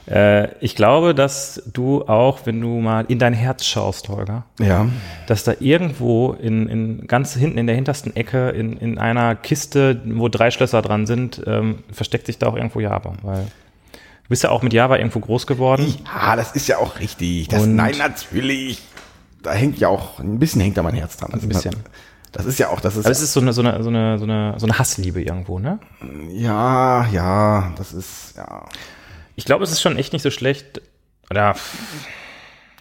Äh, 0.06 0.48
ich 0.60 0.76
glaube, 0.76 1.14
dass 1.14 1.62
du 1.72 2.02
auch, 2.06 2.40
wenn 2.44 2.60
du 2.60 2.78
mal 2.80 3.04
in 3.08 3.18
dein 3.18 3.32
Herz 3.32 3.64
schaust, 3.64 4.08
Holger, 4.08 4.44
Ja. 4.60 4.86
dass 5.26 5.44
da 5.44 5.54
irgendwo 5.60 6.32
in, 6.32 6.68
in 6.68 7.06
ganz 7.06 7.34
hinten 7.34 7.56
in 7.58 7.66
der 7.66 7.74
hintersten 7.76 8.14
Ecke 8.14 8.50
in, 8.50 8.76
in 8.76 8.98
einer 8.98 9.34
Kiste, 9.34 10.02
wo 10.04 10.28
drei 10.28 10.50
Schlösser 10.50 10.82
dran 10.82 11.06
sind, 11.06 11.42
ähm, 11.46 11.78
versteckt 11.90 12.26
sich 12.26 12.38
da 12.38 12.48
auch 12.48 12.56
irgendwo 12.56 12.80
Java. 12.80 13.14
Weil 13.22 13.44
du 13.44 14.28
bist 14.28 14.42
ja 14.42 14.50
auch 14.50 14.62
mit 14.62 14.72
Java 14.74 14.96
irgendwo 14.98 15.20
groß 15.20 15.46
geworden. 15.46 15.94
Ja, 16.14 16.36
das 16.36 16.52
ist 16.52 16.68
ja 16.68 16.78
auch 16.78 16.98
richtig. 17.00 17.48
Das, 17.48 17.62
Und- 17.62 17.74
nein, 17.76 17.96
natürlich. 17.96 18.82
Da 19.42 19.52
hängt 19.52 19.78
ja 19.78 19.88
auch, 19.88 20.18
ein 20.20 20.38
bisschen 20.38 20.60
hängt 20.62 20.76
da 20.76 20.82
mein 20.82 20.94
Herz 20.94 21.16
dran. 21.18 21.32
Ein 21.34 21.48
bisschen. 21.48 21.74
Das 22.32 22.46
ist 22.46 22.58
ja 22.58 22.68
auch, 22.68 22.80
das 22.80 22.96
ist, 22.96 23.04
Aber 23.04 23.12
es 23.12 23.20
ist 23.20 23.32
so 23.32 23.40
eine, 23.40 23.52
so 23.52 23.62
eine, 23.62 23.82
so 23.82 23.88
eine, 23.90 24.18
so 24.18 24.24
eine, 24.24 24.54
so 24.58 24.66
eine 24.66 24.78
Hassliebe 24.78 25.22
irgendwo, 25.22 25.58
ne? 25.60 25.78
ja, 26.32 27.06
ja, 27.12 27.72
das 27.76 27.92
ist, 27.92 28.34
ja. 28.36 28.64
Ich 29.36 29.44
glaube, 29.44 29.64
es 29.64 29.72
ist 29.72 29.80
schon 29.80 29.96
echt 29.96 30.12
nicht 30.12 30.22
so 30.22 30.30
schlecht. 30.30 30.80
Oder 31.30 31.56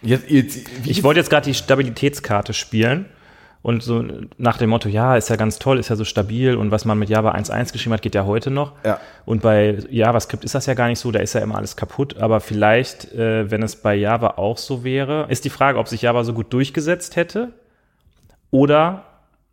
Jetzt, 0.04 0.30
jetzt, 0.30 0.58
ich 0.84 1.02
wollte 1.02 1.20
jetzt 1.20 1.30
gerade 1.30 1.46
die 1.46 1.54
Stabilitätskarte 1.54 2.52
spielen 2.52 3.06
und 3.62 3.82
so 3.82 4.04
nach 4.36 4.58
dem 4.58 4.68
Motto, 4.68 4.90
ja, 4.90 5.16
ist 5.16 5.30
ja 5.30 5.36
ganz 5.36 5.58
toll, 5.58 5.78
ist 5.78 5.88
ja 5.88 5.96
so 5.96 6.04
stabil 6.04 6.54
und 6.54 6.70
was 6.70 6.84
man 6.84 6.98
mit 6.98 7.08
Java 7.08 7.32
1.1 7.32 7.72
geschrieben 7.72 7.94
hat, 7.94 8.02
geht 8.02 8.14
ja 8.14 8.26
heute 8.26 8.50
noch. 8.50 8.72
Ja. 8.84 9.00
Und 9.24 9.40
bei 9.40 9.78
JavaScript 9.88 10.44
ist 10.44 10.54
das 10.54 10.66
ja 10.66 10.74
gar 10.74 10.88
nicht 10.88 10.98
so, 10.98 11.10
da 11.10 11.20
ist 11.20 11.32
ja 11.32 11.40
immer 11.40 11.56
alles 11.56 11.76
kaputt. 11.76 12.18
Aber 12.18 12.40
vielleicht, 12.40 13.14
äh, 13.14 13.50
wenn 13.50 13.62
es 13.62 13.76
bei 13.76 13.94
Java 13.94 14.34
auch 14.36 14.58
so 14.58 14.84
wäre, 14.84 15.26
ist 15.30 15.46
die 15.46 15.50
Frage, 15.50 15.78
ob 15.78 15.88
sich 15.88 16.02
Java 16.02 16.22
so 16.24 16.34
gut 16.34 16.52
durchgesetzt 16.52 17.16
hätte 17.16 17.54
oder 18.50 19.04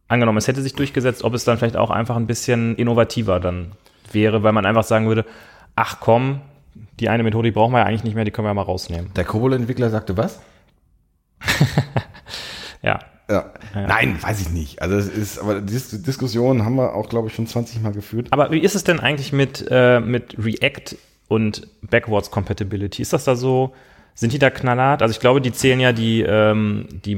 angenommen, 0.09 0.37
es 0.37 0.49
hätte 0.49 0.61
sich 0.61 0.73
durchgesetzt, 0.73 1.23
ob 1.23 1.33
es 1.33 1.45
dann 1.45 1.57
vielleicht 1.57 1.77
auch 1.77 1.91
einfach 1.91 2.17
ein 2.17 2.27
bisschen 2.27 2.75
innovativer 2.75 3.39
dann 3.39 3.71
wäre, 4.11 4.43
weil 4.43 4.51
man 4.51 4.65
einfach 4.65 4.83
sagen 4.83 5.07
würde, 5.07 5.23
ach 5.77 6.01
komm, 6.01 6.41
die 6.99 7.09
eine 7.09 7.23
Methode, 7.23 7.49
die 7.49 7.51
brauchen 7.51 7.73
wir 7.73 7.79
ja 7.79 7.85
eigentlich 7.85 8.03
nicht 8.03 8.15
mehr, 8.15 8.25
die 8.25 8.31
können 8.31 8.45
wir 8.45 8.49
ja 8.49 8.53
mal 8.55 8.61
rausnehmen. 8.61 9.11
Der 9.15 9.23
Kobol-Entwickler 9.23 9.89
sagte 9.89 10.17
was? 10.17 10.39
Ja. 12.81 12.99
Ja. 13.29 13.53
Nein, 13.73 14.21
weiß 14.21 14.41
ich 14.41 14.49
nicht. 14.49 14.81
Also 14.81 14.95
es 14.97 15.07
ist, 15.07 15.39
aber 15.39 15.61
die 15.61 15.71
Dis 15.71 16.01
Diskussion 16.01 16.65
haben 16.65 16.75
wir 16.75 16.95
auch, 16.95 17.07
glaube 17.07 17.29
ich, 17.29 17.35
schon 17.35 17.47
20 17.47 17.81
Mal 17.81 17.93
geführt. 17.93 18.27
Aber 18.31 18.51
wie 18.51 18.59
ist 18.59 18.75
es 18.75 18.83
denn 18.83 18.99
eigentlich 18.99 19.31
mit, 19.31 19.65
äh, 19.69 20.01
mit 20.01 20.35
React 20.37 20.97
und 21.29 21.67
Backwards 21.81 22.29
Compatibility? 22.29 23.01
Ist 23.01 23.13
das 23.13 23.23
da 23.23 23.37
so, 23.37 23.73
sind 24.15 24.33
die 24.33 24.39
da 24.39 24.49
knallhart? 24.49 25.01
Also 25.01 25.13
ich 25.13 25.21
glaube, 25.21 25.39
die 25.39 25.53
zählen 25.53 25.79
ja 25.79 25.93
die, 25.93 26.21
ähm, 26.23 26.87
die 27.05 27.15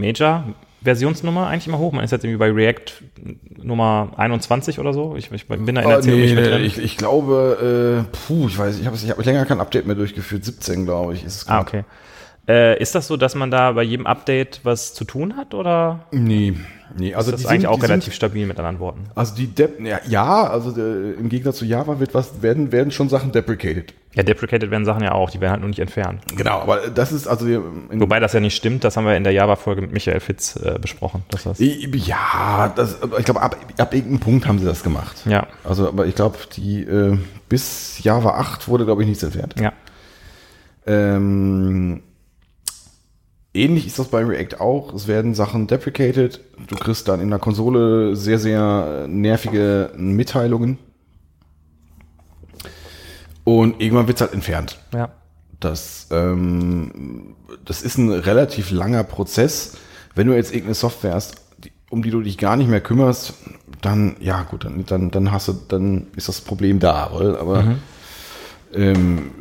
Major-Versionsnummer 0.83 1.47
eigentlich 1.47 1.67
immer 1.67 1.79
hoch. 1.79 1.91
Man 1.91 2.03
ist 2.03 2.11
jetzt 2.11 2.23
irgendwie 2.23 2.37
bei 2.37 2.51
React 2.51 3.03
Nummer 3.61 4.11
21 4.17 4.79
oder 4.79 4.93
so. 4.93 5.15
Ich, 5.17 5.31
ich 5.31 5.47
bin 5.47 5.65
da 5.65 5.69
in 5.69 5.75
der 5.75 5.87
Oh, 5.87 5.91
Erzählung 5.91 6.19
nee, 6.19 6.33
nicht 6.33 6.45
drin. 6.47 6.63
ich, 6.63 6.77
ich 6.77 6.97
glaube, 6.97 8.05
äh, 8.11 8.17
puh, 8.27 8.47
ich 8.47 8.57
weiß, 8.57 8.79
ich 8.79 8.85
habe 8.85 8.95
ich 8.95 9.09
hab 9.09 9.23
länger 9.25 9.45
kein 9.45 9.59
Update 9.59 9.85
mehr 9.87 9.95
durchgeführt. 9.95 10.43
17, 10.45 10.85
glaube 10.85 11.13
ich. 11.13 11.23
Ist 11.23 11.43
es 11.43 11.47
ah, 11.47 11.61
okay. 11.61 11.83
Äh, 12.45 12.77
ist 12.81 12.93
das 12.93 13.07
so, 13.07 13.15
dass 13.15 13.35
man 13.35 13.51
da 13.51 13.71
bei 13.71 13.83
jedem 13.83 14.05
Update 14.05 14.59
was 14.63 14.93
zu 14.93 15.05
tun 15.05 15.37
hat 15.37 15.53
oder 15.53 16.07
Nee, 16.11 16.53
nee. 16.97 17.13
Also 17.15 17.31
ist 17.31 17.35
das 17.35 17.41
die 17.43 17.47
eigentlich 17.47 17.61
sind, 17.61 17.69
auch 17.69 17.81
relativ 17.81 18.03
Sind, 18.05 18.15
stabil 18.15 18.45
mit 18.45 18.57
anderen 18.59 18.79
Worten? 18.79 19.05
also 19.15 19.33
die 19.33 19.47
Dep 19.47 19.79
ja, 19.79 20.01
ja, 20.09 20.43
also 20.49 20.71
äh, 20.77 21.13
im 21.13 21.29
Gegensatz 21.29 21.59
zu 21.59 21.65
Java 21.65 22.01
wird 22.01 22.13
was, 22.13 22.41
werden, 22.41 22.73
werden 22.73 22.91
schon 22.91 23.07
Sachen 23.07 23.31
deprecated. 23.31 23.93
Ja, 24.13 24.23
deprecated 24.23 24.69
werden 24.71 24.83
Sachen 24.83 25.03
ja 25.03 25.13
auch, 25.13 25.29
die 25.29 25.39
werden 25.39 25.51
halt 25.53 25.61
nur 25.61 25.69
nicht 25.69 25.79
entfernt. 25.79 26.21
Genau, 26.35 26.59
aber 26.59 26.89
das 26.89 27.13
ist 27.13 27.27
also 27.27 27.47
in, 27.47 28.01
Wobei 28.01 28.19
das 28.19 28.33
ja 28.33 28.41
nicht 28.41 28.57
stimmt, 28.57 28.83
das 28.83 28.97
haben 28.97 29.05
wir 29.05 29.15
in 29.15 29.23
der 29.23 29.31
Java-Folge 29.33 29.79
mit 29.81 29.93
Michael 29.93 30.19
Fitz 30.19 30.57
äh, 30.57 30.77
besprochen. 30.81 31.23
Dass 31.29 31.43
das, 31.43 31.59
Ja, 31.59 32.73
das, 32.75 32.97
ich 33.17 33.23
glaube, 33.25 33.41
ab, 33.41 33.55
ab 33.77 33.93
irgendeinem 33.93 34.19
Punkt 34.19 34.47
haben 34.47 34.59
sie 34.59 34.65
das 34.65 34.83
gemacht. 34.83 35.15
ja, 35.25 35.47
Also, 35.63 35.87
aber 35.87 36.07
ich 36.07 36.15
glaube, 36.15 36.37
die 36.57 36.81
äh, 36.83 37.17
bis 37.47 38.03
Java 38.03 38.31
8 38.31 38.67
wurde, 38.67 38.83
glaube 38.83 39.01
ich, 39.03 39.07
nichts 39.07 39.23
entfernt. 39.23 39.55
ja. 39.61 39.71
Ähm, 40.85 42.03
ähnlich 43.53 43.87
ist 43.87 43.99
das 43.99 44.07
bei 44.07 44.23
React 44.23 44.59
auch. 44.59 44.93
Es 44.93 45.07
werden 45.07 45.33
Sachen 45.35 45.67
deprecated. 45.67 46.41
Du 46.67 46.75
kriegst 46.75 47.07
dann 47.07 47.19
in 47.19 47.29
der 47.29 47.39
Konsole 47.39 48.15
sehr, 48.15 48.39
sehr 48.39 49.05
nervige 49.07 49.91
Mitteilungen. 49.95 50.77
Und 53.43 53.81
irgendwann 53.81 54.07
wird 54.07 54.17
es 54.17 54.21
halt 54.21 54.33
entfernt. 54.33 54.79
Ja. 54.93 55.11
Das, 55.59 56.07
ähm, 56.11 57.35
das 57.65 57.81
ist 57.81 57.97
ein 57.97 58.09
relativ 58.09 58.71
langer 58.71 59.03
Prozess. 59.03 59.77
Wenn 60.15 60.27
du 60.27 60.33
jetzt 60.33 60.51
irgendeine 60.51 60.75
Software 60.75 61.13
hast, 61.13 61.35
die, 61.63 61.71
um 61.89 62.03
die 62.03 62.11
du 62.11 62.21
dich 62.21 62.37
gar 62.37 62.55
nicht 62.55 62.69
mehr 62.69 62.81
kümmerst, 62.81 63.33
dann, 63.81 64.15
ja 64.19 64.43
gut, 64.43 64.65
dann, 64.65 64.85
dann, 64.85 65.11
dann 65.11 65.31
hast 65.31 65.47
du, 65.49 65.53
dann 65.53 66.07
ist 66.15 66.29
das 66.29 66.41
Problem 66.41 66.79
da, 66.79 67.09
weil, 67.13 67.35
aber 67.35 67.75
ähm, 68.73 69.31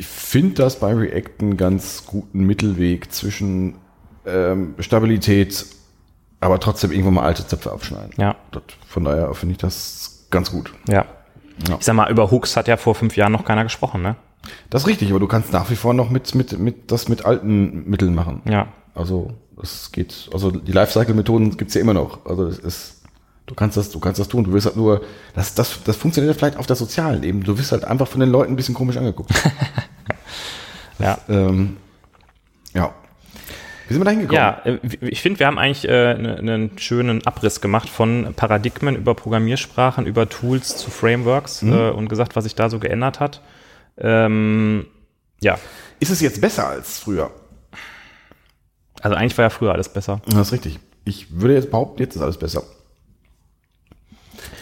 ich 0.00 0.06
finde 0.06 0.54
das 0.54 0.80
bei 0.80 0.94
React 0.94 1.42
einen 1.42 1.56
ganz 1.58 2.06
guten 2.06 2.46
Mittelweg 2.46 3.12
zwischen 3.12 3.74
ähm, 4.24 4.74
Stabilität, 4.78 5.66
aber 6.40 6.58
trotzdem 6.58 6.90
irgendwo 6.90 7.10
mal 7.10 7.24
alte 7.24 7.46
Zöpfe 7.46 7.70
abschneiden. 7.70 8.12
Ja. 8.16 8.36
Das, 8.50 8.62
von 8.86 9.04
daher 9.04 9.34
finde 9.34 9.52
ich 9.52 9.58
das 9.58 10.24
ganz 10.30 10.50
gut. 10.52 10.72
Ja. 10.88 11.04
Ja. 11.68 11.76
Ich 11.78 11.84
sag 11.84 11.96
mal, 11.96 12.10
über 12.10 12.30
Hooks 12.30 12.56
hat 12.56 12.66
ja 12.66 12.78
vor 12.78 12.94
fünf 12.94 13.14
Jahren 13.18 13.32
noch 13.32 13.44
keiner 13.44 13.62
gesprochen, 13.62 14.00
ne? 14.00 14.16
Das 14.70 14.84
ist 14.84 14.88
richtig, 14.88 15.10
aber 15.10 15.20
du 15.20 15.28
kannst 15.28 15.52
nach 15.52 15.68
wie 15.68 15.76
vor 15.76 15.92
noch 15.92 16.08
mit, 16.08 16.34
mit, 16.34 16.58
mit 16.58 16.90
das 16.90 17.08
mit 17.08 17.26
alten 17.26 17.84
Mitteln 17.86 18.14
machen. 18.14 18.40
Ja. 18.46 18.68
Also 18.94 19.34
es 19.62 19.92
geht, 19.92 20.30
also 20.32 20.50
die 20.50 20.72
Lifecycle-Methoden 20.72 21.58
gibt's 21.58 21.74
ja 21.74 21.82
immer 21.82 21.92
noch. 21.92 22.24
Also 22.24 22.46
es 22.46 22.58
ist, 22.58 22.99
du 23.50 23.54
kannst 23.56 23.76
das, 23.76 23.90
du 23.90 23.98
kannst 23.98 24.20
das 24.20 24.28
tun. 24.28 24.44
Du 24.44 24.52
wirst 24.52 24.66
halt 24.66 24.76
nur, 24.76 25.02
das, 25.34 25.54
das, 25.54 25.82
das 25.84 25.96
funktioniert 25.96 26.32
ja 26.34 26.38
vielleicht 26.38 26.56
auf 26.56 26.66
der 26.66 26.76
sozialen 26.76 27.22
Ebene. 27.24 27.42
Du 27.44 27.58
wirst 27.58 27.72
halt 27.72 27.84
einfach 27.84 28.06
von 28.06 28.20
den 28.20 28.30
Leuten 28.30 28.52
ein 28.52 28.56
bisschen 28.56 28.74
komisch 28.74 28.96
angeguckt. 28.96 29.30
Ja. 30.98 31.18
ähm, 31.30 31.78
ja. 32.74 32.92
Wie 33.88 33.94
sind 33.94 34.00
wir 34.02 34.04
da 34.04 34.10
hingekommen? 34.10 34.36
Ja, 34.36 34.60
äh, 34.66 34.78
ich 35.00 35.22
finde, 35.22 35.40
wir 35.40 35.46
haben 35.46 35.58
eigentlich 35.58 35.88
äh, 35.88 36.12
ne- 36.14 36.36
einen 36.38 36.78
schönen 36.78 37.26
Abriss 37.26 37.62
gemacht 37.62 37.88
von 37.88 38.34
Paradigmen 38.36 38.96
über 38.96 39.14
Programmiersprachen, 39.14 40.04
über 40.04 40.28
Tools 40.28 40.76
zu 40.76 40.90
Frameworks 40.90 41.62
äh, 41.62 41.88
und 41.90 42.08
gesagt, 42.10 42.36
was 42.36 42.44
sich 42.44 42.54
da 42.54 42.68
so 42.68 42.78
geändert 42.78 43.18
hat. 43.18 43.40
Ähm, 43.96 44.84
ja, 45.40 45.58
Ist 46.00 46.10
es 46.10 46.20
jetzt 46.20 46.40
besser 46.42 46.68
als 46.68 46.98
früher? 46.98 47.30
also 49.00 49.16
eigentlich 49.16 49.38
war 49.38 49.44
ja 49.46 49.50
früher 49.50 49.72
alles 49.72 49.88
besser. 49.88 50.20
Das 50.26 50.48
ist 50.48 50.52
richtig. 50.52 50.78
Ich 51.06 51.40
würde 51.40 51.54
jetzt 51.54 51.70
behaupten, 51.70 52.02
jetzt 52.02 52.14
ist 52.14 52.20
alles 52.20 52.36
besser. 52.36 52.62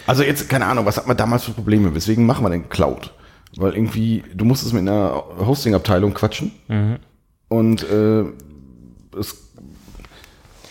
Also 0.09 0.23
jetzt, 0.23 0.49
keine 0.49 0.67
Ahnung, 0.67 0.87
was 0.87 0.97
hat 0.97 1.07
man 1.07 1.17
damals 1.17 1.45
für 1.45 1.53
Probleme? 1.53 1.95
Weswegen 1.95 2.25
machen 2.25 2.45
wir 2.45 2.51
denn 2.51 2.69
Cloud? 2.69 3.13
Weil 3.57 3.75
irgendwie, 3.75 4.25
du 4.35 4.45
musstest 4.45 4.73
mit 4.73 4.81
einer 4.83 5.23
Hosting-Abteilung 5.39 6.15
quatschen. 6.15 6.53
Und 7.49 7.83
äh, 7.89 8.25
es, 9.19 9.37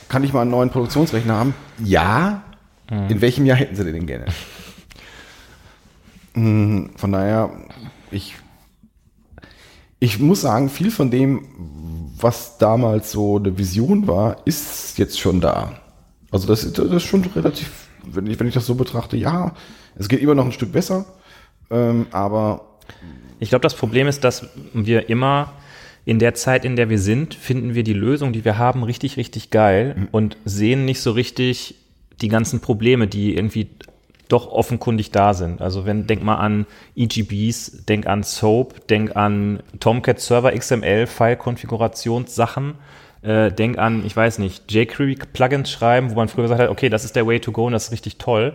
kann 0.10 0.24
ich 0.24 0.34
mal 0.34 0.42
einen 0.42 0.52
neuen 0.52 0.70
Produktionsrechner 0.70 1.36
haben? 1.36 1.54
Ja. 1.84 2.44
In 3.10 3.22
welchem 3.22 3.46
Jahr 3.46 3.58
hätten 3.58 3.76
sie 3.76 3.84
den 3.84 3.94
denn 3.94 4.08
gerne? 4.08 4.26
Hm, 6.34 6.92
Von 6.98 7.12
daher, 7.12 7.50
ich, 8.12 8.36
ich 10.00 10.20
muss 10.20 10.42
sagen, 10.42 10.70
viel 10.70 10.92
von 10.92 11.10
dem, 11.10 11.48
was 12.20 12.60
damals 12.60 13.12
so 13.12 13.38
eine 13.38 13.58
Vision 13.58 14.08
war, 14.08 14.38
ist 14.46 15.00
jetzt 15.00 15.20
schon 15.20 15.42
da. 15.42 15.74
Also 16.30 16.48
das, 16.48 16.72
das 16.74 16.92
ist 16.92 17.04
schon 17.04 17.24
relativ, 17.36 17.87
wenn 18.12 18.28
ich, 18.28 18.40
wenn 18.40 18.48
ich 18.48 18.54
das 18.54 18.66
so 18.66 18.76
betrachte, 18.76 19.18
ja, 19.18 19.54
es 19.96 20.10
geht 20.10 20.22
immer 20.22 20.36
noch 20.36 20.46
ein 20.46 20.52
Stück 20.52 20.72
besser, 20.72 21.06
ähm, 21.70 22.08
aber 22.12 22.62
Ich 23.40 23.50
glaube, 23.50 23.64
das 23.64 23.76
Problem 23.76 24.08
ist, 24.08 24.24
dass 24.24 24.48
wir 24.74 25.10
immer 25.10 25.54
in 26.06 26.20
der 26.20 26.34
Zeit, 26.34 26.66
in 26.66 26.76
der 26.76 26.90
wir 26.90 27.00
sind, 27.00 27.34
finden 27.34 27.76
wir 27.76 27.84
die 27.84 27.94
Lösung, 27.94 28.32
die 28.32 28.46
wir 28.46 28.58
haben, 28.58 28.84
richtig, 28.84 29.18
richtig 29.18 29.52
geil 29.52 30.08
und 30.12 30.38
sehen 30.46 30.86
nicht 30.86 31.02
so 31.02 31.12
richtig 31.12 31.76
die 32.22 32.30
ganzen 32.30 32.62
Probleme, 32.62 33.08
die 33.08 33.36
irgendwie 33.36 33.68
doch 34.30 34.52
offenkundig 34.52 35.12
da 35.12 35.34
sind. 35.34 35.62
Also 35.62 35.86
wenn, 35.86 36.08
denk 36.08 36.24
mal 36.24 36.36
an 36.36 36.66
EGBs, 36.96 37.86
denk 37.86 38.08
an 38.08 38.24
SOAP, 38.24 38.88
denk 38.88 39.16
an 39.16 39.62
Tomcat 39.80 40.20
Server 40.20 40.52
XML 40.52 41.08
File 41.08 41.38
Konfigurationssachen, 41.38 42.76
äh, 43.22 43.52
denk 43.52 43.78
an, 43.78 44.06
ich 44.06 44.16
weiß 44.16 44.38
nicht, 44.40 44.72
jQuery 44.72 45.18
Plugins 45.34 45.72
schreiben, 45.72 46.12
wo 46.12 46.16
man 46.16 46.28
früher 46.28 46.44
gesagt 46.44 46.62
hat, 46.62 46.70
okay, 46.70 46.90
das 46.90 47.04
ist 47.04 47.16
der 47.16 47.26
Way 47.28 47.40
to 47.40 47.52
go 47.52 47.66
und 47.66 47.74
das 47.74 47.86
ist 47.86 47.92
richtig 47.92 48.18
toll. 48.18 48.54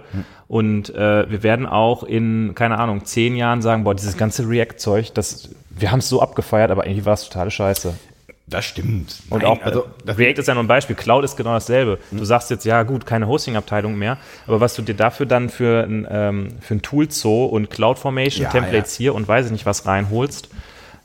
Und 0.48 0.94
äh, 0.94 1.30
wir 1.30 1.42
werden 1.42 1.66
auch 1.66 2.02
in, 2.04 2.52
keine 2.54 2.78
Ahnung, 2.78 3.04
zehn 3.04 3.36
Jahren 3.36 3.62
sagen, 3.62 3.84
boah, 3.84 3.94
dieses 3.94 4.16
ganze 4.16 4.48
React-Zeug, 4.48 5.12
das, 5.14 5.50
wir 5.70 5.90
haben 5.90 5.98
es 5.98 6.08
so 6.08 6.20
abgefeiert, 6.22 6.70
aber 6.70 6.86
irgendwie 6.86 7.04
war 7.04 7.14
es 7.14 7.24
totale 7.28 7.50
Scheiße. 7.50 7.94
das 8.46 8.64
stimmt. 8.66 9.16
Und 9.30 9.42
Nein, 9.42 9.50
auch, 9.50 9.62
also, 9.62 9.86
React 10.06 10.38
ist 10.40 10.48
ja 10.48 10.54
nur 10.54 10.62
ein 10.62 10.68
Beispiel, 10.68 10.94
Cloud 10.94 11.24
ist 11.24 11.36
genau 11.36 11.54
dasselbe. 11.54 11.98
Du 12.10 12.24
sagst 12.24 12.50
jetzt, 12.50 12.64
ja 12.64 12.82
gut, 12.82 13.06
keine 13.06 13.26
Hosting-Abteilung 13.26 13.96
mehr, 13.96 14.18
aber 14.46 14.60
was 14.60 14.74
du 14.74 14.82
dir 14.82 14.94
dafür 14.94 15.26
dann 15.26 15.48
für 15.48 15.84
ein, 15.84 16.06
ähm, 16.10 16.48
für 16.60 16.74
ein 16.74 16.82
Tool-Zoo 16.82 17.46
und 17.46 17.70
Cloud-Formation, 17.70 18.44
Ja, 18.44 18.50
Templates 18.50 18.94
hier 18.94 19.14
und 19.14 19.26
weiß 19.26 19.46
ich 19.46 19.52
nicht 19.52 19.64
was 19.66 19.86
reinholst, 19.86 20.48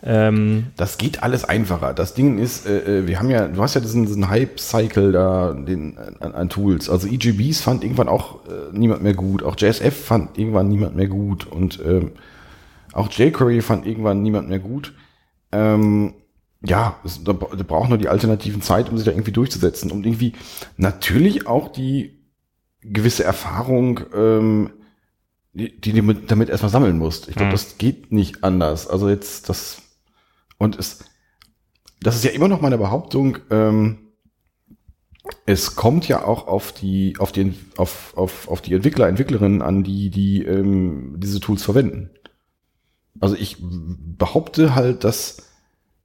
ähm, 0.03 0.67
Das 0.77 0.97
geht 0.97 1.23
alles 1.23 1.43
einfacher. 1.43 1.93
Das 1.93 2.13
Ding 2.13 2.37
ist, 2.37 2.65
äh, 2.67 2.99
äh, 2.99 3.07
wir 3.07 3.19
haben 3.19 3.29
ja, 3.29 3.47
du 3.47 3.61
hast 3.61 3.73
ja 3.73 3.81
diesen, 3.81 4.05
diesen 4.05 4.29
Hype-Cycle 4.29 5.11
da 5.11 5.53
den, 5.53 5.97
an, 6.19 6.33
an 6.33 6.49
Tools. 6.49 6.89
Also 6.89 7.07
EGBs 7.07 7.61
fand 7.61 7.83
irgendwann 7.83 8.07
auch 8.07 8.45
äh, 8.47 8.71
niemand 8.77 9.01
mehr 9.03 9.13
gut. 9.13 9.43
Auch 9.43 9.55
JSF 9.57 9.95
fand 10.05 10.37
irgendwann 10.37 10.67
niemand 10.69 10.95
mehr 10.95 11.07
gut. 11.07 11.47
Und 11.47 11.79
ähm, 11.85 12.11
auch 12.93 13.11
jQuery 13.11 13.61
fand 13.61 13.85
irgendwann 13.85 14.21
niemand 14.21 14.49
mehr 14.49 14.59
gut. 14.59 14.93
Ähm, 15.51 16.13
ja, 16.63 16.95
es, 17.05 17.23
da, 17.23 17.33
da 17.33 17.63
braucht 17.63 17.89
nur 17.89 17.97
die 17.97 18.09
alternativen 18.09 18.61
Zeit, 18.61 18.89
um 18.89 18.97
sich 18.97 19.05
da 19.05 19.11
irgendwie 19.11 19.31
durchzusetzen. 19.31 19.91
Und 19.91 20.05
irgendwie 20.05 20.33
natürlich 20.77 21.47
auch 21.47 21.69
die 21.71 22.19
gewisse 22.81 23.23
Erfahrung, 23.23 23.99
ähm, 24.15 24.69
die, 25.53 25.79
die 25.79 25.93
du 25.93 26.01
mit, 26.03 26.29
damit 26.31 26.49
erstmal 26.49 26.71
sammeln 26.71 26.97
musst. 26.97 27.27
Ich 27.29 27.35
glaube, 27.35 27.49
Mhm. 27.49 27.53
das 27.53 27.77
geht 27.77 28.11
nicht 28.11 28.43
anders. 28.43 28.87
Also 28.87 29.09
jetzt 29.09 29.49
das 29.49 29.81
und 30.57 30.77
es, 30.77 31.05
das 32.01 32.15
ist 32.15 32.23
ja 32.23 32.31
immer 32.31 32.47
noch 32.47 32.61
meine 32.61 32.77
Behauptung. 32.77 33.37
Ähm, 33.49 33.99
es 35.45 35.75
kommt 35.75 36.07
ja 36.07 36.23
auch 36.23 36.47
auf 36.47 36.71
die, 36.71 37.15
auf 37.19 37.31
den, 37.31 37.57
auf, 37.77 38.15
auf, 38.15 38.47
auf 38.47 38.61
die 38.61 38.73
Entwickler, 38.73 39.07
Entwicklerinnen 39.07 39.61
an, 39.61 39.83
die, 39.83 40.09
die 40.09 40.43
ähm, 40.43 41.15
diese 41.17 41.39
Tools 41.39 41.63
verwenden. 41.63 42.11
Also 43.19 43.35
ich 43.35 43.57
behaupte 43.59 44.75
halt, 44.75 45.03
dass, 45.03 45.37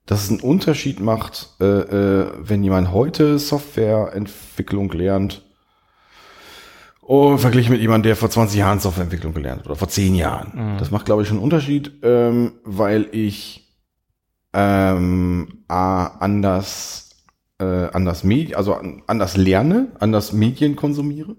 dass 0.06 0.24
es 0.24 0.30
einen 0.30 0.40
Unterschied 0.40 1.00
macht, 1.00 1.50
äh, 1.60 1.64
äh, 1.64 2.32
wenn 2.38 2.64
jemand 2.64 2.92
heute 2.92 3.38
Softwareentwicklung 3.38 4.90
lernt, 4.92 5.42
oh, 7.02 7.36
verglichen 7.36 7.72
mit 7.72 7.82
jemandem, 7.82 8.10
der 8.10 8.16
vor 8.16 8.30
20 8.30 8.58
Jahren 8.58 8.80
Softwareentwicklung 8.80 9.34
gelernt 9.34 9.60
hat 9.60 9.66
oder 9.66 9.76
vor 9.76 9.88
10 9.88 10.14
Jahren. 10.14 10.78
Das 10.78 10.90
macht, 10.90 11.04
glaube 11.04 11.22
ich, 11.22 11.28
schon 11.28 11.36
einen 11.36 11.44
Unterschied, 11.44 11.92
ähm, 12.02 12.52
weil 12.64 13.08
ich 13.12 13.61
ähm, 14.52 15.64
A, 15.68 16.06
anders, 16.18 17.10
äh, 17.58 17.64
anders 17.92 18.24
Medi 18.24 18.54
also 18.54 18.74
an- 18.74 19.02
anders 19.06 19.36
lerne, 19.36 19.92
anders 19.98 20.32
Medien 20.32 20.76
konsumiere 20.76 21.36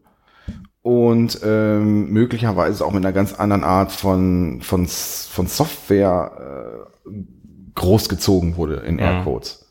und 0.82 1.39
ähm, 1.43 2.09
möglicherweise 2.11 2.86
auch 2.86 2.91
mit 2.91 3.05
einer 3.05 3.14
ganz 3.14 3.34
anderen 3.34 3.64
Art 3.64 3.91
von, 3.91 4.61
von, 4.61 4.88
von 4.88 5.47
Software 5.47 6.86
äh, 7.07 7.11
großgezogen 7.76 8.57
wurde 8.57 8.76
in 8.78 8.99
Aircodes. 8.99 9.66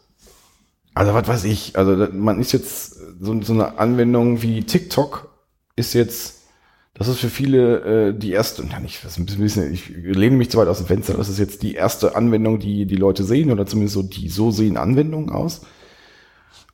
Also 0.94 1.14
was 1.14 1.26
weiß 1.26 1.44
ich, 1.44 1.76
also 1.78 2.08
man 2.12 2.38
ist 2.38 2.52
jetzt 2.52 2.96
so, 3.20 3.40
so 3.42 3.52
eine 3.54 3.78
Anwendung 3.78 4.42
wie 4.42 4.62
TikTok 4.62 5.28
ist 5.74 5.94
jetzt, 5.94 6.41
das 6.94 7.08
ist 7.08 7.18
für 7.20 7.28
viele 7.30 8.08
äh, 8.10 8.14
die 8.18 8.32
erste, 8.32 8.64
na 8.68 8.78
nicht, 8.78 9.02
das 9.04 9.12
ist 9.12 9.18
ein 9.18 9.26
bisschen, 9.26 9.72
ich 9.72 9.88
lehne 9.88 10.36
mich 10.36 10.50
zu 10.50 10.58
weit 10.58 10.68
aus 10.68 10.78
dem 10.78 10.86
Fenster, 10.86 11.14
das 11.14 11.28
ist 11.28 11.38
jetzt 11.38 11.62
die 11.62 11.74
erste 11.74 12.14
Anwendung, 12.16 12.58
die 12.58 12.84
die 12.86 12.96
Leute 12.96 13.24
sehen 13.24 13.50
oder 13.50 13.64
zumindest 13.66 13.94
so 13.94 14.02
die 14.02 14.28
so 14.28 14.50
sehen 14.50 14.76
Anwendungen 14.76 15.30
aus. 15.30 15.62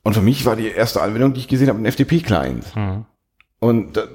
Und 0.03 0.13
für 0.13 0.21
mich 0.21 0.45
war 0.45 0.55
die 0.55 0.67
erste 0.67 1.01
Anwendung, 1.01 1.33
die 1.33 1.39
ich 1.41 1.47
gesehen 1.47 1.69
habe, 1.69 1.79
ein 1.79 1.85
FTP-Client. 1.91 2.65
Und 3.59 3.97
das, 3.97 4.07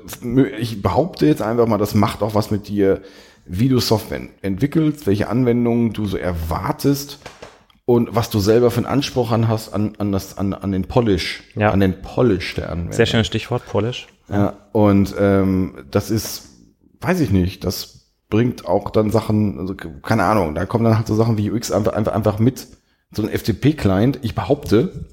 ich 0.58 0.80
behaupte 0.82 1.26
jetzt 1.26 1.42
einfach 1.42 1.66
mal, 1.66 1.78
das 1.78 1.94
macht 1.94 2.22
auch 2.22 2.34
was 2.34 2.50
mit 2.50 2.68
dir, 2.68 3.02
wie 3.46 3.68
du 3.68 3.78
Software 3.80 4.22
entwickelst, 4.40 5.06
welche 5.06 5.28
Anwendungen 5.28 5.92
du 5.92 6.06
so 6.06 6.16
erwartest 6.16 7.18
und 7.84 8.14
was 8.14 8.30
du 8.30 8.38
selber 8.40 8.70
für 8.70 8.78
einen 8.78 8.86
Anspruch 8.86 9.30
an 9.30 9.48
hast 9.48 9.74
an, 9.74 9.92
an, 9.98 10.12
das, 10.12 10.38
an, 10.38 10.54
an 10.54 10.72
den 10.72 10.84
Polish, 10.84 11.42
Ja. 11.54 11.70
an 11.70 11.80
den 11.80 12.00
Polish 12.00 12.54
der 12.54 12.70
Anwendung. 12.70 12.92
sehr 12.94 13.04
schönes 13.06 13.26
Stichwort, 13.26 13.66
Polish. 13.66 14.06
Ja, 14.28 14.54
und 14.72 15.14
ähm, 15.18 15.84
das 15.90 16.10
ist, 16.10 16.48
weiß 17.00 17.20
ich 17.20 17.30
nicht, 17.30 17.64
das 17.64 18.12
bringt 18.30 18.66
auch 18.66 18.90
dann 18.90 19.10
Sachen, 19.10 19.58
also 19.58 19.74
keine 19.74 20.24
Ahnung, 20.24 20.54
da 20.54 20.64
kommen 20.66 20.84
dann 20.84 20.96
halt 20.96 21.06
so 21.06 21.14
Sachen 21.14 21.36
wie 21.36 21.50
UX 21.50 21.70
einfach, 21.70 21.92
einfach, 21.92 22.12
einfach 22.12 22.38
mit. 22.38 22.66
So 23.12 23.22
ein 23.22 23.28
FTP-Client, 23.28 24.18
ich 24.22 24.34
behaupte, 24.34 25.06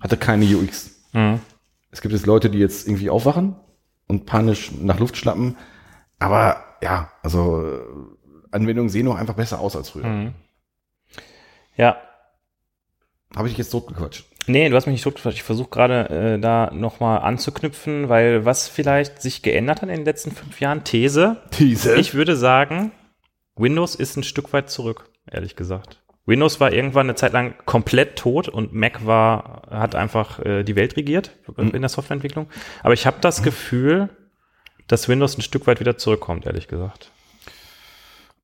hatte 0.00 0.16
keine 0.16 0.44
UX. 0.44 0.90
Mhm. 1.12 1.40
Es 1.90 2.02
gibt 2.02 2.12
jetzt 2.12 2.26
Leute, 2.26 2.50
die 2.50 2.58
jetzt 2.58 2.86
irgendwie 2.86 3.08
aufwachen 3.08 3.56
und 4.08 4.26
panisch 4.26 4.72
nach 4.72 4.98
Luft 4.98 5.16
schnappen, 5.16 5.56
aber 6.18 6.62
ja, 6.82 7.10
also 7.22 7.62
äh, 7.64 7.80
Anwendungen 8.50 8.90
sehen 8.90 9.08
auch 9.08 9.16
einfach 9.16 9.34
besser 9.34 9.60
aus 9.60 9.76
als 9.76 9.90
früher. 9.90 10.06
Mhm. 10.06 10.32
Ja, 11.76 11.96
Habe 13.34 13.48
ich 13.48 13.54
dich 13.54 13.58
jetzt 13.58 13.70
totgequatscht? 13.70 14.26
Nee, 14.46 14.68
du 14.68 14.76
hast 14.76 14.86
mich 14.86 14.94
nicht 14.94 15.04
totgequatscht. 15.04 15.38
Ich 15.38 15.42
versuche 15.42 15.70
gerade 15.70 16.08
äh, 16.08 16.38
da 16.38 16.70
nochmal 16.72 17.20
anzuknüpfen, 17.20 18.08
weil 18.08 18.44
was 18.44 18.68
vielleicht 18.68 19.20
sich 19.20 19.42
geändert 19.42 19.82
hat 19.82 19.88
in 19.88 19.96
den 19.96 20.04
letzten 20.04 20.30
fünf 20.30 20.60
Jahren, 20.60 20.84
These. 20.84 21.36
Diese. 21.58 21.96
Ich 21.96 22.14
würde 22.14 22.36
sagen, 22.36 22.92
Windows 23.56 23.94
ist 23.94 24.16
ein 24.16 24.22
Stück 24.22 24.52
weit 24.52 24.70
zurück, 24.70 25.10
ehrlich 25.30 25.56
gesagt. 25.56 26.02
Windows 26.26 26.60
war 26.60 26.72
irgendwann 26.72 27.06
eine 27.06 27.14
Zeit 27.14 27.32
lang 27.32 27.54
komplett 27.66 28.16
tot 28.16 28.48
und 28.48 28.72
Mac 28.72 29.06
war, 29.06 29.62
hat 29.70 29.94
einfach 29.94 30.40
äh, 30.40 30.64
die 30.64 30.74
Welt 30.74 30.96
regiert 30.96 31.30
in 31.56 31.80
der 31.80 31.88
Softwareentwicklung. 31.88 32.48
Aber 32.82 32.94
ich 32.94 33.06
habe 33.06 33.18
das 33.20 33.44
Gefühl, 33.44 34.08
dass 34.88 35.08
Windows 35.08 35.38
ein 35.38 35.42
Stück 35.42 35.66
weit 35.68 35.78
wieder 35.78 35.96
zurückkommt, 35.98 36.46
ehrlich 36.46 36.66
gesagt. 36.66 37.12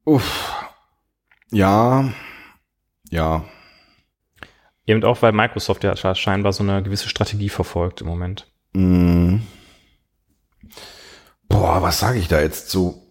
Uff. 0.05 0.55
Ja. 1.51 2.09
Ja. 3.11 3.45
Eben 4.87 5.05
auch, 5.05 5.23
weil 5.23 5.33
Microsoft 5.33 5.85
ja 5.85 5.95
scheinbar 6.15 6.53
so 6.53 6.63
eine 6.63 6.83
gewisse 6.83 7.09
Strategie 7.09 7.49
verfolgt 7.49 8.01
im 8.01 8.09
Moment. 8.09 8.51
Mm. 8.73 9.37
Boah, 11.49 11.83
was 11.83 12.01
sage 12.01 12.19
ich 12.19 12.29
da 12.29 12.41
jetzt 12.41 12.71
zu? 12.71 13.03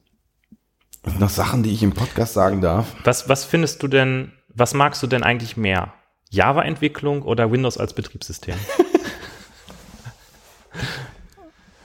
Noch 1.18 1.30
Sachen, 1.30 1.64
die 1.64 1.72
ich 1.72 1.82
im 1.82 1.94
Podcast 1.94 2.34
sagen 2.34 2.62
darf. 2.62 2.96
Was, 3.04 3.30
was 3.30 3.46
findest 3.46 3.82
du 3.82 3.88
denn, 3.88 4.34
was 4.50 4.74
magst 4.74 5.02
du 5.02 5.08
denn 5.08 5.24
eigentlich 5.24 5.58
mehr? 5.58 5.94
Java-Entwicklung 6.30 7.24
oder 7.24 7.52
Windows 7.52 7.78
als 7.78 7.94
Betriebssystem? 7.94 8.56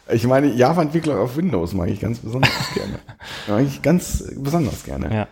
Ich 0.08 0.24
meine, 0.24 0.52
Java-Entwicklung 0.52 1.18
auf 1.18 1.36
Windows 1.36 1.72
mag 1.72 1.88
ich 1.88 2.00
ganz 2.00 2.20
besonders 2.20 2.50
gerne. 2.74 3.00
Mag 3.48 3.66
ich 3.66 3.82
ganz 3.82 4.24
besonders 4.36 4.84
gerne. 4.84 5.14
ja. 5.14 5.28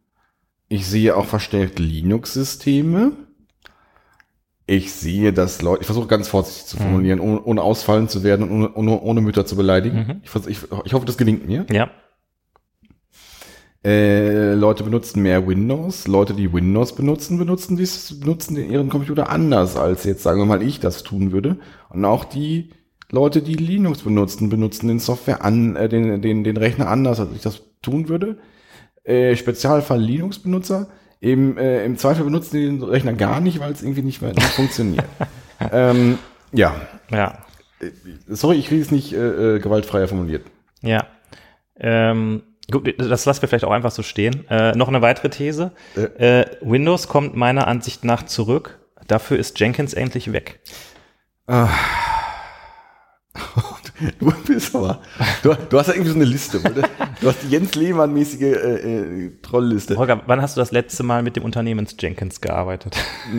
Ich 0.68 0.88
sehe 0.88 1.16
auch 1.16 1.26
verstärkt 1.26 1.80
Linux-Systeme. 1.80 3.14
Ich 4.68 4.94
sehe, 4.94 5.32
dass 5.32 5.62
Leute, 5.62 5.82
ich 5.82 5.86
versuche 5.86 6.08
ganz 6.08 6.28
vorsichtig 6.28 6.66
zu 6.66 6.78
formulieren, 6.78 7.20
ohne, 7.20 7.44
ohne 7.44 7.62
ausfallen 7.62 8.10
zu 8.10 8.24
werden 8.24 8.50
und 8.50 8.64
ohne, 8.64 8.74
ohne, 8.74 9.02
ohne 9.02 9.22
Mütter 9.22 9.46
zu 9.46 9.56
beleidigen. 9.56 9.98
Mhm. 9.98 10.22
Ich, 10.24 10.36
ich, 10.48 10.58
ich 10.86 10.94
hoffe, 10.94 11.06
das 11.06 11.18
gelingt 11.18 11.48
mir. 11.48 11.68
Ja. 11.72 11.92
Äh, 13.86 14.56
Leute 14.56 14.84
benutzen 14.84 15.22
mehr 15.22 15.46
Windows. 15.48 16.08
Leute, 16.08 16.34
die 16.34 16.52
Windows 16.52 16.96
benutzen, 16.96 17.38
benutzen, 17.38 17.78
dies, 17.78 18.20
benutzen 18.20 18.58
ihren 18.58 18.90
Computer 18.90 19.30
anders, 19.30 19.78
als 19.78 20.06
jetzt, 20.06 20.24
sagen 20.24 20.40
wir 20.40 20.46
mal, 20.46 20.64
ich 20.64 20.80
das 20.80 21.04
tun 21.04 21.32
würde. 21.32 21.58
Und 21.90 22.04
auch 22.04 22.26
die 22.26 22.72
Leute, 23.12 23.44
die 23.44 23.54
Linux 23.54 24.02
benutzen, 24.02 24.50
benutzen 24.50 24.88
den 24.88 24.98
Software 24.98 25.46
an, 25.46 25.76
äh, 25.76 25.88
den, 25.88 26.22
den, 26.24 26.44
den 26.44 26.58
Rechner 26.58 26.88
anders, 26.88 27.20
als 27.20 27.30
ich 27.36 27.42
das 27.42 27.62
tun 27.84 28.10
würde. 28.10 28.40
Äh, 29.04 29.36
Spezialfall 29.36 30.02
Linux-Benutzer. 30.02 30.88
Im, 31.20 31.56
äh, 31.60 31.86
Im 31.86 31.98
Zweifel 32.00 32.26
benutzen 32.26 32.58
die 32.58 32.66
den 32.66 32.82
Rechner 32.82 33.14
gar 33.14 33.40
nicht, 33.40 33.60
weil 33.60 33.72
es 33.72 33.84
irgendwie 33.84 34.02
nicht 34.02 34.20
mehr 34.20 34.34
nicht 34.34 34.48
funktioniert. 34.48 35.06
ähm, 35.72 36.18
ja, 36.52 36.76
Ja. 37.12 37.38
Äh, 37.80 37.92
sorry, 38.30 38.58
ich 38.58 38.68
kriege 38.68 38.82
es 38.82 38.90
nicht 38.90 39.14
äh, 39.14 39.56
äh, 39.56 39.60
gewaltfreier 39.60 40.08
formuliert. 40.08 40.46
Ja. 40.82 41.06
Ähm, 41.78 42.42
gut, 42.72 42.94
das 42.98 43.26
lassen 43.26 43.42
wir 43.42 43.50
vielleicht 43.50 43.66
auch 43.66 43.72
einfach 43.72 43.92
so 43.92 44.04
stehen. 44.04 44.48
Äh, 44.50 44.76
noch 44.76 44.88
eine 44.88 45.02
weitere 45.02 45.30
These. 45.30 45.72
Äh, 45.96 46.46
Windows 46.62 47.08
kommt 47.08 47.36
meiner 47.36 47.68
Ansicht 47.68 48.04
nach 48.04 48.24
zurück. 48.24 48.80
Dafür 49.08 49.38
ist 49.38 49.60
Jenkins 49.60 49.94
endlich 49.94 50.32
weg. 50.32 50.60
Du 54.20 54.32
bist 54.46 54.76
aber. 54.76 55.02
Du, 55.42 55.56
du 55.70 55.80
hast 55.80 55.88
ja 55.88 55.94
irgendwie 55.94 56.12
so 56.12 56.16
eine 56.16 56.26
Liste, 56.26 56.60
oder? 56.60 56.88
Du 57.22 57.30
hast 57.30 57.44
die 57.44 57.50
Jens 57.50 57.76
Lehmann-mäßige 57.76 58.42
äh, 58.42 58.48
äh, 58.48 59.32
Trollliste. 59.42 59.98
Holger, 59.98 60.22
wann 60.26 60.42
hast 60.42 60.58
du 60.58 60.62
das 60.62 60.72
letzte 60.72 61.04
Mal 61.04 61.24
mit 61.24 61.36
dem 61.36 61.44
Unternehmens 61.44 61.96
Jenkins 61.98 62.42
gearbeitet? 62.42 62.98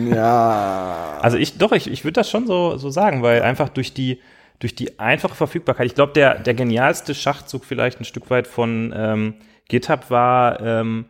Ja. 0.09 1.19
Also 1.21 1.37
ich, 1.37 1.57
doch, 1.57 1.71
ich, 1.73 1.91
ich 1.91 2.03
würde 2.03 2.13
das 2.13 2.29
schon 2.29 2.47
so, 2.47 2.77
so 2.77 2.89
sagen, 2.89 3.21
weil 3.21 3.43
einfach 3.43 3.69
durch 3.69 3.93
die, 3.93 4.19
durch 4.59 4.75
die 4.75 4.99
einfache 4.99 5.35
Verfügbarkeit, 5.35 5.85
ich 5.85 5.95
glaube, 5.95 6.13
der, 6.13 6.39
der 6.39 6.53
genialste 6.53 7.13
Schachzug 7.13 7.65
vielleicht 7.65 7.99
ein 7.99 8.05
Stück 8.05 8.29
weit 8.29 8.47
von 8.47 8.93
ähm, 8.95 9.33
GitHub 9.67 10.09
war, 10.09 10.59
ähm, 10.61 11.05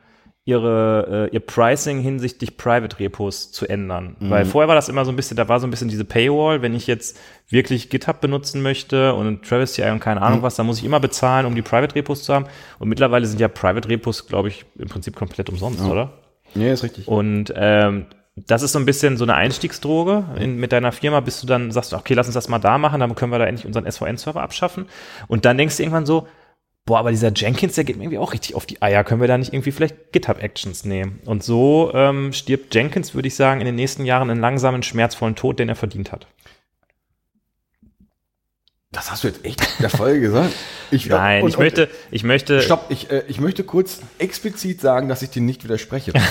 ihre, 0.47 1.27
äh, 1.29 1.35
ihr 1.35 1.41
Pricing 1.41 1.99
hinsichtlich 1.99 2.55
Private 2.55 2.99
Repos 2.99 3.51
zu 3.51 3.67
ändern. 3.67 4.15
Weil 4.21 4.45
vorher 4.45 4.69
war 4.69 4.75
das 4.75 4.87
immer 4.87 5.03
so 5.03 5.11
ein 5.11 5.17
bisschen, 5.17 5.35
da 5.35 5.49
war 5.49 5.59
so 5.59 5.67
ein 5.67 5.71
bisschen 5.71 5.89
diese 5.89 6.05
Paywall, 6.05 6.61
wenn 6.61 6.73
ich 6.73 6.87
jetzt 6.87 7.19
wirklich 7.49 7.89
GitHub 7.89 8.21
benutzen 8.21 8.61
möchte 8.61 9.13
und 9.13 9.43
Travis 9.43 9.73
CI 9.73 9.89
und 9.89 9.99
keine 9.99 10.21
Ahnung 10.21 10.43
was, 10.43 10.55
dann 10.55 10.65
muss 10.65 10.79
ich 10.79 10.85
immer 10.85 11.01
bezahlen, 11.01 11.45
um 11.45 11.53
die 11.53 11.61
Private 11.61 11.95
Repos 11.95 12.23
zu 12.23 12.33
haben. 12.33 12.45
Und 12.79 12.87
mittlerweile 12.87 13.27
sind 13.27 13.41
ja 13.41 13.49
Private 13.49 13.89
Repos, 13.89 14.25
glaube 14.25 14.47
ich, 14.47 14.65
im 14.79 14.87
Prinzip 14.87 15.17
komplett 15.17 15.49
umsonst, 15.49 15.81
oder? 15.81 16.13
Ja, 16.55 16.71
ist 16.71 16.83
richtig. 16.83 17.09
Und 17.09 17.53
ähm, 17.53 18.05
das 18.45 18.61
ist 18.61 18.71
so 18.71 18.79
ein 18.79 18.85
bisschen 18.85 19.17
so 19.17 19.25
eine 19.25 19.33
Einstiegsdroge. 19.33 20.23
In, 20.39 20.57
mit 20.57 20.71
deiner 20.71 20.91
Firma 20.91 21.21
bist 21.21 21.41
du 21.41 21.47
dann, 21.47 21.71
sagst 21.71 21.91
du, 21.91 21.95
okay, 21.95 22.13
lass 22.13 22.27
uns 22.27 22.35
das 22.35 22.47
mal 22.47 22.59
da 22.59 22.77
machen, 22.77 22.99
dann 22.99 23.15
können 23.15 23.31
wir 23.31 23.39
da 23.39 23.45
endlich 23.45 23.65
unseren 23.65 23.91
SVN-Server 23.91 24.41
abschaffen. 24.41 24.85
Und 25.27 25.45
dann 25.45 25.57
denkst 25.57 25.77
du 25.77 25.83
irgendwann 25.83 26.05
so, 26.05 26.27
boah, 26.85 26.99
aber 26.99 27.09
dieser 27.09 27.31
Jenkins, 27.33 27.73
der 27.75 27.83
geht 27.83 27.97
mir 27.97 28.03
irgendwie 28.03 28.19
auch 28.19 28.33
richtig 28.33 28.53
auf 28.55 28.67
die 28.67 28.81
Eier. 28.81 29.03
Können 29.03 29.21
wir 29.21 29.27
da 29.27 29.39
nicht 29.39 29.53
irgendwie 29.53 29.71
vielleicht 29.71 30.11
GitHub-Actions 30.11 30.85
nehmen? 30.85 31.19
Und 31.25 31.43
so 31.43 31.91
ähm, 31.95 32.31
stirbt 32.31 32.75
Jenkins, 32.75 33.15
würde 33.15 33.27
ich 33.27 33.35
sagen, 33.35 33.59
in 33.59 33.65
den 33.65 33.75
nächsten 33.75 34.05
Jahren 34.05 34.29
einen 34.29 34.39
langsamen, 34.39 34.83
schmerzvollen 34.83 35.35
Tod, 35.35 35.57
den 35.57 35.67
er 35.69 35.75
verdient 35.75 36.11
hat. 36.11 36.27
Das 38.91 39.11
hast 39.11 39.23
du 39.23 39.27
jetzt 39.27 39.43
echt 39.43 39.61
in 39.61 39.81
der 39.81 39.89
Folge 39.89 40.21
gesagt? 40.21 40.53
Ich, 40.91 41.05
Nein, 41.09 41.41
und- 41.43 41.49
ich 41.49 41.57
und- 41.57 41.63
möchte, 41.63 41.89
ich 42.11 42.23
möchte, 42.23 42.61
Stopp, 42.61 42.85
ich, 42.89 43.09
äh, 43.09 43.23
ich 43.27 43.39
möchte 43.39 43.63
kurz 43.63 44.01
explizit 44.19 44.79
sagen, 44.79 45.09
dass 45.09 45.23
ich 45.23 45.31
dir 45.31 45.41
nicht 45.41 45.63
widerspreche. 45.63 46.13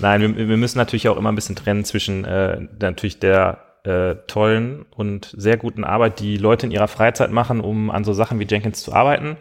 Nein, 0.00 0.36
wir, 0.36 0.48
wir 0.48 0.56
müssen 0.56 0.78
natürlich 0.78 1.08
auch 1.08 1.16
immer 1.16 1.30
ein 1.30 1.34
bisschen 1.34 1.56
trennen 1.56 1.84
zwischen 1.84 2.24
äh, 2.24 2.60
natürlich 2.80 3.18
der 3.18 3.58
äh, 3.84 4.16
tollen 4.26 4.84
und 4.90 5.34
sehr 5.36 5.56
guten 5.56 5.84
Arbeit, 5.84 6.20
die 6.20 6.36
Leute 6.36 6.66
in 6.66 6.72
ihrer 6.72 6.88
Freizeit 6.88 7.30
machen, 7.30 7.60
um 7.60 7.90
an 7.90 8.04
so 8.04 8.12
Sachen 8.12 8.38
wie 8.38 8.46
Jenkins 8.46 8.82
zu 8.82 8.92
arbeiten. 8.92 9.36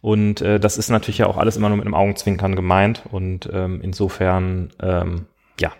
Und 0.00 0.42
äh, 0.42 0.60
das 0.60 0.76
ist 0.76 0.90
natürlich 0.90 1.18
ja 1.18 1.26
auch 1.26 1.38
alles 1.38 1.56
immer 1.56 1.68
nur 1.68 1.78
mit 1.78 1.86
einem 1.86 1.94
Augenzwinkern 1.94 2.54
gemeint. 2.54 3.04
Und 3.10 3.48
ähm, 3.52 3.80
insofern, 3.82 4.70
ähm, 4.80 5.26
ja, 5.58 5.72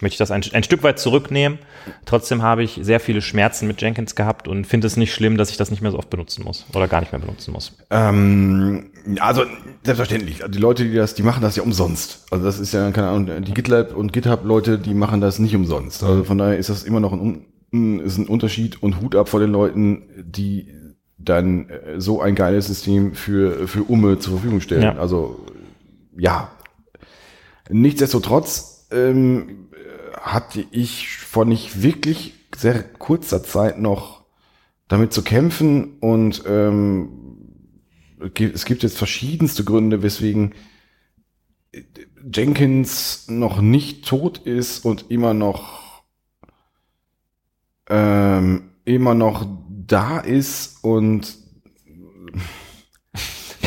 möchte 0.00 0.14
ich 0.14 0.18
das 0.18 0.30
ein, 0.30 0.42
ein 0.52 0.62
Stück 0.62 0.84
weit 0.84 0.98
zurücknehmen. 1.00 1.58
Trotzdem 2.06 2.42
habe 2.42 2.62
ich 2.62 2.78
sehr 2.82 3.00
viele 3.00 3.20
Schmerzen 3.20 3.66
mit 3.66 3.82
Jenkins 3.82 4.14
gehabt 4.14 4.46
und 4.46 4.64
finde 4.64 4.86
es 4.86 4.96
nicht 4.96 5.12
schlimm, 5.12 5.36
dass 5.36 5.50
ich 5.50 5.56
das 5.56 5.70
nicht 5.70 5.82
mehr 5.82 5.90
so 5.90 5.98
oft 5.98 6.10
benutzen 6.10 6.44
muss 6.44 6.64
oder 6.74 6.86
gar 6.86 7.00
nicht 7.00 7.12
mehr 7.12 7.20
benutzen 7.20 7.52
muss. 7.52 7.76
ähm, 7.90 8.91
also, 9.18 9.42
selbstverständlich. 9.84 10.42
Also 10.42 10.52
Die 10.52 10.58
Leute, 10.58 10.84
die 10.84 10.94
das, 10.94 11.14
die 11.14 11.22
machen 11.22 11.42
das 11.42 11.56
ja 11.56 11.62
umsonst. 11.62 12.24
Also 12.30 12.44
das 12.44 12.58
ist 12.58 12.72
ja, 12.72 12.90
keine 12.90 13.08
Ahnung, 13.08 13.42
die 13.42 13.54
GitLab 13.54 13.94
und 13.94 14.12
GitHub-Leute, 14.12 14.78
die 14.78 14.94
machen 14.94 15.20
das 15.20 15.38
nicht 15.38 15.54
umsonst. 15.54 16.02
Also 16.02 16.24
von 16.24 16.38
daher 16.38 16.58
ist 16.58 16.68
das 16.68 16.84
immer 16.84 17.00
noch 17.00 17.12
ein, 17.12 18.00
ist 18.00 18.18
ein 18.18 18.26
Unterschied 18.26 18.82
und 18.82 19.00
Hut 19.00 19.16
ab 19.16 19.28
vor 19.28 19.40
den 19.40 19.50
Leuten, 19.50 20.02
die 20.22 20.68
dann 21.18 21.68
äh, 21.68 22.00
so 22.00 22.20
ein 22.20 22.34
geiles 22.34 22.66
System 22.66 23.14
für, 23.14 23.68
für 23.68 23.82
Umme 23.84 24.18
zur 24.18 24.34
Verfügung 24.34 24.60
stellen. 24.60 24.82
Ja. 24.82 24.96
Also, 24.96 25.46
ja. 26.16 26.50
Nichtsdestotrotz 27.70 28.88
ähm, 28.90 29.68
hatte 30.20 30.64
ich 30.70 31.18
vor 31.18 31.44
nicht 31.44 31.82
wirklich 31.82 32.34
sehr 32.54 32.82
kurzer 32.82 33.42
Zeit 33.42 33.80
noch 33.80 34.22
damit 34.88 35.12
zu 35.12 35.22
kämpfen 35.22 35.98
und 36.00 36.42
ähm, 36.46 37.21
es 38.22 38.64
gibt 38.64 38.82
jetzt 38.82 38.98
verschiedenste 38.98 39.64
Gründe, 39.64 40.02
weswegen 40.02 40.54
Jenkins 42.32 43.26
noch 43.28 43.60
nicht 43.60 44.06
tot 44.06 44.38
ist 44.38 44.84
und 44.84 45.10
immer 45.10 45.34
noch 45.34 46.02
ähm, 47.88 48.70
immer 48.84 49.14
noch 49.14 49.46
da 49.68 50.18
ist 50.18 50.82
und 50.82 51.36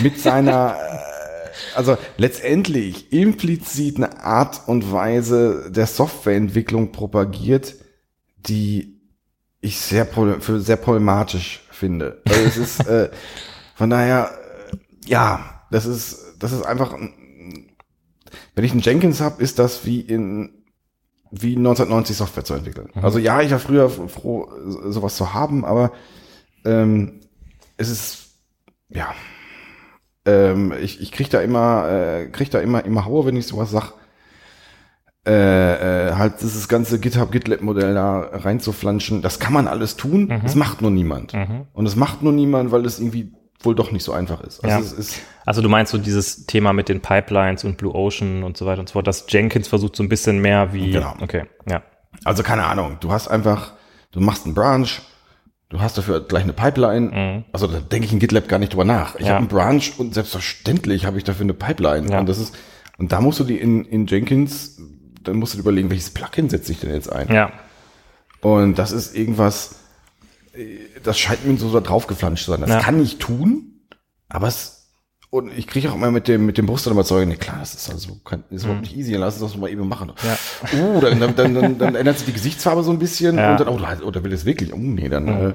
mit 0.02 0.20
seiner 0.20 0.78
äh, 0.78 1.16
also 1.76 1.98
letztendlich 2.18 3.12
implizit 3.12 3.98
eine 3.98 4.24
Art 4.24 4.68
und 4.68 4.92
Weise 4.92 5.72
der 5.72 5.88
Softwareentwicklung 5.88 6.92
propagiert, 6.92 7.76
die 8.38 9.02
ich 9.62 9.80
sehr 9.80 10.06
für 10.06 10.60
sehr 10.60 10.78
problematisch 10.78 11.64
finde. 11.72 12.22
Also 12.28 12.42
es 12.42 12.58
ist 12.58 12.88
äh, 12.88 13.10
von 13.76 13.90
daher 13.90 14.38
ja, 15.08 15.62
das 15.72 15.86
ist 15.86 16.36
das 16.40 16.52
ist 16.52 16.64
einfach 16.66 16.94
ein- 16.94 17.14
wenn 18.56 18.64
ich 18.66 18.72
einen 18.72 18.82
Jenkins 18.82 19.22
habe, 19.22 19.42
ist 19.42 19.60
das 19.60 19.86
wie 19.86 20.00
in 20.02 20.64
wie 21.32 21.56
1990 21.58 22.16
Software 22.16 22.46
zu 22.46 22.54
entwickeln. 22.54 22.90
Also 23.02 23.20
ja, 23.20 23.42
ich 23.42 23.52
war 23.52 23.60
früher 23.60 23.90
froh, 23.90 24.50
sowas 24.88 25.16
zu 25.18 25.34
haben, 25.34 25.66
aber 25.66 25.92
ähm, 26.64 27.20
es 27.78 27.90
ist 27.90 28.28
ja 28.90 29.14
ähm, 30.26 30.74
ich, 30.82 31.02
ich 31.02 31.12
krieg 31.12 31.30
da 31.30 31.42
immer, 31.42 31.90
äh, 31.90 32.28
krieg 32.30 32.50
da 32.50 32.60
immer, 32.60 32.84
immer 32.86 33.06
Haue, 33.06 33.26
wenn 33.26 33.36
ich 33.36 33.46
sowas 33.48 33.70
sag. 33.72 33.94
Äh, 35.28 36.10
äh, 36.10 36.14
halt 36.16 36.42
dieses 36.42 36.68
ganze 36.68 37.00
GitHub 37.00 37.32
GitLab 37.32 37.62
Modell 37.62 37.96
da 37.96 38.20
reinzuflanschen, 38.20 39.24
das 39.24 39.40
kann 39.40 39.54
man 39.54 39.68
alles 39.68 39.96
tun, 39.96 40.28
das 40.44 40.54
macht 40.54 40.84
nur 40.84 40.92
niemand. 40.92 41.34
Und 41.74 41.86
das 41.86 41.96
macht 41.96 42.22
nur 42.22 42.32
niemand, 42.32 42.72
weil 42.72 42.86
es 42.86 43.00
irgendwie 43.00 43.34
wohl 43.62 43.76
doch 43.76 43.92
nicht 43.92 44.04
so 44.04 44.12
einfach 44.14 44.42
ist. 44.42 44.64
Also 44.64 44.78
Ja. 44.94 45.00
ist 45.00 45.20
Also 45.46 45.62
du 45.62 45.70
meinst 45.70 45.92
so 45.92 45.98
dieses 45.98 46.46
Thema 46.46 46.74
mit 46.74 46.90
den 46.90 47.02
Pipelines 47.02 47.64
und 47.64 47.78
Blue 47.78 47.94
Ocean 47.94 48.44
und 48.44 48.58
so 48.58 48.66
weiter 48.66 48.80
und 48.82 48.90
so 48.90 48.94
fort, 48.94 49.08
dass 49.08 49.26
Jenkins 49.30 49.68
versucht 49.68 49.96
so 49.96 50.04
ein 50.04 50.10
bisschen 50.10 50.40
mehr 50.40 50.74
wie, 50.74 50.92
Genau. 50.92 51.14
okay, 51.22 51.44
ja. 51.70 51.82
Also 52.24 52.44
keine 52.44 52.66
Ahnung, 52.66 52.98
du 53.00 53.12
hast 53.12 53.28
einfach, 53.28 53.74
du 54.12 54.20
machst 54.20 54.46
einen 54.46 54.54
Branch, 54.56 54.88
du 55.70 55.80
hast 55.82 55.98
dafür 55.98 56.22
gleich 56.22 56.44
eine 56.44 56.54
Pipeline. 56.54 57.44
Also 57.52 57.68
da 57.68 57.80
denke 57.80 58.06
ich 58.08 58.14
in 58.14 58.20
GitLab 58.20 58.48
gar 58.48 58.60
nicht 58.60 58.74
drüber 58.74 58.86
nach. 58.86 59.16
Ich 59.16 59.22
Mhm. 59.22 59.26
Ja. 59.28 59.32
habe 59.34 59.40
einen 59.40 59.48
Branch 59.48 59.84
und 59.98 60.14
selbstverständlich 60.14 61.06
habe 61.06 61.18
ich 61.18 61.24
dafür 61.24 61.44
eine 61.44 61.54
Pipeline. 61.54 62.10
Ja. 62.12 62.20
Und 62.20 62.28
das 62.30 62.40
ist, 62.40 62.56
und 62.98 63.12
da 63.12 63.20
musst 63.22 63.40
du 63.40 63.44
die 63.44 63.58
in, 63.60 63.86
in 63.86 64.06
Jenkins, 64.08 64.80
dann 65.24 65.38
musst 65.38 65.54
du 65.56 65.60
überlegen, 65.60 65.90
welches 65.90 66.12
Plugin 66.12 66.50
setze 66.50 66.72
ich 66.72 66.80
denn 66.80 66.94
jetzt 66.94 67.12
ein? 67.12 67.32
Ja, 67.34 67.52
Und 68.42 68.76
das 68.80 68.92
ist 68.92 69.16
irgendwas, 69.16 69.80
das 71.04 71.20
scheint 71.20 71.46
mir 71.46 71.58
so 71.58 71.72
da 71.72 71.80
draufgeflanscht 71.82 72.46
zu 72.46 72.52
sein. 72.52 72.62
Das 72.62 72.70
Ja. 72.70 72.80
kann 72.80 73.02
ich 73.02 73.18
tun, 73.18 73.82
aber 74.30 74.48
es, 74.48 74.92
und 75.30 75.52
ich 75.58 75.68
kriege 75.68 75.92
auch 75.92 75.96
immer 75.96 76.12
mit 76.12 76.28
dem, 76.28 76.46
mit 76.46 76.58
dem 76.58 76.66
Brust 76.66 76.86
dann 76.86 76.94
überzeugen, 76.94 77.30
nee, 77.30 77.36
klar, 77.38 77.58
das 77.60 77.74
ist 77.74 77.90
also, 77.90 78.16
kann, 78.24 78.44
ist 78.50 78.64
überhaupt 78.64 78.84
nicht 78.84 78.96
easy, 78.96 79.12
dann 79.12 79.22
lass 79.22 79.42
uns 79.42 79.52
das 79.52 79.60
mal 79.60 79.70
eben 79.70 79.88
machen. 79.88 80.14
Ja. 80.24 80.38
Oh, 80.80 81.00
dann, 81.02 81.20
dann, 81.20 81.36
dann, 81.36 81.78
dann, 81.78 81.96
ändert 81.96 82.18
sich 82.18 82.28
die 82.28 82.34
Gesichtsfarbe 82.34 82.84
so 82.84 82.92
ein 82.92 83.00
bisschen 83.00 83.38
Ja. 83.38 83.52
und 83.52 83.60
dann, 83.60 83.68
oh, 83.68 83.78
da, 83.78 83.98
oh, 84.04 84.24
will 84.24 84.34
es 84.34 84.46
wirklich, 84.46 84.74
oh, 84.74 84.78
nee, 84.78 85.10
dann, 85.10 85.28
äh, 85.28 85.54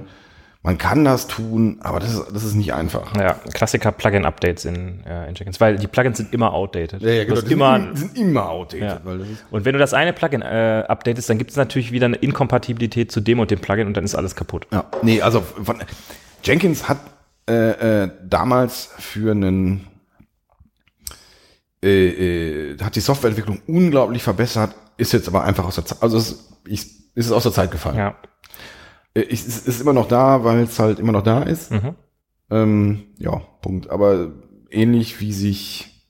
man 0.62 0.77
kann 0.77 1.05
das 1.05 1.27
tun, 1.27 1.78
aber 1.81 2.01
das 2.01 2.12
ist, 2.12 2.27
das 2.35 2.45
ist 2.45 2.55
nicht 2.55 2.74
einfach. 2.74 3.16
ja, 3.16 3.32
Klassiker 3.55 3.93
Plugin-Updates 3.93 4.66
in, 4.66 5.05
äh, 5.07 5.28
in 5.28 5.35
Jenkins, 5.35 5.59
weil 5.59 5.77
die 5.77 5.87
Plugins 5.87 6.19
sind 6.19 6.35
immer 6.35 6.53
outdated. 6.53 7.03
Du 7.03 7.07
hast 7.07 7.27
genau, 7.27 7.41
die 7.41 7.53
immer, 7.53 7.81
sind, 7.81 7.97
sind 7.97 8.19
immer 8.19 8.51
outdated. 8.51 9.01
Ja. 9.05 9.15
Ist, 9.15 9.47
und 9.51 9.65
wenn 9.65 9.73
du 9.73 9.78
das 9.78 9.95
eine 9.95 10.12
Plugin 10.12 10.43
äh, 10.43 10.85
updatest, 10.87 11.31
dann 11.31 11.39
gibt 11.39 11.51
es 11.51 11.57
natürlich 11.57 11.93
wieder 11.93 12.07
eine 12.07 12.16
Inkompatibilität 12.16 13.11
zu 13.11 13.20
dem 13.20 13.41
und 13.41 13.51
dem 13.51 13.61
Plugin 13.61 13.87
und 13.87 13.97
dann 13.97 14.05
ist 14.05 14.15
alles 14.15 14.37
kaputt. 14.37 14.66
Ja, 14.70 14.85
nee, 15.03 15.23
also 15.23 15.41
von, 15.41 15.82
Jenkins 16.45 16.89
hat 16.91 16.99
äh, 17.49 18.03
äh, 18.03 18.11
damals 18.28 18.91
für 18.99 19.31
einen 19.31 19.87
äh, 21.82 22.73
äh, 22.73 22.78
hat 22.82 22.95
die 22.97 23.01
Softwareentwicklung 23.01 23.62
unglaublich 23.66 24.23
verbessert, 24.23 24.74
ist 24.99 25.15
jetzt 25.15 25.27
aber 25.27 25.45
einfach 25.45 25.65
aus 25.65 25.77
der 25.77 25.87
Zeit, 25.87 26.03
also 26.03 26.19
es 26.19 26.32
ist, 26.66 26.91
ist 27.15 27.27
es 27.27 27.32
aus 27.32 27.45
der 27.45 27.53
Zeit 27.53 27.70
gefallen. 27.70 27.97
Ja, 27.97 28.16
Äh, 29.15 29.24
es 29.31 29.47
ist, 29.47 29.66
ist 29.66 29.81
immer 29.81 29.93
noch 29.93 30.09
da, 30.09 30.45
weil 30.45 30.61
es 30.61 30.78
halt 30.78 30.99
immer 30.99 31.12
noch 31.12 31.23
da 31.23 31.43
ist. 31.43 31.70
Mhm. 31.70 31.95
Ähm, 32.51 33.05
ja, 33.19 33.43
Punkt. 33.62 33.91
Aber 33.91 34.32
ähnlich 34.70 35.20
wie 35.20 35.32
sich 35.32 36.09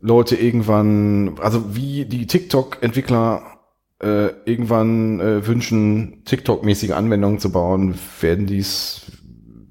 Leute 0.00 0.36
irgendwann, 0.36 1.38
also 1.40 1.74
wie 1.74 2.04
die 2.04 2.26
TikTok-Entwickler 2.26 3.42
äh, 4.02 4.30
irgendwann 4.44 5.20
äh, 5.20 5.46
wünschen, 5.46 6.22
TikTok-mäßige 6.24 6.90
Anwendungen 6.90 7.38
zu 7.38 7.50
bauen, 7.50 7.94
werden 8.20 8.46
die 8.46 8.58
es 8.58 9.12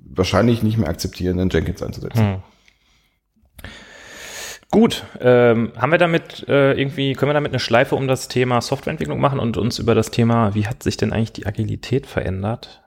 wahrscheinlich 0.05 0.63
nicht 0.63 0.77
mehr 0.77 0.89
akzeptieren, 0.89 1.39
in 1.39 1.49
Jenkins 1.49 1.83
einzusetzen. 1.83 2.35
Hm. 2.35 2.43
Gut, 4.73 5.03
ähm, 5.21 5.71
haben 5.77 5.91
wir 5.91 5.99
damit 5.99 6.47
äh, 6.49 6.73
irgendwie, 6.73 7.13
können 7.13 7.29
wir 7.29 7.35
damit 7.35 7.51
eine 7.51 7.59
Schleife 7.59 7.95
um 7.95 8.07
das 8.07 8.27
Thema 8.27 8.59
Softwareentwicklung 8.59 9.19
machen 9.21 9.37
und 9.37 9.55
uns 9.55 9.77
über 9.77 9.93
das 9.93 10.09
Thema, 10.09 10.55
wie 10.55 10.65
hat 10.65 10.81
sich 10.81 10.97
denn 10.97 11.13
eigentlich 11.13 11.31
die 11.31 11.45
Agilität 11.45 12.07
verändert? 12.07 12.81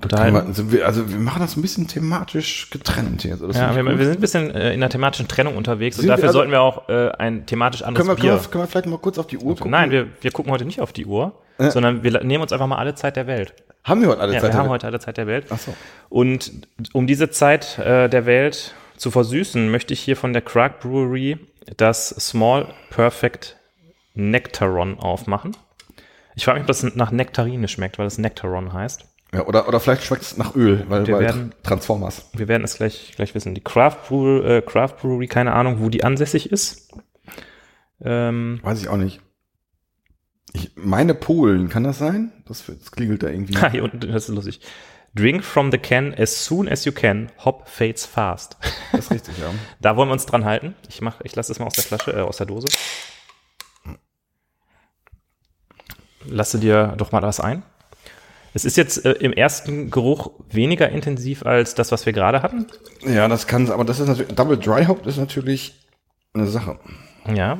Können 0.00 0.34
wir, 0.34 0.42
also, 0.44 0.72
wir, 0.72 0.86
also 0.86 1.08
wir 1.08 1.20
machen 1.20 1.38
das 1.40 1.56
ein 1.56 1.62
bisschen 1.62 1.86
thematisch 1.86 2.68
getrennt 2.70 3.22
hier. 3.22 3.34
Also 3.34 3.46
ja, 3.48 3.76
wir, 3.76 3.84
wir 3.96 4.04
sind 4.06 4.16
ein 4.16 4.20
bisschen 4.20 4.50
äh, 4.50 4.74
in 4.74 4.80
der 4.80 4.88
thematischen 4.90 5.28
Trennung 5.28 5.56
unterwegs 5.56 5.94
Sind 5.96 6.06
und 6.06 6.08
dafür 6.08 6.24
also- 6.30 6.38
sollten 6.40 6.50
wir 6.50 6.60
auch 6.62 6.88
äh, 6.88 7.10
ein 7.12 7.46
thematisch 7.46 7.82
anderes 7.82 8.04
können, 8.04 8.18
wir, 8.18 8.20
können, 8.20 8.36
Bier. 8.36 8.42
wir, 8.44 8.50
können 8.50 8.64
wir 8.64 8.68
vielleicht 8.68 8.86
mal 8.86 8.98
kurz 8.98 9.16
auf 9.18 9.28
die 9.28 9.38
Uhr 9.38 9.54
gucken? 9.54 9.70
Nein, 9.70 9.92
wir, 9.92 10.08
wir 10.20 10.32
gucken 10.32 10.50
heute 10.50 10.64
nicht 10.64 10.80
auf 10.80 10.92
die 10.92 11.06
Uhr, 11.06 11.40
Äh. 11.58 11.70
sondern 11.70 12.02
wir 12.02 12.24
nehmen 12.24 12.42
uns 12.42 12.52
einfach 12.52 12.66
mal 12.66 12.78
alle 12.78 12.96
Zeit 12.96 13.14
der 13.14 13.28
Welt. 13.28 13.54
haben 13.84 14.00
wir 14.00 14.08
heute 14.08 14.20
alle 14.20 14.34
Ja, 14.34 14.40
Zeit? 14.40 14.52
wir 14.52 14.58
haben 14.58 14.68
heute 14.68 14.88
alle 14.88 14.98
Zeit 14.98 15.16
der 15.16 15.28
Welt. 15.28 15.46
Ach 15.50 15.60
so. 15.60 15.72
Und 16.08 16.50
um 16.92 17.06
diese 17.06 17.30
Zeit 17.30 17.78
äh, 17.78 18.08
der 18.08 18.26
Welt 18.26 18.74
zu 19.04 19.10
versüßen, 19.10 19.70
möchte 19.70 19.92
ich 19.92 20.00
hier 20.00 20.16
von 20.16 20.32
der 20.32 20.40
Crack 20.40 20.80
Brewery 20.80 21.36
das 21.76 22.08
Small 22.08 22.72
Perfect 22.88 23.58
Nectaron 24.14 24.98
aufmachen. 24.98 25.54
Ich 26.36 26.46
frage 26.46 26.58
mich, 26.58 26.62
ob 26.62 26.68
das 26.68 26.82
nach 26.96 27.10
Nektarine 27.10 27.68
schmeckt, 27.68 27.98
weil 27.98 28.06
es 28.06 28.16
Nectaron 28.16 28.72
heißt. 28.72 29.04
Ja, 29.34 29.44
oder, 29.46 29.68
oder 29.68 29.78
vielleicht 29.78 30.04
schmeckt 30.04 30.22
es 30.22 30.38
nach 30.38 30.54
Öl, 30.56 30.86
weil, 30.88 31.06
Wir 31.06 31.16
weil 31.16 31.20
werden- 31.24 31.54
Transformers. 31.62 32.30
Wir 32.32 32.48
werden 32.48 32.64
es 32.64 32.76
gleich, 32.76 33.12
gleich 33.14 33.34
wissen. 33.34 33.54
Die 33.54 33.60
Craft 33.62 33.98
Brewery, 34.08 34.56
äh, 34.56 34.62
Craft 34.62 34.94
Brewery, 35.02 35.26
keine 35.26 35.52
Ahnung, 35.52 35.80
wo 35.80 35.90
die 35.90 36.02
ansässig 36.02 36.50
ist. 36.50 36.90
Ähm, 38.00 38.60
Weiß 38.62 38.80
ich 38.80 38.88
auch 38.88 38.96
nicht. 38.96 39.20
Ich 40.54 40.70
meine 40.76 41.14
Polen, 41.14 41.68
kann 41.68 41.84
das 41.84 41.98
sein? 41.98 42.32
Das, 42.48 42.64
das 42.66 42.90
klingelt 42.90 43.22
da 43.22 43.28
irgendwie. 43.28 43.54
Ah, 43.60 43.70
hier 43.70 43.84
unten, 43.84 44.00
das 44.00 44.30
ist 44.30 44.34
lustig. 44.34 44.60
Drink 45.14 45.44
from 45.44 45.70
the 45.70 45.78
can 45.78 46.12
as 46.14 46.44
soon 46.44 46.68
as 46.68 46.84
you 46.84 46.92
can. 46.92 47.30
Hop 47.44 47.68
fades 47.68 48.04
fast. 48.04 48.56
Das 48.90 49.06
ist 49.06 49.10
richtig, 49.12 49.38
ja. 49.38 49.50
Da 49.80 49.96
wollen 49.96 50.08
wir 50.08 50.12
uns 50.12 50.26
dran 50.26 50.44
halten. 50.44 50.74
Ich 50.88 51.00
mach, 51.00 51.20
ich 51.22 51.36
lasse 51.36 51.52
es 51.52 51.60
mal 51.60 51.66
aus 51.66 51.74
der 51.74 51.84
Flasche, 51.84 52.12
äh, 52.12 52.20
aus 52.20 52.38
der 52.38 52.46
Dose. 52.46 52.66
Lasse 56.26 56.58
dir 56.58 56.94
doch 56.96 57.12
mal 57.12 57.22
was 57.22 57.38
ein. 57.38 57.62
Es 58.54 58.64
ist 58.64 58.76
jetzt 58.76 59.04
äh, 59.04 59.12
im 59.12 59.32
ersten 59.32 59.90
Geruch 59.90 60.30
weniger 60.48 60.88
intensiv 60.88 61.44
als 61.44 61.74
das, 61.74 61.92
was 61.92 62.06
wir 62.06 62.12
gerade 62.12 62.42
hatten. 62.42 62.66
Ja, 63.04 63.28
das 63.28 63.46
kann, 63.46 63.70
aber 63.70 63.84
das 63.84 64.00
ist 64.00 64.08
natürlich, 64.08 64.34
Double 64.34 64.56
Dry 64.56 64.84
Hop 64.86 65.06
ist 65.06 65.18
natürlich 65.18 65.74
eine 66.32 66.46
Sache. 66.46 66.78
Ja. 67.32 67.58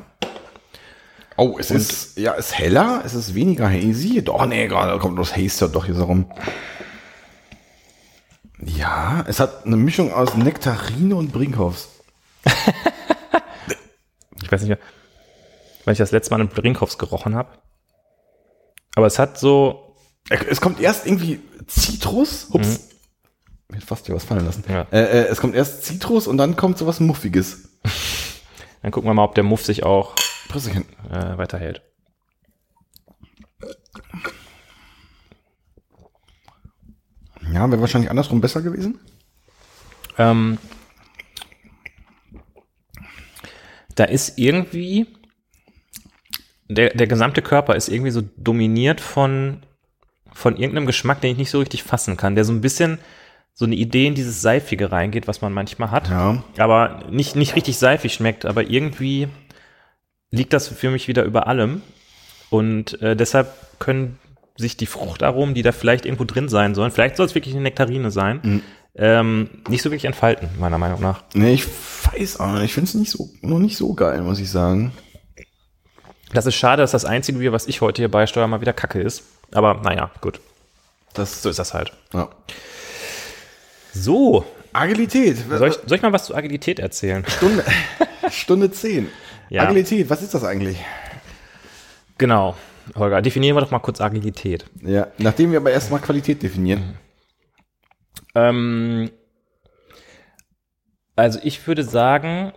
Oh, 1.37 1.57
es 1.59 1.73
ist, 1.73 2.17
ja, 2.17 2.35
es 2.35 2.47
ist 2.47 2.59
heller, 2.59 3.03
es 3.05 3.15
ist 3.15 3.35
weniger 3.35 3.69
hazy. 3.69 4.23
Doch, 4.23 4.47
nee, 4.47 4.69
gerade 4.69 4.99
kommt 4.99 5.19
das 5.19 5.37
Haze 5.37 5.69
doch 5.69 5.85
hier 5.85 5.95
so 5.95 6.05
rum. 6.05 6.27
Ja, 8.67 9.25
es 9.27 9.41
hat 9.41 9.67
eine 9.67 9.77
Mischung 9.77 10.13
aus 10.13 10.35
Nektarine 10.35 11.17
und 11.17 11.33
Brinkhoffs. 11.33 11.89
Ich 14.43 14.53
weiß 14.53 14.61
nicht 14.61 14.69
mehr, 14.69 14.79
weil 15.85 15.93
ich 15.93 15.99
das 15.99 16.11
letzte 16.11 16.33
Mal 16.33 16.41
einen 16.41 16.51
Brinkhoffs 16.51 16.99
gerochen 16.99 17.35
habe. 17.35 17.49
Aber 18.95 19.07
es 19.07 19.19
hat 19.19 19.39
so, 19.39 19.97
Es 20.29 20.61
kommt 20.61 20.81
erst 20.81 21.07
irgendwie 21.07 21.41
Zitrus. 21.67 22.49
Ups. 22.51 22.91
Mir 23.69 23.79
hat 23.79 23.85
fast 23.85 24.05
hier 24.07 24.15
was 24.15 24.25
fallen 24.25 24.45
lassen. 24.45 24.65
Ja. 24.69 24.87
Äh, 24.91 25.23
äh, 25.23 25.27
es 25.29 25.41
kommt 25.41 25.55
erst 25.55 25.85
Zitrus 25.85 26.27
und 26.27 26.37
dann 26.37 26.57
kommt 26.57 26.77
sowas 26.77 27.01
Muffiges. 27.01 27.71
dann 28.83 28.91
gucken 28.91 29.09
wir 29.09 29.15
mal, 29.15 29.25
ob 29.25 29.35
der 29.35 29.45
Muff 29.45 29.65
sich 29.65 29.83
auch 29.83 30.15
äh, 30.55 31.39
weiterhält. 31.39 31.83
Ja, 37.53 37.71
wäre 37.71 37.81
wahrscheinlich 37.81 38.11
andersrum 38.11 38.41
besser 38.41 38.63
gewesen. 38.63 38.99
Ähm, 40.19 40.59
da 43.95 44.05
ist 44.05 44.39
irgendwie, 44.39 45.07
der, 46.69 46.91
der 46.95 47.07
gesamte 47.07 47.43
Körper 47.43 47.77
ist 47.77 47.89
irgendwie 47.89 48.11
so 48.11 48.23
dominiert 48.37 49.01
von, 49.01 49.63
von 50.33 50.57
irgendeinem 50.57 50.87
Geschmack, 50.87 51.21
den 51.21 51.33
ich 51.33 51.39
nicht 51.39 51.51
so 51.51 51.59
richtig 51.61 51.83
fassen 51.83 52.17
kann, 52.17 52.35
der 52.35 52.45
so 52.45 52.53
ein 52.53 52.61
bisschen 52.61 52.99
so 53.53 53.65
eine 53.67 53.77
Idee 53.77 54.07
in 54.09 54.17
dieses 54.17 54.43
Seifige 54.43 54.91
reingeht, 54.91 55.29
was 55.29 55.41
man 55.41 55.53
manchmal 55.53 55.93
hat, 55.93 56.09
Ja. 56.11 56.43
aber 56.59 57.05
nicht, 57.11 57.37
nicht 57.37 57.55
richtig 57.55 57.79
seifig 57.79 58.13
schmeckt, 58.15 58.47
aber 58.47 58.69
irgendwie 58.69 59.29
liegt 60.33 60.53
das 60.53 60.67
für 60.67 60.91
mich 60.91 61.07
wieder 61.07 61.23
über 61.23 61.47
allem 61.47 61.83
und 62.51 63.01
äh, 63.01 63.15
deshalb 63.15 63.53
können 63.79 64.19
sich 64.57 64.77
die 64.77 64.87
Fruchtaromen, 64.87 65.55
die 65.55 65.63
da 65.63 65.73
vielleicht 65.73 66.07
irgendwo 66.07 66.25
drin 66.25 66.49
sein 66.49 66.75
sollen, 66.75 66.91
vielleicht 66.93 67.17
soll 67.17 67.27
es 67.27 67.35
wirklich 67.35 67.55
eine 67.55 67.63
Nektarine 67.63 68.11
sein, 68.11 68.63
ähm, 68.97 69.51
nicht 69.69 69.83
so 69.83 69.91
wirklich 69.91 70.05
entfalten, 70.05 70.49
meiner 70.61 70.79
Meinung 70.79 71.01
nach. 71.01 71.25
Nee, 71.35 71.55
ich 71.55 71.67
weiß 72.13 72.39
auch 72.41 72.53
nicht. 72.53 72.65
Ich 72.67 72.75
finde 72.75 72.89
es 72.89 72.95
nicht 72.95 73.11
so, 73.11 73.29
noch 73.41 73.59
nicht 73.59 73.77
so 73.77 73.93
geil, 73.95 74.21
muss 74.23 74.39
ich 74.39 74.49
sagen. 74.51 74.93
Das 76.33 76.47
ist 76.47 76.55
schade, 76.55 76.83
dass 76.83 76.93
das 76.93 77.05
einzige 77.05 77.39
Bier, 77.39 77.53
was 77.53 77.67
ich 77.67 77.81
heute 77.81 78.03
hier 78.03 78.11
beisteuere, 78.11 78.47
mal 78.49 78.61
wieder 78.61 78.73
Kacke 78.73 79.01
ist. 79.01 79.25
Aber 79.53 79.75
naja, 79.83 80.11
gut. 80.21 80.41
Das, 81.13 81.43
So 81.43 81.51
ist 81.51 81.59
das 81.59 81.75
halt. 81.75 81.93
ja. 82.13 82.29
So, 83.93 84.45
Agilität. 84.73 85.39
soll 85.49 85.69
ich, 85.69 85.75
soll 85.87 85.97
ich 85.97 86.03
mal 86.03 86.13
was 86.13 86.25
zu 86.27 86.35
Agilität 86.35 86.81
erzählen? 86.81 87.25
Stunde, 87.29 87.65
Stunde 88.31 88.71
10. 88.73 89.09
Ja. 89.51 89.63
Agilität, 89.63 90.11
was 90.11 90.23
ist 90.23 90.35
das 90.35 90.43
eigentlich? 90.43 90.79
Genau. 92.19 92.57
Holger, 92.95 93.23
definieren 93.23 93.57
wir 93.57 93.61
doch 93.61 93.71
mal 93.71 93.79
kurz 93.79 94.01
Agilität. 94.01 94.67
Ja, 94.83 95.09
nachdem 95.19 95.51
wir 95.51 95.59
aber 95.59 95.71
erstmal 95.71 96.01
Qualität 96.01 96.43
definieren. 96.43 96.99
Ähm, 98.35 99.11
also 101.17 101.39
ich 101.43 101.67
würde 101.67 101.85
sagen, 101.85 102.53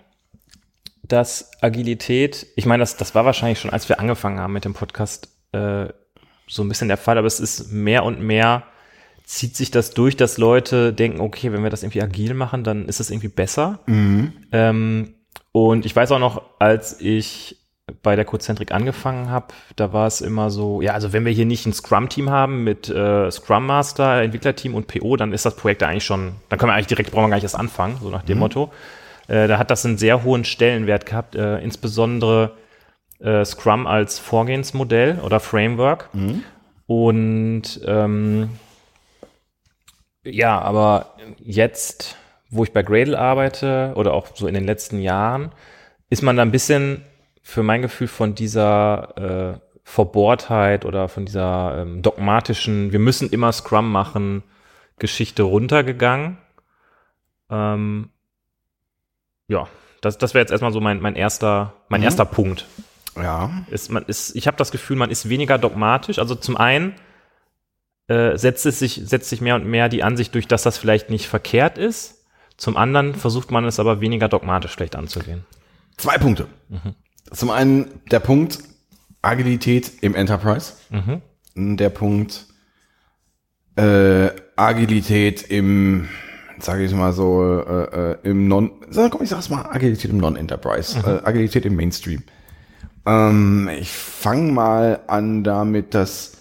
dass 1.03 1.51
Agilität, 1.61 2.47
ich 2.55 2.65
meine, 2.65 2.81
das, 2.81 2.97
das 2.97 3.15
war 3.15 3.25
wahrscheinlich 3.25 3.59
schon, 3.59 3.71
als 3.71 3.87
wir 3.87 3.99
angefangen 3.99 4.39
haben 4.39 4.53
mit 4.53 4.65
dem 4.65 4.73
Podcast, 4.73 5.29
äh, 5.51 5.87
so 6.47 6.63
ein 6.63 6.69
bisschen 6.69 6.87
der 6.87 6.97
Fall, 6.97 7.17
aber 7.17 7.27
es 7.27 7.39
ist 7.39 7.71
mehr 7.71 8.03
und 8.03 8.21
mehr, 8.21 8.63
zieht 9.23 9.55
sich 9.55 9.71
das 9.71 9.91
durch, 9.91 10.15
dass 10.15 10.37
Leute 10.37 10.93
denken, 10.93 11.19
okay, 11.19 11.51
wenn 11.51 11.63
wir 11.63 11.69
das 11.69 11.83
irgendwie 11.83 12.01
agil 12.01 12.33
machen, 12.33 12.63
dann 12.63 12.87
ist 12.87 12.99
es 12.99 13.09
irgendwie 13.09 13.27
besser. 13.27 13.79
Ähm, 14.53 15.15
und 15.51 15.85
ich 15.85 15.95
weiß 15.95 16.11
auch 16.13 16.19
noch, 16.19 16.59
als 16.59 17.01
ich 17.01 17.56
bei 18.03 18.15
der 18.15 18.25
Cozentrik 18.25 18.71
angefangen 18.73 19.29
habe, 19.29 19.47
da 19.77 19.93
war 19.93 20.07
es 20.07 20.19
immer 20.19 20.49
so, 20.49 20.81
ja, 20.81 20.93
also 20.93 21.13
wenn 21.13 21.25
wir 21.25 21.31
hier 21.31 21.45
nicht 21.45 21.65
ein 21.65 21.73
Scrum-Team 21.73 22.29
haben 22.29 22.63
mit 22.63 22.89
äh, 22.89 23.31
Scrum 23.31 23.65
Master, 23.65 24.21
Entwicklerteam 24.21 24.75
und 24.75 24.87
PO, 24.87 25.15
dann 25.15 25.31
ist 25.31 25.45
das 25.45 25.55
Projekt 25.55 25.83
eigentlich 25.83 26.03
schon, 26.03 26.33
dann 26.49 26.59
können 26.59 26.69
wir 26.69 26.73
eigentlich 26.73 26.87
direkt, 26.87 27.11
brauchen 27.11 27.25
wir 27.25 27.29
gar 27.29 27.37
nicht 27.37 27.43
erst 27.43 27.55
anfangen, 27.55 27.97
so 28.01 28.09
nach 28.09 28.23
dem 28.23 28.39
Motto. 28.39 28.71
Äh, 29.29 29.47
da 29.47 29.57
hat 29.57 29.71
das 29.71 29.85
einen 29.85 29.97
sehr 29.97 30.23
hohen 30.23 30.43
Stellenwert 30.43 31.05
gehabt, 31.05 31.35
äh, 31.35 31.59
insbesondere 31.59 32.51
äh, 33.19 33.45
Scrum 33.45 33.87
als 33.87 34.19
Vorgehensmodell 34.19 35.19
oder 35.23 35.39
Framework. 35.39 36.09
Und 36.87 37.81
ähm, 37.85 38.49
ja, 40.23 40.59
aber 40.59 41.13
jetzt, 41.39 42.17
wo 42.49 42.63
ich 42.63 42.73
bei 42.73 42.83
Gradle 42.83 43.17
arbeite 43.17 43.93
oder 43.95 44.13
auch 44.13 44.27
so 44.33 44.47
in 44.47 44.53
den 44.53 44.65
letzten 44.65 44.99
Jahren, 44.99 45.51
ist 46.09 46.21
man 46.21 46.35
da 46.35 46.41
ein 46.41 46.51
bisschen 46.51 47.03
für 47.47 47.63
mein 47.63 47.81
Gefühl 47.81 48.09
von 48.09 48.35
dieser 48.35 49.55
äh, 49.55 49.59
Verbohrtheit 49.85 50.83
oder 50.83 51.07
von 51.07 51.25
dieser 51.25 51.77
ähm, 51.79 52.01
dogmatischen, 52.01 52.91
wir 52.91 52.99
müssen 52.99 53.29
immer 53.29 53.53
Scrum 53.53 53.89
machen, 53.89 54.43
Geschichte 54.99 55.43
runtergegangen. 55.43 56.39
Ähm, 57.49 58.09
ja, 59.47 59.69
das, 60.01 60.17
das 60.17 60.33
wäre 60.33 60.41
jetzt 60.41 60.51
erstmal 60.51 60.73
so 60.73 60.81
mein, 60.81 60.99
mein 60.99 61.15
erster, 61.15 61.73
mein 61.87 62.03
erster 62.03 62.25
Punkt. 62.25 62.65
Ja. 63.15 63.49
Ist, 63.71 63.91
man 63.91 64.03
ist, 64.03 64.35
ich 64.35 64.45
habe 64.45 64.57
das 64.57 64.71
Gefühl, 64.71 64.97
man 64.97 65.09
ist 65.09 65.29
weniger 65.29 65.57
dogmatisch. 65.57 66.19
Also 66.19 66.35
zum 66.35 66.57
einen 66.57 66.95
äh, 68.07 68.37
setzt 68.37 68.65
es 68.65 68.77
sich, 68.77 69.01
setzt 69.05 69.29
sich 69.29 69.39
mehr 69.39 69.55
und 69.55 69.65
mehr 69.65 69.87
die 69.87 70.03
Ansicht 70.03 70.35
durch, 70.35 70.49
dass 70.49 70.63
das 70.63 70.77
vielleicht 70.77 71.09
nicht 71.09 71.27
verkehrt 71.27 71.77
ist. 71.77 72.27
Zum 72.57 72.75
anderen 72.75 73.15
versucht 73.15 73.51
man 73.51 73.63
es 73.63 73.79
aber 73.79 74.01
weniger 74.01 74.27
dogmatisch 74.27 74.73
vielleicht 74.73 74.97
anzugehen. 74.97 75.45
Zwei 75.95 76.17
Punkte. 76.17 76.47
Zum 77.31 77.49
einen 77.49 78.01
der 78.11 78.19
Punkt 78.19 78.59
Agilität 79.21 79.91
im 80.01 80.15
Enterprise. 80.15 80.73
Der 81.55 81.89
Punkt 81.89 82.45
äh, 83.75 84.29
Agilität 84.55 85.43
im, 85.43 86.07
sage 86.59 86.83
ich 86.83 86.93
mal 86.93 87.13
so, 87.13 87.63
äh, 87.67 88.11
äh, 88.11 88.17
im 88.23 88.47
Non, 88.47 88.71
sag, 88.89 89.11
komm, 89.11 89.23
ich 89.23 89.29
sag's 89.29 89.49
mal, 89.49 89.63
Agilität 89.69 90.11
im 90.11 90.17
Non-Enterprise, 90.17 90.99
äh, 90.99 91.27
Agilität 91.27 91.65
im 91.65 91.75
Mainstream. 91.75 92.23
Ähm, 93.05 93.69
ich 93.79 93.91
fange 93.91 94.51
mal 94.51 94.99
an 95.07 95.43
damit, 95.43 95.93
dass 95.93 96.37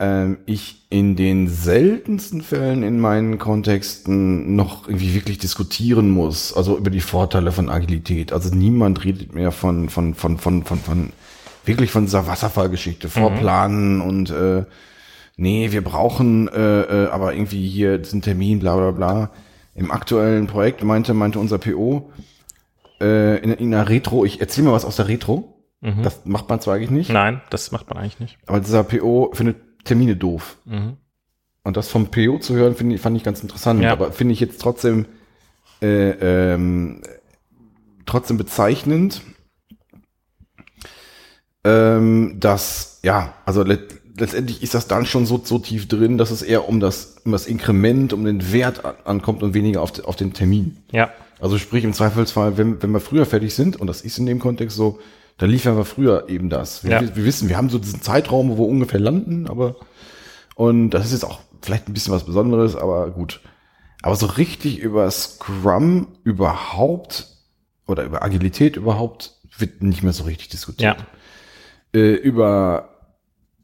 ähm, 0.00 0.38
ich 0.46 0.86
in 0.90 1.16
den 1.16 1.48
seltensten 1.48 2.40
Fällen 2.40 2.82
in 2.82 3.00
meinen 3.00 3.38
Kontexten 3.38 4.54
noch 4.56 4.86
irgendwie 4.86 5.14
wirklich 5.14 5.38
diskutieren 5.38 6.10
muss, 6.10 6.56
also 6.56 6.78
über 6.78 6.90
die 6.90 7.00
Vorteile 7.00 7.52
von 7.52 7.68
Agilität. 7.68 8.32
Also 8.32 8.54
niemand 8.54 9.04
redet 9.04 9.34
mehr 9.34 9.52
von, 9.52 9.88
von, 9.88 10.14
von, 10.14 10.38
von, 10.38 10.64
von, 10.64 10.78
von 10.78 11.12
wirklich 11.64 11.90
von 11.90 12.04
dieser 12.04 12.26
Wasserfallgeschichte, 12.26 13.08
vorplanen 13.08 14.00
und 14.00 14.30
äh, 14.30 14.64
nee, 15.36 15.72
wir 15.72 15.82
brauchen 15.82 16.48
äh, 16.48 16.80
äh, 17.04 17.08
aber 17.08 17.34
irgendwie 17.34 17.68
hier 17.68 17.98
diesen 17.98 18.22
Termin, 18.22 18.60
bla 18.60 18.76
bla 18.76 18.90
bla. 18.92 19.30
Im 19.74 19.90
aktuellen 19.90 20.46
Projekt 20.46 20.82
meinte, 20.82 21.12
meinte 21.14 21.38
unser 21.38 21.58
PO, 21.58 22.10
äh, 23.00 23.36
in, 23.42 23.52
in 23.52 23.74
einer 23.74 23.88
Retro, 23.88 24.24
ich 24.24 24.40
erzähl 24.40 24.64
mal 24.64 24.72
was 24.72 24.84
aus 24.84 24.96
der 24.96 25.08
Retro. 25.08 25.54
Das 25.80 26.24
macht 26.24 26.48
man 26.48 26.60
zwar 26.60 26.74
eigentlich 26.74 26.90
nicht, 26.90 27.10
Nein, 27.10 27.40
das 27.50 27.70
macht 27.70 27.88
man 27.88 27.98
eigentlich 27.98 28.18
nicht. 28.18 28.38
aber 28.46 28.58
dieser 28.58 28.82
PO 28.82 29.30
findet 29.32 29.58
Termine 29.88 30.16
doof. 30.16 30.56
Mhm. 30.64 30.96
Und 31.64 31.76
das 31.76 31.88
vom 31.88 32.10
PO 32.10 32.38
zu 32.38 32.54
hören, 32.54 32.76
finde 32.76 32.94
ich, 32.94 33.00
fand 33.00 33.16
ich 33.16 33.24
ganz 33.24 33.42
interessant. 33.42 33.82
Ja. 33.82 33.92
Aber 33.92 34.12
finde 34.12 34.32
ich 34.32 34.40
jetzt 34.40 34.60
trotzdem 34.60 35.06
äh, 35.82 36.10
ähm, 36.10 37.02
trotzdem 38.06 38.36
bezeichnend, 38.36 39.22
ähm, 41.64 42.36
dass, 42.40 43.00
ja, 43.02 43.34
also 43.44 43.62
let 43.62 43.98
letztendlich 44.16 44.64
ist 44.64 44.74
das 44.74 44.88
dann 44.88 45.06
schon 45.06 45.26
so, 45.26 45.40
so 45.44 45.60
tief 45.60 45.86
drin, 45.86 46.18
dass 46.18 46.32
es 46.32 46.42
eher 46.42 46.68
um 46.68 46.80
das, 46.80 47.18
um 47.24 47.30
das 47.30 47.46
Inkrement, 47.46 48.12
um 48.12 48.24
den 48.24 48.52
Wert 48.52 48.84
an, 48.84 48.94
ankommt 49.04 49.44
und 49.44 49.54
weniger 49.54 49.80
auf, 49.80 50.04
auf 50.04 50.16
den 50.16 50.32
Termin. 50.32 50.78
Ja, 50.90 51.12
Also 51.38 51.56
sprich 51.56 51.84
im 51.84 51.92
Zweifelsfall, 51.92 52.58
wenn, 52.58 52.82
wenn 52.82 52.90
wir 52.90 52.98
früher 52.98 53.26
fertig 53.26 53.54
sind, 53.54 53.76
und 53.76 53.86
das 53.86 54.00
ist 54.00 54.18
in 54.18 54.26
dem 54.26 54.40
Kontext 54.40 54.76
so, 54.76 54.98
dann 55.38 55.50
liefern 55.50 55.76
wir 55.76 55.84
früher 55.84 56.28
eben 56.28 56.50
das. 56.50 56.84
Wir, 56.84 56.90
Ja. 56.90 57.00
wir 57.16 57.24
wissen, 57.24 57.48
wir 57.48 57.56
haben 57.56 57.70
so 57.70 57.78
diesen 57.78 58.02
Zeitraum, 58.02 58.50
wo 58.50 58.58
wir 58.58 58.68
ungefähr 58.68 59.00
landen, 59.00 59.48
aber 59.48 59.76
und 60.54 60.90
das 60.90 61.06
ist 61.06 61.12
jetzt 61.12 61.24
auch 61.24 61.40
vielleicht 61.62 61.88
ein 61.88 61.92
bisschen 61.94 62.12
was 62.12 62.24
Besonderes, 62.24 62.74
aber 62.76 63.10
gut. 63.10 63.40
Aber 64.02 64.14
so 64.16 64.26
richtig 64.26 64.78
über 64.78 65.10
Scrum 65.10 66.08
überhaupt 66.24 67.28
oder 67.86 68.04
über 68.04 68.22
Agilität 68.22 68.76
überhaupt 68.76 69.34
wird 69.56 69.82
nicht 69.82 70.02
mehr 70.02 70.12
so 70.12 70.24
richtig 70.24 70.48
diskutiert. 70.48 70.98
ja, 70.98 72.00
Äh, 72.00 72.14
über 72.14 72.90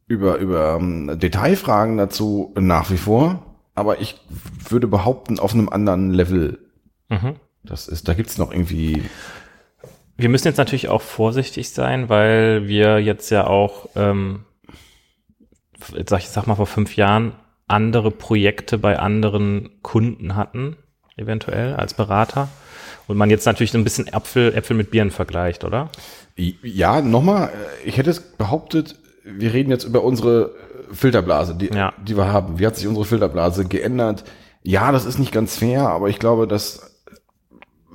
über 0.07 0.37
über 0.39 0.77
ähm, 0.77 1.19
Detailfragen 1.19 1.97
dazu 1.97 2.53
nach 2.59 2.91
wie 2.91 2.97
vor, 2.99 3.57
aber 3.75 4.01
ich 4.01 4.21
würde 4.69 4.87
behaupten 4.87 5.39
auf 5.39 5.55
einem 5.55 5.69
anderen 5.69 6.13
Level. 6.13 6.59
mhm. 7.09 7.37
Das 7.67 7.89
ist, 7.89 8.09
da 8.09 8.13
gibt's 8.15 8.37
noch 8.37 8.53
irgendwie 8.53 9.05
Wir 10.17 10.29
müssen 10.29 10.47
jetzt 10.47 10.59
natürlich 10.59 10.89
auch 10.89 11.03
vorsichtig 11.03 11.71
sein, 11.71 12.09
weil 12.09 12.69
wir 12.69 13.01
jetzt 13.01 13.31
ja 13.31 13.47
auch, 13.47 13.89
ähm, 13.97 14.45
jetzt 15.95 16.11
sag 16.11 16.21
ich 16.21 16.29
sag 16.29 16.47
mal 16.47 16.55
vor 16.55 16.67
fünf 16.67 16.97
Jahren, 16.97 17.33
andere 17.67 18.11
Projekte 18.11 18.79
bei 18.79 18.99
anderen 18.99 19.71
Kunden 19.83 20.37
hatten, 20.37 20.77
eventuell 21.17 21.75
als 21.75 21.95
Berater. 21.95 22.49
Und 23.07 23.17
man 23.17 23.29
jetzt 23.31 23.45
natürlich 23.45 23.73
so 23.73 23.79
ein 23.79 23.85
bisschen 23.85 24.07
Äpfel, 24.07 24.55
Äpfel 24.55 24.77
mit 24.77 24.91
Birnen 24.91 25.11
vergleicht, 25.11 25.65
oder? 25.65 25.91
Ja, 26.37 27.01
nochmal, 27.03 27.49
äh, 27.49 27.89
ich 27.89 27.97
hätte 27.99 28.11
es 28.11 28.21
behauptet, 28.21 28.97
wir 29.25 29.53
reden 29.53 29.71
jetzt 29.71 29.85
über 29.85 30.03
unsere 30.05 30.53
Filterblase, 30.93 31.55
die, 31.55 31.67
Ja. 31.75 31.93
die 32.07 32.17
wir 32.17 32.33
haben. 32.33 32.59
Wie 32.59 32.67
hat 32.67 32.77
sich 32.77 32.87
unsere 32.87 33.05
Filterblase 33.05 33.67
geändert? 33.67 34.25
Ja, 34.63 34.93
das 34.93 35.05
ist 35.05 35.19
nicht 35.19 35.33
ganz 35.33 35.59
fair, 35.59 35.89
aber 35.89 36.09
ich 36.09 36.19
glaube, 36.19 36.47
dass 36.47 36.94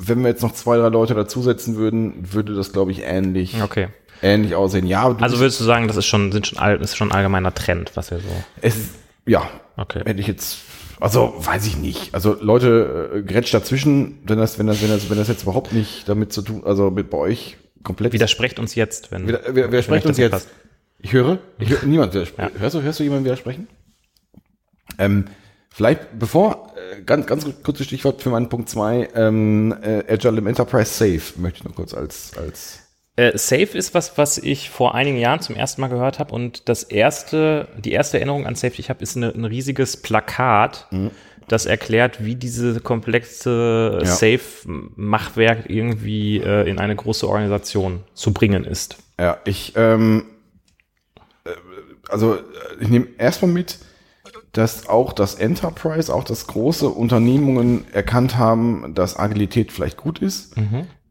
wenn 0.02 0.22
wir 0.22 0.30
jetzt 0.30 0.42
noch 0.42 0.54
zwei, 0.54 0.78
drei 0.78 0.88
Leute 0.90 1.14
dazusetzen 1.14 1.76
würden, 1.76 2.34
würde 2.34 2.56
das, 2.56 2.72
glaube 2.72 2.92
ich, 2.92 3.02
ähnlich, 3.04 3.62
Okay. 3.62 3.88
ähnlich 4.22 4.56
aussehen. 4.56 4.88
Ja, 4.88 5.16
Also 5.20 5.40
würdest 5.40 5.60
du 5.60 5.66
sagen, 5.66 5.88
das 5.88 5.98
ist 5.98 6.06
schon, 6.06 6.32
sind 6.32 6.48
schon, 6.48 6.58
ist 6.82 6.96
schon 6.96 7.10
ein 7.12 7.16
allgemeiner 7.16 7.54
Trend, 7.54 7.92
was 7.96 8.10
wir 8.12 8.20
so. 8.20 8.26
es 8.62 8.78
ist, 8.78 8.90
ja, 9.26 9.50
Okay. 9.78 10.02
hätte 10.06 10.20
ich 10.22 10.28
jetzt, 10.28 10.60
also 11.00 11.34
weiß 11.38 11.68
ich 11.68 11.78
nicht. 11.78 12.14
Also 12.14 12.38
Leute, 12.42 13.12
äh, 13.16 13.22
grätscht 13.24 13.54
dazwischen, 13.54 14.20
wenn 14.26 14.38
das, 14.38 14.58
wenn 14.58 14.68
das, 14.68 14.82
wenn 14.82 14.90
das, 14.90 15.10
wenn 15.10 15.18
das 15.18 15.28
jetzt 15.28 15.44
überhaupt 15.44 15.74
nicht 15.74 16.08
damit 16.08 16.32
zu 16.34 16.42
tun, 16.42 16.64
also 16.66 16.92
mit 16.92 17.10
bei 17.10 17.18
euch 17.18 17.58
komplett. 17.84 18.14
Widersprecht 18.14 18.60
uns 18.60 18.76
jetzt, 18.76 19.12
wenn. 19.12 19.28
Wer, 19.28 19.42
wer, 19.72 19.90
euch 19.90 20.06
uns 20.06 20.18
jetzt? 20.18 20.32
passt. 20.32 20.50
Ich 21.02 21.14
höre, 21.14 21.38
ich 21.60 21.70
höre 21.70 21.84
niemand 21.86 22.14
widersprechen. 22.14 22.52
Ja. 22.56 22.60
Hörst 22.62 22.76
du, 22.76 22.82
hörst 22.82 23.00
du 23.00 23.04
jemanden 23.04 23.24
widersprechen? 23.26 23.68
Ähm, 24.98 25.26
vielleicht, 25.70 26.18
bevor, 26.18 26.74
äh, 26.76 27.02
ganz, 27.02 27.26
ganz 27.26 27.46
kurzes 27.64 27.86
Stichwort 27.88 28.22
für 28.22 28.30
meinen 28.30 28.50
Punkt 28.50 28.70
zwei 28.70 29.10
ähm, 29.16 29.76
äh, 29.82 30.04
Agile 30.12 30.38
im 30.38 30.48
Enterprise 30.48 30.92
Safe, 30.94 31.40
möchte 31.40 31.60
ich 31.60 31.64
noch 31.66 31.76
kurz 31.76 31.94
als, 31.94 32.32
als 32.38 32.80
Äh, 33.16 33.38
Safe 33.38 33.78
ist 33.78 33.94
was, 33.94 34.18
was 34.18 34.38
ich 34.38 34.70
vor 34.70 34.96
einigen 34.96 35.18
Jahren 35.18 35.42
zum 35.42 35.56
ersten 35.56 35.82
Mal 35.82 35.90
gehört 35.90 36.20
habe 36.20 36.34
und 36.34 36.70
das 36.70 36.84
erste, 36.84 37.68
die 37.78 37.92
erste 37.92 38.18
Erinnerung 38.18 38.46
an 38.48 38.56
Safe, 38.56 38.74
die 38.74 38.82
ich 38.82 38.90
habe, 38.90 39.04
ist 39.04 39.18
eine, 39.18 39.30
ein 39.30 39.46
riesiges 39.46 39.98
Plakat, 39.98 40.88
Mhm. 40.92 41.12
das 41.50 41.66
erklärt, 41.66 42.24
wie 42.24 42.36
diese 42.36 42.80
komplexe 42.80 44.00
Ja. 44.04 44.06
Safe-Machwerk 44.06 45.70
irgendwie 45.70 46.38
äh, 46.38 46.70
in 46.70 46.80
eine 46.80 46.96
große 46.96 47.28
Organisation 47.28 48.04
zu 48.14 48.34
bringen 48.34 48.64
ist. 48.66 48.98
Ja, 49.20 49.38
ich, 49.46 49.74
ähm, 49.76 50.26
äh, 51.46 51.50
also 52.10 52.36
äh, 52.36 52.40
ich 52.80 52.88
nehme 52.88 53.08
erstmal 53.18 53.52
mit, 53.52 53.80
dass 54.54 54.88
auch 54.90 55.14
das 55.14 55.36
Enterprise, 55.36 56.14
auch 56.14 56.24
das 56.24 56.48
große 56.48 56.90
Unternehmungen 56.90 57.86
erkannt 57.92 58.38
haben, 58.38 58.94
dass 58.96 59.18
Agilität 59.18 59.72
vielleicht 59.72 59.98
gut 59.98 60.20
ist. 60.20 60.56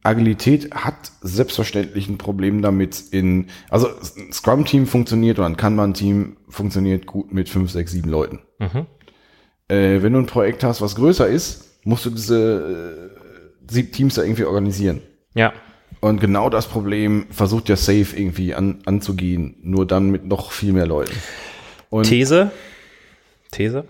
Agilität 0.03 0.75
hat 0.75 1.13
selbstverständlich 1.21 2.09
ein 2.09 2.19
Problem 2.19 2.63
damit 2.63 3.01
in, 3.11 3.47
also 3.69 3.89
ein 4.17 4.33
Scrum-Team 4.33 4.87
funktioniert 4.87 5.39
oder 5.39 5.49
ein 5.49 5.57
Kanban-Team 5.57 6.37
funktioniert 6.49 7.07
gut 7.07 7.33
mit 7.33 7.49
fünf, 7.49 7.71
sechs, 7.71 7.93
sieben 7.93 8.09
Leuten. 8.09 8.41
Mhm. 8.59 8.87
Äh, 9.69 10.03
wenn 10.03 10.15
du 10.15 10.21
ein 10.21 10.27
Projekt 10.27 10.65
hast, 10.65 10.81
was 10.81 10.95
größer 10.95 11.27
ist, 11.29 11.85
musst 11.85 12.07
du 12.07 12.11
diese 12.11 13.11
äh, 13.13 13.71
sieben 13.71 13.93
Teams 13.93 14.15
da 14.15 14.23
irgendwie 14.23 14.45
organisieren. 14.45 15.03
Ja, 15.35 15.53
Und 16.01 16.21
genau 16.21 16.49
das 16.49 16.67
Problem 16.67 17.27
versucht 17.31 17.69
ja 17.69 17.77
Safe 17.77 18.17
irgendwie 18.17 18.55
an, 18.55 18.79
anzugehen, 18.87 19.57
nur 19.63 19.87
dann 19.87 20.11
mit 20.11 20.25
noch 20.25 20.53
viel 20.53 20.73
mehr 20.73 20.87
Leuten. 20.87 21.15
Und 21.91 22.05
These, 22.05 22.51
These, 23.51 23.87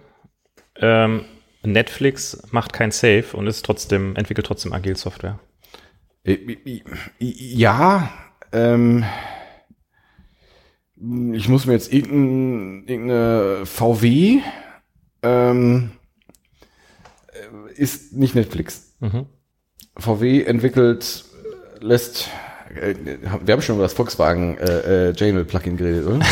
ähm, 0.77 1.25
Netflix 1.63 2.41
macht 2.51 2.73
kein 2.73 2.91
Safe 2.91 3.27
und 3.35 3.47
ist 3.47 3.65
trotzdem, 3.65 4.17
entwickelt 4.17 4.47
trotzdem 4.47 4.73
agil 4.73 4.97
Software. 4.97 5.39
äh, 6.25 6.83
ja, 7.19 8.13
ähm, 8.53 9.05
ich 11.33 11.49
muss 11.49 11.67
mir 11.67 11.75
jetzt 11.75 11.93
irgendein, 11.93 12.89
irgendeine 12.89 13.67
VW 13.67 14.41
ähm, 15.23 15.91
äh, 17.29 17.73
ist 17.75 18.13
nicht 18.13 18.35
Netflix. 18.35 18.95
Mhm. 19.01 19.27
VW 19.97 20.43
entwickelt, 20.43 21.25
lässt, 21.81 22.29
äh, 22.75 22.95
wir 23.45 23.53
haben 23.53 23.63
schon 23.63 23.77
über 23.77 23.85
das 23.85 23.93
Volkswagen 23.93 24.59
äh, 24.59 25.11
äh, 25.11 25.13
Janel 25.17 25.45
Plugin 25.45 25.77
geredet, 25.77 26.07
oder? 26.07 26.21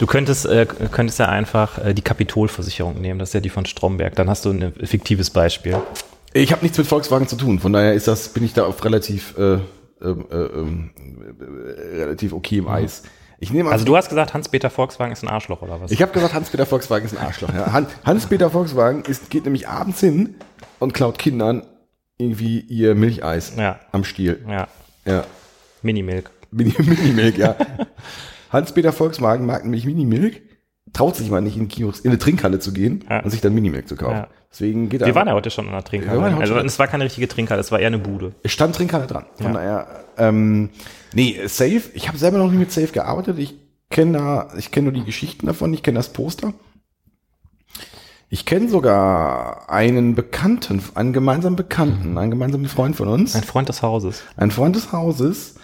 Du 0.00 0.06
könntest, 0.06 0.46
äh, 0.46 0.64
könntest 0.90 1.18
ja 1.18 1.26
einfach 1.28 1.76
äh, 1.84 1.92
die 1.92 2.00
Kapitolversicherung 2.00 2.98
nehmen, 3.02 3.18
das 3.18 3.28
ist 3.28 3.32
ja 3.34 3.40
die 3.40 3.50
von 3.50 3.66
Stromberg. 3.66 4.14
Dann 4.16 4.30
hast 4.30 4.46
du 4.46 4.50
ein 4.50 4.72
fiktives 4.82 5.28
Beispiel. 5.28 5.76
Ich 6.32 6.52
habe 6.52 6.62
nichts 6.62 6.78
mit 6.78 6.86
Volkswagen 6.86 7.28
zu 7.28 7.36
tun, 7.36 7.58
von 7.58 7.74
daher 7.74 7.92
ist 7.92 8.08
das, 8.08 8.30
bin 8.30 8.42
ich 8.42 8.54
da 8.54 8.64
auf 8.64 8.82
relativ, 8.82 9.36
äh, 9.36 9.54
äh, 9.54 9.58
ähm, 10.00 10.90
äh, 10.96 11.96
relativ 11.96 12.32
okay 12.32 12.58
im 12.58 12.68
Eis. 12.68 13.02
Ich 13.40 13.52
nehme 13.52 13.68
an, 13.68 13.74
Also 13.74 13.84
du 13.84 13.94
hast 13.94 14.08
gesagt, 14.08 14.32
Hans-Peter 14.32 14.70
Volkswagen 14.70 15.12
ist 15.12 15.22
ein 15.22 15.28
Arschloch 15.28 15.60
oder 15.60 15.82
was? 15.82 15.90
ich 15.90 16.00
habe 16.00 16.12
gesagt, 16.12 16.32
Hans-Peter 16.32 16.64
Volkswagen 16.64 17.04
ist 17.04 17.14
ein 17.14 17.22
Arschloch. 17.22 17.52
Ja. 17.52 17.70
Han- 17.70 17.86
Hans-Peter 18.06 18.48
Volkswagen 18.48 19.02
ist, 19.04 19.28
geht 19.28 19.44
nämlich 19.44 19.68
abends 19.68 20.00
hin 20.00 20.34
und 20.78 20.94
klaut 20.94 21.18
Kindern 21.18 21.62
irgendwie 22.16 22.60
ihr 22.60 22.94
Milcheis 22.94 23.52
Ja. 23.58 23.80
am 23.92 24.04
Stiel. 24.04 24.42
ja, 24.48 24.66
Ja. 25.04 25.24
Minimilk. 25.82 26.30
Mini- 26.50 26.74
Minimilk, 26.78 27.36
ja. 27.36 27.54
Hans-Peter 28.50 28.92
Volkswagen 28.92 29.46
mag 29.46 29.64
nämlich 29.64 29.84
Minimilk, 29.86 30.42
traut 30.92 31.16
sich 31.16 31.30
mal 31.30 31.40
nicht 31.40 31.56
in, 31.56 31.68
Kiosk, 31.68 32.04
in 32.04 32.10
eine 32.10 32.18
Trinkhalle 32.18 32.58
zu 32.58 32.72
gehen 32.72 33.04
Ja. 33.08 33.20
und 33.20 33.30
sich 33.30 33.40
dann 33.40 33.54
Minimilk 33.54 33.88
zu 33.88 33.96
kaufen. 33.96 34.16
Ja. 34.16 34.28
Deswegen 34.52 34.88
geht. 34.88 35.00
Wir 35.06 35.14
waren 35.14 35.28
ja 35.28 35.34
heute 35.34 35.50
schon 35.50 35.66
in 35.66 35.72
einer 35.72 35.84
Trinkhalle. 35.84 36.36
Also 36.36 36.56
es 36.58 36.78
war 36.80 36.88
keine 36.88 37.04
richtige 37.04 37.28
Trinkhalle, 37.28 37.60
es 37.60 37.70
war 37.70 37.78
eher 37.78 37.86
eine 37.86 37.98
Bude. 37.98 38.34
Es 38.42 38.50
stand 38.52 38.74
Trinkhalle 38.74 39.06
dran. 39.06 39.24
Von 39.40 39.52
daher, 39.54 40.04
ähm, 40.18 40.70
nee, 41.14 41.38
Safe, 41.46 41.82
ich 41.94 42.08
habe 42.08 42.18
selber 42.18 42.38
noch 42.38 42.50
nicht 42.50 42.58
mit 42.58 42.72
Safe 42.72 42.88
gearbeitet. 42.88 43.38
Ich 43.38 43.54
kenne 43.90 44.18
da, 44.18 44.48
ich 44.58 44.72
kenne 44.72 44.90
nur 44.90 44.92
die 44.92 45.04
Geschichten 45.04 45.46
davon, 45.46 45.72
ich 45.72 45.84
kenne 45.84 45.98
das 45.98 46.12
Poster. 46.12 46.52
Ich 48.28 48.46
kenne 48.46 48.68
sogar 48.68 49.68
einen 49.70 50.14
Bekannten, 50.14 50.80
einen 50.94 51.12
gemeinsamen 51.12 51.56
Bekannten, 51.56 52.16
einen 52.16 52.30
gemeinsamen 52.30 52.66
Freund 52.68 52.94
von 52.94 53.08
uns, 53.08 53.34
Ein 53.34 53.42
Freund 53.42 53.68
des 53.68 53.82
Hauses. 53.82 54.22
ein 54.36 54.52
Freund 54.52 54.76
des 54.76 54.92
Hauses, 54.92 55.56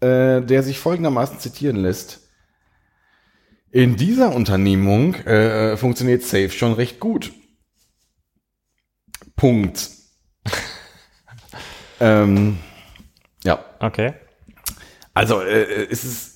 äh, 0.00 0.42
der 0.42 0.62
sich 0.62 0.78
folgendermaßen 0.78 1.38
zitieren 1.38 1.76
lässt. 1.76 2.20
In 3.70 3.96
dieser 3.96 4.34
Unternehmung 4.34 5.14
äh, 5.14 5.76
funktioniert 5.76 6.22
Safe 6.22 6.50
schon 6.50 6.72
recht 6.72 7.00
gut. 7.00 7.32
Punkt. 9.34 9.90
ähm, 12.00 12.58
ja, 13.44 13.64
Okay. 13.80 14.14
also 15.12 15.40
äh, 15.42 15.86
es 15.90 16.04
ist 16.04 16.32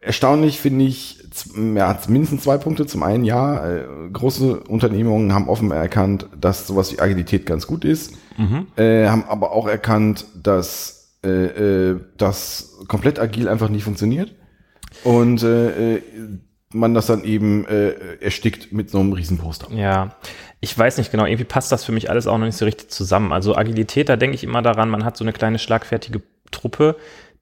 erstaunlich, 0.00 0.60
finde 0.60 0.84
ich, 0.84 1.24
ja, 1.56 1.98
mindestens 2.08 2.42
zwei 2.42 2.58
Punkte. 2.58 2.86
Zum 2.86 3.02
einen, 3.02 3.24
ja, 3.24 3.66
äh, 3.66 3.84
große 4.12 4.60
Unternehmungen 4.60 5.32
haben 5.32 5.48
offen 5.48 5.70
erkannt, 5.70 6.28
dass 6.38 6.66
sowas 6.66 6.92
wie 6.92 7.00
Agilität 7.00 7.46
ganz 7.46 7.66
gut 7.66 7.84
ist, 7.84 8.12
äh, 8.76 9.08
haben 9.08 9.24
aber 9.24 9.52
auch 9.52 9.66
erkannt, 9.66 10.26
dass 10.40 11.01
äh, 11.24 11.90
äh, 11.90 12.00
das 12.16 12.78
komplett 12.88 13.18
agil 13.18 13.48
einfach 13.48 13.68
nicht 13.68 13.84
funktioniert 13.84 14.34
und 15.04 15.42
äh, 15.42 15.96
äh, 15.96 16.02
man 16.74 16.94
das 16.94 17.06
dann 17.06 17.24
eben 17.24 17.66
äh, 17.66 18.16
erstickt 18.20 18.72
mit 18.72 18.90
so 18.90 18.98
einem 18.98 19.12
riesen 19.12 19.38
Poster. 19.38 19.68
Ja, 19.74 20.16
ich 20.60 20.76
weiß 20.76 20.98
nicht 20.98 21.10
genau, 21.10 21.26
irgendwie 21.26 21.44
passt 21.44 21.70
das 21.70 21.84
für 21.84 21.92
mich 21.92 22.08
alles 22.08 22.26
auch 22.26 22.38
noch 22.38 22.46
nicht 22.46 22.56
so 22.56 22.64
richtig 22.64 22.90
zusammen. 22.90 23.32
Also 23.32 23.56
Agilität, 23.56 24.08
da 24.08 24.16
denke 24.16 24.34
ich 24.34 24.44
immer 24.44 24.62
daran, 24.62 24.88
man 24.88 25.04
hat 25.04 25.16
so 25.16 25.24
eine 25.24 25.32
kleine 25.32 25.58
schlagfertige 25.58 26.22
Truppe, 26.50 26.96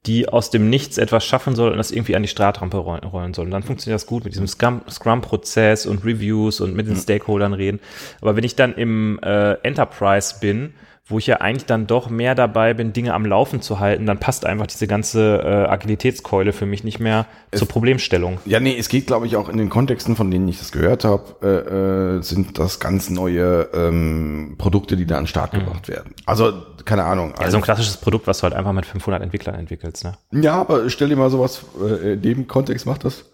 die 0.07 0.27
aus 0.27 0.49
dem 0.49 0.69
Nichts 0.69 0.97
etwas 0.97 1.23
schaffen 1.23 1.55
soll 1.55 1.71
und 1.71 1.77
das 1.77 1.91
irgendwie 1.91 2.15
an 2.15 2.23
die 2.23 2.27
Startrampe 2.27 2.77
rollen, 2.77 3.33
soll. 3.33 3.45
Und 3.45 3.51
dann 3.51 3.61
funktioniert 3.61 3.95
das 3.95 4.07
gut 4.07 4.23
mit 4.23 4.33
diesem 4.33 4.47
Scrum- 4.47 4.81
Scrum-Prozess 4.89 5.85
und 5.85 6.03
Reviews 6.03 6.59
und 6.59 6.75
mit 6.75 6.87
den 6.87 6.95
Stakeholdern 6.95 7.53
reden. 7.53 7.79
Aber 8.19 8.35
wenn 8.35 8.43
ich 8.43 8.55
dann 8.55 8.73
im 8.73 9.19
äh, 9.21 9.53
Enterprise 9.61 10.35
bin, 10.41 10.73
wo 11.05 11.17
ich 11.17 11.27
ja 11.27 11.37
eigentlich 11.37 11.65
dann 11.65 11.87
doch 11.87 12.09
mehr 12.09 12.35
dabei 12.35 12.73
bin, 12.73 12.93
Dinge 12.93 13.13
am 13.13 13.25
Laufen 13.25 13.61
zu 13.61 13.79
halten, 13.79 14.05
dann 14.05 14.19
passt 14.19 14.45
einfach 14.45 14.67
diese 14.67 14.87
ganze 14.87 15.41
äh, 15.43 15.69
Agilitätskeule 15.69 16.53
für 16.53 16.65
mich 16.65 16.83
nicht 16.83 16.99
mehr 16.99 17.25
zur 17.51 17.67
Problemstellung. 17.67 18.39
Ja, 18.45 18.59
nee, 18.59 18.77
es 18.77 18.87
geht, 18.87 19.07
glaube 19.07 19.25
ich, 19.25 19.35
auch 19.35 19.49
in 19.49 19.57
den 19.57 19.69
Kontexten, 19.69 20.15
von 20.15 20.31
denen 20.31 20.47
ich 20.47 20.59
das 20.59 20.71
gehört 20.71 21.03
habe, 21.03 21.35
äh, 21.41 22.17
äh, 22.17 22.21
sind 22.21 22.57
das 22.59 22.79
ganz 22.79 23.09
neue 23.09 23.69
ähm, 23.73 24.55
Produkte, 24.57 24.95
die 24.95 25.05
da 25.05 25.17
an 25.17 25.23
den 25.23 25.27
Start 25.27 25.51
gebracht 25.51 25.87
werden. 25.87 26.13
Also, 26.25 26.53
keine 26.85 27.03
Ahnung. 27.03 27.33
Ja, 27.39 27.49
so 27.51 27.57
ein 27.57 27.63
klassisches 27.63 27.97
Produkt, 27.97 28.27
was 28.27 28.37
du 28.39 28.43
halt 28.43 28.53
einfach 28.53 28.73
mit 28.73 28.85
500 28.85 29.21
Entwicklern 29.21 29.55
entwickelst. 29.55 30.03
Ne? 30.03 30.13
Ja, 30.31 30.61
aber 30.61 30.89
stell 30.89 31.09
dir 31.09 31.17
mal 31.17 31.29
sowas, 31.29 31.65
äh, 31.81 32.13
in 32.13 32.21
dem 32.21 32.47
Kontext 32.47 32.85
macht 32.85 33.03
das 33.03 33.25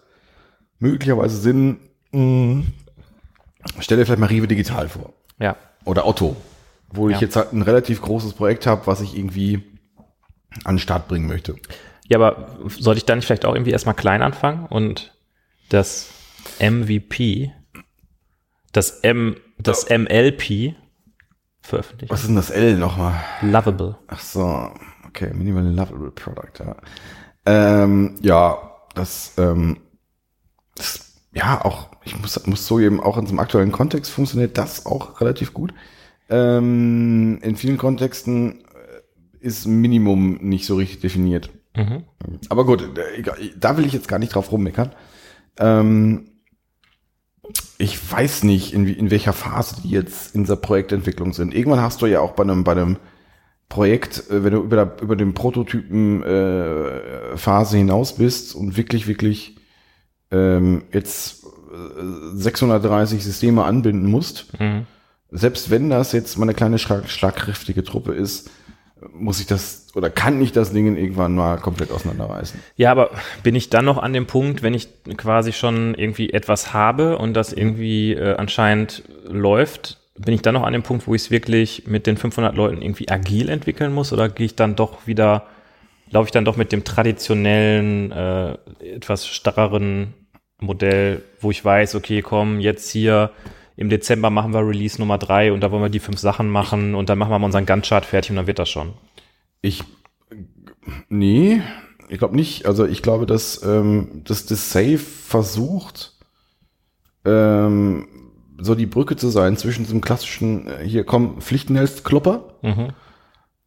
möglicherweise 0.78 1.36
Sinn. 1.36 1.78
Mh, 2.12 2.64
stell 3.80 3.98
dir 3.98 4.06
vielleicht 4.06 4.20
mal 4.20 4.26
Rive 4.26 4.48
Digital 4.48 4.88
vor. 4.88 5.12
Ja. 5.38 5.56
Oder 5.84 6.06
Otto. 6.06 6.36
Wo 6.90 7.08
ich 7.08 7.16
Ja. 7.16 7.20
jetzt 7.22 7.36
halt 7.36 7.52
ein 7.52 7.62
relativ 7.62 8.00
großes 8.00 8.32
Projekt 8.34 8.66
habe, 8.66 8.86
was 8.86 9.00
ich 9.00 9.16
irgendwie 9.16 9.62
an 10.64 10.76
den 10.76 10.78
Start 10.78 11.08
bringen 11.08 11.26
möchte. 11.28 11.56
Ja, 12.08 12.18
aber 12.18 12.56
sollte 12.68 12.98
ich 12.98 13.04
dann 13.04 13.18
nicht 13.18 13.26
vielleicht 13.26 13.44
auch 13.44 13.54
irgendwie 13.54 13.72
erstmal 13.72 13.94
klein 13.94 14.22
anfangen 14.22 14.66
und 14.66 15.14
das 15.68 16.08
MVP, 16.58 17.52
das 18.72 19.00
M, 19.00 19.36
das 19.58 19.88
MLP 19.90 20.74
veröffentlichen? 21.60 22.10
Was 22.10 22.20
ist 22.20 22.28
denn 22.28 22.36
das 22.36 22.50
L 22.50 22.78
nochmal? 22.78 23.14
Lovable. 23.42 23.98
Ach 24.06 24.20
so, 24.20 24.70
okay, 25.06 25.32
Minimal 25.34 25.64
Lovable 25.64 26.10
Product, 26.10 26.64
ja. 26.64 26.76
Ähm, 27.44 28.16
ja, 28.22 28.58
das, 28.94 29.32
ähm, 29.36 29.78
das, 30.74 31.12
ja, 31.32 31.62
auch, 31.62 31.88
ich 32.04 32.18
muss, 32.18 32.46
muss 32.46 32.66
so 32.66 32.80
eben 32.80 33.02
auch 33.02 33.18
in 33.18 33.26
so 33.26 33.30
einem 33.30 33.40
aktuellen 33.40 33.72
Kontext 33.72 34.10
funktioniert 34.10 34.56
das 34.56 34.86
auch 34.86 35.20
relativ 35.20 35.52
gut. 35.52 35.74
Ähm, 36.28 37.38
in 37.42 37.56
vielen 37.56 37.78
Kontexten 37.78 38.60
äh, 38.60 39.46
ist 39.46 39.66
Minimum 39.66 40.38
nicht 40.42 40.66
so 40.66 40.76
richtig 40.76 41.00
definiert. 41.00 41.50
Mhm. 41.76 42.04
Aber 42.48 42.66
gut, 42.66 42.82
äh, 42.82 43.50
da 43.56 43.76
will 43.76 43.86
ich 43.86 43.92
jetzt 43.92 44.08
gar 44.08 44.18
nicht 44.18 44.34
drauf 44.34 44.52
rummeckern. 44.52 44.92
Ähm, 45.58 46.28
ich 47.78 48.12
weiß 48.12 48.42
nicht, 48.44 48.74
in, 48.74 48.86
in 48.86 49.10
welcher 49.10 49.32
Phase 49.32 49.76
die 49.82 49.90
jetzt 49.90 50.34
in 50.34 50.42
dieser 50.42 50.56
Projektentwicklung 50.56 51.32
sind. 51.32 51.54
Irgendwann 51.54 51.80
hast 51.80 52.02
du 52.02 52.06
ja 52.06 52.20
auch 52.20 52.32
bei 52.32 52.42
einem, 52.42 52.64
bei 52.64 52.72
einem 52.72 52.96
Projekt, 53.68 54.30
äh, 54.30 54.44
wenn 54.44 54.52
du 54.52 54.60
über, 54.60 54.76
der, 54.76 55.02
über 55.02 55.16
den 55.16 55.34
Prototypen 55.34 56.22
äh, 56.24 57.36
Phase 57.36 57.78
hinaus 57.78 58.16
bist 58.16 58.54
und 58.54 58.76
wirklich, 58.76 59.06
wirklich 59.06 59.56
ähm, 60.30 60.84
jetzt 60.92 61.44
äh, 61.44 62.36
630 62.36 63.24
Systeme 63.24 63.64
anbinden 63.64 64.10
musst, 64.10 64.52
Mhm. 64.58 64.86
Selbst 65.30 65.70
wenn 65.70 65.90
das 65.90 66.12
jetzt 66.12 66.36
mal 66.38 66.44
eine 66.44 66.54
kleine 66.54 66.78
schlag 66.78 67.08
schlagkräftige 67.08 67.84
Truppe 67.84 68.12
ist, 68.12 68.50
muss 69.12 69.40
ich 69.40 69.46
das 69.46 69.86
oder 69.94 70.10
kann 70.10 70.40
ich 70.40 70.52
das 70.52 70.72
Ding 70.72 70.96
irgendwann 70.96 71.34
mal 71.34 71.58
komplett 71.58 71.90
auseinanderreißen. 71.90 72.60
Ja, 72.76 72.90
aber 72.90 73.10
bin 73.42 73.54
ich 73.54 73.70
dann 73.70 73.84
noch 73.84 73.98
an 73.98 74.12
dem 74.12 74.26
Punkt, 74.26 74.62
wenn 74.62 74.74
ich 74.74 74.88
quasi 75.16 75.52
schon 75.52 75.94
irgendwie 75.94 76.30
etwas 76.30 76.72
habe 76.72 77.18
und 77.18 77.34
das 77.34 77.52
irgendwie 77.52 78.12
äh, 78.12 78.36
anscheinend 78.36 79.02
läuft, 79.24 79.98
bin 80.18 80.34
ich 80.34 80.42
dann 80.42 80.54
noch 80.54 80.64
an 80.64 80.72
dem 80.72 80.82
Punkt, 80.82 81.06
wo 81.06 81.14
ich 81.14 81.22
es 81.22 81.30
wirklich 81.30 81.86
mit 81.86 82.06
den 82.06 82.16
500 82.16 82.54
Leuten 82.56 82.82
irgendwie 82.82 83.08
agil 83.08 83.48
entwickeln 83.48 83.92
muss 83.92 84.12
oder 84.12 84.28
gehe 84.28 84.46
ich 84.46 84.56
dann 84.56 84.74
doch 84.74 85.06
wieder, 85.06 85.46
laufe 86.10 86.26
ich 86.26 86.32
dann 86.32 86.44
doch 86.44 86.56
mit 86.56 86.72
dem 86.72 86.84
traditionellen, 86.84 88.12
äh, 88.12 88.56
etwas 88.80 89.26
starreren 89.26 90.14
Modell, 90.60 91.22
wo 91.40 91.50
ich 91.50 91.64
weiß, 91.64 91.94
okay, 91.94 92.22
komm, 92.22 92.58
jetzt 92.58 92.90
hier 92.90 93.30
im 93.78 93.88
Dezember 93.88 94.28
machen 94.28 94.52
wir 94.52 94.66
Release 94.66 94.98
Nummer 95.00 95.18
drei 95.18 95.52
und 95.52 95.60
da 95.60 95.70
wollen 95.70 95.82
wir 95.82 95.88
die 95.88 96.00
fünf 96.00 96.18
Sachen 96.18 96.50
machen 96.50 96.94
und 96.94 97.08
dann 97.08 97.16
machen 97.16 97.30
wir 97.30 97.38
mal 97.38 97.46
unseren 97.46 97.64
Gantt-Chart 97.64 98.04
fertig 98.04 98.30
und 98.30 98.36
dann 98.36 98.46
wird 98.48 98.58
das 98.58 98.68
schon. 98.68 98.92
Ich 99.62 99.84
nee, 101.08 101.62
ich 102.08 102.18
glaube 102.18 102.36
nicht. 102.36 102.66
Also 102.66 102.86
ich 102.86 103.02
glaube, 103.02 103.24
dass, 103.26 103.62
ähm, 103.62 104.22
dass 104.24 104.46
das 104.46 104.72
Safe 104.72 104.98
versucht, 104.98 106.14
ähm, 107.24 108.08
so 108.60 108.74
die 108.74 108.86
Brücke 108.86 109.16
zu 109.16 109.28
sein 109.28 109.56
zwischen 109.56 109.84
diesem 109.84 110.00
klassischen, 110.00 110.66
äh, 110.66 110.84
hier 110.84 111.04
komm, 111.04 111.40
Pflichtenhelst-Klopper 111.40 112.54
Mhm. 112.62 112.88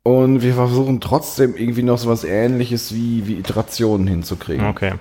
und 0.04 0.42
wir 0.42 0.54
versuchen 0.56 1.00
trotzdem 1.00 1.56
irgendwie 1.56 1.84
noch 1.84 1.98
so 1.98 2.10
was 2.10 2.26
ähnliches 2.26 2.94
wie, 2.94 3.28
wie 3.28 3.36
Iterationen 3.38 4.08
hinzukriegen. 4.08 4.66
Okay. 4.68 4.94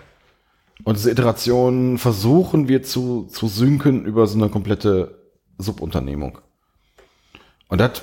Und 0.84 0.96
diese 0.96 1.10
Iterationen 1.10 1.98
versuchen 1.98 2.68
wir 2.68 2.82
zu, 2.82 3.26
zu 3.26 3.48
synken 3.48 4.04
über 4.04 4.26
so 4.26 4.38
eine 4.38 4.48
komplette 4.48 5.20
Subunternehmung. 5.58 6.38
Und 7.68 7.80
das, 7.80 8.02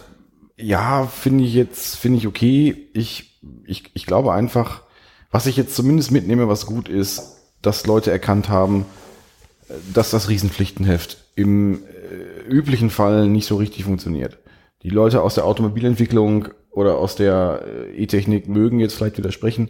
ja, 0.58 1.06
finde 1.06 1.44
ich 1.44 1.54
jetzt, 1.54 1.96
finde 1.96 2.20
ich 2.20 2.28
okay. 2.28 2.90
Ich, 2.94 3.40
ich, 3.66 3.92
ich 3.94 4.06
glaube 4.06 4.34
einfach, 4.34 4.84
was 5.32 5.46
ich 5.46 5.58
jetzt 5.58 5.76
zumindest 5.76 6.12
mitnehme, 6.12 6.48
was 6.48 6.66
gut 6.66 6.90
ist, 6.90 7.38
dass 7.62 7.86
Leute 7.86 8.12
erkannt 8.12 8.50
haben, 8.50 8.86
dass 9.94 10.12
das 10.12 10.30
Riesenpflichtenheft 10.30 11.18
im 11.36 11.84
äh, 11.84 12.50
üblichen 12.50 12.90
Fall 12.90 13.28
nicht 13.28 13.48
so 13.48 13.58
richtig 13.58 13.84
funktioniert. 13.84 14.40
Die 14.84 14.90
Leute 14.90 15.22
aus 15.22 15.36
der 15.36 15.46
Automobilentwicklung 15.46 16.50
oder 16.72 16.98
aus 16.98 17.16
der 17.16 17.64
äh, 17.66 18.04
E-Technik 18.04 18.48
mögen 18.48 18.80
jetzt 18.80 18.94
vielleicht 18.94 19.18
widersprechen, 19.18 19.70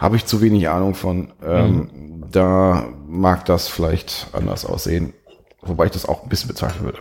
habe 0.00 0.16
ich 0.16 0.26
zu 0.26 0.40
wenig 0.40 0.68
Ahnung 0.68 0.94
von. 0.94 1.32
Ähm, 1.42 1.90
Da 2.30 2.92
mag 3.06 3.46
das 3.46 3.68
vielleicht 3.68 4.28
anders 4.32 4.66
aussehen, 4.66 5.14
wobei 5.62 5.86
ich 5.86 5.92
das 5.92 6.04
auch 6.04 6.22
ein 6.22 6.28
bisschen 6.28 6.48
bezweifeln 6.48 6.84
würde. 6.84 6.98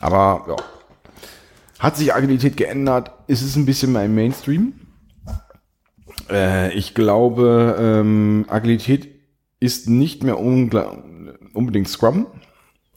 Aber 0.00 0.46
ja. 0.48 0.56
Hat 1.78 1.96
sich 1.96 2.14
Agilität 2.14 2.56
geändert? 2.56 3.10
Ist 3.26 3.42
es 3.42 3.56
ein 3.56 3.66
bisschen 3.66 3.92
mehr 3.92 4.04
im 4.04 4.14
Mainstream? 4.14 4.72
Äh, 6.30 6.72
ich 6.72 6.94
glaube, 6.94 7.76
ähm, 7.78 8.46
Agilität 8.48 9.08
ist 9.60 9.88
nicht 9.88 10.22
mehr 10.22 10.38
unbedingt 10.38 11.88
Scrum. 11.88 12.26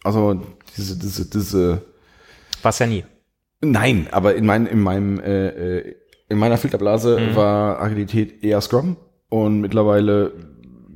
Also 0.03 0.41
diese, 0.77 0.97
diese, 0.97 1.30
diese 1.30 1.81
Was 2.61 2.80
ja 2.80 2.88
nie. 2.88 3.03
Nein, 3.61 4.07
aber 4.11 4.35
in, 4.35 4.45
mein, 4.45 4.68
in 4.68 4.80
meinem 4.80 5.19
äh, 5.19 5.47
äh, 5.47 5.95
in 6.30 6.38
meiner 6.38 6.57
Filterblase 6.57 7.35
war 7.35 7.81
Agilität 7.81 8.43
eher 8.43 8.61
Scrum 8.61 8.97
und 9.30 9.61
mittlerweile 9.61 10.34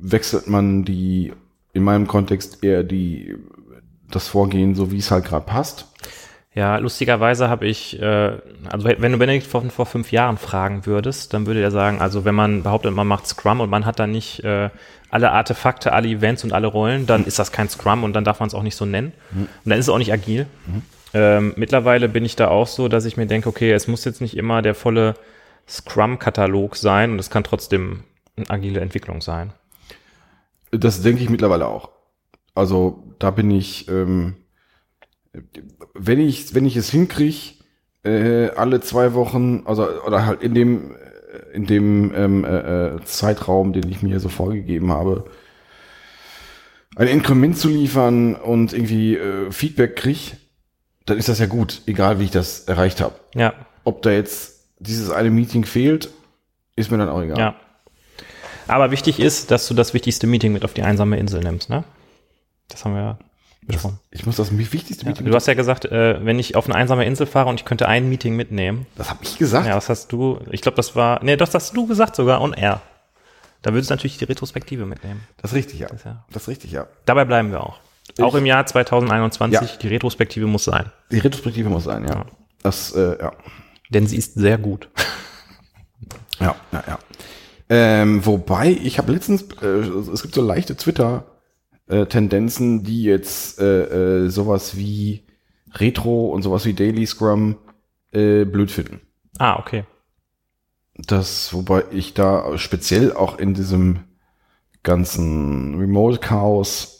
wechselt 0.00 0.48
man 0.48 0.84
die 0.84 1.32
in 1.72 1.84
meinem 1.84 2.06
Kontext 2.06 2.64
eher 2.64 2.82
die 2.82 3.36
das 4.10 4.28
Vorgehen 4.28 4.74
so 4.74 4.90
wie 4.90 4.98
es 4.98 5.10
halt 5.10 5.24
gerade 5.24 5.46
passt. 5.46 5.86
Ja, 6.52 6.78
lustigerweise 6.78 7.48
habe 7.48 7.68
ich, 7.68 8.00
äh, 8.02 8.32
also 8.68 8.88
wenn 8.88 9.12
du 9.12 9.18
Benedikt 9.18 9.46
vor, 9.46 9.62
vor 9.70 9.86
fünf 9.86 10.10
Jahren 10.10 10.36
fragen 10.36 10.84
würdest, 10.84 11.32
dann 11.32 11.46
würde 11.46 11.62
er 11.62 11.70
sagen, 11.70 12.00
also 12.00 12.24
wenn 12.24 12.34
man 12.34 12.64
behauptet, 12.64 12.92
man 12.92 13.06
macht 13.06 13.28
Scrum 13.28 13.60
und 13.60 13.70
man 13.70 13.86
hat 13.86 14.00
dann 14.00 14.10
nicht 14.10 14.42
äh, 14.42 14.68
alle 15.10 15.30
Artefakte, 15.30 15.92
alle 15.92 16.08
Events 16.08 16.42
und 16.42 16.52
alle 16.52 16.66
Rollen, 16.66 17.06
dann 17.06 17.24
ist 17.24 17.38
das 17.38 17.52
kein 17.52 17.68
Scrum 17.68 18.02
und 18.02 18.14
dann 18.14 18.24
darf 18.24 18.40
man 18.40 18.48
es 18.48 18.54
auch 18.54 18.64
nicht 18.64 18.74
so 18.74 18.84
nennen. 18.84 19.12
Und 19.32 19.48
dann 19.64 19.78
ist 19.78 19.86
es 19.86 19.88
auch 19.90 19.98
nicht 19.98 20.12
agil. 20.12 20.46
Ähm, 21.12 21.54
mittlerweile 21.56 22.08
bin 22.08 22.24
ich 22.24 22.36
da 22.36 22.48
auch 22.48 22.66
so, 22.66 22.88
dass 22.88 23.04
ich 23.04 23.16
mir 23.16 23.26
denke, 23.26 23.48
okay, 23.48 23.72
es 23.72 23.88
muss 23.88 24.04
jetzt 24.04 24.20
nicht 24.20 24.36
immer 24.36 24.62
der 24.62 24.74
volle 24.74 25.14
Scrum-Katalog 25.68 26.76
sein 26.76 27.12
und 27.12 27.18
es 27.18 27.30
kann 27.30 27.44
trotzdem 27.44 28.04
eine 28.36 28.50
agile 28.50 28.80
Entwicklung 28.80 29.20
sein. 29.20 29.52
Das 30.70 31.02
denke 31.02 31.22
ich 31.22 31.30
mittlerweile 31.30 31.66
auch. 31.66 31.90
Also 32.54 33.02
da 33.18 33.30
bin 33.30 33.50
ich, 33.50 33.88
ähm, 33.88 34.36
wenn 35.94 36.20
ich 36.20 36.54
wenn 36.54 36.66
ich 36.66 36.76
es 36.76 36.90
hinkriege, 36.90 37.54
äh, 38.04 38.50
alle 38.50 38.80
zwei 38.80 39.14
Wochen, 39.14 39.62
also 39.66 39.86
oder 40.02 40.26
halt 40.26 40.42
in 40.42 40.54
dem 40.54 40.96
in 41.52 41.66
dem 41.66 42.12
ähm, 42.14 42.44
äh, 42.44 42.94
äh, 42.94 43.04
Zeitraum, 43.04 43.72
den 43.72 43.88
ich 43.88 44.02
mir 44.02 44.20
so 44.20 44.28
vorgegeben 44.28 44.90
habe, 44.90 45.24
ein 46.96 47.08
Inkrement 47.08 47.56
zu 47.56 47.68
liefern 47.68 48.34
und 48.34 48.72
irgendwie 48.72 49.16
äh, 49.16 49.50
Feedback 49.52 49.96
krieg, 49.96 50.36
dann 51.10 51.18
ist 51.18 51.28
das 51.28 51.38
ja 51.38 51.46
gut, 51.46 51.82
egal 51.86 52.18
wie 52.20 52.24
ich 52.24 52.30
das 52.30 52.60
erreicht 52.60 53.00
habe. 53.00 53.14
Ja, 53.34 53.52
Ob 53.84 54.02
da 54.02 54.10
jetzt 54.10 54.60
dieses 54.78 55.10
eine 55.10 55.30
Meeting 55.30 55.64
fehlt, 55.64 56.08
ist 56.76 56.90
mir 56.90 56.98
dann 56.98 57.08
auch 57.08 57.20
egal. 57.22 57.38
ja. 57.38 57.54
Aber 58.68 58.90
wichtig 58.92 59.18
ist, 59.18 59.50
dass 59.50 59.66
du 59.66 59.74
das 59.74 59.94
wichtigste 59.94 60.26
Meeting 60.28 60.52
mit 60.52 60.64
auf 60.64 60.72
die 60.74 60.82
einsame 60.82 61.18
Insel 61.18 61.40
nimmst, 61.42 61.70
ne? 61.70 61.82
Das 62.68 62.84
haben 62.84 62.94
wir 62.94 63.18
besprochen. 63.62 63.98
Ich 64.12 64.24
muss 64.26 64.36
das 64.36 64.56
wichtigste 64.56 65.04
Ja, 65.04 65.08
Meeting. 65.10 65.26
du 65.26 65.34
hast 65.34 65.46
ja 65.48 65.54
gesagt, 65.54 65.86
äh, 65.86 66.24
wenn 66.24 66.38
ich 66.38 66.54
auf 66.54 66.66
eine 66.66 66.76
einsame 66.76 67.04
Insel 67.04 67.26
fahre 67.26 67.48
und 67.48 67.58
ich 67.58 67.64
könnte 67.64 67.88
ein 67.88 68.08
Meeting 68.08 68.36
mitnehmen. 68.36 68.86
das 68.96 69.10
habe 69.10 69.24
ich 69.24 69.38
gesagt. 69.38 69.66
Ja, 69.66 69.74
was 69.76 69.88
hast 69.88 70.12
du? 70.12 70.38
Ich 70.52 70.60
glaube, 70.60 70.76
das 70.76 70.94
war, 70.94 71.22
nee, 71.24 71.36
das 71.36 71.52
hast 71.54 71.76
du 71.76 71.86
gesagt 71.88 72.14
sogar 72.14 72.40
on 72.40 72.52
air. 72.52 72.80
Da 73.62 73.72
würdest 73.72 73.90
du 73.90 73.94
natürlich 73.94 74.18
die 74.18 74.24
Retrospektive 74.24 74.86
mitnehmen. 74.86 75.20
Das 75.42 75.50
ist 75.50 75.56
richtig, 75.56 75.80
ja. 75.80 75.88
ja- 76.04 76.24
Das 76.32 76.42
ist 76.42 76.48
richtig, 76.48 76.70
ja. 76.70 76.86
Dabei 77.06 77.24
bleiben 77.24 77.50
wir 77.50 77.62
auch. 77.64 77.78
Auch 78.20 78.34
im 78.34 78.46
Jahr 78.46 78.64
2021, 78.66 79.70
Ja. 79.70 79.76
die 79.76 79.88
Retrospektive 79.88 80.46
muss 80.46 80.64
sein. 80.64 80.90
Die 81.10 81.18
Retrospektive 81.18 81.68
muss 81.68 81.84
sein, 81.84 82.04
ja. 82.04 82.14
Ja. 82.14 82.26
Das, 82.62 82.92
äh, 82.92 83.18
ja. 83.20 83.32
Denn 83.90 84.06
sie 84.06 84.16
ist 84.16 84.34
sehr 84.34 84.56
gut. 84.58 84.88
Ja, 86.40 86.56
ja, 86.72 86.82
ja. 86.86 86.98
Ähm, 87.68 88.24
wobei, 88.24 88.70
ich 88.70 88.96
habe 88.98 89.12
letztens, 89.12 89.42
äh, 89.60 89.66
es 89.66 90.22
gibt 90.22 90.34
so 90.34 90.40
leichte 90.40 90.74
Twitter-Tendenzen, 90.74 92.82
die 92.82 93.02
jetzt 93.02 93.60
äh, 93.60 94.22
äh, 94.24 94.28
sowas 94.30 94.74
wie 94.74 95.26
Retro 95.74 96.30
und 96.30 96.40
sowas 96.40 96.64
wie 96.64 96.72
Daily 96.72 97.04
Scrum 97.06 97.56
äh, 98.12 98.46
blöd 98.46 98.70
finden. 98.70 99.02
Ah, 99.38 99.58
okay. 99.58 99.84
Das, 100.94 101.52
wobei 101.52 101.84
ich 101.92 102.14
da 102.14 102.56
speziell 102.58 103.12
auch 103.12 103.38
in 103.38 103.52
diesem 103.52 104.04
ganzen 104.82 105.74
Remote-Chaos 105.78 106.99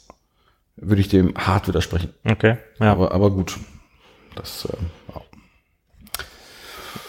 würde 0.81 1.01
ich 1.01 1.07
dem 1.07 1.33
hart 1.35 1.67
widersprechen. 1.67 2.13
Okay. 2.25 2.57
Ja. 2.79 2.91
Aber, 2.91 3.13
aber 3.13 3.31
gut. 3.31 3.57
Das, 4.35 4.65
äh, 4.65 4.77
ja. 5.13 5.21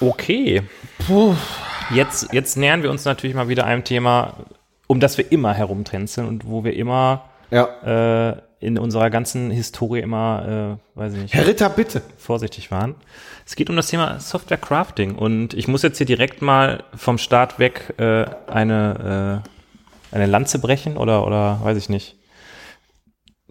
Okay. 0.01 0.63
Jetzt, 1.91 2.33
jetzt 2.33 2.57
nähern 2.57 2.83
wir 2.83 2.91
uns 2.91 3.05
natürlich 3.05 3.35
mal 3.35 3.49
wieder 3.49 3.65
einem 3.65 3.85
Thema, 3.85 4.35
um 4.87 5.01
das 5.01 5.19
wir 5.19 5.33
immer 5.33 5.55
herumtänzeln 5.55 6.29
und 6.29 6.47
wo 6.47 6.65
wir 6.65 6.75
immer 6.75 7.25
ja. 7.51 8.31
äh, 8.31 8.37
in 8.61 8.79
unserer 8.79 9.11
ganzen 9.11 9.51
Historie 9.51 10.01
immer, 10.01 10.79
äh, 10.97 10.99
weiß 10.99 11.15
ich 11.15 11.23
nicht, 11.23 11.35
Herr 11.35 11.47
Ritter, 11.47 11.69
bitte. 11.69 12.03
vorsichtig 12.17 12.71
waren. 12.71 12.95
Es 13.45 13.57
geht 13.57 13.69
um 13.71 13.77
das 13.77 13.89
Thema 13.89 14.21
Software 14.21 14.59
Crafting 14.59 15.17
und 15.17 15.55
ich 15.55 15.67
muss 15.67 15.83
jetzt 15.83 15.99
hier 15.99 16.07
direkt 16.07 16.43
mal 16.43 16.85
vom 16.95 17.19
Start 17.19 17.59
weg 17.59 17.95
äh, 17.99 18.25
eine, 18.47 19.43
äh, 20.13 20.15
eine 20.15 20.27
Lanze 20.27 20.59
brechen 20.59 20.97
oder, 20.97 21.27
oder 21.27 21.61
weiß 21.63 21.77
ich 21.77 21.89
nicht. 21.89 22.17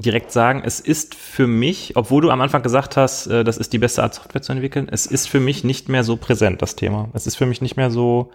Direkt 0.02 0.32
sagen, 0.32 0.64
es 0.66 0.80
ist 0.80 1.16
für 1.16 1.48
mich, 1.48 1.96
obwohl 1.96 2.22
du 2.22 2.32
am 2.32 2.42
Anfang 2.42 2.64
gesagt 2.64 2.98
hast, 2.98 3.28
äh, 3.28 3.44
das 3.44 3.58
ist 3.58 3.74
die 3.74 3.80
beste 3.80 4.04
Art 4.04 4.14
Software 4.14 4.42
zu 4.42 4.52
entwickeln, 4.52 4.88
es 4.92 5.06
ist 5.06 5.28
für 5.28 5.40
mich 5.40 5.64
nicht 5.64 5.90
mehr 5.90 6.04
so 6.04 6.18
präsent, 6.18 6.62
das 6.62 6.76
Thema. 6.76 7.10
Es 7.14 7.28
ist 7.28 7.36
für 7.36 7.46
mich 7.46 7.62
nicht 7.62 7.78
mehr 7.78 7.92
so, 7.92 8.32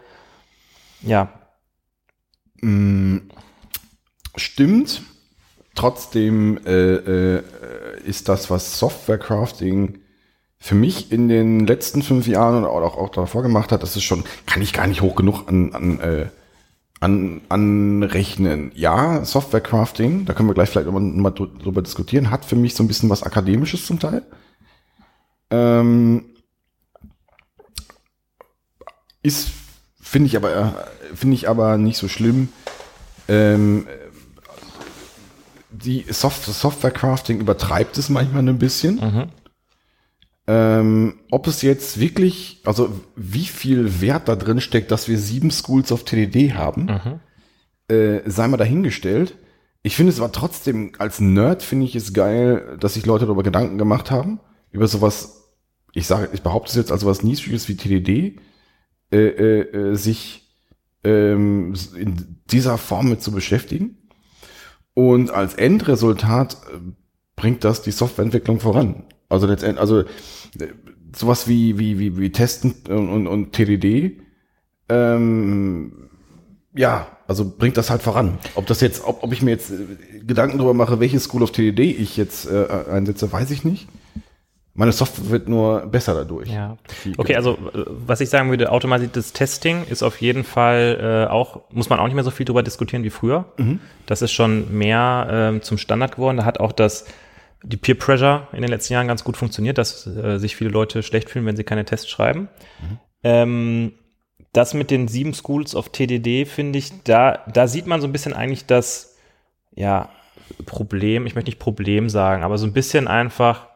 ja, 1.02 1.28
Mm, 2.62 3.18
Stimmt. 4.36 5.02
Trotzdem 5.74 6.58
äh, 6.66 6.94
äh, 7.36 7.42
ist 8.04 8.28
das, 8.28 8.50
was 8.50 8.78
Software 8.78 9.18
Crafting 9.18 9.98
für 10.58 10.74
mich 10.74 11.12
in 11.12 11.28
den 11.28 11.66
letzten 11.66 12.02
fünf 12.02 12.26
Jahren 12.26 12.64
oder 12.64 12.86
auch, 12.86 12.96
auch 12.96 13.10
davor 13.10 13.42
gemacht 13.42 13.72
hat, 13.72 13.82
das 13.82 13.94
ist 13.94 14.04
schon, 14.04 14.24
kann 14.46 14.62
ich 14.62 14.72
gar 14.72 14.86
nicht 14.86 15.02
hoch 15.02 15.16
genug 15.16 15.48
an, 15.48 15.74
an, 15.74 16.00
äh, 16.00 16.26
an, 17.00 17.40
anrechnen. 17.48 18.72
Ja, 18.74 19.24
Software 19.24 19.60
Crafting, 19.60 20.24
da 20.24 20.32
können 20.34 20.48
wir 20.48 20.54
gleich 20.54 20.70
vielleicht 20.70 20.90
mal, 20.90 21.00
mal 21.00 21.30
dr- 21.30 21.48
drüber 21.62 21.82
diskutieren, 21.82 22.30
hat 22.30 22.44
für 22.44 22.56
mich 22.56 22.74
so 22.74 22.82
ein 22.82 22.88
bisschen 22.88 23.10
was 23.10 23.22
Akademisches 23.22 23.86
zum 23.86 23.98
Teil. 23.98 24.22
Ähm, 25.50 26.24
ist, 29.22 29.50
finde 30.00 30.28
ich 30.28 30.36
aber, 30.36 30.54
äh, 30.54 31.14
finde 31.14 31.34
ich 31.34 31.48
aber 31.48 31.78
nicht 31.78 31.98
so 31.98 32.08
schlimm. 32.08 32.48
Ähm, 33.28 33.86
die 35.70 36.06
Soft 36.08 36.44
Software 36.44 36.90
Crafting 36.90 37.40
übertreibt 37.40 37.98
es 37.98 38.08
manchmal 38.08 38.48
ein 38.48 38.58
bisschen. 38.58 38.98
Ähm, 40.48 41.14
ob 41.30 41.48
es 41.48 41.62
jetzt 41.62 41.98
wirklich, 41.98 42.60
also 42.64 42.90
wie 43.16 43.46
viel 43.46 44.00
Wert 44.00 44.28
da 44.28 44.36
drin 44.36 44.60
steckt, 44.60 44.90
dass 44.90 45.08
wir 45.08 45.18
sieben 45.18 45.50
Schools 45.50 45.90
of 45.90 46.04
TDD 46.04 46.54
haben, 46.54 46.88
äh, 47.88 48.20
sei 48.26 48.46
mal 48.48 48.56
dahingestellt. 48.56 49.36
Ich 49.82 49.96
finde 49.96 50.12
es 50.12 50.20
aber 50.20 50.32
trotzdem, 50.32 50.92
als 50.98 51.20
Nerd 51.20 51.62
finde 51.62 51.86
ich 51.86 51.94
es 51.96 52.12
geil, 52.12 52.76
dass 52.80 52.94
sich 52.94 53.06
Leute 53.06 53.24
darüber 53.26 53.42
Gedanken 53.42 53.78
gemacht 53.78 54.10
haben, 54.10 54.40
über 54.70 54.88
sowas, 54.88 55.52
ich 55.92 56.06
sage, 56.06 56.28
ich 56.32 56.42
behaupte 56.42 56.70
es 56.70 56.76
jetzt 56.76 56.92
als 56.92 57.02
sowas 57.02 57.22
Nischiges 57.22 57.68
wie 57.68 57.76
TDD, 57.76 58.40
äh, 59.12 59.16
äh, 59.16 59.60
äh, 59.60 59.94
sich 59.94 60.46
ähm, 61.04 61.74
in 61.96 62.40
dieser 62.50 62.78
Form 62.78 63.08
mit 63.10 63.22
zu 63.22 63.30
beschäftigen. 63.30 63.96
Und 64.94 65.30
als 65.30 65.54
Endresultat 65.54 66.54
äh, 66.54 66.78
bringt 67.36 67.62
das 67.62 67.82
die 67.82 67.92
Softwareentwicklung 67.92 68.60
voran. 68.60 69.04
Also 69.28 69.46
letztendlich, 69.46 69.80
also 69.80 70.00
äh, 70.00 70.04
sowas 71.14 71.48
wie, 71.48 71.78
wie, 71.78 71.98
wie, 71.98 72.18
wie 72.18 72.30
Testen 72.30 72.74
und, 72.88 73.08
und, 73.08 73.26
und 73.26 73.52
TDD, 73.52 74.20
ähm, 74.88 76.08
ja, 76.74 77.06
also 77.26 77.50
bringt 77.56 77.76
das 77.76 77.90
halt 77.90 78.02
voran. 78.02 78.38
Ob 78.54 78.66
das 78.66 78.80
jetzt, 78.80 79.04
ob, 79.04 79.22
ob 79.22 79.32
ich 79.32 79.42
mir 79.42 79.50
jetzt 79.50 79.70
äh, 79.70 80.20
Gedanken 80.24 80.58
darüber 80.58 80.74
mache, 80.74 81.00
welche 81.00 81.18
School 81.18 81.42
of 81.42 81.50
TDD 81.50 81.80
ich 81.80 82.16
jetzt 82.16 82.48
äh, 82.50 82.66
einsetze, 82.90 83.32
weiß 83.32 83.50
ich 83.50 83.64
nicht. 83.64 83.88
Meine 84.74 84.92
Software 84.92 85.30
wird 85.30 85.48
nur 85.48 85.86
besser 85.86 86.12
dadurch. 86.14 86.50
Ja. 86.50 86.76
Okay, 87.16 87.34
also 87.34 87.52
äh, 87.52 87.84
was 87.86 88.20
ich 88.20 88.28
sagen 88.28 88.50
würde, 88.50 88.70
automatisiertes 88.70 89.32
Testing 89.32 89.84
ist 89.88 90.02
auf 90.02 90.20
jeden 90.20 90.44
Fall 90.44 91.26
äh, 91.28 91.32
auch, 91.32 91.62
muss 91.70 91.88
man 91.88 91.98
auch 91.98 92.04
nicht 92.04 92.14
mehr 92.14 92.24
so 92.24 92.30
viel 92.30 92.44
drüber 92.44 92.62
diskutieren 92.62 93.02
wie 93.02 93.10
früher. 93.10 93.46
Das 94.04 94.20
ist 94.20 94.32
schon 94.32 94.76
mehr 94.76 95.28
ähm, 95.30 95.62
zum 95.62 95.78
Standard 95.78 96.16
geworden. 96.16 96.36
Da 96.36 96.44
hat 96.44 96.60
auch 96.60 96.72
das 96.72 97.06
die 97.62 97.76
Peer 97.76 97.94
Pressure 97.94 98.48
in 98.52 98.62
den 98.62 98.70
letzten 98.70 98.92
Jahren 98.92 99.08
ganz 99.08 99.24
gut 99.24 99.36
funktioniert, 99.36 99.78
dass 99.78 100.06
äh, 100.06 100.38
sich 100.38 100.56
viele 100.56 100.70
Leute 100.70 101.02
schlecht 101.02 101.30
fühlen, 101.30 101.46
wenn 101.46 101.56
sie 101.56 101.64
keine 101.64 101.84
Tests 101.84 102.08
schreiben. 102.08 102.48
Ähm, 103.22 103.92
das 104.52 104.74
mit 104.74 104.90
den 104.90 105.08
sieben 105.08 105.34
Schools 105.34 105.74
of 105.74 105.90
TDD 105.90 106.46
finde 106.46 106.78
ich, 106.78 107.02
da, 107.02 107.44
da 107.52 107.68
sieht 107.68 107.86
man 107.86 108.00
so 108.00 108.06
ein 108.06 108.12
bisschen 108.12 108.32
eigentlich 108.32 108.66
das, 108.66 109.16
ja, 109.74 110.10
Problem, 110.64 111.26
ich 111.26 111.34
möchte 111.34 111.48
nicht 111.48 111.58
Problem 111.58 112.08
sagen, 112.08 112.44
aber 112.44 112.56
so 112.56 112.66
ein 112.66 112.72
bisschen 112.72 113.08
einfach, 113.08 113.66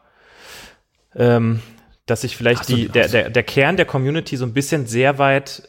ähm, 1.14 1.60
dass 2.06 2.20
sich 2.22 2.36
vielleicht 2.36 2.68
die, 2.68 2.88
der, 2.88 3.08
der, 3.08 3.30
der 3.30 3.42
Kern 3.42 3.76
der 3.76 3.86
Community 3.86 4.36
so 4.36 4.44
ein 4.44 4.54
bisschen 4.54 4.86
sehr 4.86 5.18
weit 5.18 5.68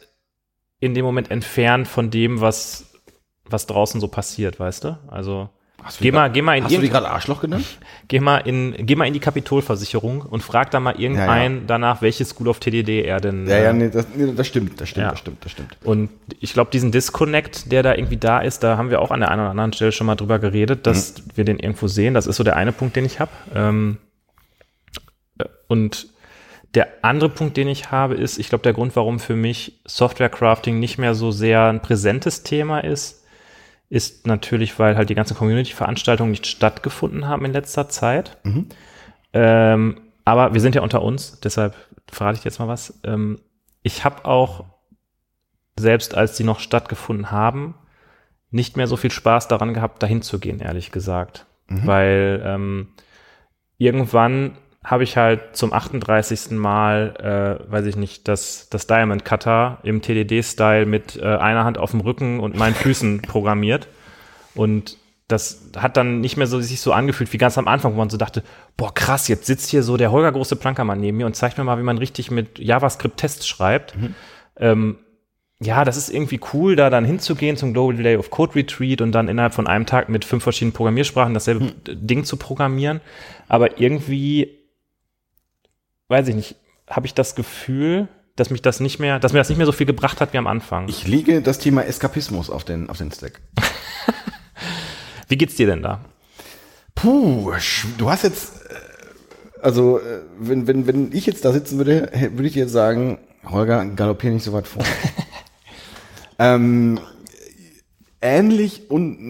in 0.78 0.94
dem 0.94 1.04
Moment 1.04 1.30
entfernt 1.30 1.88
von 1.88 2.10
dem, 2.10 2.40
was, 2.40 2.92
was 3.44 3.66
draußen 3.66 4.00
so 4.00 4.08
passiert, 4.08 4.58
weißt 4.58 4.84
du? 4.84 4.98
Also 5.08 5.50
Hast 5.82 5.98
geh 6.00 6.12
mal, 6.12 6.26
grad- 6.28 6.34
geh 6.34 6.42
mal 6.42 6.56
in 6.58 6.64
Hast 6.64 6.74
du 6.76 6.80
die 6.80 6.88
gerade 6.88 7.08
Arschloch 7.10 7.40
genannt? 7.40 7.64
geh 8.08 8.20
mal 8.20 8.38
in, 8.38 8.74
geh 8.86 8.94
mal 8.94 9.06
in 9.06 9.12
die 9.14 9.20
Kapitolversicherung 9.20 10.22
und 10.22 10.42
frag 10.42 10.70
da 10.70 10.78
mal 10.80 10.94
irgendeinen 11.00 11.66
danach, 11.66 12.02
welche 12.02 12.24
School 12.24 12.48
of 12.48 12.60
TDD 12.60 13.04
er 13.04 13.20
denn. 13.20 13.46
Ja, 13.48 13.58
ja, 13.58 13.70
äh, 13.70 13.72
nee, 13.72 13.90
das, 13.90 14.06
nee, 14.14 14.32
das 14.34 14.46
stimmt, 14.46 14.80
das 14.80 14.88
stimmt, 14.88 15.04
Ja. 15.04 15.10
das 15.10 15.18
stimmt, 15.18 15.44
das 15.44 15.52
stimmt. 15.52 15.76
Und 15.84 16.10
ich 16.40 16.52
glaube, 16.52 16.70
diesen 16.70 16.92
Disconnect, 16.92 17.72
der 17.72 17.82
da 17.82 17.94
irgendwie 17.94 18.16
da 18.16 18.38
ist, 18.40 18.62
da 18.62 18.76
haben 18.76 18.90
wir 18.90 19.00
auch 19.00 19.10
an 19.10 19.20
der 19.20 19.30
einen 19.30 19.40
oder 19.40 19.50
anderen 19.50 19.72
Stelle 19.72 19.92
schon 19.92 20.06
mal 20.06 20.14
drüber 20.14 20.38
geredet, 20.38 20.86
dass 20.86 21.14
Mhm. 21.18 21.22
wir 21.34 21.44
den 21.44 21.58
irgendwo 21.58 21.88
sehen. 21.88 22.14
Das 22.14 22.26
ist 22.26 22.36
so 22.36 22.44
der 22.44 22.56
eine 22.56 22.72
Punkt, 22.72 22.94
den 22.96 23.04
ich 23.04 23.18
habe. 23.20 23.30
Ähm, 23.54 23.98
äh, 25.38 25.44
und 25.68 26.08
der 26.74 26.88
andere 27.02 27.28
Punkt, 27.28 27.56
den 27.56 27.68
ich 27.68 27.90
habe, 27.90 28.14
ist, 28.14 28.38
ich 28.38 28.48
glaube, 28.48 28.62
der 28.62 28.72
Grund, 28.72 28.96
warum 28.96 29.20
für 29.20 29.36
mich 29.36 29.80
Software 29.84 30.30
Crafting 30.30 30.80
nicht 30.80 30.96
mehr 30.98 31.14
so 31.14 31.30
sehr 31.30 31.64
ein 31.66 31.82
präsentes 31.82 32.44
Thema 32.44 32.80
ist, 32.80 33.21
ist 33.92 34.26
natürlich, 34.26 34.78
weil 34.78 34.96
halt 34.96 35.10
die 35.10 35.14
ganzen 35.14 35.36
Community-Veranstaltungen 35.36 36.30
nicht 36.30 36.46
stattgefunden 36.46 37.28
haben 37.28 37.44
in 37.44 37.52
letzter 37.52 37.90
Zeit. 37.90 38.38
Ähm, 39.34 40.00
aber 40.24 40.54
wir 40.54 40.62
sind 40.62 40.74
ja 40.74 40.80
unter 40.80 41.02
uns, 41.02 41.40
deshalb 41.40 41.74
verrate 42.10 42.38
ich 42.38 42.44
jetzt 42.44 42.58
mal 42.58 42.68
was. 42.68 42.98
Ähm, 43.04 43.38
ich 43.82 44.02
habe 44.06 44.24
auch, 44.24 44.64
selbst 45.78 46.14
als 46.14 46.38
die 46.38 46.44
noch 46.44 46.60
stattgefunden 46.60 47.30
haben, 47.30 47.74
nicht 48.50 48.78
mehr 48.78 48.86
so 48.86 48.96
viel 48.96 49.10
Spaß 49.10 49.48
daran 49.48 49.74
gehabt, 49.74 50.02
dahin 50.02 50.22
zu 50.22 50.38
gehen, 50.38 50.60
ehrlich 50.60 50.90
gesagt. 50.90 51.44
Weil 51.86 52.42
ähm, 52.46 52.94
irgendwann 53.76 54.56
habe 54.84 55.04
ich 55.04 55.16
halt 55.16 55.56
zum 55.56 55.72
38. 55.72 56.50
Mal, 56.50 57.60
äh, 57.68 57.70
weiß 57.72 57.86
ich 57.86 57.96
nicht, 57.96 58.26
das, 58.26 58.68
das 58.68 58.86
Diamond 58.86 59.24
Cutter 59.24 59.78
im 59.84 60.02
TDD-Style 60.02 60.86
mit 60.86 61.16
äh, 61.16 61.24
einer 61.24 61.64
Hand 61.64 61.78
auf 61.78 61.92
dem 61.92 62.00
Rücken 62.00 62.40
und 62.40 62.56
meinen 62.56 62.74
Füßen 62.74 63.22
programmiert. 63.22 63.86
Und 64.54 64.98
das 65.28 65.70
hat 65.76 65.96
dann 65.96 66.20
nicht 66.20 66.36
mehr 66.36 66.46
so 66.46 66.60
sich 66.60 66.80
so 66.80 66.92
angefühlt 66.92 67.32
wie 67.32 67.38
ganz 67.38 67.56
am 67.56 67.68
Anfang, 67.68 67.94
wo 67.94 67.98
man 67.98 68.10
so 68.10 68.16
dachte, 68.16 68.42
boah 68.76 68.92
krass, 68.92 69.28
jetzt 69.28 69.46
sitzt 69.46 69.70
hier 69.70 69.82
so 69.82 69.96
der 69.96 70.10
Holger 70.10 70.32
große 70.32 70.56
Plankermann 70.56 71.00
neben 71.00 71.16
mir 71.16 71.26
und 71.26 71.36
zeigt 71.36 71.58
mir 71.58 71.64
mal, 71.64 71.78
wie 71.78 71.84
man 71.84 71.98
richtig 71.98 72.30
mit 72.30 72.58
JavaScript 72.58 73.16
Tests 73.16 73.46
schreibt. 73.46 73.94
Ähm, 74.56 74.98
ja, 75.60 75.84
das 75.84 75.96
ist 75.96 76.10
irgendwie 76.10 76.40
cool, 76.52 76.74
da 76.74 76.90
dann 76.90 77.04
hinzugehen 77.04 77.56
zum 77.56 77.72
Global 77.72 77.96
Delay 77.96 78.16
of 78.16 78.30
Code 78.30 78.56
Retreat 78.56 79.00
und 79.00 79.12
dann 79.12 79.28
innerhalb 79.28 79.54
von 79.54 79.68
einem 79.68 79.86
Tag 79.86 80.08
mit 80.08 80.24
fünf 80.24 80.42
verschiedenen 80.42 80.72
Programmiersprachen 80.72 81.34
dasselbe 81.34 81.72
Ding 81.86 82.24
zu 82.24 82.36
programmieren. 82.36 83.00
Aber 83.48 83.80
irgendwie, 83.80 84.61
weiß 86.12 86.28
ich 86.28 86.36
nicht, 86.36 86.56
habe 86.88 87.06
ich 87.06 87.14
das 87.14 87.34
Gefühl, 87.34 88.06
dass 88.36 88.50
mich 88.50 88.62
das 88.62 88.78
nicht 88.78 89.00
mehr, 89.00 89.18
dass 89.18 89.32
mir 89.32 89.40
das 89.40 89.48
nicht 89.48 89.58
mehr 89.58 89.66
so 89.66 89.72
viel 89.72 89.86
gebracht 89.86 90.20
hat 90.20 90.32
wie 90.32 90.38
am 90.38 90.46
Anfang. 90.46 90.88
Ich 90.88 91.08
lege 91.08 91.42
das 91.42 91.58
Thema 91.58 91.84
Eskapismus 91.84 92.50
auf 92.50 92.64
den, 92.64 92.88
auf 92.88 92.98
den 92.98 93.10
Stack. 93.10 93.40
wie 95.28 95.36
geht's 95.36 95.56
dir 95.56 95.66
denn 95.66 95.82
da? 95.82 96.00
Puh, 96.94 97.52
du 97.98 98.10
hast 98.10 98.22
jetzt, 98.22 98.52
äh, 98.70 98.74
also 99.60 99.98
äh, 99.98 100.20
wenn, 100.38 100.66
wenn, 100.66 100.86
wenn 100.86 101.12
ich 101.12 101.26
jetzt 101.26 101.44
da 101.44 101.52
sitzen 101.52 101.78
würde, 101.78 102.10
würde 102.34 102.46
ich 102.46 102.52
dir 102.52 102.64
jetzt 102.64 102.72
sagen, 102.72 103.18
Holger, 103.48 103.84
galoppier 103.84 104.30
nicht 104.30 104.44
so 104.44 104.52
weit 104.52 104.68
vor. 104.68 104.84
ähm, 106.38 107.00
ähnlich 108.22 108.90
und 108.90 109.20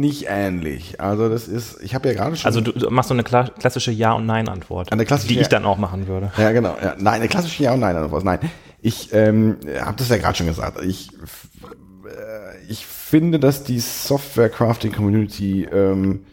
nicht 0.00 0.26
ähnlich. 0.28 1.00
Also 1.00 1.28
das 1.28 1.48
ist, 1.48 1.80
ich 1.82 1.94
habe 1.94 2.08
ja 2.08 2.14
gerade 2.14 2.36
schon. 2.36 2.46
Also 2.46 2.60
du, 2.60 2.90
machst 2.90 3.08
so 3.08 3.14
eine 3.14 3.22
kla 3.22 3.44
klassische 3.44 3.92
Ja- 3.92 4.12
und 4.12 4.26
Nein-Antwort, 4.26 4.92
Eine 4.92 5.04
klassische 5.06 5.32
die 5.32 5.40
ich 5.40 5.48
dann 5.48 5.64
auch 5.64 5.78
machen 5.78 6.06
würde. 6.08 6.32
Ja, 6.36 6.52
genau. 6.52 6.76
Ja. 6.82 6.96
Nein, 6.98 7.14
eine 7.14 7.28
klassische 7.28 7.62
Ja 7.62 7.72
und 7.72 7.80
Nein 7.80 7.96
oder 7.96 8.10
was. 8.12 8.24
Nein. 8.24 8.40
Ich 8.82 9.12
ähm, 9.12 9.58
habe 9.80 9.96
das 9.96 10.08
ja 10.08 10.18
gerade 10.18 10.36
schon 10.36 10.46
gesagt. 10.46 10.82
Ich, 10.84 11.10
äh, 11.12 12.66
ich 12.68 12.84
finde, 12.84 13.38
dass 13.38 13.64
die 13.64 13.78
Software 13.78 14.48
Crafting 14.48 14.92
Community 14.92 15.64
ähm, 15.64 16.24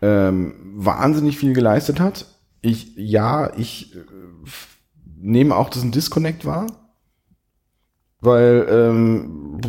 ähm, 0.00 0.54
wahnsinnig 0.74 1.38
viel 1.38 1.52
geleistet 1.52 2.00
hat. 2.00 2.26
Ich, 2.60 2.96
ja, 2.96 3.52
ich 3.56 3.94
äh, 3.94 3.98
nehme 5.16 5.54
auch 5.56 5.68
diesen 5.68 5.92
Disconnect 5.92 6.44
wahr. 6.44 6.66
Weil, 8.20 8.66
ähm, 8.70 9.60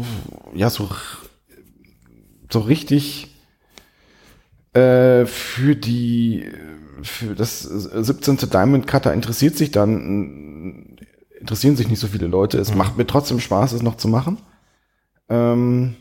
ja, 0.53 0.69
so, 0.69 0.87
so 2.53 2.61
richtig 2.61 3.35
äh, 4.73 5.25
für 5.25 5.75
die 5.75 6.49
für 7.01 7.35
das 7.35 7.61
17. 7.61 8.37
Diamond 8.49 8.87
Cutter 8.87 9.13
interessiert 9.13 9.57
sich 9.57 9.71
dann 9.71 10.97
interessieren 11.37 11.75
sich 11.75 11.89
nicht 11.89 11.99
so 11.99 12.07
viele 12.07 12.27
Leute. 12.27 12.57
Es 12.57 12.73
macht 12.73 12.97
mir 12.97 13.05
trotzdem 13.05 13.41
Spaß, 13.41 13.73
es 13.73 13.81
noch 13.81 13.97
zu 13.97 14.07
machen. 14.07 14.37
Ähm, 15.27 15.95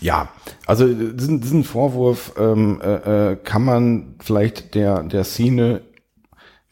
ja, 0.00 0.30
also 0.66 0.86
diesen, 0.88 1.42
diesen 1.42 1.62
Vorwurf 1.62 2.32
ähm, 2.38 2.80
äh, 2.82 3.32
äh, 3.32 3.36
kann 3.36 3.64
man 3.64 4.14
vielleicht 4.20 4.74
der 4.74 5.02
der 5.02 5.24
Szene, 5.24 5.82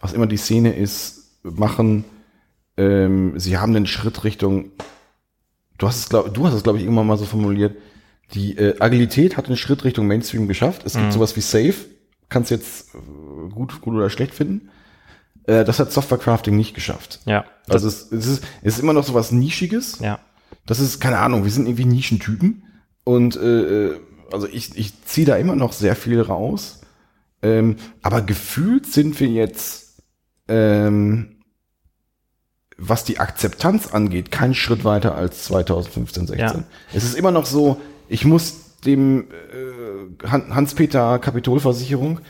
was 0.00 0.14
immer 0.14 0.26
die 0.26 0.38
Szene 0.38 0.74
ist, 0.74 1.38
machen. 1.42 2.04
Ähm, 2.78 3.38
sie 3.38 3.58
haben 3.58 3.74
den 3.74 3.86
Schritt 3.86 4.24
Richtung. 4.24 4.70
Du 5.76 5.86
hast 5.86 5.98
es 5.98 6.08
glaub, 6.08 6.32
du 6.32 6.46
hast 6.46 6.54
es 6.54 6.62
glaube 6.62 6.78
ich 6.78 6.84
irgendwann 6.84 7.06
mal 7.06 7.18
so 7.18 7.26
formuliert. 7.26 7.76
Die 8.34 8.56
äh, 8.56 8.78
Agilität 8.80 9.36
hat 9.36 9.46
einen 9.46 9.56
Schritt 9.56 9.84
Richtung 9.84 10.06
Mainstream 10.06 10.46
geschafft. 10.48 10.82
Es 10.84 10.94
gibt 10.94 11.12
sowas 11.12 11.34
wie 11.36 11.40
Safe. 11.40 11.74
Kannst 12.28 12.50
jetzt 12.50 12.94
äh, 12.94 13.50
gut, 13.50 13.80
gut 13.80 13.94
oder 13.94 14.08
schlecht 14.10 14.34
finden. 14.34 14.68
Äh, 15.46 15.64
das 15.64 15.80
hat 15.80 15.90
Software 15.92 16.18
Crafting 16.18 16.56
nicht 16.56 16.74
geschafft. 16.74 17.20
Ja, 17.24 17.44
Also 17.68 17.88
es, 17.88 18.12
es, 18.12 18.26
ist, 18.26 18.44
es 18.62 18.74
ist 18.74 18.80
immer 18.82 18.92
noch 18.92 19.04
sowas 19.04 19.32
Nischiges. 19.32 19.98
ja. 20.00 20.18
Das 20.66 20.78
ist, 20.78 21.00
keine 21.00 21.18
Ahnung, 21.18 21.42
wir 21.44 21.50
sind 21.50 21.66
irgendwie 21.66 21.86
Nischentypen. 21.86 22.62
Und 23.02 23.34
äh, 23.36 23.86
äh, 23.88 24.00
also 24.30 24.46
ich, 24.46 24.76
ich 24.76 24.92
ziehe 25.04 25.26
da 25.26 25.36
immer 25.36 25.56
noch 25.56 25.72
sehr 25.72 25.96
viel 25.96 26.20
raus. 26.20 26.82
Ähm, 27.42 27.76
aber 28.02 28.20
gefühlt 28.22 28.86
sind 28.86 29.18
wir 29.18 29.28
jetzt, 29.28 30.02
ähm, 30.46 31.38
was 32.76 33.04
die 33.04 33.18
Akzeptanz 33.18 33.88
angeht, 33.88 34.30
keinen 34.30 34.54
Schritt 34.54 34.84
weiter 34.84 35.14
als 35.14 35.44
2015, 35.44 36.26
16. 36.28 36.46
Ja. 36.46 36.64
Es 36.92 37.04
ist 37.04 37.14
immer 37.14 37.30
noch 37.32 37.46
so, 37.46 37.80
ich 38.10 38.24
muss 38.24 38.76
dem 38.84 39.24
äh, 40.22 40.26
Han- 40.28 40.54
Hans-Peter 40.54 41.18
Kapitolversicherung, 41.18 42.20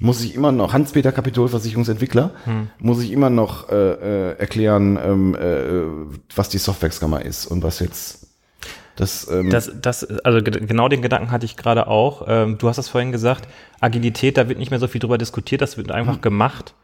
muss 0.00 0.22
ich 0.22 0.34
immer 0.34 0.52
noch, 0.52 0.72
Hans-Peter 0.72 1.10
Kapitolversicherungsentwickler, 1.12 2.30
muss 2.78 3.02
ich 3.02 3.10
immer 3.12 3.30
noch 3.30 3.68
äh, 3.70 3.74
äh, 3.74 4.38
erklären, 4.38 4.98
ähm, 5.04 5.34
äh, 5.34 6.16
was 6.36 6.48
die 6.50 6.58
Software-Skammer 6.58 7.24
ist 7.24 7.46
und 7.46 7.62
was 7.62 7.80
jetzt 7.80 8.26
das, 8.96 9.28
ähm, 9.30 9.50
Das, 9.50 9.70
das, 9.80 10.04
also 10.24 10.42
ge- 10.42 10.64
genau 10.66 10.88
den 10.88 11.02
Gedanken 11.02 11.30
hatte 11.30 11.46
ich 11.46 11.56
gerade 11.56 11.86
auch. 11.86 12.24
Ähm, 12.28 12.58
du 12.58 12.68
hast 12.68 12.76
das 12.78 12.88
vorhin 12.88 13.12
gesagt, 13.12 13.48
Agilität, 13.80 14.36
da 14.36 14.48
wird 14.48 14.58
nicht 14.58 14.70
mehr 14.70 14.80
so 14.80 14.88
viel 14.88 15.00
drüber 15.00 15.18
diskutiert, 15.18 15.60
das 15.62 15.76
wird 15.76 15.90
einfach 15.92 16.20
gemacht. 16.20 16.74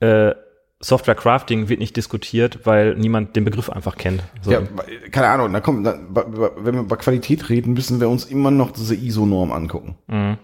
Äh, 0.00 0.32
Software 0.80 1.14
Crafting 1.14 1.68
wird 1.68 1.80
nicht 1.80 1.96
diskutiert, 1.96 2.60
weil 2.64 2.94
niemand 2.96 3.36
den 3.36 3.44
Begriff 3.44 3.70
einfach 3.70 3.96
kennt. 3.96 4.22
So. 4.42 4.52
Ja, 4.52 4.62
keine 5.10 5.28
Ahnung, 5.28 5.52
da 5.52 5.60
kommt, 5.60 5.86
da, 5.86 5.98
wenn 6.58 6.74
wir 6.74 6.80
über 6.82 6.96
Qualität 6.96 7.48
reden, 7.48 7.72
müssen 7.74 8.00
wir 8.00 8.08
uns 8.08 8.24
immer 8.26 8.50
noch 8.50 8.70
diese 8.70 8.94
ISO-Norm 8.94 9.52
angucken. 9.52 9.96
Mhm. 10.08 10.36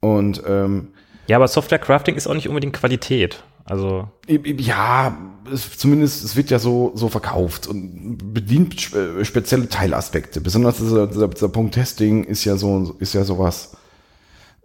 Und 0.00 0.42
ähm, 0.46 0.88
ja, 1.28 1.36
aber 1.36 1.48
Software 1.48 1.78
Crafting 1.78 2.16
ist 2.16 2.26
auch 2.26 2.34
nicht 2.34 2.48
unbedingt 2.48 2.74
Qualität. 2.74 3.42
Also, 3.64 4.08
ja, 4.26 5.16
es, 5.52 5.78
zumindest 5.78 6.24
es 6.24 6.34
wird 6.34 6.50
ja 6.50 6.58
so 6.58 6.90
so 6.94 7.08
verkauft 7.08 7.68
und 7.68 8.18
bedient 8.34 8.80
spe- 8.80 9.24
spezielle 9.24 9.68
Teilaspekte. 9.68 10.40
Besonders 10.40 10.78
dieser, 10.78 11.06
dieser, 11.06 11.28
dieser 11.28 11.48
Punkt 11.50 11.74
Testing 11.74 12.24
ist 12.24 12.44
ja 12.44 12.56
so 12.56 12.96
ist 12.98 13.12
ja 13.14 13.22
sowas, 13.22 13.76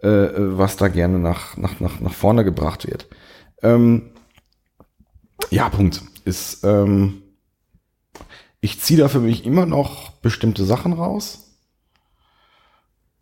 äh, 0.02 0.08
was 0.08 0.76
da 0.76 0.88
gerne 0.88 1.18
nach 1.20 1.56
nach 1.56 1.78
nach 1.78 2.00
nach 2.00 2.14
vorne 2.14 2.42
gebracht 2.44 2.88
wird. 2.88 3.06
Ähm, 3.62 4.10
ja, 5.50 5.68
Punkt 5.68 6.02
ist. 6.24 6.64
Ähm, 6.64 7.22
ich 8.60 8.80
ziehe 8.80 8.98
da 8.98 9.08
für 9.08 9.20
mich 9.20 9.44
immer 9.44 9.66
noch 9.66 10.10
bestimmte 10.12 10.64
Sachen 10.64 10.92
raus. 10.92 11.58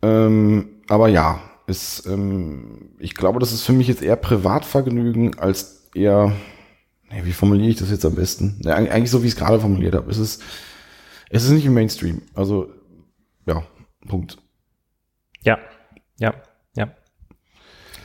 Ähm, 0.01 0.81
aber 0.87 1.07
ja, 1.07 1.39
ist, 1.67 2.05
ähm, 2.05 2.95
ich 2.99 3.15
glaube, 3.15 3.39
das 3.39 3.51
ist 3.51 3.63
für 3.63 3.73
mich 3.73 3.87
jetzt 3.87 4.01
eher 4.01 4.15
Privatvergnügen 4.15 5.39
als 5.39 5.89
eher, 5.93 6.35
nee, 7.09 7.25
wie 7.25 7.33
formuliere 7.33 7.69
ich 7.69 7.77
das 7.77 7.89
jetzt 7.89 8.05
am 8.05 8.15
besten? 8.15 8.61
Eig- 8.63 8.89
eigentlich 8.89 9.11
so, 9.11 9.23
wie 9.23 9.27
ich 9.27 9.33
es 9.33 9.39
gerade 9.39 9.59
formuliert 9.59 9.95
habe. 9.95 10.09
Es 10.11 10.17
ist, 10.17 10.43
es 11.29 11.43
ist 11.43 11.51
nicht 11.51 11.65
im 11.65 11.73
Mainstream. 11.73 12.21
Also, 12.33 12.69
ja, 13.45 13.63
Punkt. 14.07 14.37
ja, 15.41 15.57
ja, 16.19 16.33
ja. 16.75 16.93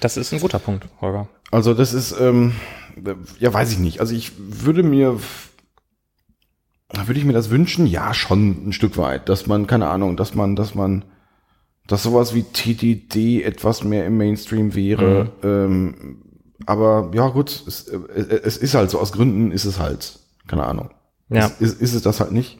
Das 0.00 0.16
ist 0.16 0.32
ein 0.32 0.40
guter 0.40 0.58
Punkt, 0.58 0.88
Holger. 1.00 1.28
Also, 1.50 1.74
das 1.74 1.92
ist, 1.92 2.12
ähm, 2.18 2.54
ja, 3.38 3.52
weiß 3.52 3.72
ich 3.72 3.78
nicht. 3.78 4.00
Also, 4.00 4.14
ich 4.14 4.32
würde 4.38 4.82
mir, 4.82 5.18
würde 6.92 7.18
ich 7.18 7.24
mir 7.24 7.32
das 7.32 7.50
wünschen? 7.50 7.86
Ja, 7.86 8.14
schon 8.14 8.68
ein 8.68 8.72
Stück 8.72 8.96
weit, 8.96 9.28
dass 9.28 9.46
man, 9.46 9.66
keine 9.66 9.88
Ahnung, 9.88 10.16
dass 10.16 10.34
man, 10.34 10.56
dass 10.56 10.74
man, 10.74 11.04
dass 11.86 12.02
sowas 12.02 12.34
wie 12.34 12.42
TDD 12.42 13.42
etwas 13.42 13.84
mehr 13.84 14.06
im 14.06 14.16
Mainstream 14.16 14.74
wäre. 14.74 15.32
Ähm, 15.42 16.22
aber 16.66 17.10
ja, 17.14 17.28
gut, 17.28 17.64
es, 17.66 17.88
äh, 17.88 17.98
es 18.44 18.56
ist 18.56 18.74
halt 18.74 18.90
so, 18.90 18.98
aus 18.98 19.12
Gründen 19.12 19.50
ist 19.50 19.64
es 19.64 19.78
halt, 19.78 20.18
keine 20.46 20.64
Ahnung. 20.66 20.90
Ja. 21.28 21.46
Ist, 21.46 21.60
ist, 21.60 21.80
ist 21.80 21.94
es 21.94 22.02
das 22.02 22.20
halt 22.20 22.32
nicht? 22.32 22.58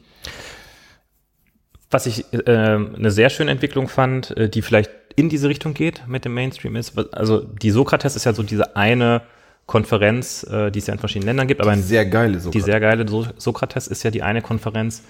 Was 1.90 2.06
ich 2.06 2.32
äh, 2.32 2.40
eine 2.46 3.10
sehr 3.10 3.30
schöne 3.30 3.50
Entwicklung 3.50 3.88
fand, 3.88 4.36
äh, 4.36 4.48
die 4.48 4.62
vielleicht 4.62 4.90
in 5.16 5.28
diese 5.28 5.48
Richtung 5.48 5.74
geht 5.74 6.06
mit 6.06 6.24
dem 6.24 6.34
Mainstream 6.34 6.76
ist, 6.76 6.96
also 7.12 7.40
die 7.40 7.70
Sokrates 7.70 8.14
ist 8.14 8.24
ja 8.24 8.32
so 8.32 8.44
diese 8.44 8.76
eine 8.76 9.22
Konferenz, 9.70 10.42
äh, 10.50 10.72
die 10.72 10.80
es 10.80 10.88
ja 10.88 10.94
in 10.94 10.98
verschiedenen 10.98 11.28
Ländern 11.28 11.46
gibt, 11.46 11.60
aber 11.60 11.72
in 11.72 11.80
Sehr 11.84 12.04
geile 12.04 12.40
so. 12.40 12.50
Die 12.50 12.60
sehr 12.60 12.80
geile 12.80 13.06
So- 13.08 13.26
Sokrates 13.36 13.86
ist 13.86 14.02
ja 14.02 14.10
die 14.10 14.20
eine 14.24 14.42
Konferenz, 14.42 15.02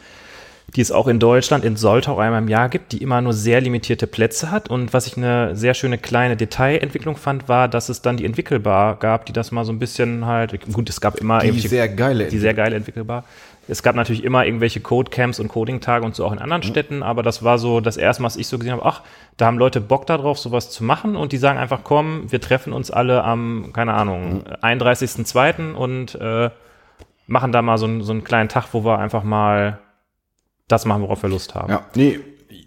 die 0.77 0.83
es 0.83 0.93
auch 0.93 1.09
in 1.09 1.19
Deutschland, 1.19 1.65
in 1.65 1.77
Soltau 1.77 2.19
einmal 2.19 2.43
im 2.43 2.49
Jahr 2.49 2.69
gibt, 2.69 2.93
die 2.93 2.99
immer 2.99 3.23
nur 3.23 3.33
sehr 3.33 3.63
limitierte 3.63 4.07
Plätze 4.07 4.51
hat. 4.51 4.69
Und 4.69 4.93
was 4.93 5.07
ich 5.07 5.17
eine 5.17 5.57
sehr 5.57 5.73
schöne 5.73 5.97
kleine 5.97 6.37
Detailentwicklung 6.37 7.17
fand, 7.17 7.49
war, 7.49 7.69
dass 7.69 7.89
es 7.89 8.03
dann 8.03 8.19
die 8.19 8.27
Entwickelbar 8.27 8.97
gab, 8.99 9.25
die 9.25 9.33
das 9.33 9.51
mal 9.51 9.65
so 9.65 9.73
ein 9.73 9.79
bisschen 9.79 10.27
halt, 10.27 10.71
gut, 10.71 10.91
es 10.91 11.01
gab 11.01 11.17
immer 11.19 11.41
die 11.41 11.59
sehr 11.59 11.89
geile. 11.89 12.27
die 12.27 12.39
sehr 12.39 12.53
geil 12.53 12.75
entwickelbar. 12.75 13.25
Es 13.71 13.83
gab 13.83 13.95
natürlich 13.97 14.25
immer 14.25 14.45
irgendwelche 14.45 14.81
Codecamps 14.81 15.39
und 15.41 15.49
Coding-Tage 15.49 16.05
und 16.05 16.15
so 16.15 16.25
auch 16.27 16.33
in 16.33 16.39
anderen 16.39 16.63
Städten, 16.63 17.03
aber 17.03 17.23
das 17.23 17.43
war 17.45 17.59
so 17.59 17.81
das 17.81 17.97
erste 17.97 18.23
Mal, 18.23 18.27
was 18.27 18.37
ich 18.37 18.49
so 18.49 18.59
gesehen 18.59 18.73
habe, 18.73 18.85
ach, 18.85 19.03
da 19.37 19.47
haben 19.47 19.59
Leute 19.59 19.81
Bock 19.81 20.07
darauf, 20.07 20.39
sowas 20.39 20.71
zu 20.71 20.83
machen 20.85 21.17
und 21.17 21.33
die 21.33 21.37
sagen 21.39 21.59
einfach, 21.59 21.81
komm, 21.85 22.31
wir 22.33 22.41
treffen 22.41 22.73
uns 22.73 22.91
alle 22.91 23.23
am, 23.25 23.71
keine 23.73 23.95
Ahnung, 23.95 24.45
31.02. 24.63 25.73
und 25.75 26.15
äh, 26.17 26.51
machen 27.27 27.53
da 27.53 27.63
mal 27.63 27.79
so, 27.79 27.87
einen- 27.87 28.03
so 28.03 28.13
einen 28.13 28.25
kleinen 28.25 28.49
Tag, 28.49 28.67
wo 28.73 28.85
wir 28.85 28.99
einfach 28.99 29.23
mal 29.23 29.79
das 30.69 30.85
machen, 30.85 31.03
worauf 31.03 31.23
wir 31.23 31.31
Lust 31.31 31.55
haben. 31.55 31.71
Ja, 31.71 31.85
nee, 31.95 32.21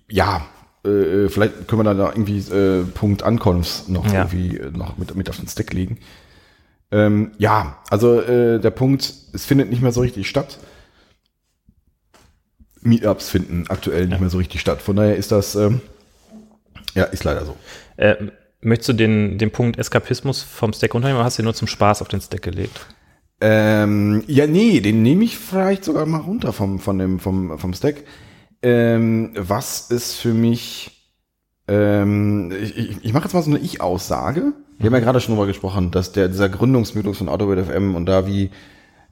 ja. 0.09 0.41
Äh, 0.85 1.29
vielleicht 1.29 1.67
können 1.69 1.85
wir 1.85 1.93
da, 1.93 2.09
irgendwie 2.09 2.39
äh, 2.53 2.83
Punkt 2.83 3.23
Ankunfts 3.23 3.87
noch 3.87 4.05
Ja. 4.05 4.23
irgendwie 4.29 4.57
äh, 4.57 4.69
noch 4.71 4.97
mit, 4.97 5.15
mit 5.15 5.29
auf 5.29 5.37
den 5.37 5.47
Stack 5.47 5.71
legen. 5.73 5.99
Ähm, 6.91 7.31
ja, 7.37 7.77
also 7.89 8.19
äh, 8.21 8.59
der 8.59 8.71
Punkt, 8.71 9.13
es 9.33 9.45
findet 9.45 9.69
nicht 9.69 9.81
mehr 9.81 9.91
so 9.93 10.01
richtig 10.01 10.27
statt. 10.29 10.59
Meetups 12.83 13.29
finden 13.29 13.65
aktuell 13.69 14.07
nicht 14.07 14.19
mehr 14.19 14.29
so 14.29 14.37
richtig 14.37 14.61
statt. 14.61 14.81
Von 14.81 14.95
daher 14.95 15.15
ist 15.15 15.31
das, 15.31 15.55
ähm, 15.55 15.81
ja, 16.93 17.05
ist 17.05 17.23
leider 17.23 17.45
so. 17.45 17.55
Äh, 17.97 18.15
möchtest 18.61 18.89
du 18.89 18.93
den, 18.93 19.37
den 19.37 19.51
Punkt 19.51 19.77
Eskapismus 19.77 20.41
vom 20.41 20.73
Stack 20.73 20.93
runternehmen 20.93 21.17
oder 21.17 21.25
hast 21.25 21.37
du 21.37 21.41
den 21.41 21.45
nur 21.45 21.53
zum 21.53 21.67
Spaß 21.67 22.01
auf 22.01 22.07
den 22.07 22.21
Stack 22.21 22.41
gelegt? 22.41 22.85
Ähm, 23.41 24.23
ja, 24.27 24.47
nee, 24.47 24.79
den 24.79 25.01
nehme 25.01 25.25
ich 25.25 25.37
vielleicht 25.37 25.83
sogar 25.83 26.05
mal 26.05 26.21
runter 26.21 26.53
vom, 26.53 26.79
von 26.79 26.97
dem, 26.97 27.19
vom, 27.19 27.57
vom 27.59 27.73
Stack. 27.73 28.03
Ähm, 28.61 29.31
was 29.35 29.91
ist 29.91 30.13
für 30.13 30.33
mich, 30.33 31.11
ähm, 31.67 32.51
ich, 32.51 33.03
ich, 33.03 33.13
mache 33.13 33.25
jetzt 33.25 33.33
mal 33.33 33.41
so 33.41 33.51
eine 33.51 33.59
Ich-Aussage. 33.59 34.53
Wir 34.77 34.85
haben 34.85 34.93
ja 34.93 35.01
gerade 35.01 35.19
schon 35.19 35.35
drüber 35.35 35.47
gesprochen, 35.47 35.91
dass 35.91 36.13
der, 36.13 36.29
dieser 36.29 36.47
Gründungsmythos 36.47 37.17
von 37.17 37.27
AutoWeb 37.27 37.65
FM 37.65 37.95
und 37.95 38.05
da 38.05 38.25
wie, 38.25 38.49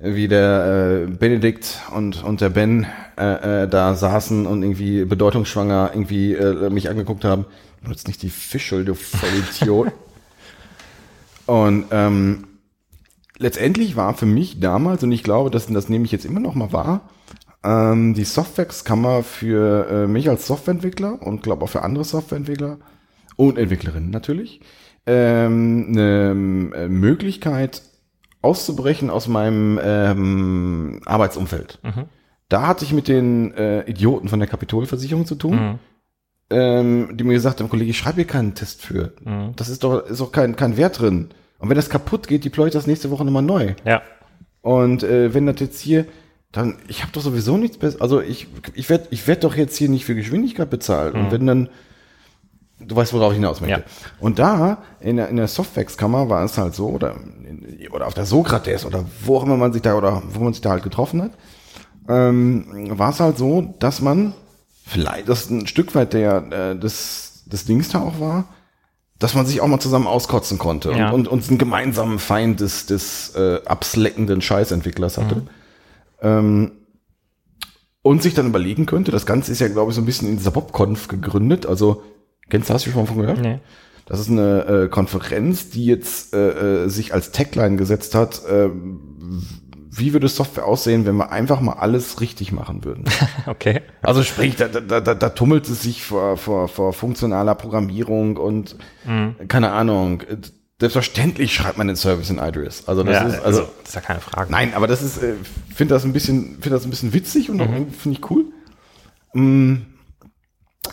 wie 0.02 0.28
der 0.28 1.06
äh, 1.08 1.12
Benedikt 1.12 1.80
und, 1.96 2.24
und 2.24 2.42
der 2.42 2.50
Ben 2.50 2.88
äh, 3.18 3.64
äh, 3.64 3.68
da 3.68 3.94
saßen 3.94 4.48
und 4.48 4.64
irgendwie 4.64 5.06
bedeutungsschwanger 5.06 5.92
irgendwie 5.94 6.34
äh, 6.34 6.70
mich 6.70 6.90
angeguckt 6.90 7.24
haben. 7.24 7.46
Nutzt 7.82 8.08
nicht 8.08 8.22
die 8.22 8.30
Fischel, 8.30 8.86
du 8.86 8.96
Vollidiot. 8.96 9.92
und 11.46 11.86
ähm, 11.92 12.48
letztendlich 13.38 13.96
war 13.96 14.16
für 14.16 14.26
mich 14.26 14.60
damals, 14.60 15.04
und 15.04 15.12
ich 15.12 15.24
glaube, 15.24 15.52
das, 15.52 15.68
das 15.68 15.90
nehme 15.90 16.06
ich 16.06 16.12
jetzt 16.12 16.26
immer 16.26 16.40
noch 16.40 16.56
mal 16.56 16.74
wahr, 16.74 17.10
ähm, 17.64 18.14
die 18.16 18.24
Softwax-Kammer 18.24 19.24
für 19.24 19.88
äh, 19.90 20.08
mich 20.08 20.30
als 20.30 20.48
Softwareentwickler 20.48 21.22
und 21.22 21.44
glaube 21.44 21.64
auch 21.64 21.70
für 21.70 21.84
andere 21.84 22.04
Softwareentwickler 22.04 22.80
und 23.36 23.58
Entwicklerinnen 23.58 24.10
natürlich, 24.10 24.62
ähm, 25.06 25.88
eine 25.90 26.72
äh, 26.76 26.88
Möglichkeit 26.88 27.84
auszubrechen 28.42 29.10
aus 29.10 29.28
meinem 29.28 29.80
ähm, 29.84 31.02
Arbeitsumfeld. 31.06 31.80
Mhm. 31.84 32.06
Da 32.50 32.68
hatte 32.68 32.84
ich 32.86 32.94
mit 32.94 33.08
den 33.08 33.54
äh, 33.54 33.82
Idioten 33.90 34.28
von 34.28 34.40
der 34.40 34.50
Kapitolversicherung 34.50 35.26
zu 35.26 35.36
tun, 35.36 35.56
Mhm. 35.56 35.80
ähm, 36.50 37.10
die 37.18 37.24
mir 37.24 37.34
gesagt 37.34 37.60
haben, 37.62 37.70
Kollege, 37.70 37.92
ich 37.92 37.98
schreibe 37.98 38.18
hier 38.18 38.26
keinen 38.26 38.56
Test 38.56 38.82
für. 38.86 39.14
Mhm. 39.24 39.54
Das 39.56 39.70
ist 39.70 39.84
doch, 39.84 40.06
ist 40.06 40.20
doch 40.20 40.32
kein, 40.32 40.56
kein 40.56 40.76
Wert 40.78 41.00
drin. 41.00 41.30
Und 41.60 41.70
wenn 41.70 41.76
das 41.78 41.90
kaputt 41.90 42.28
geht, 42.28 42.44
deploy 42.44 42.68
ich 42.68 42.74
das 42.74 42.88
nächste 42.88 43.12
Woche 43.12 43.24
nochmal 43.24 43.44
neu. 43.44 43.76
Ja. 43.86 44.02
Und 44.62 45.04
äh, 45.04 45.34
wenn 45.34 45.46
das 45.46 45.60
jetzt 45.60 45.80
hier, 45.80 46.06
dann, 46.52 46.76
ich 46.88 47.04
habe 47.04 47.12
doch 47.14 47.22
sowieso 47.22 47.58
nichts 47.58 47.78
besser. 47.78 48.02
Also 48.02 48.20
ich, 48.20 48.48
ich 48.74 48.90
werde 48.90 49.08
ich 49.12 49.28
werd 49.28 49.44
doch 49.44 49.56
jetzt 49.56 49.78
hier 49.78 49.88
nicht 49.88 50.04
für 50.06 50.16
Geschwindigkeit 50.16 50.70
bezahlt. 50.70 51.14
Und 51.14 51.32
wenn 51.32 51.48
dann, 51.48 51.70
du 52.86 52.96
weißt, 52.96 53.14
worauf 53.14 53.32
ich 53.32 53.38
hinaus 53.38 53.62
möchte. 53.62 53.80
Ja. 53.80 53.86
Und 54.20 54.40
da, 54.40 54.80
in 55.00 55.18
der, 55.18 55.30
in 55.30 55.38
der 55.38 55.48
Softwax-Kammer 55.48 56.30
war 56.30 56.44
es 56.44 56.58
halt 56.58 56.76
so, 56.76 56.90
oder, 56.90 57.16
oder 57.92 58.08
auf 58.08 58.14
der 58.14 58.26
Sokrates 58.26 58.86
oder 58.86 59.06
wo 59.26 59.38
auch 59.38 59.44
immer 59.44 59.58
man 59.58 59.74
sich 59.74 59.82
da, 59.82 59.96
oder 59.96 60.22
wo 60.32 60.44
man 60.44 60.54
sich 60.54 60.62
da 60.62 60.72
halt 60.72 60.84
getroffen 60.84 61.22
hat, 61.22 61.32
ähm, 62.10 62.98
war 62.98 63.10
es 63.12 63.20
halt 63.20 63.38
so, 63.38 63.74
dass 63.80 64.02
man 64.02 64.34
vielleicht, 64.86 65.30
das 65.30 65.50
ein 65.50 65.68
Stück 65.68 65.94
weit 65.96 66.14
der, 66.14 66.52
äh, 66.52 66.80
des, 66.80 67.44
des 67.46 67.66
Dings 67.66 67.90
da 67.90 68.02
auch 68.02 68.20
war, 68.20 68.46
dass 69.20 69.36
man 69.36 69.46
sich 69.46 69.62
auch 69.62 69.68
mal 69.68 69.80
zusammen 69.80 70.08
auskotzen 70.08 70.58
konnte 70.58 70.92
Ja. 70.92 71.12
und, 71.12 71.28
und 71.28 71.34
uns 71.34 71.50
einen 71.50 71.60
gemeinsamen 71.60 72.18
Feind 72.18 72.60
des, 72.60 72.88
des 72.88 73.36
äh, 73.36 73.60
absleckenden 73.66 74.42
Scheißentwicklers 74.42 75.18
hatte. 75.20 75.44
Ähm, 76.22 76.72
und 78.04 78.24
sich 78.24 78.34
dann 78.34 78.48
überlegen 78.48 78.88
könnte, 78.88 79.12
das 79.12 79.28
Ganze 79.28 79.52
ist 79.52 79.60
ja, 79.60 79.68
glaube 79.68 79.92
ich, 79.92 79.96
so 79.96 80.02
ein 80.02 80.06
bisschen 80.06 80.28
in 80.28 80.38
dieser 80.38 80.50
Bob-Conf 80.50 81.08
gegründet. 81.08 81.68
Also, 81.68 82.02
kennst 82.52 82.70
du, 82.70 82.74
hast 82.76 82.86
du 82.86 82.92
schon 82.92 83.02
mal 83.02 83.08
von 83.08 83.18
gehört? 83.18 83.42
Nee. 83.42 83.60
Das 84.06 84.20
ist 84.20 84.30
eine 84.30 84.66
äh, 84.66 84.88
Konferenz, 84.90 85.70
die 85.70 85.86
jetzt 85.86 86.34
äh, 86.36 86.84
äh, 86.84 86.90
sich 86.90 87.14
als 87.14 87.32
Tagline 87.32 87.78
gesetzt 87.78 88.14
hat, 88.14 88.46
äh, 88.46 88.70
wie 89.94 90.14
würde 90.14 90.28
Software 90.28 90.66
aussehen, 90.66 91.06
wenn 91.06 91.16
wir 91.16 91.32
einfach 91.32 91.62
mal 91.62 91.74
alles 91.74 92.22
richtig 92.22 92.52
machen 92.52 92.84
würden. 92.84 93.06
Okay. 93.48 93.82
Also 94.02 94.22
sprich, 94.24 94.56
da, 94.56 94.68
da, 94.68 95.00
da, 95.02 95.16
da 95.16 95.30
tummelt 95.30 95.68
es 95.68 95.82
sich 95.82 96.04
vor, 96.04 96.38
vor, 96.38 96.68
vor 96.68 96.94
funktionaler 96.94 97.56
Programmierung 97.56 98.38
und 98.38 98.76
keine 99.48 99.72
Ahnung. 99.72 100.24
Selbstverständlich 100.80 101.54
schreibt 101.54 101.78
man 101.78 101.88
den 101.88 101.96
Service 101.96 102.30
in 102.30 102.40
Idris. 102.40 102.88
Also 102.88 103.04
das 103.04 103.14
ja, 103.14 103.28
ist 103.28 103.46
also 103.46 103.62
das 103.62 103.90
ist 103.90 103.96
ja 103.96 104.02
keine 104.02 104.20
Frage. 104.20 104.52
Nein, 104.52 104.74
aber 104.74 104.88
das 104.88 105.04
ist, 105.04 105.22
äh, 105.22 105.34
finde 105.76 105.94
das 105.94 106.06
ein 106.06 106.14
bisschen, 106.14 106.58
finde 106.60 106.72
das 106.72 106.86
ein 106.86 106.90
bisschen 106.90 107.14
witzig 107.14 107.50
und 107.50 107.62
auch 107.62 107.72
irgendwie 107.72 107.94
finde 107.96 108.18
ich 108.18 108.32
cool. 108.32 108.46
Mm, 109.34 109.76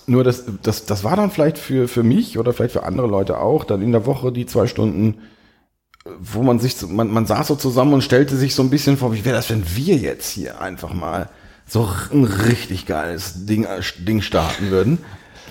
nur 0.07 0.25
das, 0.25 0.45
das, 0.63 0.85
das 0.87 1.05
war 1.05 1.17
dann 1.17 1.31
vielleicht 1.31 1.59
für, 1.59 1.89
für 1.89 2.03
mich 2.03 2.39
oder 2.39 2.53
vielleicht 2.53 2.73
für 2.73 2.85
andere 2.85 3.07
Leute 3.07 3.39
auch, 3.41 3.65
dann 3.65 3.83
in 3.83 3.93
der 3.93 4.07
Woche 4.07 4.33
die 4.33 4.47
zwei 4.47 4.67
Stunden, 4.67 5.19
wo 6.21 6.43
man 6.43 6.59
sich, 6.59 6.77
so, 6.77 6.87
man, 6.87 7.11
man 7.11 7.27
saß 7.27 7.47
so 7.49 7.55
zusammen 7.55 7.95
und 7.95 8.05
stellte 8.05 8.37
sich 8.37 8.55
so 8.55 8.63
ein 8.63 8.71
bisschen 8.71 8.97
vor, 8.97 9.13
wie 9.15 9.25
wäre 9.25 9.37
das, 9.37 9.51
wenn 9.51 9.65
wir 9.77 9.97
jetzt 9.97 10.31
hier 10.31 10.61
einfach 10.61 10.93
mal 10.93 11.29
so 11.67 11.89
ein 12.13 12.25
richtig 12.25 12.87
geiles 12.87 13.47
Ding, 13.47 13.67
Ding 13.99 14.23
starten 14.23 14.71
würden. 14.71 14.99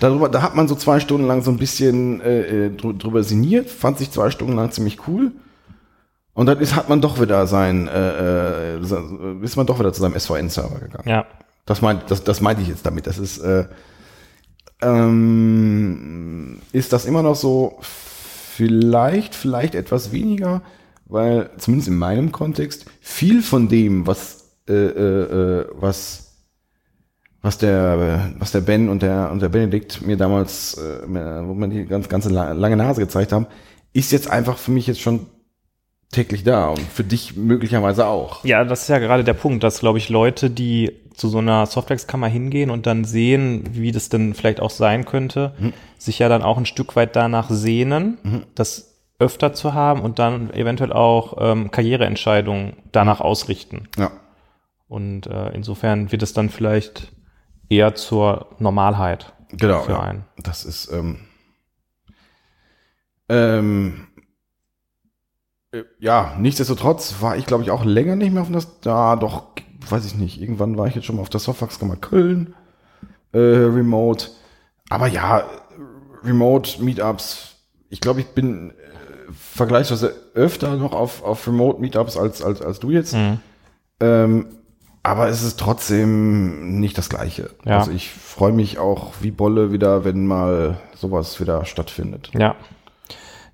Darüber, 0.00 0.28
da 0.28 0.42
hat 0.42 0.54
man 0.54 0.68
so 0.68 0.74
zwei 0.74 1.00
Stunden 1.00 1.26
lang 1.26 1.42
so 1.42 1.50
ein 1.50 1.58
bisschen 1.58 2.20
äh, 2.20 2.66
äh, 2.66 2.70
drü- 2.70 2.96
drüber 2.96 3.22
sinniert, 3.24 3.68
fand 3.70 3.98
sich 3.98 4.10
zwei 4.10 4.30
Stunden 4.30 4.54
lang 4.54 4.70
ziemlich 4.70 5.06
cool. 5.08 5.32
Und 6.34 6.46
dann 6.46 6.58
ist, 6.60 6.76
hat 6.76 6.88
man 6.88 7.00
doch 7.00 7.20
wieder 7.20 7.48
sein, 7.48 7.88
äh, 7.88 8.76
äh, 8.76 8.80
ist 9.42 9.56
man 9.56 9.66
doch 9.66 9.80
wieder 9.80 9.92
zu 9.92 10.00
seinem 10.00 10.18
SVN-Server 10.18 10.78
gegangen. 10.78 11.08
Ja. 11.08 11.26
Das 11.66 11.82
meint, 11.82 12.08
das, 12.10 12.22
das 12.22 12.40
meinte 12.40 12.62
ich 12.62 12.68
jetzt 12.68 12.86
damit. 12.86 13.08
Das 13.08 13.18
ist, 13.18 13.38
äh, 13.38 13.64
ähm, 14.82 16.58
ist 16.72 16.92
das 16.92 17.04
immer 17.04 17.22
noch 17.22 17.36
so? 17.36 17.78
Vielleicht, 17.80 19.34
vielleicht 19.34 19.74
etwas 19.74 20.10
weniger, 20.10 20.62
weil 21.06 21.50
zumindest 21.58 21.88
in 21.88 21.96
meinem 21.96 22.32
Kontext 22.32 22.86
viel 23.00 23.42
von 23.42 23.68
dem, 23.68 24.06
was, 24.06 24.56
äh, 24.68 24.72
äh, 24.72 25.60
äh, 25.60 25.66
was, 25.72 26.34
was 27.40 27.58
der, 27.58 28.32
was 28.38 28.50
der 28.50 28.60
Ben 28.60 28.88
und 28.88 29.02
der 29.02 29.30
und 29.30 29.40
der 29.40 29.48
Benedikt 29.48 30.02
mir 30.04 30.16
damals, 30.16 30.74
äh, 30.76 31.06
wo 31.46 31.54
man 31.54 31.70
die 31.70 31.84
ganz 31.84 32.08
ganze 32.08 32.30
la- 32.30 32.52
lange 32.52 32.76
Nase 32.76 33.00
gezeigt 33.00 33.32
haben, 33.32 33.46
ist 33.92 34.10
jetzt 34.10 34.28
einfach 34.28 34.58
für 34.58 34.72
mich 34.72 34.88
jetzt 34.88 35.00
schon 35.00 35.26
täglich 36.10 36.42
da 36.42 36.68
und 36.70 36.80
für 36.80 37.04
dich 37.04 37.36
möglicherweise 37.36 38.06
auch. 38.06 38.44
Ja, 38.44 38.64
das 38.64 38.82
ist 38.82 38.88
ja 38.88 38.98
gerade 38.98 39.22
der 39.24 39.34
Punkt, 39.34 39.62
dass, 39.62 39.80
glaube 39.80 39.98
ich, 39.98 40.08
Leute, 40.08 40.50
die 40.50 40.92
zu 41.18 41.28
so 41.28 41.38
einer 41.38 41.66
Softwax-Kammer 41.66 42.28
hingehen 42.28 42.70
und 42.70 42.86
dann 42.86 43.04
sehen, 43.04 43.64
wie 43.72 43.92
das 43.92 44.08
denn 44.08 44.34
vielleicht 44.34 44.60
auch 44.60 44.70
sein 44.70 45.04
könnte, 45.04 45.52
sich 45.98 46.18
ja 46.18 46.28
dann 46.28 46.42
auch 46.42 46.56
ein 46.56 46.66
Stück 46.66 46.96
weit 46.96 47.16
danach 47.16 47.50
sehnen, 47.50 48.18
das 48.54 48.94
öfter 49.18 49.52
zu 49.52 49.74
haben 49.74 50.00
und 50.00 50.18
dann 50.18 50.52
eventuell 50.52 50.92
auch 50.92 51.36
ähm, 51.40 51.70
Karriereentscheidungen 51.70 52.74
danach 52.92 53.20
ausrichten. 53.20 53.88
Ja. 53.98 54.12
Und 54.86 55.26
äh, 55.26 55.50
insofern 55.50 56.12
wird 56.12 56.22
es 56.22 56.32
dann 56.32 56.48
vielleicht 56.50 57.12
eher 57.68 57.94
zur 57.94 58.46
Normalheit 58.58 59.32
Genau. 59.50 59.80
für 59.80 59.92
ja. 59.92 60.00
einen. 60.00 60.24
Das 60.36 60.64
ist 60.64 60.92
ähm, 60.92 61.20
ähm, 63.28 64.06
äh, 65.72 65.82
ja, 65.98 66.34
nichtsdestotrotz 66.38 67.16
war 67.20 67.36
ich, 67.36 67.46
glaube 67.46 67.62
ich, 67.62 67.70
auch 67.70 67.84
länger 67.84 68.16
nicht 68.16 68.32
mehr 68.32 68.42
auf 68.42 68.52
das, 68.52 68.80
da 68.80 69.16
doch, 69.16 69.44
weiß 69.90 70.04
ich 70.06 70.14
nicht, 70.14 70.40
irgendwann 70.40 70.76
war 70.76 70.86
ich 70.86 70.94
jetzt 70.94 71.04
schon 71.04 71.16
mal 71.16 71.22
auf 71.22 71.30
der 71.30 71.40
Softwax-Kammer 71.40 71.96
Köln, 71.96 72.54
äh, 73.32 73.38
Remote. 73.38 74.28
Aber 74.88 75.06
ja, 75.06 75.44
Remote 76.24 76.82
Meetups, 76.82 77.56
ich 77.88 78.00
glaube, 78.00 78.20
ich 78.20 78.28
bin 78.28 78.70
äh, 78.70 78.74
vergleichsweise 79.32 80.14
öfter 80.34 80.76
noch 80.76 80.92
auf, 80.92 81.22
auf 81.22 81.46
Remote 81.46 81.80
Meetups 81.80 82.16
als, 82.16 82.42
als, 82.42 82.62
als 82.62 82.80
du 82.80 82.90
jetzt. 82.90 83.14
Mhm. 83.14 83.40
Ähm, 84.00 84.46
aber 85.02 85.28
es 85.28 85.42
ist 85.42 85.58
trotzdem 85.58 86.80
nicht 86.80 86.98
das 86.98 87.08
Gleiche. 87.08 87.50
Ja. 87.64 87.78
Also 87.78 87.92
ich 87.92 88.10
freue 88.10 88.52
mich 88.52 88.78
auch 88.78 89.14
wie 89.20 89.30
Bolle 89.30 89.72
wieder, 89.72 90.04
wenn 90.04 90.26
mal 90.26 90.80
sowas 90.94 91.40
wieder 91.40 91.64
stattfindet. 91.64 92.30
Ja. 92.34 92.56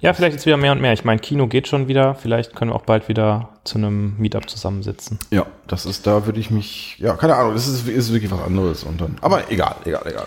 Ja, 0.05 0.13
vielleicht 0.13 0.35
jetzt 0.35 0.45
wieder 0.45 0.59
mehr 0.59 0.73
und 0.73 0.83
mehr. 0.83 0.93
Ich 0.93 1.05
meine, 1.05 1.19
Kino 1.19 1.47
geht 1.47 1.67
schon 1.67 1.89
wieder. 1.89 2.15
Vielleicht 2.15 2.55
können 2.55 2.71
wir 2.71 2.75
auch 2.75 2.83
bald 2.83 3.09
wieder 3.09 3.49
zu 3.65 3.79
einem 3.79 4.15
Meetup 4.19 4.51
zusammensitzen. 4.51 5.19
Ja, 5.31 5.47
das 5.67 5.87
ist, 5.87 6.07
da 6.07 6.27
würde 6.27 6.39
ich 6.39 6.51
mich, 6.51 6.99
ja, 6.99 7.15
keine 7.15 7.37
Ahnung, 7.37 7.55
das 7.55 7.67
ist, 7.67 7.89
ist 7.89 8.13
wirklich 8.13 8.31
was 8.31 8.43
anderes. 8.43 8.85
Und 8.85 9.01
dann, 9.01 9.17
aber 9.23 9.51
egal, 9.51 9.77
egal, 9.87 10.03
egal. 10.05 10.27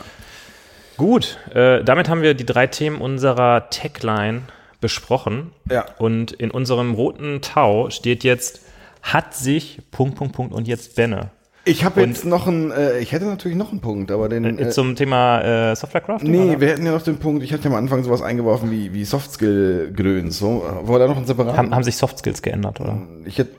Gut, 0.98 1.38
äh, 1.54 1.84
damit 1.84 2.10
haben 2.10 2.24
wir 2.24 2.34
die 2.34 2.46
drei 2.46 2.66
Themen 2.66 3.00
unserer 3.00 3.70
Tagline 3.70 4.42
besprochen. 4.82 5.52
Ja. 5.70 5.86
Und 6.00 6.32
in 6.32 6.50
unserem 6.50 6.96
roten 6.96 7.42
Tau 7.42 7.92
steht 7.92 8.24
jetzt, 8.24 8.62
hat 9.04 9.36
sich, 9.36 9.80
Punkt, 9.92 10.16
Punkt, 10.16 10.36
Punkt 10.36 10.54
und 10.56 10.68
jetzt 10.68 10.96
Benne. 10.96 11.30
Ich 11.68 11.84
habe 11.84 12.02
jetzt 12.02 12.26
noch 12.26 12.48
einen, 12.48 12.72
äh, 12.72 13.00
ich 13.00 13.12
hätte 13.12 13.26
natürlich 13.26 13.58
noch 13.58 13.72
einen 13.72 13.82
Punkt, 13.82 14.10
aber 14.12 14.30
den. 14.30 14.46
Äh, 14.58 14.68
Äh, 14.68 14.70
zum 14.70 14.96
Thema 14.96 15.42
äh, 15.42 15.76
Softwarecrafting? 15.76 16.32
nee, 16.32 16.52
oder? 16.52 16.62
wir 16.62 16.68
hätten 16.70 16.86
ja 16.86 16.94
noch 16.94 17.02
den 17.02 17.18
Punkt, 17.18 17.44
ich 17.44 17.52
hatte 17.52 17.66
ja 17.66 17.70
am 17.72 17.76
Anfang 17.76 18.04
sowas 18.04 18.22
eingeworfen 18.22 18.72
wie, 18.72 18.94
wie 18.94 19.04
Softskill-Gröns, 19.04 20.40
so, 20.40 20.64
wir 20.86 21.00
da 21.00 21.08
noch 21.08 21.18
einen 21.18 21.26
separaten. 21.26 21.58
haben, 21.58 21.76
haben 21.76 21.84
sich 21.84 21.98
Soft 21.98 22.20
Skills 22.20 22.42
geändert, 22.42 22.80
oder? 22.80 23.02
Ich 23.26 23.38
hätte. 23.38 23.52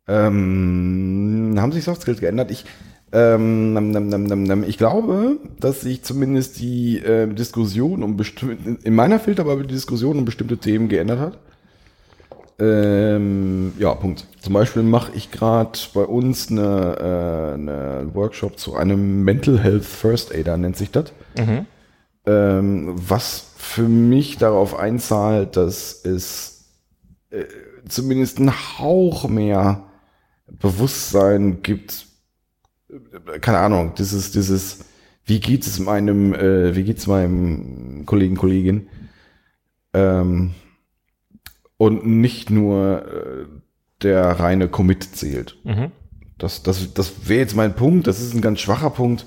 ähm, 0.09 1.57
haben 1.59 1.73
sich 1.73 1.85
Soft 1.85 2.03
Skills 2.03 2.21
geändert? 2.21 2.51
Ich, 2.51 2.65
ähm, 3.13 3.73
nam, 3.73 3.91
nam, 3.91 4.09
nam, 4.09 4.43
nam, 4.43 4.65
ich 4.65 4.79
glaube, 4.79 5.39
dass 5.59 5.81
sich 5.81 6.03
zumindest 6.03 6.61
die 6.61 6.99
äh, 6.99 7.27
Diskussion 7.27 8.03
um 8.03 8.17
bestimmte, 8.17 8.79
in 8.83 8.95
meiner 8.95 9.19
Filterbubble 9.19 9.67
die 9.67 9.75
Diskussion 9.75 10.19
um 10.19 10.25
bestimmte 10.25 10.59
Themen 10.59 10.89
geändert 10.89 11.19
hat. 11.19 11.39
Ähm, 12.59 13.75
ja, 13.79 13.95
Punkt. 13.95 14.27
Zum 14.41 14.55
Beispiel 14.55 14.83
mache 14.83 15.13
ich 15.15 15.31
gerade 15.31 15.79
bei 15.93 16.05
uns 16.05 16.51
eine, 16.51 16.97
äh, 16.99 17.55
eine 17.55 18.11
Workshop 18.15 18.59
zu 18.59 18.77
einem 18.77 19.25
Mental 19.25 19.59
Health 19.63 19.85
First 19.85 20.35
Aider, 20.35 20.57
nennt 20.57 20.77
sich 20.77 20.91
das 20.91 21.13
Mhm. 21.39 21.67
ähm, 22.27 22.95
was 22.97 23.53
für 23.57 23.83
mich 23.89 24.39
darauf 24.39 24.75
einzahlt, 24.79 25.57
dass 25.57 26.03
es 26.05 26.65
äh, 27.31 27.45
zumindest 27.89 28.39
einen 28.39 28.53
Hauch 28.79 29.29
mehr 29.29 29.83
Bewusstsein 30.49 31.63
gibt. 31.63 32.07
Äh, 32.89 33.39
Keine 33.41 33.59
Ahnung, 33.59 33.93
dieses, 33.99 34.31
dieses, 34.33 34.85
wie 35.27 35.41
geht 35.41 35.67
es 35.67 35.79
meinem, 35.79 36.33
äh, 36.33 36.75
wie 36.75 36.85
geht's 36.85 37.07
meinem 37.07 38.07
Kollegen, 38.07 38.37
Kollegin? 38.37 38.89
Ähm, 39.93 40.55
und 41.77 42.07
nicht 42.07 42.51
nur 42.51 43.03
äh, 43.07 43.47
der 44.03 44.25
reine 44.25 44.69
Commit 44.69 45.05
zählt. 45.17 45.59
Mhm. 45.65 45.93
Das, 46.39 46.63
das, 46.63 46.93
das 46.93 47.29
wäre 47.29 47.41
jetzt 47.41 47.57
mein 47.57 47.75
Punkt. 47.75 48.07
Das 48.07 48.21
ist 48.21 48.35
ein 48.35 48.43
ganz 48.43 48.61
schwacher 48.61 48.91
Punkt. 48.91 49.25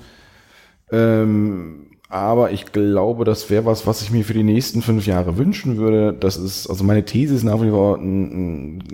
Ähm, 0.92 1.90
aber 2.08 2.50
ich 2.50 2.72
glaube, 2.72 3.24
das 3.24 3.50
wäre 3.50 3.64
was, 3.66 3.86
was 3.86 4.02
ich 4.02 4.10
mir 4.10 4.24
für 4.24 4.34
die 4.34 4.42
nächsten 4.42 4.82
fünf 4.82 5.06
Jahre 5.06 5.36
wünschen 5.36 5.76
würde. 5.76 6.12
Das 6.12 6.36
ist, 6.36 6.68
also 6.68 6.84
meine 6.84 7.04
These 7.04 7.34
ist 7.34 7.44
nach 7.44 7.62
wie 7.62 7.70
vor, 7.70 7.98
ein, 7.98 8.78
ein, 8.78 8.84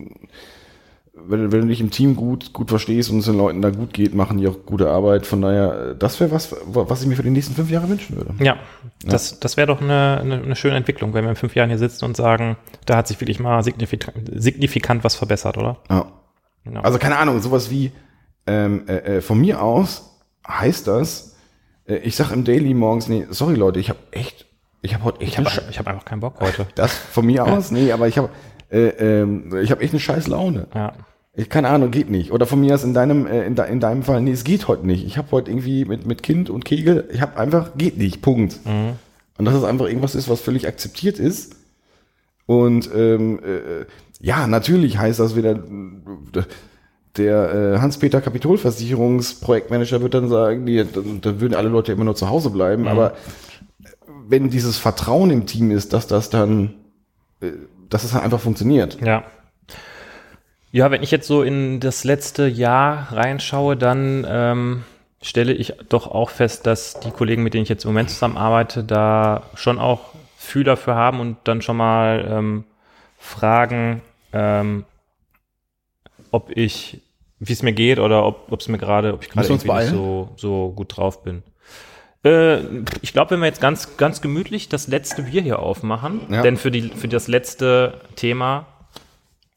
wenn, 1.29 1.53
wenn 1.53 1.61
du 1.63 1.67
dich 1.69 1.81
im 1.81 1.91
Team 1.91 2.17
gut, 2.17 2.53
gut 2.53 2.69
verstehst 2.71 3.11
und 3.11 3.19
es 3.19 3.25
den 3.27 3.37
Leuten 3.37 3.63
da 3.63 3.71
gut 3.71 3.93
geht, 3.93 4.15
machen 4.15 4.39
die 4.39 4.47
auch 4.49 4.57
gute 4.67 4.91
Arbeit. 4.91 5.27
Von 5.27 5.43
daher, 5.43 5.95
das 5.95 6.19
wäre 6.21 6.31
was, 6.31 6.55
was 6.67 7.03
ich 7.03 7.09
mir 7.09 7.17
für 7.17 7.23
die 7.23 7.31
nächsten 7.31 7.55
fünf 7.55 7.71
Jahre 7.71 7.89
wünschen 7.89 8.17
würde. 8.17 8.35
Ja, 8.43 8.57
das, 9.05 9.39
das 9.41 9.57
wäre 9.57 9.67
doch 9.67 9.81
eine, 9.81 10.19
eine, 10.21 10.43
eine 10.43 10.57
schöne 10.57 10.77
Entwicklung, 10.77 11.15
wenn 11.15 11.25
wir 11.25 11.31
in 11.31 11.37
fünf 11.37 11.55
Jahren 11.55 11.69
hier 11.69 11.79
sitzen 11.79 12.05
und 12.05 12.17
sagen, 12.17 12.57
da 12.87 12.97
hat 12.97 13.09
sich 13.09 13.21
wirklich 13.21 13.41
mal 13.41 13.63
signifikant, 13.63 14.17
signifikant 14.35 15.05
was 15.05 15.15
verbessert, 15.15 15.57
oder? 15.59 15.79
Ja. 15.91 16.07
Genau. 16.65 16.81
Also 16.81 16.99
keine 16.99 17.17
Ahnung, 17.19 17.41
sowas 17.41 17.71
wie 17.71 17.93
ähm, 18.47 18.85
äh, 18.89 19.17
äh, 19.19 19.21
von 19.21 19.41
mir 19.41 19.63
aus 19.63 20.19
heißt 20.49 20.87
das, 20.89 21.37
äh, 21.89 21.97
ich 21.99 22.17
sag 22.17 22.33
im 22.33 22.45
Daily 22.45 22.75
morgens, 22.75 23.09
nee, 23.09 23.27
sorry 23.31 23.55
Leute, 23.55 23.79
ich 23.79 23.89
habe 23.89 23.99
echt, 24.11 24.47
ich 24.83 24.95
habe 24.95 25.05
heute 25.05 25.23
ich 25.25 25.39
habe 25.39 25.49
Sch- 25.49 25.63
ich 25.71 25.79
hab 25.79 25.87
einfach 25.87 26.05
keinen 26.05 26.21
Bock 26.21 26.41
heute. 26.41 26.67
das 26.75 26.93
von 26.93 27.25
mir 27.27 27.45
aus, 27.45 27.71
nee, 27.71 27.93
aber 27.93 28.09
ich 28.09 28.19
habe 28.19 28.31
äh, 28.71 28.89
ähm, 29.21 29.57
ich 29.63 29.71
habe 29.71 29.81
echt 29.83 29.93
eine 29.93 30.01
scheiß 30.01 30.27
Laune. 30.27 30.67
Ja. 30.75 30.93
Ich 31.39 31.51
keine 31.51 31.69
Ahnung, 31.69 31.91
geht 31.91 32.11
nicht. 32.11 32.33
Oder 32.33 32.47
von 32.47 32.61
mir 32.61 32.75
aus 32.75 32.83
in 32.83 32.95
deinem 32.95 33.27
äh, 33.27 33.47
in, 33.47 33.55
de, 33.55 33.71
in 33.71 33.79
deinem 33.79 34.03
Fall, 34.03 34.23
nee, 34.23 34.33
es 34.33 34.45
geht 34.45 34.69
heute 34.69 34.87
nicht. 34.87 35.05
Ich 35.07 35.19
habe 35.19 35.31
heute 35.33 35.51
irgendwie 35.51 35.85
mit 35.85 36.07
mit 36.07 36.23
Kind 36.23 36.49
und 36.49 36.65
Kegel, 36.65 37.09
ich 37.13 37.21
habe 37.21 37.39
einfach 37.39 37.73
geht 37.77 37.99
nicht. 37.99 38.23
Punkt. 38.23 38.61
Und 39.39 39.45
dass 39.45 39.55
es 39.55 39.65
einfach 39.65 39.87
irgendwas 39.87 40.15
ist, 40.15 40.29
was 40.29 40.41
völlig 40.41 40.67
akzeptiert 40.67 41.19
ist. 41.19 41.57
Und 42.47 42.89
ähm, 42.95 43.41
äh, 43.45 43.85
ja, 44.21 44.47
natürlich 44.47 44.99
heißt 44.99 45.21
das 45.21 45.37
wieder, 45.37 45.53
äh, 45.53 46.43
der 47.17 47.55
äh, 47.55 47.79
Hans-Peter 47.81 48.21
Kapitolversicherungsprojektmanager 48.21 50.01
wird 50.01 50.15
dann 50.15 50.29
sagen, 50.29 50.65
nee, 50.65 50.85
dann, 50.85 51.21
dann 51.21 51.41
würden 51.41 51.55
alle 51.55 51.69
Leute 51.69 51.93
immer 51.93 52.05
nur 52.05 52.17
zu 52.17 52.29
Hause 52.29 52.51
bleiben. 52.51 52.89
Aber 52.89 53.15
wenn 54.29 54.51
dieses 54.51 54.79
Vertrauen 54.79 55.31
im 55.31 55.47
Team 55.47 55.71
ist, 55.71 55.93
dass 55.93 56.07
das 56.07 56.31
dann, 56.31 56.75
äh, 57.41 57.53
dass 57.89 58.05
es 58.05 58.13
dann 58.13 58.23
einfach 58.23 58.41
funktioniert. 58.41 58.99
Ja. 59.01 59.25
Ja, 60.77 60.91
wenn 60.91 61.03
ich 61.03 61.11
jetzt 61.11 61.27
so 61.27 61.43
in 61.43 61.81
das 61.81 62.05
letzte 62.05 62.47
Jahr 62.47 63.11
reinschaue, 63.11 63.79
dann 63.79 64.27
ähm, 64.29 64.85
stelle 65.23 65.55
ich 65.55 65.73
doch 65.89 66.07
auch 66.07 66.29
fest, 66.29 66.67
dass 66.67 67.01
die 67.01 67.11
Kollegen, 67.13 67.43
mit 67.43 67.55
denen 67.55 67.63
ich 67.63 67.71
jetzt 67.71 67.85
im 67.87 67.93
Moment 67.93 68.11
zusammenarbeite, 68.11 68.85
da 68.85 69.45
schon 69.55 69.79
auch 69.79 70.11
Fühler 70.37 70.77
für 70.77 70.95
haben 70.95 71.21
und 71.21 71.39
dann 71.45 71.63
schon 71.63 71.79
mal 71.79 72.29
ähm, 72.31 72.65
fragen, 73.17 74.03
ähm, 74.35 74.85
ob 76.31 76.55
ich, 76.55 77.01
wie 77.39 77.55
es 77.55 77.63
mir 77.63 77.73
geht 77.73 77.99
oder 77.99 78.27
ob 78.27 78.53
ob 78.53 78.61
es 78.61 78.69
mir 78.69 78.77
gerade, 78.77 79.15
ob 79.15 79.23
ich 79.23 79.31
gerade 79.31 79.51
nicht 79.51 79.89
so, 79.89 80.29
so 80.37 80.75
gut 80.77 80.95
drauf 80.99 81.23
bin. 81.23 81.43
Äh, 82.23 82.59
ich 83.01 83.15
glaube, 83.15 83.31
wenn 83.31 83.41
wir 83.41 83.47
jetzt 83.47 83.63
ganz, 83.63 83.97
ganz 83.97 84.21
gemütlich 84.21 84.69
das 84.69 84.89
letzte 84.89 85.23
Bier 85.23 85.41
hier 85.41 85.59
aufmachen, 85.59 86.21
Ja. 86.29 86.43
denn 86.43 86.59
für, 86.59 86.71
die, 86.71 86.83
für 86.83 87.09
das 87.09 87.29
letzte 87.29 88.03
Thema 88.15 88.67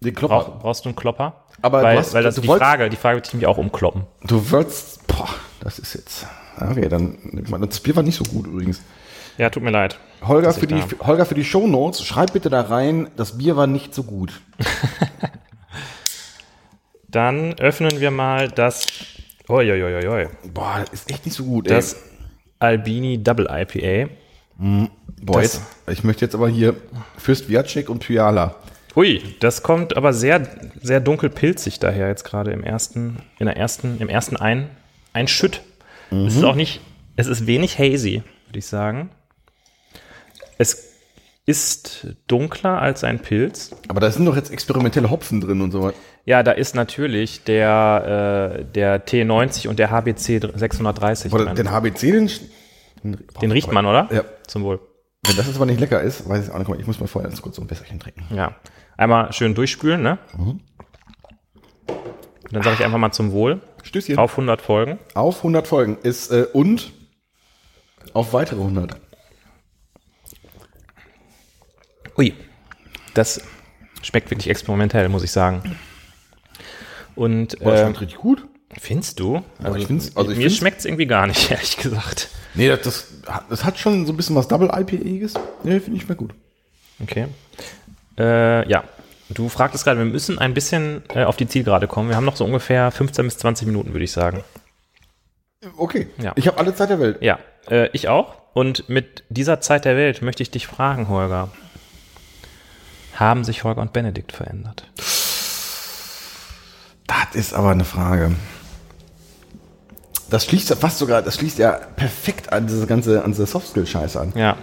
Die 0.02 0.12
Brauch, 0.12 0.60
brauchst 0.60 0.86
du 0.86 0.90
einen 0.90 0.96
Klopper? 0.96 1.44
Aber 1.62 1.84
weil, 1.84 1.96
du 1.96 2.00
hast- 2.00 2.14
weil 2.14 2.24
das 2.24 2.36
du 2.36 2.42
die 2.42 2.48
wolltest- 2.48 2.70
Frage, 2.70 2.90
die 2.90 2.96
Frage 2.96 3.18
wird 3.18 3.26
sich 3.26 3.34
nämlich 3.34 3.48
auch 3.48 3.58
umkloppen. 3.58 4.04
Du 4.24 4.50
würdest, 4.50 5.06
boah, 5.08 5.28
das 5.60 5.78
ist 5.78 5.94
jetzt, 5.94 6.26
okay, 6.58 6.88
dann, 6.88 7.18
das 7.70 7.82
Bier 7.82 7.98
war 7.98 8.04
nicht 8.04 8.16
so 8.16 8.24
gut 8.24 8.48
übrigens. 8.48 8.82
Ja, 9.38 9.50
tut 9.50 9.62
mir 9.64 9.72
leid. 9.72 10.00
Holger 10.26 10.54
für, 10.54 10.62
ich 10.74 10.86
die, 10.86 10.96
Holger 11.06 11.26
für 11.26 11.36
die 11.36 11.44
Shownotes, 11.44 12.06
schreib 12.06 12.32
bitte 12.32 12.50
da 12.50 12.62
rein, 12.62 13.10
das 13.18 13.38
Bier 13.38 13.58
war 13.58 13.68
nicht 13.68 13.94
so 13.94 14.04
gut. 14.04 14.40
Dann 17.10 17.54
öffnen 17.60 18.00
wir 18.00 18.12
mal 18.12 18.50
das, 18.50 18.86
oi, 19.50 19.70
oi, 19.72 19.84
oi, 19.84 20.08
oi, 20.08 20.28
Boah, 20.54 20.80
das 20.82 20.92
ist 21.02 21.12
echt 21.12 21.26
nicht 21.26 21.36
so 21.36 21.44
gut, 21.44 21.70
das 21.70 21.98
Albini 22.60 23.22
Double 23.22 23.48
IPA. 23.50 24.10
Boah, 24.58 25.42
das- 25.42 25.56
jetzt, 25.56 25.62
ich 25.88 26.04
möchte 26.06 26.24
jetzt 26.24 26.36
aber 26.36 26.48
hier 26.48 26.76
Fürst 27.18 27.50
Viacek 27.50 27.90
und 27.90 28.00
Pyala. 28.00 28.56
Ui, 28.96 29.22
das 29.40 29.64
kommt 29.64 29.96
aber 29.96 30.14
sehr, 30.14 30.48
sehr 30.82 31.00
dunkel 31.00 31.30
pilzig 31.30 31.80
daher 31.80 32.08
jetzt 32.08 32.24
gerade 32.24 32.52
im 32.52 32.64
ersten, 32.64 33.18
in 33.38 33.46
der 33.46 33.56
ersten, 33.58 33.98
im 34.00 34.10
ersten 34.10 34.36
ein, 34.36 34.70
ein 35.14 35.28
Schütt. 35.28 35.62
Es 36.12 36.36
ist 36.36 36.44
auch 36.44 36.56
nicht, 36.56 36.82
es 37.16 37.28
ist 37.28 37.46
wenig 37.46 37.78
hazy, 37.78 38.24
würde 38.48 38.60
ich 38.60 38.66
sagen. 38.66 39.12
Es 40.58 40.90
ist 41.46 42.08
dunkler 42.28 42.82
als 42.82 43.04
ein 43.04 43.20
Pilz. 43.20 43.72
Aber 43.88 44.00
da 44.00 44.12
sind 44.12 44.26
doch 44.26 44.36
jetzt 44.36 44.52
experimentelle 44.52 45.10
Hopfen 45.10 45.40
drin 45.42 45.62
und 45.62 45.72
so 45.72 45.84
was. 45.84 45.94
Ja, 46.26 46.44
da 46.44 46.52
ist 46.52 46.76
natürlich 46.76 47.44
der, 47.44 48.60
äh, 48.60 48.66
der 48.66 49.06
T90 49.06 49.68
und 49.68 49.80
der 49.80 49.90
HBC 49.90 50.52
630 50.56 51.34
Oder 51.34 51.46
drin. 51.46 51.56
den 51.56 51.72
HBC, 51.72 52.02
den, 53.04 53.18
Den 53.42 53.52
riecht 53.52 53.72
man, 53.72 53.86
oder? 53.86 54.10
Ja. 54.12 54.24
Zum 54.48 54.64
Wohl. 54.64 54.80
Wenn 55.26 55.36
das 55.36 55.48
jetzt 55.48 55.56
aber 55.56 55.66
nicht 55.66 55.80
lecker 55.80 56.02
ist, 56.02 56.28
weiß 56.28 56.48
ich 56.48 56.54
auch 56.54 56.58
nicht. 56.58 56.80
Ich 56.80 56.88
muss 56.88 57.00
mal 57.00 57.08
vorher 57.08 57.30
ganz 57.30 57.42
kurz 57.42 57.56
so 57.56 57.62
ein 57.62 57.70
Wässerchen 57.70 58.00
trinken. 58.00 58.26
Ja. 58.36 58.56
Einmal 59.00 59.32
schön 59.32 59.56
durchspülen, 59.56 60.02
ne? 60.02 60.18
Mhm. 60.38 60.60
Dann 62.52 62.64
sage 62.64 62.76
ich 62.80 62.84
einfach 62.84 62.98
mal 62.98 63.14
zum 63.14 63.32
Wohl. 63.32 63.62
Stößchen. 63.82 64.18
Auf 64.18 64.32
100 64.32 64.62
Folgen. 64.62 65.00
Auf 65.14 65.38
100 65.38 65.66
Folgen 65.68 65.98
ist 66.04 66.32
äh, 66.32 66.48
und 66.52 66.92
auf 68.14 68.34
weitere 68.34 68.60
100. 68.60 68.98
Ui. 72.18 72.34
Das 73.14 73.42
schmeckt 74.02 74.30
wirklich 74.32 74.50
experimentell, 74.50 75.08
muss 75.08 75.24
ich 75.24 75.32
sagen. 75.32 75.78
Und 77.16 77.58
Boah, 77.60 77.72
das 77.72 77.80
äh, 77.80 77.84
schmeckt 77.86 78.02
richtig 78.02 78.18
gut. 78.20 78.48
findest 78.78 79.20
du? 79.22 79.42
Also, 79.64 79.78
ich 79.78 79.88
find's- 79.88 80.16
also 80.18 80.32
ich 80.32 80.38
mir 80.38 80.50
schmeckt 80.50 80.80
es 80.80 80.86
irgendwie 80.86 81.06
gar 81.08 81.26
nicht, 81.26 81.50
ehrlich 81.52 81.78
gesagt. 81.78 82.28
Nee, 82.54 82.68
das, 82.68 82.82
das, 82.82 83.08
hat- 83.28 83.46
das 83.50 83.64
hat 83.64 83.80
schon 83.80 84.06
so 84.06 84.12
ein 84.12 84.18
bisschen 84.18 84.36
was 84.36 84.50
Double 84.50 84.70
IPAiges. 84.74 85.36
Nee, 85.64 85.80
finde 85.80 85.98
ich 85.98 86.04
schmeckt 86.04 86.20
gut. 86.20 86.34
Okay. 87.02 87.28
Äh, 88.20 88.70
ja. 88.70 88.84
Du 89.32 89.48
fragtest 89.48 89.84
gerade, 89.84 90.00
wir 90.00 90.06
müssen 90.06 90.40
ein 90.40 90.56
bisschen 90.56 91.04
äh, 91.14 91.24
auf 91.24 91.38
die 91.38 91.48
Zielgerade 91.48 91.88
kommen. 91.88 92.10
Wir 92.10 92.16
haben 92.16 92.26
noch 92.26 92.36
so 92.36 92.46
ungefähr 92.46 92.90
15 92.90 93.26
bis 93.26 93.38
20 93.38 93.68
Minuten, 93.68 93.94
würde 93.94 94.04
ich 94.04 94.12
sagen. 94.12 94.44
Okay. 95.78 96.08
Ja. 96.18 96.34
Ich 96.36 96.48
habe 96.48 96.58
alle 96.58 96.74
Zeit 96.74 96.90
der 96.90 97.00
Welt. 97.00 97.18
Ja, 97.22 97.38
äh, 97.70 97.90
ich 97.94 98.08
auch. 98.08 98.36
Und 98.54 98.90
mit 98.90 99.24
dieser 99.30 99.62
Zeit 99.62 99.86
der 99.86 99.96
Welt 99.96 100.22
möchte 100.22 100.42
ich 100.42 100.50
dich 100.50 100.66
fragen, 100.66 101.10
Holger. 101.10 101.50
Haben 103.16 103.44
sich 103.44 103.64
Holger 103.64 103.82
und 103.82 103.94
Benedikt 103.94 104.32
verändert? 104.32 104.86
Das 107.06 107.36
ist 107.36 107.54
aber 107.54 107.72
eine 107.72 107.86
Frage. 107.86 108.32
Das 110.30 110.46
schließt 110.46 110.70
ja 110.70 110.76
fast 110.76 110.98
sogar, 111.00 111.22
das 111.22 111.36
schließt 111.36 111.58
ja 111.58 111.72
perfekt 111.72 112.52
an 112.54 112.68
diese 112.68 112.86
ganze, 112.88 113.24
an 113.24 113.32
diese 113.32 113.46
Softskill-Scheiß 113.46 114.16
an. 114.18 114.34
Ja. 114.36 114.56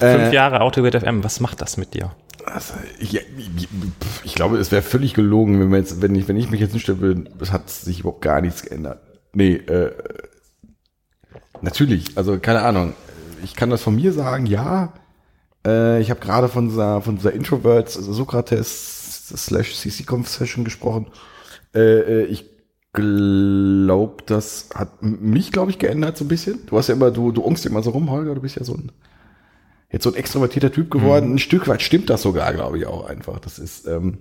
Äh, 0.00 0.18
Fünf 0.18 0.32
Jahre 0.32 0.60
Autogate 0.60 1.00
FM, 1.00 1.22
was 1.22 1.40
macht 1.40 1.60
das 1.60 1.76
mit 1.76 1.94
dir? 1.94 2.12
Also, 2.44 2.74
ich, 2.98 3.20
ich, 4.24 4.34
glaube, 4.34 4.58
es 4.58 4.70
wäre 4.70 4.82
völlig 4.82 5.14
gelogen, 5.14 5.60
wenn 5.60 5.70
wir 5.70 5.78
jetzt, 5.78 6.02
wenn 6.02 6.14
ich, 6.14 6.28
wenn 6.28 6.36
ich 6.36 6.50
mich 6.50 6.60
jetzt 6.60 6.72
hinstellen 6.72 7.00
würde, 7.00 7.30
es 7.40 7.52
hat 7.52 7.70
sich 7.70 8.00
überhaupt 8.00 8.22
gar 8.22 8.40
nichts 8.40 8.62
geändert. 8.62 9.00
Nee, 9.32 9.54
äh, 9.54 9.92
natürlich, 11.60 12.16
also 12.16 12.38
keine 12.38 12.62
Ahnung. 12.62 12.94
Ich 13.42 13.54
kann 13.54 13.70
das 13.70 13.82
von 13.82 13.96
mir 13.96 14.12
sagen, 14.12 14.46
ja. 14.46 14.92
Äh, 15.66 16.00
ich 16.00 16.10
habe 16.10 16.20
gerade 16.20 16.48
von 16.48 16.68
dieser, 16.68 17.02
von 17.02 17.16
dieser 17.16 17.32
Introverts, 17.32 17.96
also 17.96 18.12
Sokrates 18.12 19.28
slash 19.36 19.74
CC-Conf 19.76 20.28
Session 20.28 20.64
gesprochen. 20.64 21.06
Äh, 21.74 22.22
äh, 22.22 22.24
ich 22.24 22.46
glaube, 22.92 24.22
das 24.26 24.70
hat 24.74 25.02
mich, 25.02 25.52
glaube 25.52 25.70
ich, 25.70 25.78
geändert 25.78 26.16
so 26.16 26.24
ein 26.24 26.28
bisschen. 26.28 26.64
Du 26.66 26.78
hast 26.78 26.88
ja 26.88 26.94
immer, 26.94 27.10
du, 27.10 27.32
du 27.32 27.42
ungst 27.42 27.66
immer 27.66 27.82
so 27.82 27.90
rum, 27.90 28.10
Holger, 28.10 28.34
du 28.34 28.40
bist 28.40 28.56
ja 28.56 28.64
so 28.64 28.74
ein 28.74 28.90
jetzt 29.90 30.04
so 30.04 30.10
ein 30.10 30.16
extrovertierter 30.16 30.72
Typ 30.72 30.90
geworden. 30.90 31.34
Ein 31.34 31.38
Stück 31.38 31.68
weit 31.68 31.82
stimmt 31.82 32.10
das 32.10 32.22
sogar, 32.22 32.52
glaube 32.52 32.78
ich, 32.78 32.86
auch 32.86 33.06
einfach. 33.06 33.38
Das 33.40 33.58
ist 33.58 33.86
ähm, 33.86 34.18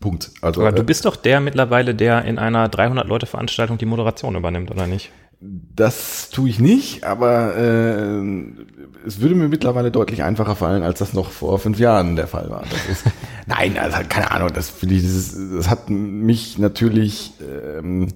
Punkt. 0.00 0.30
Also 0.42 0.60
Aber 0.60 0.72
du 0.72 0.82
äh, 0.82 0.84
bist 0.84 1.04
doch 1.04 1.16
der 1.16 1.40
mittlerweile, 1.40 1.94
der 1.94 2.24
in 2.24 2.38
einer 2.38 2.68
300-Leute-Veranstaltung 2.68 3.78
die 3.78 3.86
Moderation 3.86 4.36
übernimmt, 4.36 4.70
oder 4.70 4.86
nicht? 4.86 5.10
das 5.40 6.30
tue 6.30 6.48
ich 6.48 6.58
nicht, 6.58 7.04
aber 7.04 7.56
äh, 7.56 8.22
es 9.06 9.20
würde 9.20 9.34
mir 9.34 9.48
mittlerweile 9.48 9.90
deutlich 9.90 10.22
einfacher 10.22 10.56
fallen, 10.56 10.82
als 10.82 11.00
das 11.00 11.12
noch 11.12 11.30
vor 11.30 11.58
fünf 11.58 11.78
Jahren 11.78 12.16
der 12.16 12.26
Fall 12.26 12.48
war. 12.50 12.64
Ist, 12.90 13.04
nein, 13.46 13.76
also 13.76 13.98
keine 14.08 14.30
Ahnung. 14.30 14.50
Das 14.54 14.70
finde 14.70 14.94
ich, 14.94 15.02
das, 15.02 15.12
ist, 15.12 15.36
das 15.54 15.68
hat 15.68 15.90
mich 15.90 16.58
natürlich. 16.58 17.32
Ähm, 17.42 18.08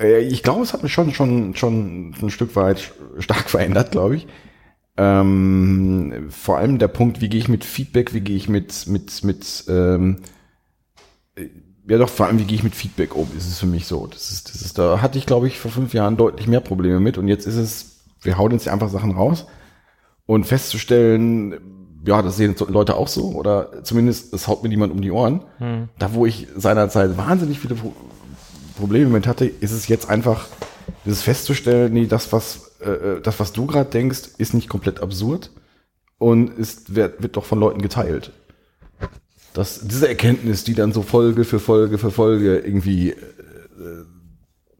äh, 0.00 0.20
ich 0.20 0.42
glaube, 0.42 0.62
es 0.62 0.72
hat 0.72 0.82
mich 0.82 0.92
schon 0.92 1.12
schon 1.12 1.54
schon 1.54 2.14
ein 2.22 2.30
Stück 2.30 2.56
weit 2.56 2.92
stark 3.18 3.50
verändert, 3.50 3.90
glaube 3.90 4.16
ich. 4.16 4.26
Ähm, 4.98 6.26
vor 6.28 6.58
allem 6.58 6.78
der 6.78 6.88
Punkt, 6.88 7.20
wie 7.20 7.28
gehe 7.28 7.38
ich 7.38 7.48
mit 7.48 7.64
Feedback, 7.64 8.12
wie 8.14 8.20
gehe 8.20 8.36
ich 8.36 8.48
mit 8.48 8.88
mit 8.88 9.22
mit 9.22 9.64
ähm, 9.68 10.16
ja 11.88 11.98
doch, 11.98 12.08
vor 12.08 12.26
allem, 12.26 12.38
wie 12.38 12.44
gehe 12.44 12.56
ich 12.56 12.64
mit 12.64 12.74
Feedback 12.74 13.14
um, 13.14 13.28
ist 13.36 13.46
es 13.46 13.58
für 13.58 13.66
mich 13.66 13.86
so. 13.86 14.06
Das 14.06 14.30
ist, 14.30 14.52
das 14.52 14.60
ist, 14.62 14.76
da 14.76 15.00
hatte 15.00 15.16
ich, 15.16 15.24
glaube 15.24 15.46
ich, 15.46 15.58
vor 15.58 15.70
fünf 15.70 15.94
Jahren 15.94 16.16
deutlich 16.16 16.46
mehr 16.46 16.60
Probleme 16.60 17.00
mit 17.00 17.16
und 17.16 17.28
jetzt 17.28 17.46
ist 17.46 17.56
es, 17.56 18.00
wir 18.20 18.36
hauen 18.36 18.50
jetzt 18.50 18.68
einfach 18.68 18.90
Sachen 18.90 19.12
raus 19.12 19.46
und 20.26 20.44
festzustellen, 20.44 21.54
ja, 22.04 22.20
das 22.20 22.36
sehen 22.36 22.54
Leute 22.68 22.96
auch 22.96 23.08
so 23.08 23.32
oder 23.32 23.84
zumindest 23.84 24.34
es 24.34 24.48
haut 24.48 24.62
mir 24.62 24.68
niemand 24.68 24.92
um 24.92 25.00
die 25.00 25.10
Ohren. 25.10 25.42
Da, 25.98 26.12
wo 26.12 26.26
ich 26.26 26.48
seinerzeit 26.56 27.16
wahnsinnig 27.16 27.58
viele 27.60 27.74
Pro 27.74 27.94
Probleme 28.76 29.10
mit 29.10 29.26
hatte, 29.26 29.44
ist 29.44 29.72
es 29.72 29.88
jetzt 29.88 30.08
einfach, 30.08 30.46
dieses 31.04 31.22
festzustellen, 31.22 31.92
nee, 31.92 32.06
das, 32.06 32.32
was, 32.32 32.67
äh, 32.80 32.90
äh, 32.90 33.20
das, 33.20 33.40
was 33.40 33.52
du 33.52 33.66
gerade 33.66 33.90
denkst, 33.90 34.30
ist 34.38 34.54
nicht 34.54 34.68
komplett 34.68 35.00
absurd 35.00 35.50
und 36.18 36.56
ist, 36.58 36.94
wird, 36.94 37.22
wird 37.22 37.36
doch 37.36 37.44
von 37.44 37.58
Leuten 37.58 37.82
geteilt. 37.82 38.32
Das, 39.54 39.80
diese 39.86 40.08
Erkenntnis, 40.08 40.64
die 40.64 40.74
dann 40.74 40.92
so 40.92 41.02
Folge 41.02 41.44
für 41.44 41.58
Folge 41.58 41.98
für 41.98 42.10
Folge 42.10 42.58
irgendwie 42.58 43.10
äh, 43.10 43.16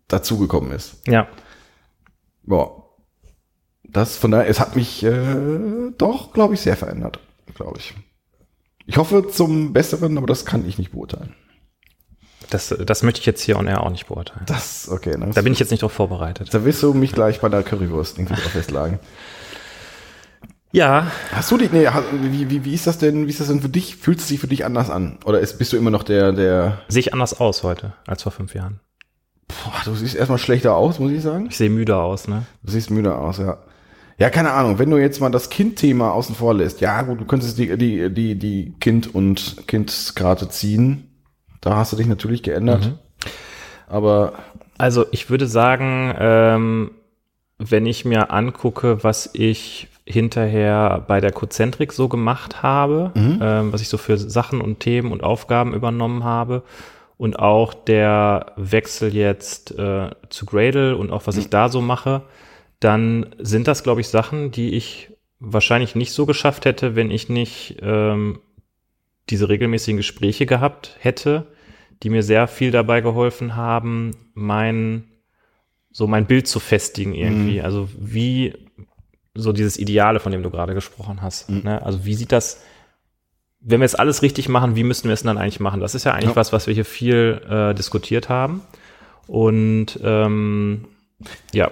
dazugekommen 0.07 0.73
ist. 0.73 1.07
Ja. 1.07 1.29
Ja. 2.47 2.71
Das 3.85 4.17
von 4.17 4.31
daher, 4.31 4.49
es 4.49 4.61
hat 4.61 4.77
mich 4.77 5.03
äh, 5.03 5.91
doch, 5.97 6.33
glaube 6.33 6.55
ich, 6.55 6.61
sehr 6.61 6.77
verändert, 6.77 7.21
glaube 7.55 7.79
ich. 7.79 7.95
Ich 8.87 8.97
hoffe 8.97 9.29
zum 9.29 9.73
Besseren, 9.73 10.19
aber 10.19 10.27
das 10.27 10.45
kann 10.45 10.67
ich 10.67 10.79
nicht 10.79 10.93
beurteilen. 10.93 11.35
Das, 12.51 12.75
das 12.85 13.03
möchte 13.03 13.21
ich 13.21 13.27
jetzt 13.27 13.43
hier 13.43 13.59
on 13.59 13.67
air 13.67 13.83
auch 13.83 13.91
nicht 13.91 14.07
beurteilen. 14.07 14.43
Das, 14.47 14.89
okay. 14.89 15.17
Ne? 15.19 15.31
Da 15.35 15.43
bin 15.43 15.53
ich 15.53 15.59
jetzt 15.59 15.71
nicht 15.71 15.83
drauf 15.83 15.93
vorbereitet. 15.93 16.49
Da 16.53 16.65
wirst 16.65 16.83
du 16.83 16.95
mich 16.95 17.13
gleich 17.13 17.41
bei 17.41 17.49
der 17.49 17.63
Currywurst 17.63 18.19
irgendwie 18.19 18.41
drauf 18.41 18.53
festlegen. 18.53 18.99
Ja, 20.71 21.11
Hast 21.33 21.51
du 21.51 21.57
die, 21.57 21.69
nee, 21.73 21.89
wie, 22.21 22.51
wie, 22.51 22.65
wie 22.65 22.75
ist 22.75 22.87
das 22.87 22.99
denn, 22.99 23.27
wie 23.27 23.31
ist 23.31 23.41
das 23.41 23.49
denn 23.49 23.63
für 23.63 23.71
dich? 23.71 23.97
Fühlt 23.97 24.19
es 24.19 24.29
sich 24.29 24.39
für 24.39 24.49
dich 24.49 24.67
anders 24.67 24.91
an? 24.91 25.19
Oder 25.25 25.41
ist, 25.41 25.59
bist 25.59 25.73
du 25.73 25.79
immer 25.79 25.91
noch 25.91 26.03
der, 26.03 26.33
der, 26.33 26.83
sehe 26.89 27.01
ich 27.01 27.15
anders 27.15 27.41
aus 27.41 27.63
heute 27.63 27.95
als 28.07 28.23
vor 28.23 28.33
fünf 28.33 28.55
Jahren. 28.55 28.81
boah, 29.49 29.73
du 29.85 29.95
siehst 29.95 30.15
erstmal 30.15 30.39
schlechter 30.39 30.75
aus, 30.75 30.99
muss 30.99 31.11
ich 31.11 31.23
sagen. 31.23 31.47
Ich 31.49 31.57
sehe 31.57 31.71
müde 31.71 31.97
aus, 31.97 32.29
ne? 32.29 32.45
Du 32.63 32.71
siehst 32.71 32.91
müde 32.91 33.17
aus, 33.17 33.39
ja. 33.39 33.59
Ja, 34.19 34.31
keine 34.31 34.51
Ahnung, 34.51 34.79
wenn 34.79 34.91
du 34.91 34.99
jetzt 34.99 35.21
mal 35.21 35.31
das 35.31 35.49
Kind-Thema 35.49 36.13
außen 36.13 36.35
vor 36.35 36.53
lässt, 36.53 36.81
ja 36.81 37.03
gut, 37.03 37.21
du 37.21 37.25
könntest 37.25 37.57
die, 37.57 37.77
die, 37.79 38.13
die, 38.13 38.35
die 38.39 38.75
Kind- 38.81 39.15
und 39.15 39.67
Kindskarte 39.69 40.49
ziehen. 40.49 41.08
Da 41.61 41.77
hast 41.77 41.93
du 41.93 41.97
dich 41.97 42.07
natürlich 42.07 42.43
geändert. 42.43 42.85
Aber 43.89 44.33
Also 44.79 45.07
ich 45.11 45.29
würde 45.29 45.47
sagen, 45.47 46.15
ähm, 46.19 46.91
wenn 47.59 47.87
ich 47.87 48.05
mir 48.05 48.31
angucke, 48.31 49.03
was 49.03 49.29
ich 49.33 49.89
hinterher 50.07 51.05
bei 51.09 51.21
der 51.21 51.33
Cozentrik 51.33 51.93
so 51.93 52.09
gemacht 52.09 52.63
habe, 52.63 53.11
ähm, 53.43 53.73
was 53.73 53.81
ich 53.81 53.89
so 53.89 53.99
für 53.99 54.17
Sachen 54.17 54.61
und 54.61 54.79
Themen 54.81 55.11
und 55.13 55.23
Aufgaben 55.25 55.75
übernommen 55.75 56.23
habe 56.25 56.63
und 57.17 57.39
auch 57.39 57.75
der 57.75 58.53
Wechsel 58.57 59.13
jetzt 59.15 59.77
äh, 59.77 60.11
zu 60.31 60.47
Gradle 60.47 60.97
und 60.97 61.11
auch 61.11 61.27
was 61.27 61.37
ich 61.37 61.51
da 61.51 61.69
so 61.69 61.81
mache, 61.81 62.23
dann 62.81 63.35
sind 63.39 63.67
das, 63.67 63.83
glaube 63.83 64.01
ich, 64.01 64.09
Sachen, 64.09 64.53
die 64.53 64.75
ich 64.75 65.11
wahrscheinlich 65.41 65.97
nicht 65.97 66.13
so 66.13 66.25
geschafft 66.27 66.65
hätte, 66.65 66.95
wenn 66.95 67.11
ich 67.11 67.29
nicht 67.29 67.79
ähm, 67.83 68.39
diese 69.31 69.49
regelmäßigen 69.49 69.97
Gespräche 69.97 70.47
gehabt 70.47 70.97
hätte, 71.01 71.47
die 72.03 72.11
mir 72.11 72.23
sehr 72.23 72.47
viel 72.47 72.71
dabei 72.71 73.01
geholfen 73.01 73.57
haben, 73.57 74.13
mein 74.35 75.05
so 75.91 76.07
mein 76.07 76.27
Bild 76.27 76.47
zu 76.47 76.61
festigen 76.61 77.15
irgendwie. 77.15 77.61
Also 77.61 77.89
wie 77.99 78.55
so 79.35 79.53
dieses 79.53 79.79
Ideale, 79.79 80.21
von 80.21 80.33
dem 80.33 80.43
du 80.43 80.51
gerade 80.51 80.75
gesprochen 80.75 81.23
hast. 81.23 81.49
Ne? 81.51 81.83
Also 81.85 82.05
wie 82.05 82.15
sieht 82.15 82.33
das, 82.33 82.63
wenn 83.61 83.81
wir 83.81 83.85
jetzt 83.85 83.99
alles 83.99 84.23
richtig 84.23 84.49
machen, 84.49 84.77
wie 84.77 84.85
müssten 84.85 85.09
wir 85.09 85.15
es 85.15 85.23
dann 85.23 85.39
eigentlich 85.39 85.61
machen? 85.61 85.81
Das 85.81 85.95
ist 85.95 86.05
ja 86.05 86.13
eigentlich 86.13 86.31
Ja. 86.31 86.37
was, 86.37 86.53
was 86.53 86.67
wir 86.67 86.75
hier 86.75 86.85
viel 86.85 87.41
äh, 87.49 87.75
diskutiert 87.75 88.29
haben. 88.29 88.63
Und 89.27 89.99
ähm, 90.03 90.87
ja, 91.53 91.71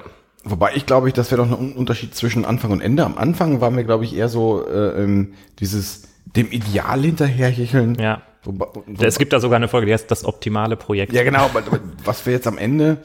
Wobei 0.49 0.77
ich 0.77 0.87
glaube, 0.87 1.09
ich, 1.09 1.15
das 1.15 1.33
wäre 1.33 1.45
doch 1.45 1.59
ein 1.59 1.73
Unterschied 1.73 2.15
zwischen 2.15 2.45
Anfang 2.45 2.70
und 2.70 2.81
Ende. 2.81 3.05
Am 3.05 3.19
Anfang 3.19 3.61
waren 3.61 3.77
wir, 3.77 3.83
glaube 3.83 4.05
ich, 4.05 4.15
eher 4.15 4.28
so 4.28 4.65
äh, 4.65 5.03
ähm, 5.03 5.35
dieses 5.59 6.07
dem 6.36 6.50
Ideal 6.50 7.00
hinterherhecheln. 7.02 7.96
ja. 7.96 8.22
Wobei, 8.44 8.66
wobei, 8.74 9.04
Es 9.06 9.18
gibt 9.18 9.32
da 9.32 9.40
sogar 9.40 9.56
eine 9.56 9.66
Folge, 9.66 9.86
die 9.86 9.92
heißt 9.92 10.08
das 10.08 10.24
optimale 10.24 10.76
Projekt. 10.76 11.12
ja, 11.12 11.24
genau, 11.24 11.46
aber, 11.46 11.58
aber 11.66 11.80
was 12.04 12.24
wir 12.26 12.32
jetzt 12.32 12.46
am 12.46 12.58
Ende, 12.58 12.98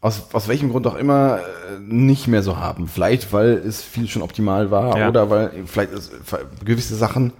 aus, 0.00 0.34
aus 0.34 0.48
welchem 0.48 0.70
Grund 0.70 0.84
auch 0.88 0.96
immer, 0.96 1.38
äh, 1.38 1.78
nicht 1.78 2.26
mehr 2.26 2.42
so 2.42 2.56
haben. 2.56 2.88
Vielleicht, 2.88 3.32
weil 3.32 3.50
es 3.52 3.82
viel 3.82 4.08
schon 4.08 4.22
optimal 4.22 4.72
war 4.72 4.98
Ja. 4.98 5.08
oder 5.08 5.30
weil 5.30 5.52
vielleicht 5.66 5.92
ist, 5.92 6.12
für 6.24 6.44
gewisse 6.64 6.96
Sachen, 6.96 7.32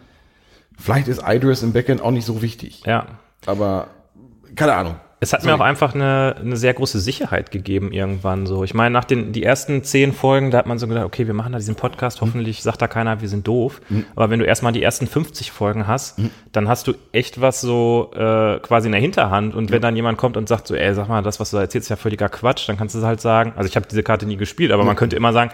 vielleicht 0.79 1.09
ist 1.09 1.23
iDress 1.27 1.63
im 1.65 1.73
Backend 1.73 2.03
auch 2.03 2.13
nicht 2.13 2.25
so 2.25 2.41
wichtig. 2.41 2.83
ja. 2.87 3.07
Aber 3.47 3.89
keine 4.55 4.75
Ahnung. 4.75 4.97
Es 5.23 5.35
hat 5.35 5.45
mir 5.45 5.55
auch 5.55 5.61
einfach 5.61 5.95
eine, 5.95 6.35
eine 6.41 6.57
sehr 6.57 6.73
große 6.73 6.99
Sicherheit 6.99 7.51
gegeben 7.51 7.93
irgendwann 7.93 8.47
so. 8.47 8.65
Ich 8.65 8.73
meine, 8.73 8.91
nach 8.91 9.05
den 9.05 9.33
die 9.33 9.43
ersten 9.43 9.85
zehn 9.85 10.15
Folgen, 10.15 10.51
da 10.51 10.57
hat 10.57 10.67
man 10.67 10.79
so 10.79 10.89
gedacht, 10.89 11.05
okay, 11.05 11.27
wir 11.27 11.35
machen 11.35 11.53
da 11.53 11.59
diesen 11.59 11.75
Podcast, 11.75 12.23
hoffentlich 12.23 12.63
sagt 12.63 12.81
da 12.81 12.89
keiner, 12.89 13.21
wir 13.21 13.29
sind 13.29 13.47
doof. 13.47 13.83
Aber 14.17 14.31
wenn 14.31 14.39
du 14.39 14.47
erstmal 14.47 14.73
die 14.73 14.83
ersten 14.83 15.07
50 15.07 15.53
Folgen 15.53 15.87
hast, 15.87 16.19
dann 16.53 16.69
hast 16.69 16.87
du 16.87 16.95
echt 17.13 17.41
was 17.41 17.61
so 17.61 18.13
äh, 18.15 18.61
quasi 18.61 18.89
in 18.89 18.93
der 18.93 19.01
Hinterhand. 19.01 19.55
Und 19.55 19.71
wenn 19.71 19.83
dann 19.83 19.95
jemand 19.95 20.17
kommt 20.17 20.39
und 20.39 20.49
sagt 20.49 20.67
so, 20.67 20.75
ey, 20.75 20.95
sag 20.95 21.09
mal, 21.09 21.23
das, 21.23 21.39
was 21.39 21.51
du 21.51 21.59
da 21.59 21.63
erzählst, 21.65 21.87
ist 21.87 21.91
ja 21.91 21.97
völliger 21.97 22.31
Quatsch, 22.31 22.67
dann 22.67 22.79
kannst 22.79 22.95
du 22.95 23.03
halt 23.03 23.21
sagen, 23.21 23.53
also 23.57 23.69
ich 23.69 23.77
habe 23.77 23.87
diese 23.87 24.03
Karte 24.03 24.25
nie 24.25 24.37
gespielt, 24.37 24.73
aber 24.73 24.85
man 24.85 24.97
könnte 24.97 25.17
immer 25.17 25.35
sagen, 25.35 25.51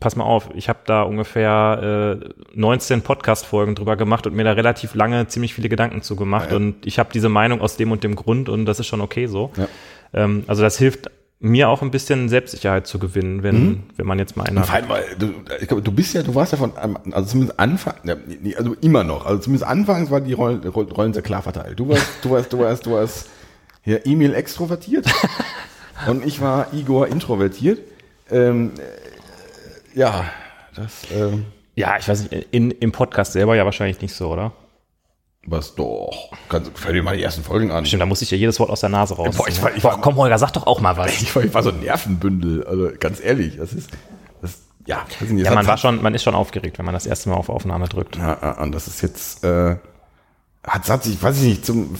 pass 0.00 0.16
mal 0.16 0.24
auf, 0.24 0.50
ich 0.54 0.68
habe 0.68 0.80
da 0.86 1.02
ungefähr 1.02 2.18
äh, 2.22 2.28
19 2.54 3.02
Podcast-Folgen 3.02 3.74
drüber 3.74 3.96
gemacht 3.96 4.26
und 4.26 4.34
mir 4.34 4.44
da 4.44 4.52
relativ 4.52 4.94
lange 4.94 5.26
ziemlich 5.28 5.54
viele 5.54 5.68
Gedanken 5.68 6.02
zu 6.02 6.16
gemacht. 6.16 6.52
Und 6.52 6.86
ich 6.86 6.98
habe 6.98 7.10
diese 7.12 7.28
Meinung 7.28 7.60
aus 7.60 7.76
dem 7.76 7.92
und 7.92 8.04
dem 8.04 8.16
Grund 8.16 8.48
und 8.48 8.66
das 8.66 8.80
ist 8.80 8.86
schon 8.86 9.00
okay 9.00 9.26
so. 9.26 9.50
Ja. 9.56 9.68
Ähm, 10.14 10.44
also 10.46 10.62
das 10.62 10.78
hilft 10.78 11.10
mir 11.38 11.68
auch 11.68 11.82
ein 11.82 11.90
bisschen 11.90 12.28
Selbstsicherheit 12.28 12.86
zu 12.86 12.98
gewinnen, 12.98 13.42
wenn, 13.42 13.82
wenn 13.96 14.06
man 14.06 14.18
jetzt 14.18 14.36
mal 14.36 14.44
einer. 14.44 14.66
Weil 14.88 15.04
du, 15.18 15.34
ich 15.60 15.68
glaube, 15.68 15.82
du 15.82 15.92
bist 15.92 16.14
ja, 16.14 16.22
du 16.22 16.34
warst 16.34 16.52
ja 16.52 16.58
von, 16.58 16.72
also 17.12 17.28
zumindest 17.28 17.60
Anfang, 17.60 17.94
ja, 18.04 18.16
also 18.56 18.74
immer 18.80 19.04
noch, 19.04 19.26
also 19.26 19.40
zumindest 19.40 19.68
anfangs 19.68 20.10
waren 20.10 20.24
die 20.24 20.32
Rollen, 20.32 20.66
Rollen 20.66 21.12
sehr 21.12 21.22
klar 21.22 21.42
verteilt. 21.42 21.78
Du 21.78 21.88
warst, 21.88 22.06
du 22.22 22.30
warst, 22.30 22.52
du 22.52 22.58
warst, 22.58 22.86
du 22.86 22.92
warst 22.92 23.28
hier 23.82 24.06
Emil 24.06 24.34
extrovertiert 24.34 25.06
und 26.06 26.24
ich 26.24 26.40
war 26.40 26.72
Igor 26.72 27.06
introvertiert. 27.08 27.80
Ähm, 28.30 28.72
äh, 28.78 29.05
ja, 29.96 30.24
das, 30.74 30.92
ähm, 31.12 31.46
Ja, 31.74 31.96
ich 31.98 32.06
weiß 32.08 32.30
nicht, 32.30 32.48
in, 32.52 32.70
im 32.70 32.92
Podcast 32.92 33.32
selber 33.32 33.56
ja 33.56 33.64
wahrscheinlich 33.64 34.00
nicht 34.00 34.14
so, 34.14 34.30
oder? 34.30 34.52
was 35.48 35.76
doch, 35.76 36.32
kannst, 36.48 36.72
hör 36.84 36.92
dir 36.92 37.04
mal 37.04 37.16
die 37.16 37.22
ersten 37.22 37.44
Folgen 37.44 37.70
an. 37.70 37.86
Stimmt, 37.86 38.02
da 38.02 38.06
muss 38.06 38.20
ich 38.20 38.32
ja 38.32 38.36
jedes 38.36 38.58
Wort 38.58 38.68
aus 38.68 38.80
der 38.80 38.88
Nase 38.88 39.14
raus. 39.14 39.36
Boah, 39.36 39.46
ich 39.46 39.62
war- 39.62 39.72
ich 39.76 39.80
Boah, 39.82 39.92
war- 39.92 40.00
komm, 40.00 40.16
Holger, 40.16 40.36
sag 40.38 40.50
doch 40.54 40.66
auch 40.66 40.80
mal 40.80 40.96
was. 40.96 41.22
Ich 41.22 41.36
war, 41.36 41.44
ich 41.44 41.54
war 41.54 41.62
so 41.62 41.70
ein 41.70 41.78
Nervenbündel, 41.78 42.64
also 42.66 42.90
ganz 42.98 43.20
ehrlich, 43.22 43.56
das 43.56 43.72
ist, 43.72 43.90
das, 44.42 44.62
ja, 44.86 45.04
weiß 45.20 45.28
ich 45.28 45.30
nicht, 45.30 45.46
das 45.46 45.50
Ja, 45.50 45.54
man 45.54 45.64
war 45.68 45.78
schon, 45.78 46.02
man 46.02 46.14
ist 46.14 46.24
schon 46.24 46.34
aufgeregt, 46.34 46.78
wenn 46.78 46.84
man 46.84 46.94
das 46.94 47.06
erste 47.06 47.28
Mal 47.28 47.36
auf 47.36 47.48
Aufnahme 47.48 47.86
drückt. 47.88 48.16
Ja, 48.16 48.60
und 48.60 48.72
das 48.74 48.88
ist 48.88 49.02
jetzt, 49.02 49.44
äh, 49.44 49.76
hat, 50.66 50.88
hat 50.88 51.04
sich, 51.04 51.22
weiß 51.22 51.36
ich 51.36 51.44
nicht, 51.44 51.64
zum, 51.64 51.94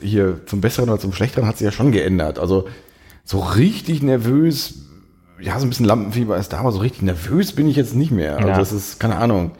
hier, 0.00 0.46
zum 0.46 0.60
Besseren 0.60 0.90
oder 0.90 1.00
zum 1.00 1.12
Schlechteren 1.12 1.48
hat 1.48 1.58
sich 1.58 1.64
ja 1.64 1.72
schon 1.72 1.90
geändert. 1.90 2.38
Also, 2.38 2.68
so 3.24 3.40
richtig 3.40 4.00
nervös, 4.00 4.86
ja, 5.40 5.58
so 5.58 5.66
ein 5.66 5.70
bisschen 5.70 5.86
Lampenfieber 5.86 6.36
ist 6.36 6.52
da, 6.52 6.58
aber 6.58 6.72
so 6.72 6.80
richtig 6.80 7.02
nervös 7.02 7.52
bin 7.52 7.68
ich 7.68 7.76
jetzt 7.76 7.94
nicht 7.94 8.10
mehr. 8.10 8.36
Also, 8.36 8.48
Ja. 8.48 8.58
das 8.58 8.72
ist, 8.72 9.00
keine 9.00 9.16
Ahnung. 9.16 9.52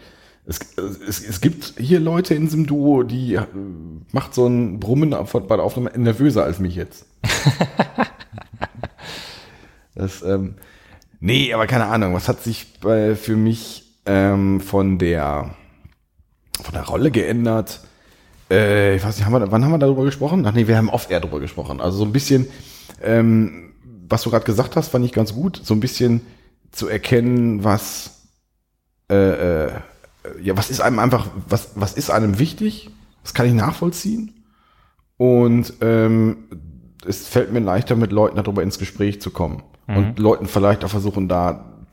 Es, 0.47 0.59
es, 1.07 1.23
es 1.23 1.41
gibt 1.41 1.75
hier 1.79 2.01
Leute 2.01 2.35
in 2.35 2.47
diesem 2.47 2.67
Duo, 2.67 3.03
die 3.03 3.35
äh, 3.35 3.43
macht 4.13 4.35
so 4.35 4.47
ein 4.47 4.81
Brummen 4.81 5.11
bei 5.11 5.57
der 5.57 5.65
Aufnahme 5.65 5.91
nervöser 5.97 6.45
als 6.45 6.59
mich 6.59 6.75
jetzt. 6.75 7.07
das, 9.95 10.23
ähm, 10.23 10.55
nee, 11.21 11.53
aber 11.53 11.67
keine 11.67 11.87
Ahnung, 11.87 12.15
was 12.15 12.29
hat 12.29 12.43
sich 12.43 12.79
bei, 12.81 13.17
für 13.17 13.37
mich 13.37 13.85
ähm, 14.07 14.61
von 14.61 14.99
der 14.99 15.55
von 16.63 16.75
der 16.75 16.85
Rolle 16.85 17.11
geändert? 17.11 17.81
Äh, 18.51 18.97
ich 18.97 19.05
weiß 19.05 19.17
nicht, 19.17 19.27
haben 19.27 19.33
wir, 19.33 19.51
wann 19.53 19.65
haben 19.65 19.73
wir 19.73 19.79
darüber 19.79 20.05
gesprochen? 20.05 20.45
Ach 20.47 20.53
nee, 20.53 20.67
wir 20.67 20.77
haben 20.77 20.91
off-air 20.91 21.21
darüber 21.21 21.41
gesprochen. 21.41 21.81
Also 21.81 21.99
so 21.99 22.05
ein 22.05 22.13
bisschen, 22.13 22.49
ähm, 23.03 23.70
was 24.11 24.23
du 24.23 24.31
gerade 24.31 24.45
gesagt 24.45 24.77
hast, 24.77 24.89
fand 24.89 25.05
ich 25.05 25.13
ganz 25.13 25.35
gut, 25.35 25.61
so 25.63 25.75
ein 25.75 25.81
bisschen 25.81 26.23
zu 26.71 26.89
erkennen, 26.89 27.65
was 27.65 28.21
äh, 29.11 29.67
äh, 29.67 29.73
ja, 30.43 30.57
was 30.57 30.71
ist 30.71 30.81
einem 30.81 30.99
einfach, 30.99 31.29
was, 31.49 31.73
was 31.75 31.95
ist 31.95 32.11
einem 32.11 32.39
wichtig? 32.39 32.91
Das 33.23 33.35
kann 33.35 33.47
ich 33.47 33.55
nachvollziehen. 33.55 34.45
Und 35.17 35.75
ähm, 35.81 36.49
es 37.07 37.27
fällt 37.27 37.53
mir 37.53 37.61
leichter, 37.61 37.97
mit 37.97 38.13
Leuten 38.13 38.37
darüber 38.37 38.63
ins 38.63 38.79
Gespräch 38.79 39.21
zu 39.21 39.31
kommen. 39.31 39.63
Und 39.87 40.19
Leuten 40.21 40.47
vielleicht 40.47 40.85
auch 40.85 40.91
versuchen, 40.91 41.29
da 41.29 41.85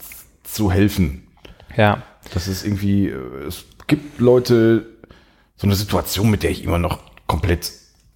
zu 0.43 0.71
helfen. 0.71 1.27
Ja. 1.75 2.03
Das 2.33 2.47
ist 2.47 2.63
irgendwie, 2.63 3.07
äh, 3.07 3.45
es 3.47 3.65
gibt 3.87 4.19
Leute, 4.19 4.85
so 5.55 5.65
eine 5.65 5.75
Situation, 5.75 6.29
mit 6.29 6.43
der 6.43 6.51
ich 6.51 6.63
immer 6.63 6.77
noch 6.77 6.99
komplett 7.25 7.71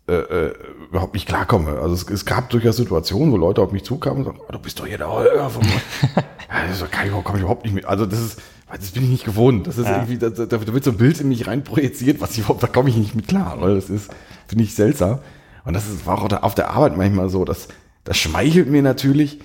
äh, 0.07 0.13
äh, 0.13 0.53
überhaupt 0.89 1.13
nicht 1.13 1.27
klarkomme. 1.27 1.79
Also 1.79 1.93
es, 1.93 2.09
es 2.09 2.25
gab 2.25 2.49
durchaus 2.49 2.77
Situationen, 2.77 3.31
wo 3.31 3.37
Leute 3.37 3.61
auf 3.61 3.71
mich 3.71 3.83
zukamen 3.83 4.19
und 4.19 4.25
sagen, 4.25 4.39
oh, 4.45 4.51
du 4.51 4.59
bist 4.59 4.79
doch 4.79 4.87
hier 4.87 4.97
der 4.97 5.11
Holger 5.11 5.49
von 5.49 5.63
ja, 6.15 6.67
das 6.67 6.91
kann 6.91 7.07
ich, 7.07 7.13
komm 7.23 7.35
ich 7.35 7.41
überhaupt 7.41 7.63
nicht 7.63 7.73
mit. 7.73 7.85
Also 7.85 8.05
das 8.05 8.19
ist, 8.19 8.41
das 8.71 8.91
bin 8.91 9.03
ich 9.03 9.09
nicht 9.09 9.25
gewohnt. 9.25 9.67
Das 9.67 9.77
ist 9.77 9.85
Ja. 9.85 9.97
irgendwie, 9.97 10.17
da, 10.17 10.29
da, 10.29 10.73
wird 10.73 10.83
so 10.83 10.91
ein 10.91 10.97
Bild 10.97 11.19
in 11.21 11.29
mich 11.29 11.45
rein 11.47 11.63
projiziert, 11.63 12.19
was 12.19 12.31
ich 12.31 12.39
überhaupt, 12.39 12.63
da 12.63 12.67
komme 12.67 12.89
ich 12.89 12.97
nicht 12.97 13.15
mit 13.15 13.27
klar. 13.27 13.61
Weil 13.61 13.75
das 13.75 13.89
ist, 13.89 14.11
finde 14.47 14.63
ich 14.63 14.73
seltsam. 14.73 15.19
Und 15.65 15.73
das 15.73 15.87
ist, 15.87 16.05
war 16.05 16.19
auch 16.19 16.43
auf 16.43 16.55
der 16.55 16.71
Arbeit 16.71 16.97
manchmal 16.97 17.29
so. 17.29 17.45
Das, 17.45 17.67
das 18.03 18.17
schmeichelt 18.17 18.69
mir 18.69 18.81
natürlich, 18.81 19.39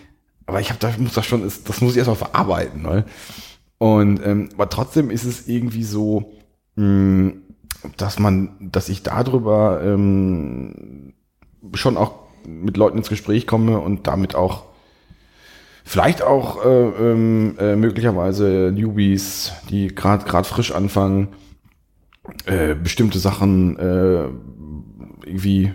aber 0.46 0.60
ich 0.60 0.70
habe 0.70 0.78
da 0.78 0.90
muss 0.98 1.14
das 1.14 1.26
schon, 1.26 1.42
das, 1.42 1.80
muss 1.80 1.92
ich 1.92 1.98
erstmal 1.98 2.16
verarbeiten. 2.16 2.84
Weil, 2.84 3.04
und 3.78 4.24
ähm, 4.24 4.48
aber 4.54 4.70
trotzdem 4.70 5.10
ist 5.10 5.24
es 5.24 5.48
irgendwie 5.48 5.84
so, 5.84 6.32
mh, 6.76 7.32
dass 7.96 8.18
man, 8.18 8.56
dass 8.60 8.88
ich 8.88 9.02
darüber 9.02 9.80
ähm, 9.82 11.14
schon 11.74 11.96
auch 11.96 12.14
mit 12.46 12.76
Leuten 12.76 12.98
ins 12.98 13.08
Gespräch 13.08 13.46
komme 13.46 13.78
und 13.80 14.06
damit 14.06 14.34
auch 14.34 14.64
vielleicht 15.84 16.22
auch 16.22 16.64
äh, 16.64 16.68
ähm, 16.68 17.56
äh, 17.58 17.76
möglicherweise 17.76 18.72
Newbies, 18.74 19.52
die 19.70 19.88
gerade 19.88 20.24
gerade 20.24 20.46
frisch 20.46 20.72
anfangen, 20.72 21.28
äh, 22.46 22.74
bestimmte 22.74 23.18
Sachen 23.18 23.78
äh, 23.78 24.28
irgendwie 25.26 25.72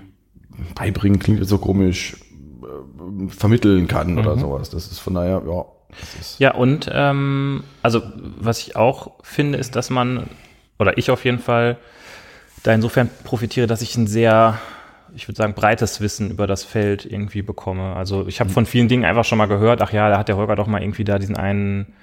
beibringen, 0.76 1.20
klingt 1.20 1.40
jetzt 1.40 1.50
so 1.50 1.58
komisch, 1.58 2.18
äh, 2.64 3.30
vermitteln 3.30 3.88
kann 3.88 4.18
oder 4.18 4.38
sowas. 4.38 4.70
Das 4.70 4.92
ist 4.92 5.00
von 5.00 5.14
daher, 5.14 5.42
ja. 5.48 5.66
Ja, 6.40 6.56
und 6.56 6.90
ähm, 6.94 7.64
also 7.82 8.02
was 8.40 8.60
ich 8.60 8.78
auch 8.78 9.12
finde, 9.24 9.58
ist, 9.58 9.76
dass 9.76 9.90
man, 9.90 10.28
oder 10.82 10.98
ich 10.98 11.12
auf 11.12 11.24
jeden 11.24 11.40
Fall, 11.40 11.78
da 12.64 12.74
insofern 12.74 13.10
profitiere, 13.24 13.68
dass 13.68 13.84
ich 13.84 13.96
ein 13.96 14.08
sehr, 14.08 14.60
ich 15.16 15.28
würde 15.28 15.38
sagen, 15.38 15.54
breites 15.54 16.02
Wissen 16.02 16.32
über 16.32 16.48
das 16.48 16.64
Feld 16.64 17.06
irgendwie 17.06 17.42
bekomme. 17.42 17.96
Also 17.96 18.28
ich 18.28 18.40
habe 18.40 18.50
von 18.50 18.66
vielen 18.66 18.88
Dingen 18.88 19.06
einfach 19.06 19.26
schon 19.26 19.38
mal 19.38 19.48
gehört, 19.48 19.82
ach 19.82 19.92
ja, 19.92 20.10
da 20.10 20.18
hat 20.18 20.28
der 20.28 20.38
Holger 20.38 20.56
doch 20.56 20.68
mal 20.68 20.82
irgendwie 20.82 21.04
da 21.04 21.20
diesen 21.20 21.36
einen 21.36 21.94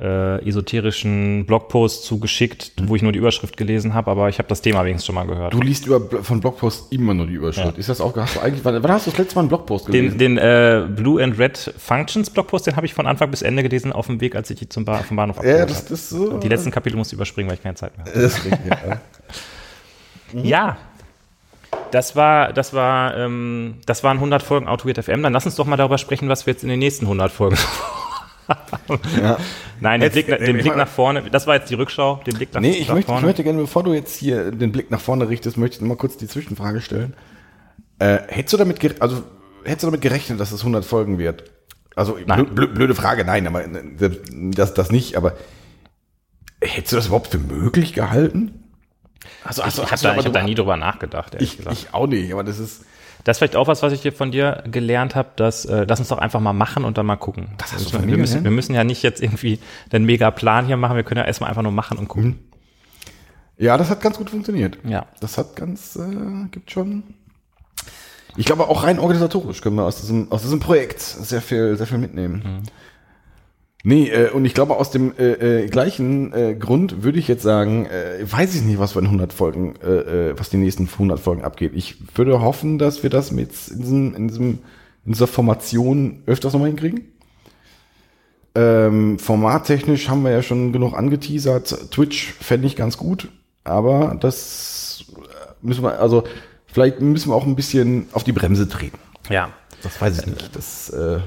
äh, 0.00 0.46
esoterischen 0.46 1.46
Blogpost 1.46 2.04
zugeschickt, 2.04 2.72
wo 2.82 2.96
ich 2.96 3.02
nur 3.02 3.12
die 3.12 3.18
Überschrift 3.18 3.56
gelesen 3.56 3.94
habe, 3.94 4.10
aber 4.10 4.28
ich 4.28 4.38
habe 4.38 4.48
das 4.48 4.62
Thema 4.62 4.84
wenigstens 4.84 5.06
schon 5.06 5.14
mal 5.14 5.26
gehört. 5.26 5.54
Du 5.54 5.60
liest 5.60 5.86
über, 5.86 6.00
von 6.22 6.40
Blogposts 6.40 6.88
immer 6.90 7.14
nur 7.14 7.26
die 7.26 7.34
Überschrift. 7.34 7.74
Ja. 7.74 7.78
Ist 7.78 7.88
das 7.88 8.00
auch, 8.00 8.16
hast 8.16 8.36
du 8.36 8.40
eigentlich, 8.40 8.64
wann, 8.64 8.82
wann 8.82 8.92
hast 8.92 9.06
du 9.06 9.10
das 9.10 9.18
letzte 9.18 9.36
Mal 9.36 9.42
einen 9.42 9.48
Blogpost 9.48 9.86
gelesen? 9.86 10.18
Den, 10.18 10.36
den 10.36 10.38
äh, 10.38 10.86
Blue 10.88 11.22
and 11.22 11.38
Red 11.38 11.74
Functions 11.78 12.30
Blogpost, 12.30 12.66
den 12.66 12.76
habe 12.76 12.86
ich 12.86 12.94
von 12.94 13.06
Anfang 13.06 13.30
bis 13.30 13.42
Ende 13.42 13.62
gelesen 13.62 13.92
auf 13.92 14.06
dem 14.06 14.20
Weg, 14.20 14.36
als 14.36 14.50
ich 14.50 14.58
die 14.58 14.68
zum 14.68 14.84
ba 14.84 14.98
vom 14.98 15.16
Bahnhof 15.16 15.36
ja, 15.36 15.42
abgeholt 15.42 15.70
das, 15.70 15.78
habe. 15.78 15.88
das 15.90 16.00
ist 16.00 16.10
so. 16.10 16.38
Die 16.38 16.48
letzten 16.48 16.70
Kapitel 16.70 16.96
musste 16.96 17.14
ich 17.14 17.18
überspringen, 17.18 17.48
weil 17.48 17.56
ich 17.56 17.62
keine 17.62 17.76
Zeit 17.76 17.96
mehr 17.96 18.06
hatte. 18.06 18.20
Das 18.20 18.44
richtig, 18.44 18.60
ja. 18.68 19.00
Ja. 20.32 20.76
Das 21.90 22.16
war, 22.16 22.52
das 22.52 22.74
war, 22.74 23.16
ähm, 23.16 23.76
das 23.86 24.04
waren 24.04 24.18
100 24.18 24.42
Folgen 24.42 24.68
Autogate 24.68 25.02
FM. 25.02 25.22
Dann 25.22 25.32
lass 25.32 25.46
uns 25.46 25.56
doch 25.56 25.66
mal 25.66 25.76
darüber 25.76 25.98
sprechen, 25.98 26.28
was 26.28 26.46
wir 26.46 26.52
jetzt 26.52 26.62
in 26.62 26.68
den 26.68 26.78
nächsten 26.78 27.06
100 27.06 27.30
Folgen 27.32 27.56
ja. 29.20 29.36
Nein, 29.80 30.00
den, 30.00 30.06
Jetzt, 30.06 30.12
Blick, 30.14 30.28
äh, 30.28 30.38
den 30.38 30.56
ich 30.56 30.62
Blick 30.62 30.76
nach 30.76 30.88
vorne, 30.88 31.22
das 31.30 31.46
war 31.46 31.56
jetzt 31.56 31.70
die 31.70 31.74
Rückschau, 31.74 32.20
den 32.26 32.34
Blick 32.34 32.52
nach, 32.54 32.60
Nee, 32.60 32.70
ich 32.70 32.88
nach 32.88 32.94
möchte, 32.94 33.00
ich 33.00 33.06
vorne. 33.06 33.26
möchte 33.26 33.44
gerne, 33.44 33.58
bevor 33.60 33.82
du 33.82 33.92
jetzt 33.92 34.16
hier 34.16 34.50
den 34.50 34.72
Blick 34.72 34.90
nach 34.90 35.00
vorne 35.00 35.28
richtest, 35.28 35.56
möchte 35.56 35.76
ich 35.76 35.80
noch 35.82 35.88
mal 35.88 35.96
kurz 35.96 36.16
die 36.16 36.26
Zwischenfrage 36.26 36.80
stellen. 36.80 37.14
Äh, 37.98 38.18
hättest 38.28 38.54
du 38.54 38.56
damit, 38.56 39.02
also, 39.02 39.22
hättest 39.64 39.82
du 39.82 39.88
damit 39.88 40.00
gerechnet, 40.00 40.40
dass 40.40 40.52
es 40.52 40.60
100 40.60 40.84
Folgen 40.84 41.18
wird? 41.18 41.44
Also, 41.94 42.16
Nein. 42.26 42.46
blö, 42.46 42.66
blö, 42.66 42.66
blöde 42.68 42.94
Frage, 42.94 43.24
nein, 43.24 43.46
aber 43.46 43.64
äh, 43.64 44.10
das, 44.30 44.72
das 44.72 44.90
nicht, 44.90 45.16
aber 45.16 45.34
hättest 46.60 46.92
du 46.92 46.96
das 46.96 47.06
überhaupt 47.08 47.28
für 47.28 47.38
möglich 47.38 47.92
gehalten? 47.92 48.57
Also, 49.44 49.62
ich 49.62 49.68
ich 49.68 49.78
habe 49.78 50.02
da, 50.02 50.16
ich 50.16 50.26
hab 50.26 50.32
da 50.32 50.42
nie 50.42 50.54
drüber 50.54 50.76
nachgedacht, 50.76 51.34
ehrlich 51.34 51.50
ich, 51.52 51.56
gesagt. 51.58 51.76
ich 51.76 51.94
auch 51.94 52.06
nicht, 52.06 52.32
aber 52.32 52.44
das 52.44 52.58
ist, 52.58 52.84
Das 53.24 53.34
ist 53.34 53.38
vielleicht 53.38 53.56
auch 53.56 53.66
was, 53.66 53.82
was 53.82 53.92
ich 53.92 54.02
hier 54.02 54.12
von 54.12 54.30
dir 54.30 54.62
gelernt 54.70 55.14
habe, 55.14 55.30
dass 55.36 55.64
äh, 55.64 55.84
lass 55.88 55.98
uns 55.98 56.08
doch 56.08 56.18
einfach 56.18 56.40
mal 56.40 56.52
machen 56.52 56.84
und 56.84 56.98
dann 56.98 57.06
mal 57.06 57.16
gucken. 57.16 57.48
Das 57.58 57.72
hast 57.72 57.92
du 57.92 58.00
wir, 58.00 58.06
wir, 58.06 58.16
müssen, 58.16 58.44
wir 58.44 58.50
müssen 58.50 58.74
ja 58.74 58.84
nicht 58.84 59.02
jetzt 59.02 59.22
irgendwie 59.22 59.58
den 59.92 60.04
mega 60.04 60.30
Plan 60.30 60.66
hier 60.66 60.76
machen, 60.76 60.96
wir 60.96 61.02
können 61.04 61.18
ja 61.18 61.24
erstmal 61.26 61.50
einfach 61.50 61.62
nur 61.62 61.72
machen 61.72 61.98
und 61.98 62.08
gucken. 62.08 62.38
ja, 63.58 63.76
das 63.76 63.90
hat 63.90 64.00
ganz 64.00 64.16
gut 64.18 64.30
funktioniert. 64.30 64.78
Ja. 64.84 65.06
Das 65.20 65.36
hat 65.38 65.56
ganz, 65.56 65.96
äh, 65.96 66.48
gibt 66.50 66.70
schon. 66.70 67.02
Ich 68.36 68.46
glaube, 68.46 68.68
auch 68.68 68.84
rein 68.84 68.98
organisatorisch 69.00 69.60
können 69.62 69.76
wir 69.76 69.84
aus 69.84 70.00
diesem, 70.00 70.30
aus 70.30 70.42
diesem 70.42 70.60
Projekt 70.60 71.00
sehr 71.00 71.42
viel, 71.42 71.76
sehr 71.76 71.86
viel 71.88 71.98
mitnehmen. 71.98 72.62
Nee, 73.88 74.10
äh, 74.10 74.28
und 74.28 74.44
ich 74.44 74.52
glaube, 74.52 74.76
aus 74.76 74.90
dem 74.90 75.16
äh, 75.16 75.62
äh, 75.62 75.66
gleichen 75.66 76.30
äh, 76.34 76.54
Grund 76.54 77.04
würde 77.04 77.18
ich 77.18 77.26
jetzt 77.26 77.42
sagen, 77.42 77.86
äh, 77.86 78.18
weiß 78.20 78.54
ich 78.54 78.60
nicht, 78.60 78.78
was 78.78 78.92
den 78.92 79.06
100 79.06 79.32
Folgen, 79.32 79.76
äh, 79.82 80.28
äh, 80.28 80.38
was 80.38 80.50
die 80.50 80.58
nächsten 80.58 80.86
100 80.86 81.18
Folgen 81.18 81.42
abgeht. 81.42 81.72
Ich 81.74 81.96
würde 82.14 82.42
hoffen, 82.42 82.76
dass 82.76 83.02
wir 83.02 83.08
das 83.08 83.32
mit 83.32 83.50
in, 83.70 83.80
diesem, 83.80 84.14
in, 84.14 84.28
diesem, 84.28 84.58
in 85.06 85.12
dieser 85.12 85.26
Formation 85.26 86.22
öfters 86.26 86.52
nochmal 86.52 86.68
hinkriegen. 86.68 87.06
Ähm, 88.54 89.18
formattechnisch 89.18 90.10
haben 90.10 90.22
wir 90.22 90.32
ja 90.32 90.42
schon 90.42 90.70
genug 90.74 90.92
angeteasert. 90.92 91.90
Twitch 91.90 92.34
fände 92.34 92.66
ich 92.66 92.76
ganz 92.76 92.98
gut, 92.98 93.30
aber 93.64 94.18
das 94.20 95.06
äh, 95.16 95.66
müssen 95.66 95.82
wir, 95.82 95.98
also 95.98 96.24
vielleicht 96.66 97.00
müssen 97.00 97.30
wir 97.30 97.36
auch 97.36 97.46
ein 97.46 97.56
bisschen 97.56 98.08
auf 98.12 98.22
die 98.22 98.32
Bremse 98.32 98.68
treten. 98.68 98.98
Ja. 99.30 99.48
Das 99.82 99.98
weiß 99.98 100.18
ich 100.18 100.26
nicht. 100.26 100.54
Das, 100.54 100.90
äh, 100.90 101.20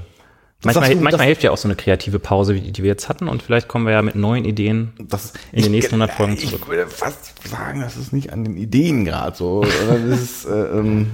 Manchmal, 0.63 0.93
du, 0.93 1.01
manchmal 1.01 1.25
hilft 1.25 1.41
ja 1.43 1.51
auch 1.51 1.57
so 1.57 1.67
eine 1.67 1.75
kreative 1.75 2.19
Pause, 2.19 2.53
wie 2.55 2.61
die, 2.61 2.71
die 2.71 2.83
wir 2.83 2.89
jetzt 2.89 3.09
hatten 3.09 3.27
und 3.27 3.41
vielleicht 3.41 3.67
kommen 3.67 3.85
wir 3.85 3.93
ja 3.93 4.01
mit 4.01 4.15
neuen 4.15 4.45
Ideen. 4.45 4.93
das, 4.99 5.33
in 5.51 5.63
den 5.63 5.71
nächsten 5.71 5.95
100 5.95 6.11
Folgen 6.15 6.33
Ich 6.33 6.47
zurück. 6.49 6.67
würde 6.67 6.87
fast 6.87 7.33
sagen, 7.49 7.81
das 7.81 7.97
ist 7.97 8.13
nicht 8.13 8.31
an 8.31 8.43
den 8.43 8.57
Ideen 8.57 9.03
gerade 9.05 9.35
so. 9.35 9.63
das 9.63 10.01
ist, 10.21 10.45
äh, 10.45 10.51
ähm, 10.77 11.11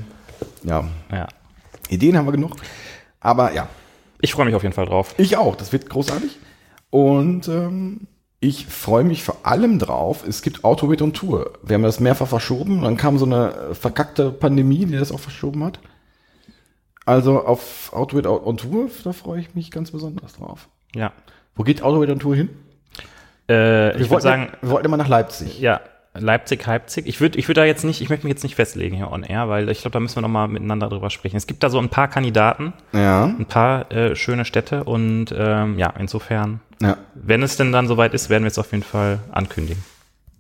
ja, 0.63 0.85
Ja. 1.11 1.27
Ideen 1.89 2.17
haben 2.17 2.25
wir 2.25 2.33
genug. 2.33 2.57
Aber 3.21 3.53
ja, 3.53 3.69
Ich 4.19 4.33
freue 4.33 4.45
mich 4.45 4.55
auf 4.55 4.63
jeden 4.63 4.75
Fall 4.75 4.85
drauf. 4.85 5.15
ich 5.17 5.37
auch. 5.37 5.55
Das 5.55 5.71
wird 5.71 5.89
großartig. 5.89 6.37
Und 6.89 7.47
ähm, 7.47 8.07
ich 8.39 8.67
freue 8.67 9.03
mich 9.05 9.23
vor 9.23 9.37
allem 9.43 9.79
drauf. 9.79 10.25
Es 10.27 10.41
gibt 10.41 10.63
Autowit 10.65 11.01
und 11.01 11.13
Tour. 11.15 11.53
Wir 11.63 11.75
haben 11.75 11.83
das 11.83 11.99
mehrfach 12.01 12.27
verschoben. 12.27 12.81
Dann 12.81 12.97
kam 12.97 13.17
so 13.17 13.25
eine 13.25 13.53
äh, 13.71 13.73
verkackte 13.75 14.31
Pandemie, 14.31 14.85
die 14.85 14.97
das 14.97 15.11
auch 15.13 15.19
verschoben 15.19 15.63
hat. 15.63 15.79
Also 17.07 17.41
auf 17.45 17.93
Autowit 17.93 18.27
on 18.27 18.57
Tour, 18.57 18.89
da 19.05 19.13
freue 19.13 19.39
ich 19.39 19.55
mich 19.55 19.71
ganz 19.71 19.91
besonders 19.91 20.33
drauf. 20.33 20.67
Ja. 20.93 21.13
Wo 21.55 21.63
geht 21.63 21.81
Autowit 21.81 22.09
on 22.09 22.19
Tour 22.19 22.35
hin? 22.35 22.49
Äh, 23.49 23.97
ich 23.97 24.09
würde 24.09 24.21
sagen, 24.21 24.49
wir 24.61 24.71
wollten 24.71 24.87
immer 24.87 24.97
nach 24.97 25.07
Leipzig. 25.07 25.61
ja, 25.61 25.79
Leipzig, 26.13 26.65
Leipzig. 26.65 27.07
Ich 27.07 27.21
würde 27.21 27.39
ich 27.39 27.47
würd 27.47 27.57
da 27.57 27.63
jetzt 27.63 27.85
nicht, 27.85 28.01
ich 28.01 28.09
möchte 28.09 28.25
mich 28.25 28.33
jetzt 28.33 28.43
nicht 28.43 28.55
festlegen 28.55 28.97
hier 28.97 29.09
on 29.09 29.23
air, 29.23 29.47
weil 29.47 29.69
ich 29.69 29.79
glaube, 29.79 29.93
da 29.93 30.01
müssen 30.01 30.17
wir 30.17 30.21
nochmal 30.21 30.49
miteinander 30.49 30.89
drüber 30.89 31.09
sprechen. 31.09 31.37
Es 31.37 31.47
gibt 31.47 31.63
da 31.63 31.69
so 31.69 31.79
ein 31.79 31.87
paar 31.87 32.09
Kandidaten, 32.09 32.73
Ja, 32.91 33.23
ein 33.23 33.45
paar 33.45 33.89
äh, 33.89 34.13
schöne 34.17 34.43
Städte 34.43 34.83
und 34.83 35.27
ähm, 35.33 35.79
ja, 35.79 35.93
insofern, 35.97 36.59
ja. 36.81 36.97
wenn 37.15 37.41
es 37.41 37.55
denn 37.55 37.71
dann 37.71 37.87
soweit 37.87 38.13
ist, 38.15 38.29
werden 38.29 38.43
wir 38.43 38.49
es 38.49 38.59
auf 38.59 38.73
jeden 38.73 38.83
Fall 38.83 39.19
ankündigen. 39.31 39.81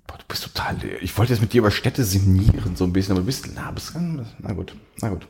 Boah, 0.05 0.17
du 0.17 0.25
bist 0.27 0.43
total. 0.43 0.75
Ich 0.99 1.17
wollte 1.17 1.31
jetzt 1.31 1.41
mit 1.41 1.53
dir 1.53 1.59
über 1.59 1.71
Städte 1.71 2.03
sinnieren, 2.03 2.75
so 2.75 2.83
ein 2.83 2.91
bisschen, 2.91 3.13
aber 3.13 3.21
du 3.21 3.25
bist. 3.25 3.47
Na, 3.55 3.71
bist 3.71 3.95
na 4.39 4.51
gut, 4.51 4.75
na 4.99 5.07
gut. 5.07 5.27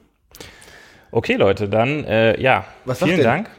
Okay, 1.12 1.36
Leute, 1.36 1.70
dann 1.70 2.04
äh, 2.06 2.40
ja, 2.40 2.66
Was 2.86 3.00
vielen 3.00 3.18
denn? 3.18 3.24
Dank. 3.26 3.50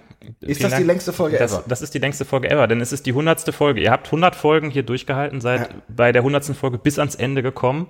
Ist 0.41 0.63
das 0.63 0.71
die 0.73 0.77
Dank. 0.79 0.87
längste 0.87 1.13
Folge 1.13 1.39
das, 1.39 1.53
ever? 1.53 1.65
Das 1.69 1.81
ist 1.81 1.95
die 1.95 1.99
längste 1.99 2.25
Folge 2.25 2.51
ever, 2.51 2.67
denn 2.67 2.81
es 2.81 2.93
ist 2.93 3.07
die 3.07 3.13
hundertste 3.13 3.53
Folge. 3.53 3.81
Ihr 3.81 3.91
habt 3.91 4.07
100 4.09 4.35
Folgen 4.37 4.71
hier 4.71 4.83
durchgehalten, 4.83 5.41
seid 5.41 5.61
Ja. 5.61 5.67
bei 5.89 6.13
der 6.13 6.23
hundertsten 6.23 6.55
Folge 6.55 6.77
bis 6.79 6.99
ans 6.99 7.15
Ende 7.15 7.43
gekommen. 7.43 7.87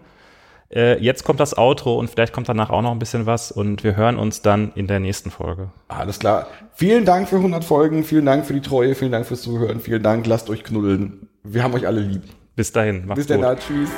Äh, 0.70 0.98
jetzt 1.02 1.24
kommt 1.24 1.40
das 1.40 1.56
Outro 1.56 1.98
und 1.98 2.10
vielleicht 2.10 2.34
kommt 2.34 2.48
danach 2.48 2.68
auch 2.68 2.82
noch 2.82 2.92
ein 2.92 2.98
bisschen 2.98 3.24
was 3.24 3.50
und 3.50 3.82
wir 3.84 3.96
hören 3.96 4.18
uns 4.18 4.42
dann 4.42 4.70
in 4.74 4.86
der 4.86 5.00
nächsten 5.00 5.30
Folge. 5.30 5.70
Alles 5.88 6.18
klar. 6.18 6.46
Vielen 6.74 7.06
Dank 7.06 7.28
für 7.28 7.36
100 7.36 7.64
Folgen, 7.64 8.04
vielen 8.04 8.26
Dank 8.26 8.44
für 8.44 8.52
die 8.52 8.60
Treue, 8.60 8.94
vielen 8.94 9.12
Dank 9.12 9.24
fürs 9.26 9.40
Zuhören, 9.40 9.80
vielen 9.80 10.02
Dank, 10.02 10.26
lasst 10.26 10.50
euch 10.50 10.62
knuddeln. 10.64 11.28
Wir 11.42 11.62
haben 11.62 11.72
euch 11.72 11.86
alle 11.86 12.00
lieb. 12.00 12.22
Bis 12.54 12.70
dahin, 12.70 13.06
macht's 13.06 13.20
Bis 13.20 13.26
dann, 13.28 13.38
gut. 13.38 13.46
da, 13.46 13.56
tschüss. 13.56 13.88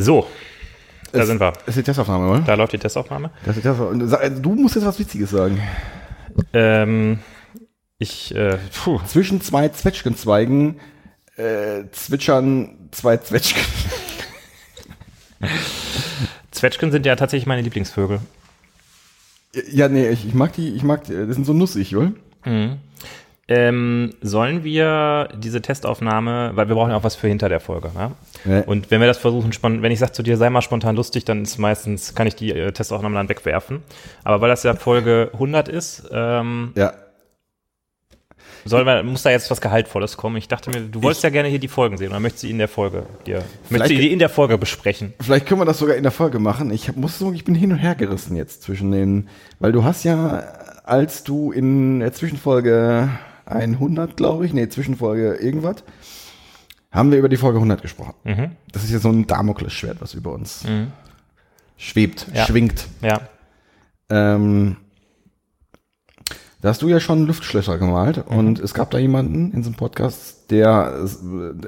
So, 0.00 0.26
Da 1.12 1.26
sind 1.26 1.40
wir. 1.40 1.52
Das 1.52 1.68
ist 1.68 1.78
die 1.78 1.82
Testaufnahme, 1.82 2.28
oder? 2.28 2.40
Da 2.40 2.54
läuft 2.54 2.72
die 2.72 2.78
Testaufnahme. 2.78 3.30
Das 3.44 3.56
ist 3.56 3.64
die 3.64 3.68
Testaufnahme. 3.68 4.06
Sag- 4.06 4.42
Du 4.42 4.54
musst 4.54 4.76
jetzt 4.76 4.84
was 4.86 4.98
Witziges 4.98 5.30
sagen. 5.30 5.60
Ähm, 6.52 7.18
ich, 7.98 8.32
äh, 8.34 8.58
puh, 8.84 9.00
Zwischen 9.06 9.40
zwei 9.40 9.68
Zwetschgenzweigen 9.70 10.78
äh, 11.36 11.84
zwitschern 11.92 12.88
zwei 12.92 13.16
Zwetschgen. 13.16 13.62
Zwetschgen 16.50 16.90
sind 16.92 17.06
ja 17.06 17.16
tatsächlich 17.16 17.46
meine 17.46 17.62
Lieblingsvögel. 17.62 18.20
Ja, 19.72 19.88
nee, 19.88 20.08
ich, 20.08 20.26
ich 20.26 20.34
mag 20.34 20.52
die, 20.52 20.74
ich 20.74 20.82
mag 20.82 21.04
die, 21.04 21.14
das 21.14 21.34
sind 21.34 21.44
so 21.44 21.52
nussig, 21.52 21.96
oder? 21.96 22.12
Ähm, 23.50 24.10
sollen 24.20 24.62
wir 24.62 25.30
diese 25.34 25.62
Testaufnahme, 25.62 26.50
weil 26.54 26.68
wir 26.68 26.74
brauchen 26.74 26.90
ja 26.90 26.96
auch 26.98 27.04
was 27.04 27.16
für 27.16 27.28
hinter 27.28 27.48
der 27.48 27.60
Folge, 27.60 27.90
ne? 27.94 28.12
Ja. 28.44 28.60
Und 28.66 28.90
wenn 28.90 29.00
wir 29.00 29.06
das 29.06 29.16
versuchen, 29.16 29.50
wenn 29.82 29.90
ich 29.90 29.98
sage 29.98 30.12
zu 30.12 30.22
dir, 30.22 30.36
sei 30.36 30.50
mal 30.50 30.60
spontan 30.60 30.96
lustig, 30.96 31.24
dann 31.24 31.42
ist 31.42 31.56
meistens, 31.56 32.14
kann 32.14 32.26
ich 32.26 32.34
die 32.34 32.50
äh, 32.52 32.72
Testaufnahme 32.72 33.14
dann 33.14 33.30
wegwerfen. 33.30 33.82
Aber 34.22 34.42
weil 34.42 34.50
das 34.50 34.64
ja 34.64 34.74
Folge 34.74 35.30
100 35.32 35.66
ist, 35.68 36.10
ähm, 36.12 36.72
Ja. 36.76 36.92
soll 38.66 38.84
man, 38.84 39.06
muss 39.06 39.22
da 39.22 39.30
jetzt 39.30 39.50
was 39.50 39.62
Gehaltvolles 39.62 40.18
kommen. 40.18 40.36
Ich 40.36 40.48
dachte 40.48 40.68
mir, 40.68 40.82
du 40.82 41.02
wolltest 41.02 41.24
ja 41.24 41.30
gerne 41.30 41.48
hier 41.48 41.58
die 41.58 41.68
Folgen 41.68 41.96
sehen 41.96 42.10
oder 42.10 42.20
möchtest 42.20 42.42
du 42.42 42.48
die 42.48 42.52
in 42.52 42.58
der 42.58 42.68
Folge 42.68 43.04
dir, 43.26 43.42
möchtest 43.70 43.92
du 43.92 43.96
die 43.96 44.12
in 44.12 44.18
der 44.18 44.28
Folge 44.28 44.58
besprechen? 44.58 45.14
Vielleicht 45.22 45.46
können 45.46 45.62
wir 45.62 45.64
das 45.64 45.78
sogar 45.78 45.96
in 45.96 46.02
der 46.02 46.12
Folge 46.12 46.38
machen. 46.38 46.70
Ich 46.70 46.88
hab, 46.88 46.96
muss 46.96 47.18
sagen, 47.18 47.34
ich 47.34 47.44
bin 47.46 47.54
hin 47.54 47.72
und 47.72 47.78
her 47.78 47.94
gerissen 47.94 48.36
jetzt 48.36 48.62
zwischen 48.62 48.90
den, 48.92 49.28
weil 49.58 49.72
du 49.72 49.84
hast 49.84 50.04
ja, 50.04 50.42
als 50.84 51.24
du 51.24 51.50
in 51.50 52.00
der 52.00 52.12
Zwischenfolge 52.12 53.08
100, 53.48 54.16
glaube 54.16 54.46
ich, 54.46 54.52
nee, 54.52 54.68
Zwischenfolge 54.68 55.34
irgendwas, 55.36 55.76
haben 56.90 57.10
wir 57.10 57.18
über 57.18 57.28
die 57.28 57.36
Folge 57.36 57.58
100 57.58 57.82
gesprochen. 57.82 58.14
Mhm. 58.24 58.52
Das 58.72 58.84
ist 58.84 58.90
ja 58.90 58.98
so 58.98 59.08
ein 59.10 59.26
Damoklesschwert, 59.26 60.00
was 60.00 60.14
über 60.14 60.32
uns 60.32 60.64
schwebt, 61.76 62.26
Ja. 62.34 62.44
schwingt. 62.46 62.86
Ja. 63.02 63.20
Ähm, 64.10 64.76
da 66.60 66.70
hast 66.70 66.82
du 66.82 66.88
ja 66.88 66.98
schon 66.98 67.26
Luftschlösser 67.26 67.78
gemalt 67.78 68.28
Mhm. 68.30 68.36
und 68.38 68.58
es 68.58 68.74
gab 68.74 68.90
da 68.90 68.98
jemanden 68.98 69.52
in 69.52 69.62
so 69.62 69.68
einem 69.68 69.76
Podcast, 69.76 70.50
der, 70.50 71.04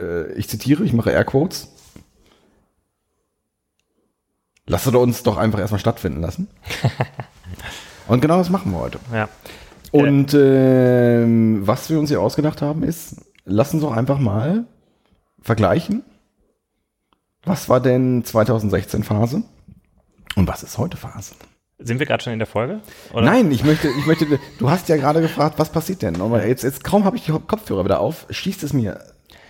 äh, 0.00 0.32
ich 0.34 0.48
zitiere, 0.48 0.84
ich 0.84 0.92
mache 0.92 1.10
Airquotes. 1.10 1.68
Lass 4.66 4.86
uns 4.86 5.22
doch 5.22 5.36
einfach 5.36 5.58
erstmal 5.58 5.80
stattfinden 5.80 6.20
lassen. 6.20 6.48
und 8.08 8.20
genau 8.20 8.38
das 8.38 8.50
machen 8.50 8.72
wir 8.72 8.78
heute. 8.78 8.98
Ja. 9.12 9.28
Und 9.90 10.34
ähm, 10.34 11.66
was 11.66 11.90
wir 11.90 11.98
uns 11.98 12.10
hier 12.10 12.20
ausgedacht 12.20 12.62
haben, 12.62 12.82
ist, 12.82 13.16
lass 13.44 13.74
uns 13.74 13.82
doch 13.82 13.96
einfach 13.96 14.18
mal 14.18 14.64
vergleichen. 15.40 16.04
Was 17.44 17.68
war 17.68 17.80
denn 17.80 18.24
2016 18.24 19.02
Phase? 19.02 19.42
Und 20.36 20.46
was 20.46 20.62
ist 20.62 20.78
heute 20.78 20.96
Phase? 20.96 21.34
Sind 21.78 21.98
wir 21.98 22.06
gerade 22.06 22.22
schon 22.22 22.34
in 22.34 22.38
der 22.38 22.46
Folge? 22.46 22.80
Oder? 23.12 23.22
Nein, 23.22 23.50
ich 23.50 23.64
möchte, 23.64 23.88
ich 23.88 24.06
möchte, 24.06 24.26
du 24.58 24.70
hast 24.70 24.88
ja 24.88 24.96
gerade 24.96 25.22
gefragt, 25.22 25.58
was 25.58 25.72
passiert 25.72 26.02
denn? 26.02 26.20
Aber 26.20 26.46
jetzt, 26.46 26.62
jetzt 26.62 26.84
kaum 26.84 27.04
habe 27.04 27.16
ich 27.16 27.24
die 27.24 27.32
Kopfhörer 27.32 27.84
wieder 27.84 28.00
auf, 28.00 28.26
schießt 28.28 28.62
es 28.62 28.72
mir. 28.74 29.00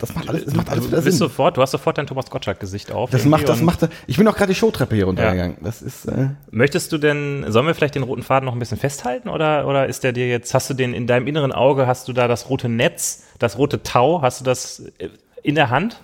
Das 0.00 0.14
macht 0.14 0.28
alles, 0.28 0.46
das 0.46 0.54
macht 0.54 0.70
alles 0.70 0.84
Du, 0.84 0.88
wieder 0.90 1.02
bist 1.02 1.18
Sinn. 1.18 1.28
sofort, 1.28 1.56
du 1.56 1.62
hast 1.62 1.70
sofort 1.70 1.98
dein 1.98 2.06
Thomas 2.06 2.30
Gottschalk-Gesicht 2.30 2.90
auf. 2.90 3.10
Das 3.10 3.24
macht, 3.26 3.48
das 3.48 3.60
macht, 3.60 3.88
ich 4.06 4.16
bin 4.16 4.26
auch 4.26 4.34
gerade 4.34 4.52
die 4.52 4.58
Showtreppe 4.58 4.94
hier 4.96 5.04
runtergegangen. 5.04 5.58
Das 5.60 5.82
ist, 5.82 6.06
äh, 6.06 6.30
Möchtest 6.50 6.90
du 6.90 6.98
denn, 6.98 7.44
sollen 7.48 7.66
wir 7.66 7.74
vielleicht 7.74 7.94
den 7.94 8.02
roten 8.02 8.22
Faden 8.22 8.46
noch 8.46 8.54
ein 8.54 8.58
bisschen 8.58 8.78
festhalten 8.78 9.28
oder, 9.28 9.66
oder 9.68 9.86
ist 9.86 10.02
der 10.02 10.12
dir 10.12 10.26
jetzt, 10.26 10.54
hast 10.54 10.70
du 10.70 10.74
den 10.74 10.94
in 10.94 11.06
deinem 11.06 11.26
inneren 11.26 11.52
Auge, 11.52 11.86
hast 11.86 12.08
du 12.08 12.12
da 12.12 12.28
das 12.28 12.48
rote 12.48 12.68
Netz, 12.68 13.24
das 13.38 13.58
rote 13.58 13.82
Tau, 13.82 14.22
hast 14.22 14.40
du 14.40 14.44
das 14.44 14.80
äh, 14.98 15.10
in 15.42 15.54
der 15.54 15.70
Hand? 15.70 16.00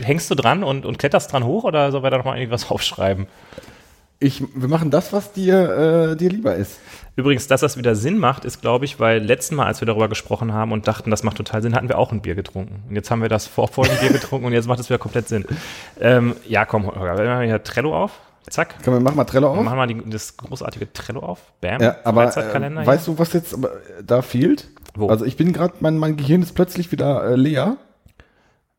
Hängst 0.00 0.30
du 0.30 0.34
dran 0.34 0.62
und, 0.62 0.86
und 0.86 0.98
kletterst 0.98 1.32
dran 1.32 1.44
hoch 1.44 1.64
oder 1.64 1.90
sollen 1.90 2.04
wir 2.04 2.10
da 2.10 2.18
noch 2.18 2.24
mal 2.26 2.38
irgendwas 2.38 2.70
aufschreiben? 2.70 3.26
Ich, 4.18 4.42
wir 4.54 4.68
machen 4.68 4.90
das, 4.90 5.12
was 5.12 5.32
dir, 5.32 6.12
äh, 6.12 6.16
dir 6.16 6.30
lieber 6.30 6.54
ist. 6.54 6.78
Übrigens, 7.16 7.46
dass 7.48 7.60
das 7.60 7.76
wieder 7.76 7.94
Sinn 7.94 8.18
macht, 8.18 8.44
ist, 8.44 8.60
glaube 8.60 8.84
ich, 8.84 8.98
weil 8.98 9.22
letzten 9.22 9.56
Mal, 9.56 9.66
als 9.66 9.80
wir 9.80 9.86
darüber 9.86 10.08
gesprochen 10.08 10.52
haben 10.52 10.72
und 10.72 10.86
dachten, 10.86 11.10
das 11.10 11.22
macht 11.22 11.36
total 11.36 11.62
Sinn, 11.62 11.74
hatten 11.74 11.88
wir 11.88 11.98
auch 11.98 12.12
ein 12.12 12.22
Bier 12.22 12.34
getrunken. 12.34 12.82
Und 12.88 12.94
jetzt 12.94 13.10
haben 13.10 13.22
wir 13.22 13.28
das 13.28 13.46
Vorfolgenbier 13.46 14.10
getrunken 14.10 14.46
und 14.46 14.52
jetzt 14.52 14.68
macht 14.68 14.80
es 14.80 14.88
wieder 14.88 14.98
komplett 14.98 15.28
Sinn. 15.28 15.44
Ähm, 16.00 16.34
ja, 16.46 16.64
komm, 16.64 16.86
Holger, 16.86 17.18
wir 17.18 17.24
machen 17.24 17.46
hier 17.46 17.62
Trello 17.62 17.96
auf. 17.96 18.12
Zack. 18.48 18.76
Komm, 18.84 18.94
wir 18.94 19.00
machen 19.00 19.16
mal 19.16 19.24
Trello 19.24 19.50
auf. 19.50 19.60
Machen 19.60 19.78
wir 19.78 19.86
die, 19.86 20.10
das 20.10 20.36
großartige 20.36 20.92
Trello 20.92 21.20
auf. 21.20 21.40
Bam. 21.60 21.82
Ja, 21.82 21.96
aber 22.04 22.24
äh, 22.24 22.86
weißt 22.86 23.08
du, 23.08 23.18
was 23.18 23.32
jetzt 23.32 23.54
äh, 23.54 23.66
da 24.04 24.22
fehlt? 24.22 24.68
Wo? 24.94 25.08
Also 25.08 25.24
ich 25.24 25.36
bin 25.36 25.52
gerade, 25.52 25.74
mein, 25.80 25.98
mein 25.98 26.16
Gehirn 26.16 26.42
ist 26.42 26.54
plötzlich 26.54 26.92
wieder 26.92 27.24
äh, 27.24 27.34
leer. 27.34 27.76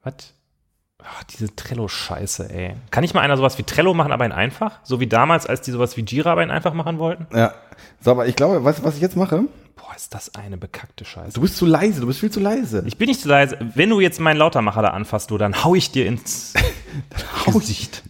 Was? 0.04 0.34
Ach, 1.04 1.24
diese 1.26 1.56
Trello-Scheiße, 1.56 2.50
ey. 2.50 2.76
Kann 2.92 3.02
nicht 3.02 3.14
mal 3.14 3.22
einer 3.22 3.38
sowas 3.38 3.58
wie 3.58 3.64
Trello 3.64 3.94
machen, 3.94 4.12
aber 4.12 4.26
in 4.26 4.32
einfach? 4.32 4.80
So 4.84 5.00
wie 5.00 5.08
damals, 5.08 5.46
als 5.46 5.62
die 5.62 5.72
sowas 5.72 5.96
wie 5.96 6.02
Jira 6.02 6.32
aber 6.32 6.44
in 6.44 6.52
einfach 6.52 6.74
machen 6.74 6.98
wollten? 6.98 7.28
Ja. 7.36 7.54
So, 8.02 8.12
aber 8.12 8.26
ich 8.28 8.36
glaube, 8.36 8.64
weißt 8.64 8.80
du, 8.80 8.84
was 8.84 8.96
ich 8.96 9.02
jetzt 9.02 9.16
mache? 9.16 9.44
Boah, 9.76 9.96
ist 9.96 10.14
das 10.14 10.34
eine 10.36 10.58
bekackte 10.58 11.06
Scheiße. 11.06 11.34
Du 11.34 11.42
bist 11.42 11.56
zu 11.56 11.66
leise, 11.68 12.02
du 12.02 12.08
bist 12.08 12.20
viel 12.20 12.32
zu 12.32 12.40
leise. 12.40 12.84
ich 12.88 12.98
bin 12.98 13.08
nicht 13.10 13.22
zu 13.22 13.30
leise. 13.30 13.58
Wenn 13.76 13.90
du 13.92 14.00
jetzt 14.00 14.20
meinen 14.20 14.38
Lautermacher 14.38 14.82
da 14.82 14.90
anfasst, 14.90 15.30
du, 15.30 15.38
dann 15.38 15.64
hau 15.64 15.76
ich 15.76 15.92
dir 15.92 16.08
ins 16.08 16.54
Gesicht. 17.46 18.04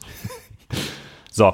So. 1.32 1.54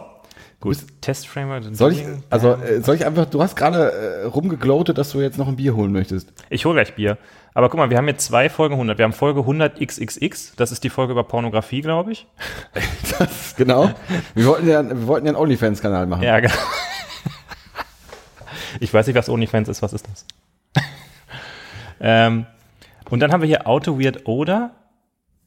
Gut. 0.63 0.77
Test-Framework. 1.01 1.63
Soll 1.75 1.91
ich, 1.91 2.05
also 2.29 2.53
äh, 2.53 2.79
soll 2.81 2.95
ich 2.95 3.05
einfach, 3.05 3.25
du 3.25 3.41
hast 3.43 3.57
gerade 3.57 3.91
äh, 3.91 4.23
rumgegloatet, 4.27 4.97
dass 4.97 5.11
du 5.11 5.19
jetzt 5.19 5.37
noch 5.37 5.49
ein 5.49 5.57
Bier 5.57 5.75
holen 5.75 5.91
möchtest. 5.91 6.31
Ich 6.49 6.63
hole 6.63 6.75
gleich 6.75 6.95
Bier. 6.95 7.17
Aber 7.53 7.67
guck 7.69 7.77
mal, 7.77 7.89
wir 7.89 7.97
haben 7.97 8.07
jetzt 8.07 8.25
zwei 8.25 8.49
Folgen 8.49 8.75
100. 8.75 8.97
Wir 8.97 9.03
haben 9.03 9.11
Folge 9.11 9.41
100 9.41 9.79
XXX. 9.85 10.55
Das 10.55 10.71
ist 10.71 10.85
die 10.85 10.89
Folge 10.89 11.11
über 11.11 11.25
Pornografie, 11.25 11.81
glaube 11.81 12.13
ich. 12.13 12.25
Das, 13.19 13.55
genau. 13.55 13.91
Wir 14.33 14.45
wollten 14.47 14.67
ja, 14.67 14.83
wir 14.87 15.05
wollten 15.05 15.27
ja 15.27 15.33
einen 15.33 15.41
OnlyFans-Kanal 15.41 16.07
machen. 16.07 16.23
Ja, 16.23 16.39
genau. 16.39 16.53
Ich 18.79 18.91
weiß 18.93 19.05
nicht, 19.05 19.15
was 19.15 19.29
OnlyFans 19.29 19.69
ist. 19.69 19.81
Was 19.81 19.93
ist 19.93 20.07
das? 20.11 20.83
ähm, 21.99 22.45
und 23.09 23.19
dann 23.19 23.31
haben 23.31 23.41
wir 23.41 23.47
hier 23.47 23.67
Auto 23.67 23.99
Weird 23.99 24.27
Oder. 24.27 24.71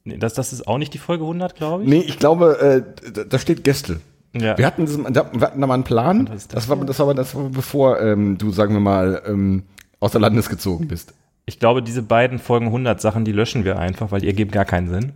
Nee, 0.04 0.18
das, 0.18 0.34
das 0.34 0.52
ist 0.52 0.68
auch 0.68 0.78
nicht 0.78 0.94
die 0.94 0.98
Folge 0.98 1.24
100, 1.24 1.56
glaube 1.56 1.82
ich. 1.82 1.88
Nee, 1.88 2.00
ich 2.00 2.18
glaube, 2.18 2.84
äh, 3.04 3.10
da- 3.12 3.24
da 3.24 3.38
steht 3.38 3.64
Gäste. 3.64 4.00
Ja. 4.40 4.58
Wir 4.58 4.66
hatten, 4.66 4.86
das, 4.86 4.98
wir 5.32 5.40
hatten 5.40 5.60
da 5.60 5.66
mal 5.66 5.74
einen 5.74 5.84
Plan. 5.84 6.26
Das, 6.26 6.48
das 6.48 6.68
war, 6.68 6.76
das 6.76 6.98
war 6.98 7.14
das 7.14 7.34
war 7.34 7.48
bevor 7.50 8.00
ähm, 8.00 8.38
du, 8.38 8.50
sagen 8.52 8.74
wir 8.74 8.80
mal, 8.80 9.22
ähm, 9.26 9.64
außer 10.00 10.18
Landes 10.18 10.48
gezogen 10.48 10.88
bist. 10.88 11.14
Ich 11.46 11.58
glaube, 11.58 11.82
diese 11.82 12.02
beiden 12.02 12.38
Folgen 12.38 12.66
100 12.66 13.00
Sachen, 13.00 13.24
die 13.24 13.32
löschen 13.32 13.64
wir 13.64 13.78
einfach, 13.78 14.10
weil 14.10 14.20
die 14.20 14.26
ergeben 14.26 14.50
gar 14.50 14.64
keinen 14.64 14.88
Sinn. 14.88 15.12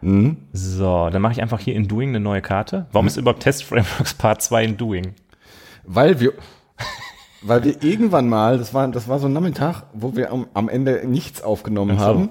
Mhm. 0.00 0.36
So, 0.52 1.08
dann 1.10 1.22
mache 1.22 1.32
ich 1.32 1.42
einfach 1.42 1.60
hier 1.60 1.74
in 1.74 1.88
Doing 1.88 2.10
eine 2.10 2.20
neue 2.20 2.42
Karte. 2.42 2.86
Warum 2.92 3.06
ist 3.06 3.16
überhaupt 3.16 3.42
Test 3.42 3.64
Frameworks 3.64 4.14
Part 4.14 4.42
2 4.42 4.64
in 4.64 4.76
Doing? 4.76 5.14
Weil 5.84 6.20
wir, 6.20 6.32
weil 7.42 7.64
wir 7.64 7.82
irgendwann 7.82 8.28
mal, 8.28 8.58
das 8.58 8.74
war, 8.74 8.88
das 8.88 9.08
war 9.08 9.18
so 9.18 9.26
ein 9.26 9.32
Nachmittag, 9.32 9.84
wo 9.92 10.14
wir 10.16 10.32
am, 10.32 10.46
am 10.54 10.68
Ende 10.68 11.02
nichts 11.06 11.42
aufgenommen 11.42 11.98
so. 11.98 12.04
haben. 12.04 12.28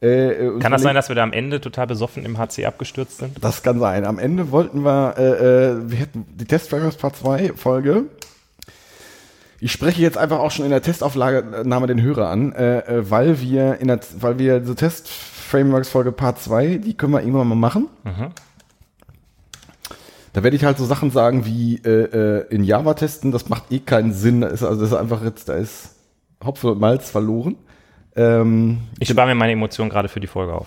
Äh, 0.00 0.46
äh, 0.46 0.58
Kann 0.60 0.70
das 0.70 0.82
sein, 0.82 0.94
dass 0.94 1.08
wir 1.08 1.16
da 1.16 1.22
am 1.24 1.32
Ende 1.32 1.60
total 1.60 1.86
besoffen 1.86 2.24
im 2.24 2.38
HC 2.38 2.66
abgestürzt 2.66 3.18
sind? 3.18 3.42
Das 3.42 3.62
kann 3.62 3.80
sein. 3.80 4.04
Am 4.04 4.18
Ende 4.18 4.52
wollten 4.52 4.84
wir, 4.84 5.14
äh, 5.18 5.22
äh, 5.70 5.90
wir 5.90 5.98
hätten 5.98 6.26
die 6.34 6.44
Test 6.44 6.70
Frameworks 6.70 6.96
Part 6.96 7.16
2 7.16 7.52
Folge. 7.56 8.04
Ich 9.60 9.72
spreche 9.72 10.00
jetzt 10.00 10.16
einfach 10.16 10.38
auch 10.38 10.52
schon 10.52 10.64
in 10.64 10.70
der 10.70 10.82
Testaufnahme 10.82 11.88
den 11.88 12.00
Hörer 12.00 12.28
an, 12.30 12.52
äh, 12.52 12.78
äh, 12.78 13.10
weil 13.10 13.40
wir 13.40 13.80
in 13.80 13.88
der, 13.88 13.98
weil 14.20 14.38
wir 14.38 14.60
diese 14.60 14.76
Test 14.76 15.08
Frameworks 15.08 15.88
Folge 15.88 16.12
Part 16.12 16.38
2, 16.38 16.76
die 16.76 16.94
können 16.94 17.12
wir 17.12 17.20
irgendwann 17.20 17.48
mal 17.48 17.54
machen. 17.56 17.88
Da 20.32 20.42
werde 20.44 20.54
ich 20.56 20.64
halt 20.64 20.78
so 20.78 20.84
Sachen 20.84 21.10
sagen 21.10 21.44
wie 21.46 21.76
äh, 21.76 22.46
in 22.50 22.62
Java 22.62 22.94
testen, 22.94 23.32
das 23.32 23.48
macht 23.48 23.72
eh 23.72 23.80
keinen 23.80 24.12
Sinn. 24.12 24.42
Da 24.42 24.48
ist, 24.48 24.62
also 24.62 24.80
das 24.80 24.92
ist 24.92 24.96
einfach 24.96 25.24
jetzt, 25.24 25.48
da 25.48 25.54
ist 25.54 25.96
Hopfen 26.44 26.70
und 26.70 26.78
Malz 26.78 27.10
verloren. 27.10 27.56
Ähm, 28.18 28.78
Ich 28.98 29.08
spare 29.08 29.28
mir 29.28 29.34
meine 29.34 29.52
Emotionen 29.52 29.90
gerade 29.90 30.08
für 30.08 30.20
die 30.20 30.26
Folge 30.26 30.52
auf. 30.54 30.66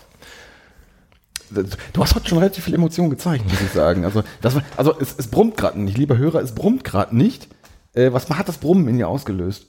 Du 1.91 2.01
hast 2.01 2.15
heute 2.15 2.29
schon 2.29 2.37
relativ 2.37 2.63
viel 2.63 2.73
Emotion 2.73 3.09
gezeigt, 3.09 3.43
muss 3.43 3.61
ich 3.61 3.71
sagen. 3.71 4.05
Also, 4.05 4.23
das 4.41 4.55
also 4.77 4.97
es, 4.99 5.15
es 5.17 5.27
brummt 5.27 5.57
gerade 5.57 5.81
nicht, 5.81 5.97
lieber 5.97 6.17
Hörer, 6.17 6.39
es 6.39 6.55
brummt 6.55 6.85
gerade 6.85 7.15
nicht. 7.15 7.49
Äh, 7.93 8.13
was 8.13 8.29
hat 8.29 8.47
das 8.47 8.57
Brummen 8.57 8.87
in 8.87 8.97
dir 8.97 9.09
ausgelöst? 9.09 9.67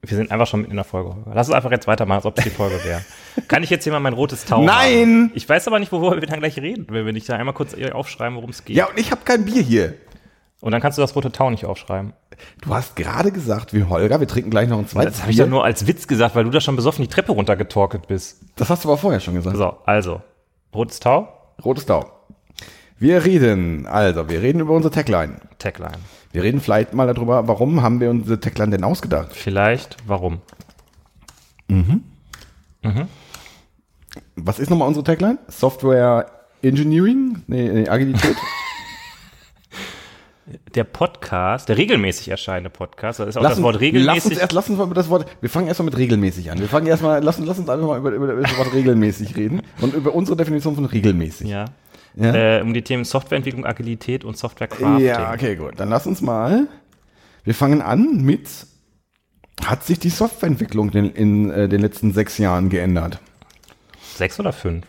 Wir 0.00 0.16
sind 0.16 0.32
einfach 0.32 0.48
schon 0.48 0.60
mitten 0.60 0.72
in 0.72 0.76
der 0.76 0.84
Folge. 0.84 1.16
Lass 1.32 1.46
uns 1.46 1.54
einfach 1.54 1.70
jetzt 1.70 1.86
weitermachen, 1.86 2.16
als 2.16 2.26
ob 2.26 2.36
es 2.38 2.44
die 2.44 2.50
Folge 2.50 2.82
wäre. 2.84 3.02
Kann 3.48 3.62
ich 3.62 3.70
jetzt 3.70 3.84
hier 3.84 3.92
mal 3.92 4.00
mein 4.00 4.14
rotes 4.14 4.44
Tau 4.44 4.64
Nein! 4.64 5.00
haben? 5.00 5.32
Ich 5.34 5.48
weiß 5.48 5.68
aber 5.68 5.78
nicht, 5.78 5.92
worüber 5.92 6.20
wir 6.20 6.26
dann 6.26 6.40
gleich 6.40 6.58
reden, 6.58 6.86
wenn 6.90 7.06
wir 7.06 7.12
nicht 7.12 7.28
da 7.28 7.36
einmal 7.36 7.54
kurz 7.54 7.74
aufschreiben, 7.74 8.34
worum 8.36 8.50
es 8.50 8.64
geht. 8.64 8.76
Ja, 8.76 8.86
und 8.86 8.98
ich 8.98 9.12
habe 9.12 9.22
kein 9.24 9.44
Bier 9.44 9.62
hier. 9.62 9.94
Und 10.62 10.70
dann 10.70 10.80
kannst 10.80 10.96
du 10.96 11.02
das 11.02 11.16
rote 11.16 11.32
Tau 11.32 11.50
nicht 11.50 11.66
aufschreiben. 11.66 12.12
Du 12.60 12.72
hast 12.72 12.94
gerade 12.94 13.32
gesagt, 13.32 13.74
wie 13.74 13.82
Holger, 13.82 14.20
wir 14.20 14.28
trinken 14.28 14.48
gleich 14.48 14.68
noch 14.68 14.78
ein 14.78 14.86
zweites 14.86 15.14
Das 15.14 15.22
habe 15.22 15.32
ich 15.32 15.36
doch 15.36 15.48
nur 15.48 15.64
als 15.64 15.88
Witz 15.88 16.06
gesagt, 16.06 16.36
weil 16.36 16.44
du 16.44 16.50
da 16.50 16.60
schon 16.60 16.76
besoffen 16.76 17.02
die 17.02 17.08
Treppe 17.08 17.32
runtergetorkelt 17.32 18.06
bist. 18.06 18.42
das 18.54 18.70
hast 18.70 18.84
du 18.84 18.88
aber 18.88 18.96
vorher 18.96 19.18
schon 19.18 19.34
gesagt. 19.34 19.56
So, 19.56 19.76
also, 19.84 20.22
rotes 20.72 21.00
Tau, 21.00 21.28
Rotes 21.64 21.84
Tau. 21.84 22.08
Wir 22.96 23.24
reden, 23.24 23.86
also, 23.86 24.28
wir 24.28 24.40
reden 24.40 24.60
über 24.60 24.72
unsere 24.72 24.94
Tagline. 24.94 25.38
Tagline. 25.58 25.98
Wir 26.30 26.44
reden 26.44 26.60
vielleicht 26.60 26.94
mal 26.94 27.12
darüber, 27.12 27.48
warum 27.48 27.82
haben 27.82 27.98
wir 27.98 28.10
unsere 28.10 28.38
Tagline 28.38 28.70
denn 28.70 28.84
ausgedacht? 28.84 29.32
Vielleicht, 29.32 29.96
warum? 30.06 30.42
Was 34.36 34.60
ist 34.60 34.70
nochmal 34.70 34.86
unsere 34.86 35.02
Tagline? 35.02 35.38
Software 35.48 36.30
Engineering? 36.62 37.42
Nee, 37.48 37.68
nee 37.68 37.88
Agilität. 37.88 38.36
der 40.74 40.84
Podcast, 40.84 41.68
der 41.68 41.76
regelmäßig 41.76 42.28
erscheinende 42.28 42.70
Podcast, 42.70 43.20
das 43.20 43.28
ist 43.28 43.36
auch 43.36 43.42
Lass 43.42 43.54
das 43.54 43.62
Wort 43.62 43.74
Lass 43.74 43.82
uns 43.82 43.94
regelmäßig. 43.94 44.38
erst, 44.38 44.52
lass 44.52 44.68
uns 44.68 44.78
mal 44.78 44.84
über 44.84 44.94
das 44.94 45.08
Wort, 45.10 45.26
wir 45.40 45.50
fangen 45.50 45.66
erstmal 45.68 45.86
mit 45.86 45.96
regelmäßig 45.98 46.50
an. 46.50 46.58
Wir 46.60 46.68
fangen 46.68 46.86
erstmal, 46.86 47.22
lass, 47.22 47.38
uns- 47.38 47.46
lass 47.48 47.58
uns 47.58 47.68
einfach 47.68 47.86
mal 47.86 47.98
über, 47.98 48.10
über, 48.10 48.32
über 48.32 48.42
das 48.42 48.56
Wort 48.58 48.72
regelmäßig 48.72 49.36
reden 49.36 49.62
und 49.80 49.94
über 49.94 50.14
unsere 50.14 50.36
Definition 50.36 50.74
von 50.74 50.84
regelmäßig. 50.84 51.48
ja. 51.48 51.66
Ja? 52.14 52.58
Äh, 52.58 52.60
um 52.62 52.74
die 52.74 52.82
Themen 52.82 53.04
Softwareentwicklung, 53.04 53.64
Agilität 53.64 54.22
und 54.26 54.36
Softwarecrafting. 54.36 54.98
Ja, 55.06 55.32
okay, 55.32 55.56
gut. 55.56 55.72
Dann 55.80 55.88
lass 55.88 56.06
uns 56.06 56.20
mal. 56.20 56.68
Wir 57.42 57.54
fangen 57.54 57.80
an 57.80 58.22
mit. 58.22 58.50
Hat 59.64 59.82
sich 59.84 59.98
die 59.98 60.10
Softwareentwicklung 60.10 60.90
in, 60.90 61.10
in 61.14 61.50
äh, 61.50 61.68
den 61.70 61.80
letzten 61.80 62.12
sechs 62.12 62.36
Jahren 62.36 62.68
geändert? 62.68 63.18
Sechs 64.14 64.38
oder 64.38 64.52
fünf? 64.52 64.84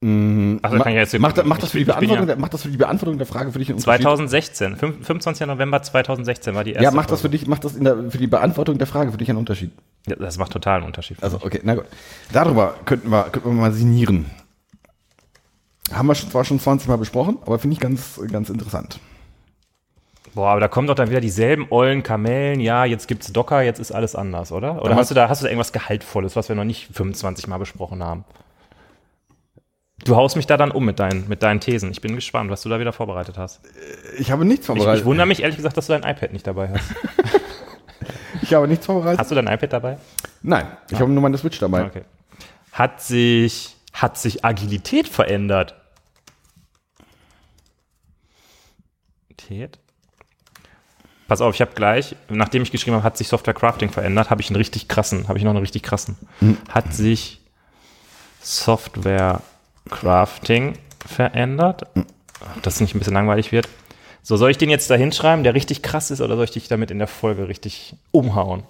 Ach, 0.00 0.70
das 0.70 0.82
kann 0.84 0.92
ich 0.92 0.94
jetzt 0.94 1.18
Macht, 1.18 1.44
macht, 1.44 1.60
das 1.60 1.72
für 1.72 1.78
die 1.78 1.84
Beantwortung, 1.84 2.18
ja- 2.20 2.26
der, 2.26 2.36
macht 2.38 2.54
das 2.54 2.62
für 2.62 2.68
die 2.68 2.76
Beantwortung 2.76 3.18
der 3.18 3.26
Frage 3.26 3.50
für 3.50 3.58
dich 3.58 3.68
einen 3.68 3.78
Unterschied? 3.78 4.02
2016, 4.04 4.76
fünf- 4.76 5.04
25. 5.04 5.46
November 5.48 5.82
2016 5.82 6.54
war 6.54 6.62
die 6.62 6.70
erste. 6.72 6.84
Ja, 6.84 6.92
macht 6.92 7.10
das 7.10 7.20
für 7.22 7.28
dich, 7.28 7.48
macht 7.48 7.64
das 7.64 7.76
der, 7.76 8.08
für 8.08 8.18
die 8.18 8.28
Beantwortung 8.28 8.78
der 8.78 8.86
Frage 8.86 9.10
für 9.10 9.18
dich 9.18 9.28
einen 9.28 9.38
Unterschied? 9.38 9.72
Ja, 10.06 10.14
Das 10.14 10.38
macht 10.38 10.52
total 10.52 10.76
einen 10.78 10.86
Unterschied. 10.86 11.20
Also, 11.20 11.38
okay, 11.42 11.60
na 11.64 11.74
gut. 11.74 11.84
Darüber 12.32 12.74
könnten 12.84 13.10
wir, 13.10 13.24
könnten 13.24 13.48
wir 13.48 13.54
mal 13.60 13.72
sinnieren. 13.72 14.26
Haben 15.92 16.06
wir 16.06 16.14
schon, 16.14 16.30
zwar 16.30 16.44
schon 16.44 16.60
20 16.60 16.86
Mal 16.88 16.96
besprochen, 16.96 17.38
aber 17.44 17.58
finde 17.58 17.74
ich 17.74 17.80
ganz, 17.80 18.20
ganz 18.30 18.50
interessant. 18.50 19.00
Boah, 20.34 20.50
aber 20.50 20.60
da 20.60 20.68
kommen 20.68 20.86
doch 20.86 20.94
dann 20.94 21.10
wieder 21.10 21.20
dieselben 21.20 21.66
ollen 21.70 22.04
Kamellen. 22.04 22.60
Ja, 22.60 22.84
jetzt 22.84 23.08
gibt's 23.08 23.32
Docker, 23.32 23.62
jetzt 23.62 23.80
ist 23.80 23.90
alles 23.90 24.14
anders, 24.14 24.52
oder? 24.52 24.74
Oder 24.76 24.90
Damals- 24.90 24.98
hast 25.00 25.10
du 25.10 25.14
da, 25.16 25.28
hast 25.28 25.40
du 25.42 25.44
da 25.46 25.50
irgendwas 25.50 25.72
Gehaltvolles, 25.72 26.36
was 26.36 26.48
wir 26.48 26.54
noch 26.54 26.64
nicht 26.64 26.94
25 26.94 27.48
Mal 27.48 27.58
besprochen 27.58 28.04
haben? 28.04 28.24
Du 30.04 30.16
haust 30.16 30.36
mich 30.36 30.46
da 30.46 30.56
dann 30.56 30.70
um 30.70 30.84
mit 30.84 30.98
deinen, 31.00 31.28
mit 31.28 31.42
deinen 31.42 31.60
Thesen. 31.60 31.90
Ich 31.90 32.00
bin 32.00 32.14
gespannt, 32.14 32.50
was 32.50 32.62
du 32.62 32.68
da 32.68 32.78
wieder 32.78 32.92
vorbereitet 32.92 33.36
hast. 33.36 33.60
Ich 34.18 34.30
habe 34.30 34.44
nichts 34.44 34.62
Ich, 34.62 34.66
vorbereitet. 34.66 35.00
ich 35.00 35.04
wundere 35.04 35.26
mich 35.26 35.42
ehrlich 35.42 35.56
gesagt, 35.56 35.76
dass 35.76 35.86
du 35.88 35.98
dein 35.98 36.02
iPad 36.08 36.32
nicht 36.32 36.46
dabei 36.46 36.68
hast. 36.70 36.94
Ich 38.40 38.54
habe 38.54 38.68
nichts 38.68 38.86
vorbereitet. 38.86 39.18
Hast 39.20 39.30
du 39.30 39.34
dein 39.34 39.46
iPad 39.48 39.72
dabei? 39.72 39.98
Nein, 40.42 40.66
ich 40.90 40.98
habe 41.00 41.10
nur 41.10 41.20
meine 41.22 41.36
Switch 41.36 41.58
dabei. 41.58 41.84
Okay. 41.84 42.04
Hat 42.72 43.02
sich, 43.02 43.76
hat 43.92 44.16
sich 44.16 44.42
Agilität 44.44 45.06
verändert? 45.08 45.74
Tät? 49.36 49.78
Pass 51.26 51.40
auf, 51.42 51.54
ich 51.54 51.60
habe 51.60 51.72
gleich, 51.74 52.16
nachdem 52.30 52.62
ich 52.62 52.70
geschrieben 52.70 52.96
habe, 52.96 53.04
hat 53.04 53.18
sich 53.18 53.28
Software 53.28 53.52
Crafting 53.54 53.90
verändert, 53.90 54.30
habe 54.30 54.40
ich 54.40 54.48
einen 54.48 54.56
richtig 54.56 54.88
krassen, 54.88 55.28
habe 55.28 55.36
ich 55.38 55.44
noch 55.44 55.50
einen 55.50 55.60
richtig 55.60 55.82
krassen. 55.82 56.16
Hat 56.70 56.94
sich 56.94 57.40
Software 58.40 59.42
Crafting 59.88 60.74
verändert? 61.04 61.84
Ob 61.94 62.62
das 62.62 62.80
nicht 62.80 62.94
ein 62.94 62.98
bisschen 62.98 63.14
langweilig 63.14 63.52
wird. 63.52 63.68
So, 64.22 64.36
soll 64.36 64.50
ich 64.50 64.58
den 64.58 64.70
jetzt 64.70 64.90
da 64.90 64.94
hinschreiben, 64.94 65.44
der 65.44 65.54
richtig 65.54 65.82
krass 65.82 66.10
ist, 66.10 66.20
oder 66.20 66.36
soll 66.36 66.44
ich 66.44 66.50
dich 66.50 66.68
damit 66.68 66.90
in 66.90 66.98
der 66.98 67.08
Folge 67.08 67.48
richtig 67.48 67.96
umhauen? 68.10 68.62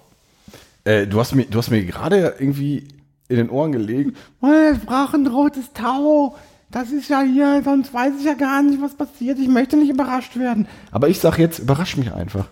Äh, 0.85 1.05
du, 1.07 1.19
hast 1.19 1.35
mir, 1.35 1.45
du 1.45 1.57
hast 1.57 1.69
mir 1.69 1.83
gerade 1.83 2.35
irgendwie 2.39 2.87
in 3.27 3.37
den 3.37 3.49
Ohren 3.49 3.71
gelegen. 3.71 4.15
Oh, 4.41 4.47
wir 4.47 4.79
brauchen 4.85 5.25
ein 5.25 5.27
rotes 5.27 5.73
Tau. 5.73 6.35
Das 6.71 6.91
ist 6.91 7.09
ja 7.09 7.21
hier, 7.21 7.61
sonst 7.63 7.93
weiß 7.93 8.13
ich 8.19 8.25
ja 8.25 8.35
gar 8.35 8.61
nicht, 8.61 8.81
was 8.81 8.95
passiert. 8.95 9.39
Ich 9.39 9.47
möchte 9.47 9.75
nicht 9.75 9.89
überrascht 9.89 10.37
werden. 10.37 10.67
Aber 10.91 11.09
ich 11.09 11.19
sag 11.19 11.37
jetzt, 11.39 11.59
überrasch 11.59 11.97
mich 11.97 12.13
einfach. 12.13 12.45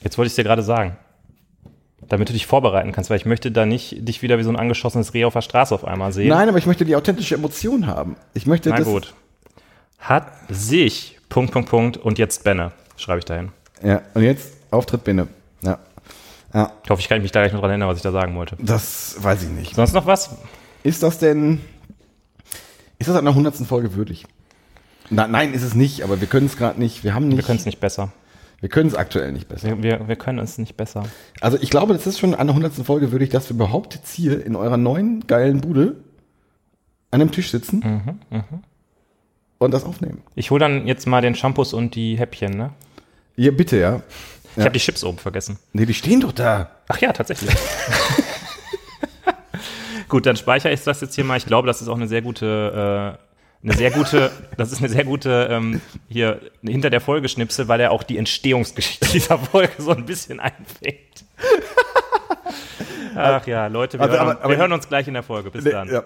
Jetzt 0.00 0.16
wollte 0.16 0.28
ich 0.28 0.32
es 0.32 0.36
dir 0.36 0.44
gerade 0.44 0.62
sagen. 0.62 0.96
Damit 2.10 2.28
du 2.28 2.32
dich 2.32 2.46
vorbereiten 2.46 2.90
kannst, 2.92 3.08
weil 3.08 3.16
ich 3.18 3.24
möchte 3.24 3.50
da 3.52 3.64
nicht 3.66 4.06
dich 4.06 4.20
wieder 4.20 4.36
wie 4.36 4.42
so 4.42 4.50
ein 4.50 4.56
angeschossenes 4.56 5.14
Reh 5.14 5.24
auf 5.24 5.32
der 5.32 5.42
Straße 5.42 5.72
auf 5.74 5.84
einmal 5.84 6.12
sehen. 6.12 6.28
Nein, 6.28 6.48
aber 6.48 6.58
ich 6.58 6.66
möchte 6.66 6.84
die 6.84 6.96
authentische 6.96 7.36
Emotion 7.36 7.86
haben. 7.86 8.16
Ich 8.34 8.46
möchte 8.46 8.68
Na 8.68 8.76
das. 8.76 8.86
gut. 8.86 9.14
Hat 10.00 10.26
sich, 10.48 11.18
Punkt, 11.28 11.52
Punkt, 11.52 11.68
Punkt, 11.70 11.96
und 11.96 12.18
jetzt 12.18 12.42
Benne, 12.42 12.72
schreibe 12.96 13.20
ich 13.20 13.24
dahin. 13.26 13.50
Ja, 13.82 14.02
und 14.14 14.22
jetzt 14.22 14.52
Auftritt 14.72 15.04
Binne. 15.04 15.28
Ja. 15.62 15.78
Ja, 16.52 16.72
Ich 16.82 16.90
hoffe, 16.90 17.00
ich 17.00 17.08
kann 17.08 17.22
mich 17.22 17.30
da 17.30 17.42
gleich 17.42 17.52
noch 17.52 17.60
dran 17.60 17.70
erinnern, 17.70 17.88
was 17.88 17.98
ich 17.98 18.02
da 18.02 18.10
sagen 18.10 18.34
wollte. 18.34 18.56
das 18.58 19.14
weiß 19.18 19.44
ich 19.44 19.48
nicht. 19.50 19.76
Sonst 19.76 19.92
noch 19.92 20.04
was? 20.06 20.30
Ist 20.82 21.02
das 21.04 21.18
denn. 21.18 21.60
Ist 22.98 23.08
das 23.08 23.16
einer 23.16 23.34
hundertsten 23.36 23.66
Folge 23.66 23.94
würdig? 23.94 24.26
Na, 25.10 25.28
nein, 25.28 25.54
ist 25.54 25.62
es 25.62 25.74
nicht, 25.74 26.02
aber 26.02 26.20
wir 26.20 26.26
können 26.26 26.46
es 26.46 26.56
gerade 26.56 26.80
nicht. 26.80 27.04
Wir 27.04 27.14
haben 27.14 27.28
nicht. 27.28 27.36
Wir 27.36 27.44
können 27.44 27.58
es 27.60 27.66
nicht 27.66 27.78
besser. 27.80 28.12
Wir 28.60 28.68
können 28.68 28.88
es 28.88 28.94
aktuell 28.94 29.32
nicht 29.32 29.48
besser. 29.48 29.68
Wir, 29.68 29.82
wir, 29.82 30.08
wir 30.08 30.16
können 30.16 30.38
es 30.38 30.58
nicht 30.58 30.76
besser. 30.76 31.04
Also 31.40 31.58
ich 31.60 31.70
glaube, 31.70 31.94
das 31.94 32.06
ist 32.06 32.18
schon 32.18 32.34
an 32.34 32.46
der 32.46 32.54
hundertsten 32.54 32.84
Folge 32.84 33.10
würdig, 33.10 33.30
dass 33.30 33.48
wir 33.48 33.54
überhaupt 33.54 33.94
jetzt 33.94 34.12
hier 34.12 34.44
in 34.44 34.54
eurer 34.54 34.76
neuen 34.76 35.26
geilen 35.26 35.60
Bude 35.60 35.96
an 37.10 37.20
einem 37.20 37.32
Tisch 37.32 37.50
sitzen 37.50 38.18
und 39.58 39.70
das 39.72 39.84
aufnehmen. 39.84 40.22
Ich 40.34 40.50
hole 40.50 40.60
dann 40.60 40.86
jetzt 40.86 41.06
mal 41.06 41.22
den 41.22 41.34
Shampoos 41.34 41.72
und 41.72 41.94
die 41.94 42.18
Häppchen, 42.18 42.56
ne? 42.56 42.70
Ja, 43.36 43.50
bitte, 43.50 43.78
ja. 43.78 44.02
Ich 44.56 44.62
habe 44.62 44.72
die 44.72 44.80
Chips 44.80 45.04
oben 45.04 45.18
vergessen. 45.18 45.58
Nee, 45.72 45.86
die 45.86 45.94
stehen 45.94 46.20
doch 46.20 46.32
da. 46.32 46.70
Ach 46.88 46.98
ja, 46.98 47.12
tatsächlich. 47.12 47.50
Gut, 50.08 50.26
dann 50.26 50.36
speichere 50.36 50.72
ich 50.72 50.82
das 50.82 51.00
jetzt 51.00 51.14
hier 51.14 51.24
mal. 51.24 51.36
Ich 51.36 51.46
glaube, 51.46 51.68
das 51.68 51.80
ist 51.80 51.88
auch 51.88 51.96
eine 51.96 52.08
sehr 52.08 52.20
gute, 52.20 53.16
äh, 53.16 53.29
eine 53.62 53.74
sehr 53.74 53.90
gute, 53.90 54.30
das 54.56 54.72
ist 54.72 54.78
eine 54.78 54.88
sehr 54.88 55.04
gute 55.04 55.48
ähm, 55.50 55.80
hier 56.08 56.40
hinter 56.62 56.88
der 56.90 57.00
Folge 57.00 57.28
Schnipsel, 57.28 57.68
weil 57.68 57.80
er 57.80 57.90
auch 57.92 58.02
die 58.02 58.16
Entstehungsgeschichte 58.18 59.06
dieser 59.12 59.38
Folge 59.38 59.72
so 59.78 59.90
ein 59.90 60.06
bisschen 60.06 60.40
einfängt. 60.40 61.24
Ach 63.16 63.46
ja, 63.46 63.66
Leute, 63.66 63.98
wir, 63.98 64.02
Also, 64.02 64.12
hören, 64.14 64.20
aber- 64.22 64.30
uns- 64.30 64.40
aber- 64.40 64.50
wir 64.52 64.56
hören 64.58 64.72
uns 64.72 64.88
gleich 64.88 65.06
in 65.08 65.14
der 65.14 65.22
Folge. 65.22 65.50
Bis 65.50 65.64
dann. 65.64 65.88
Ja. 65.90 66.02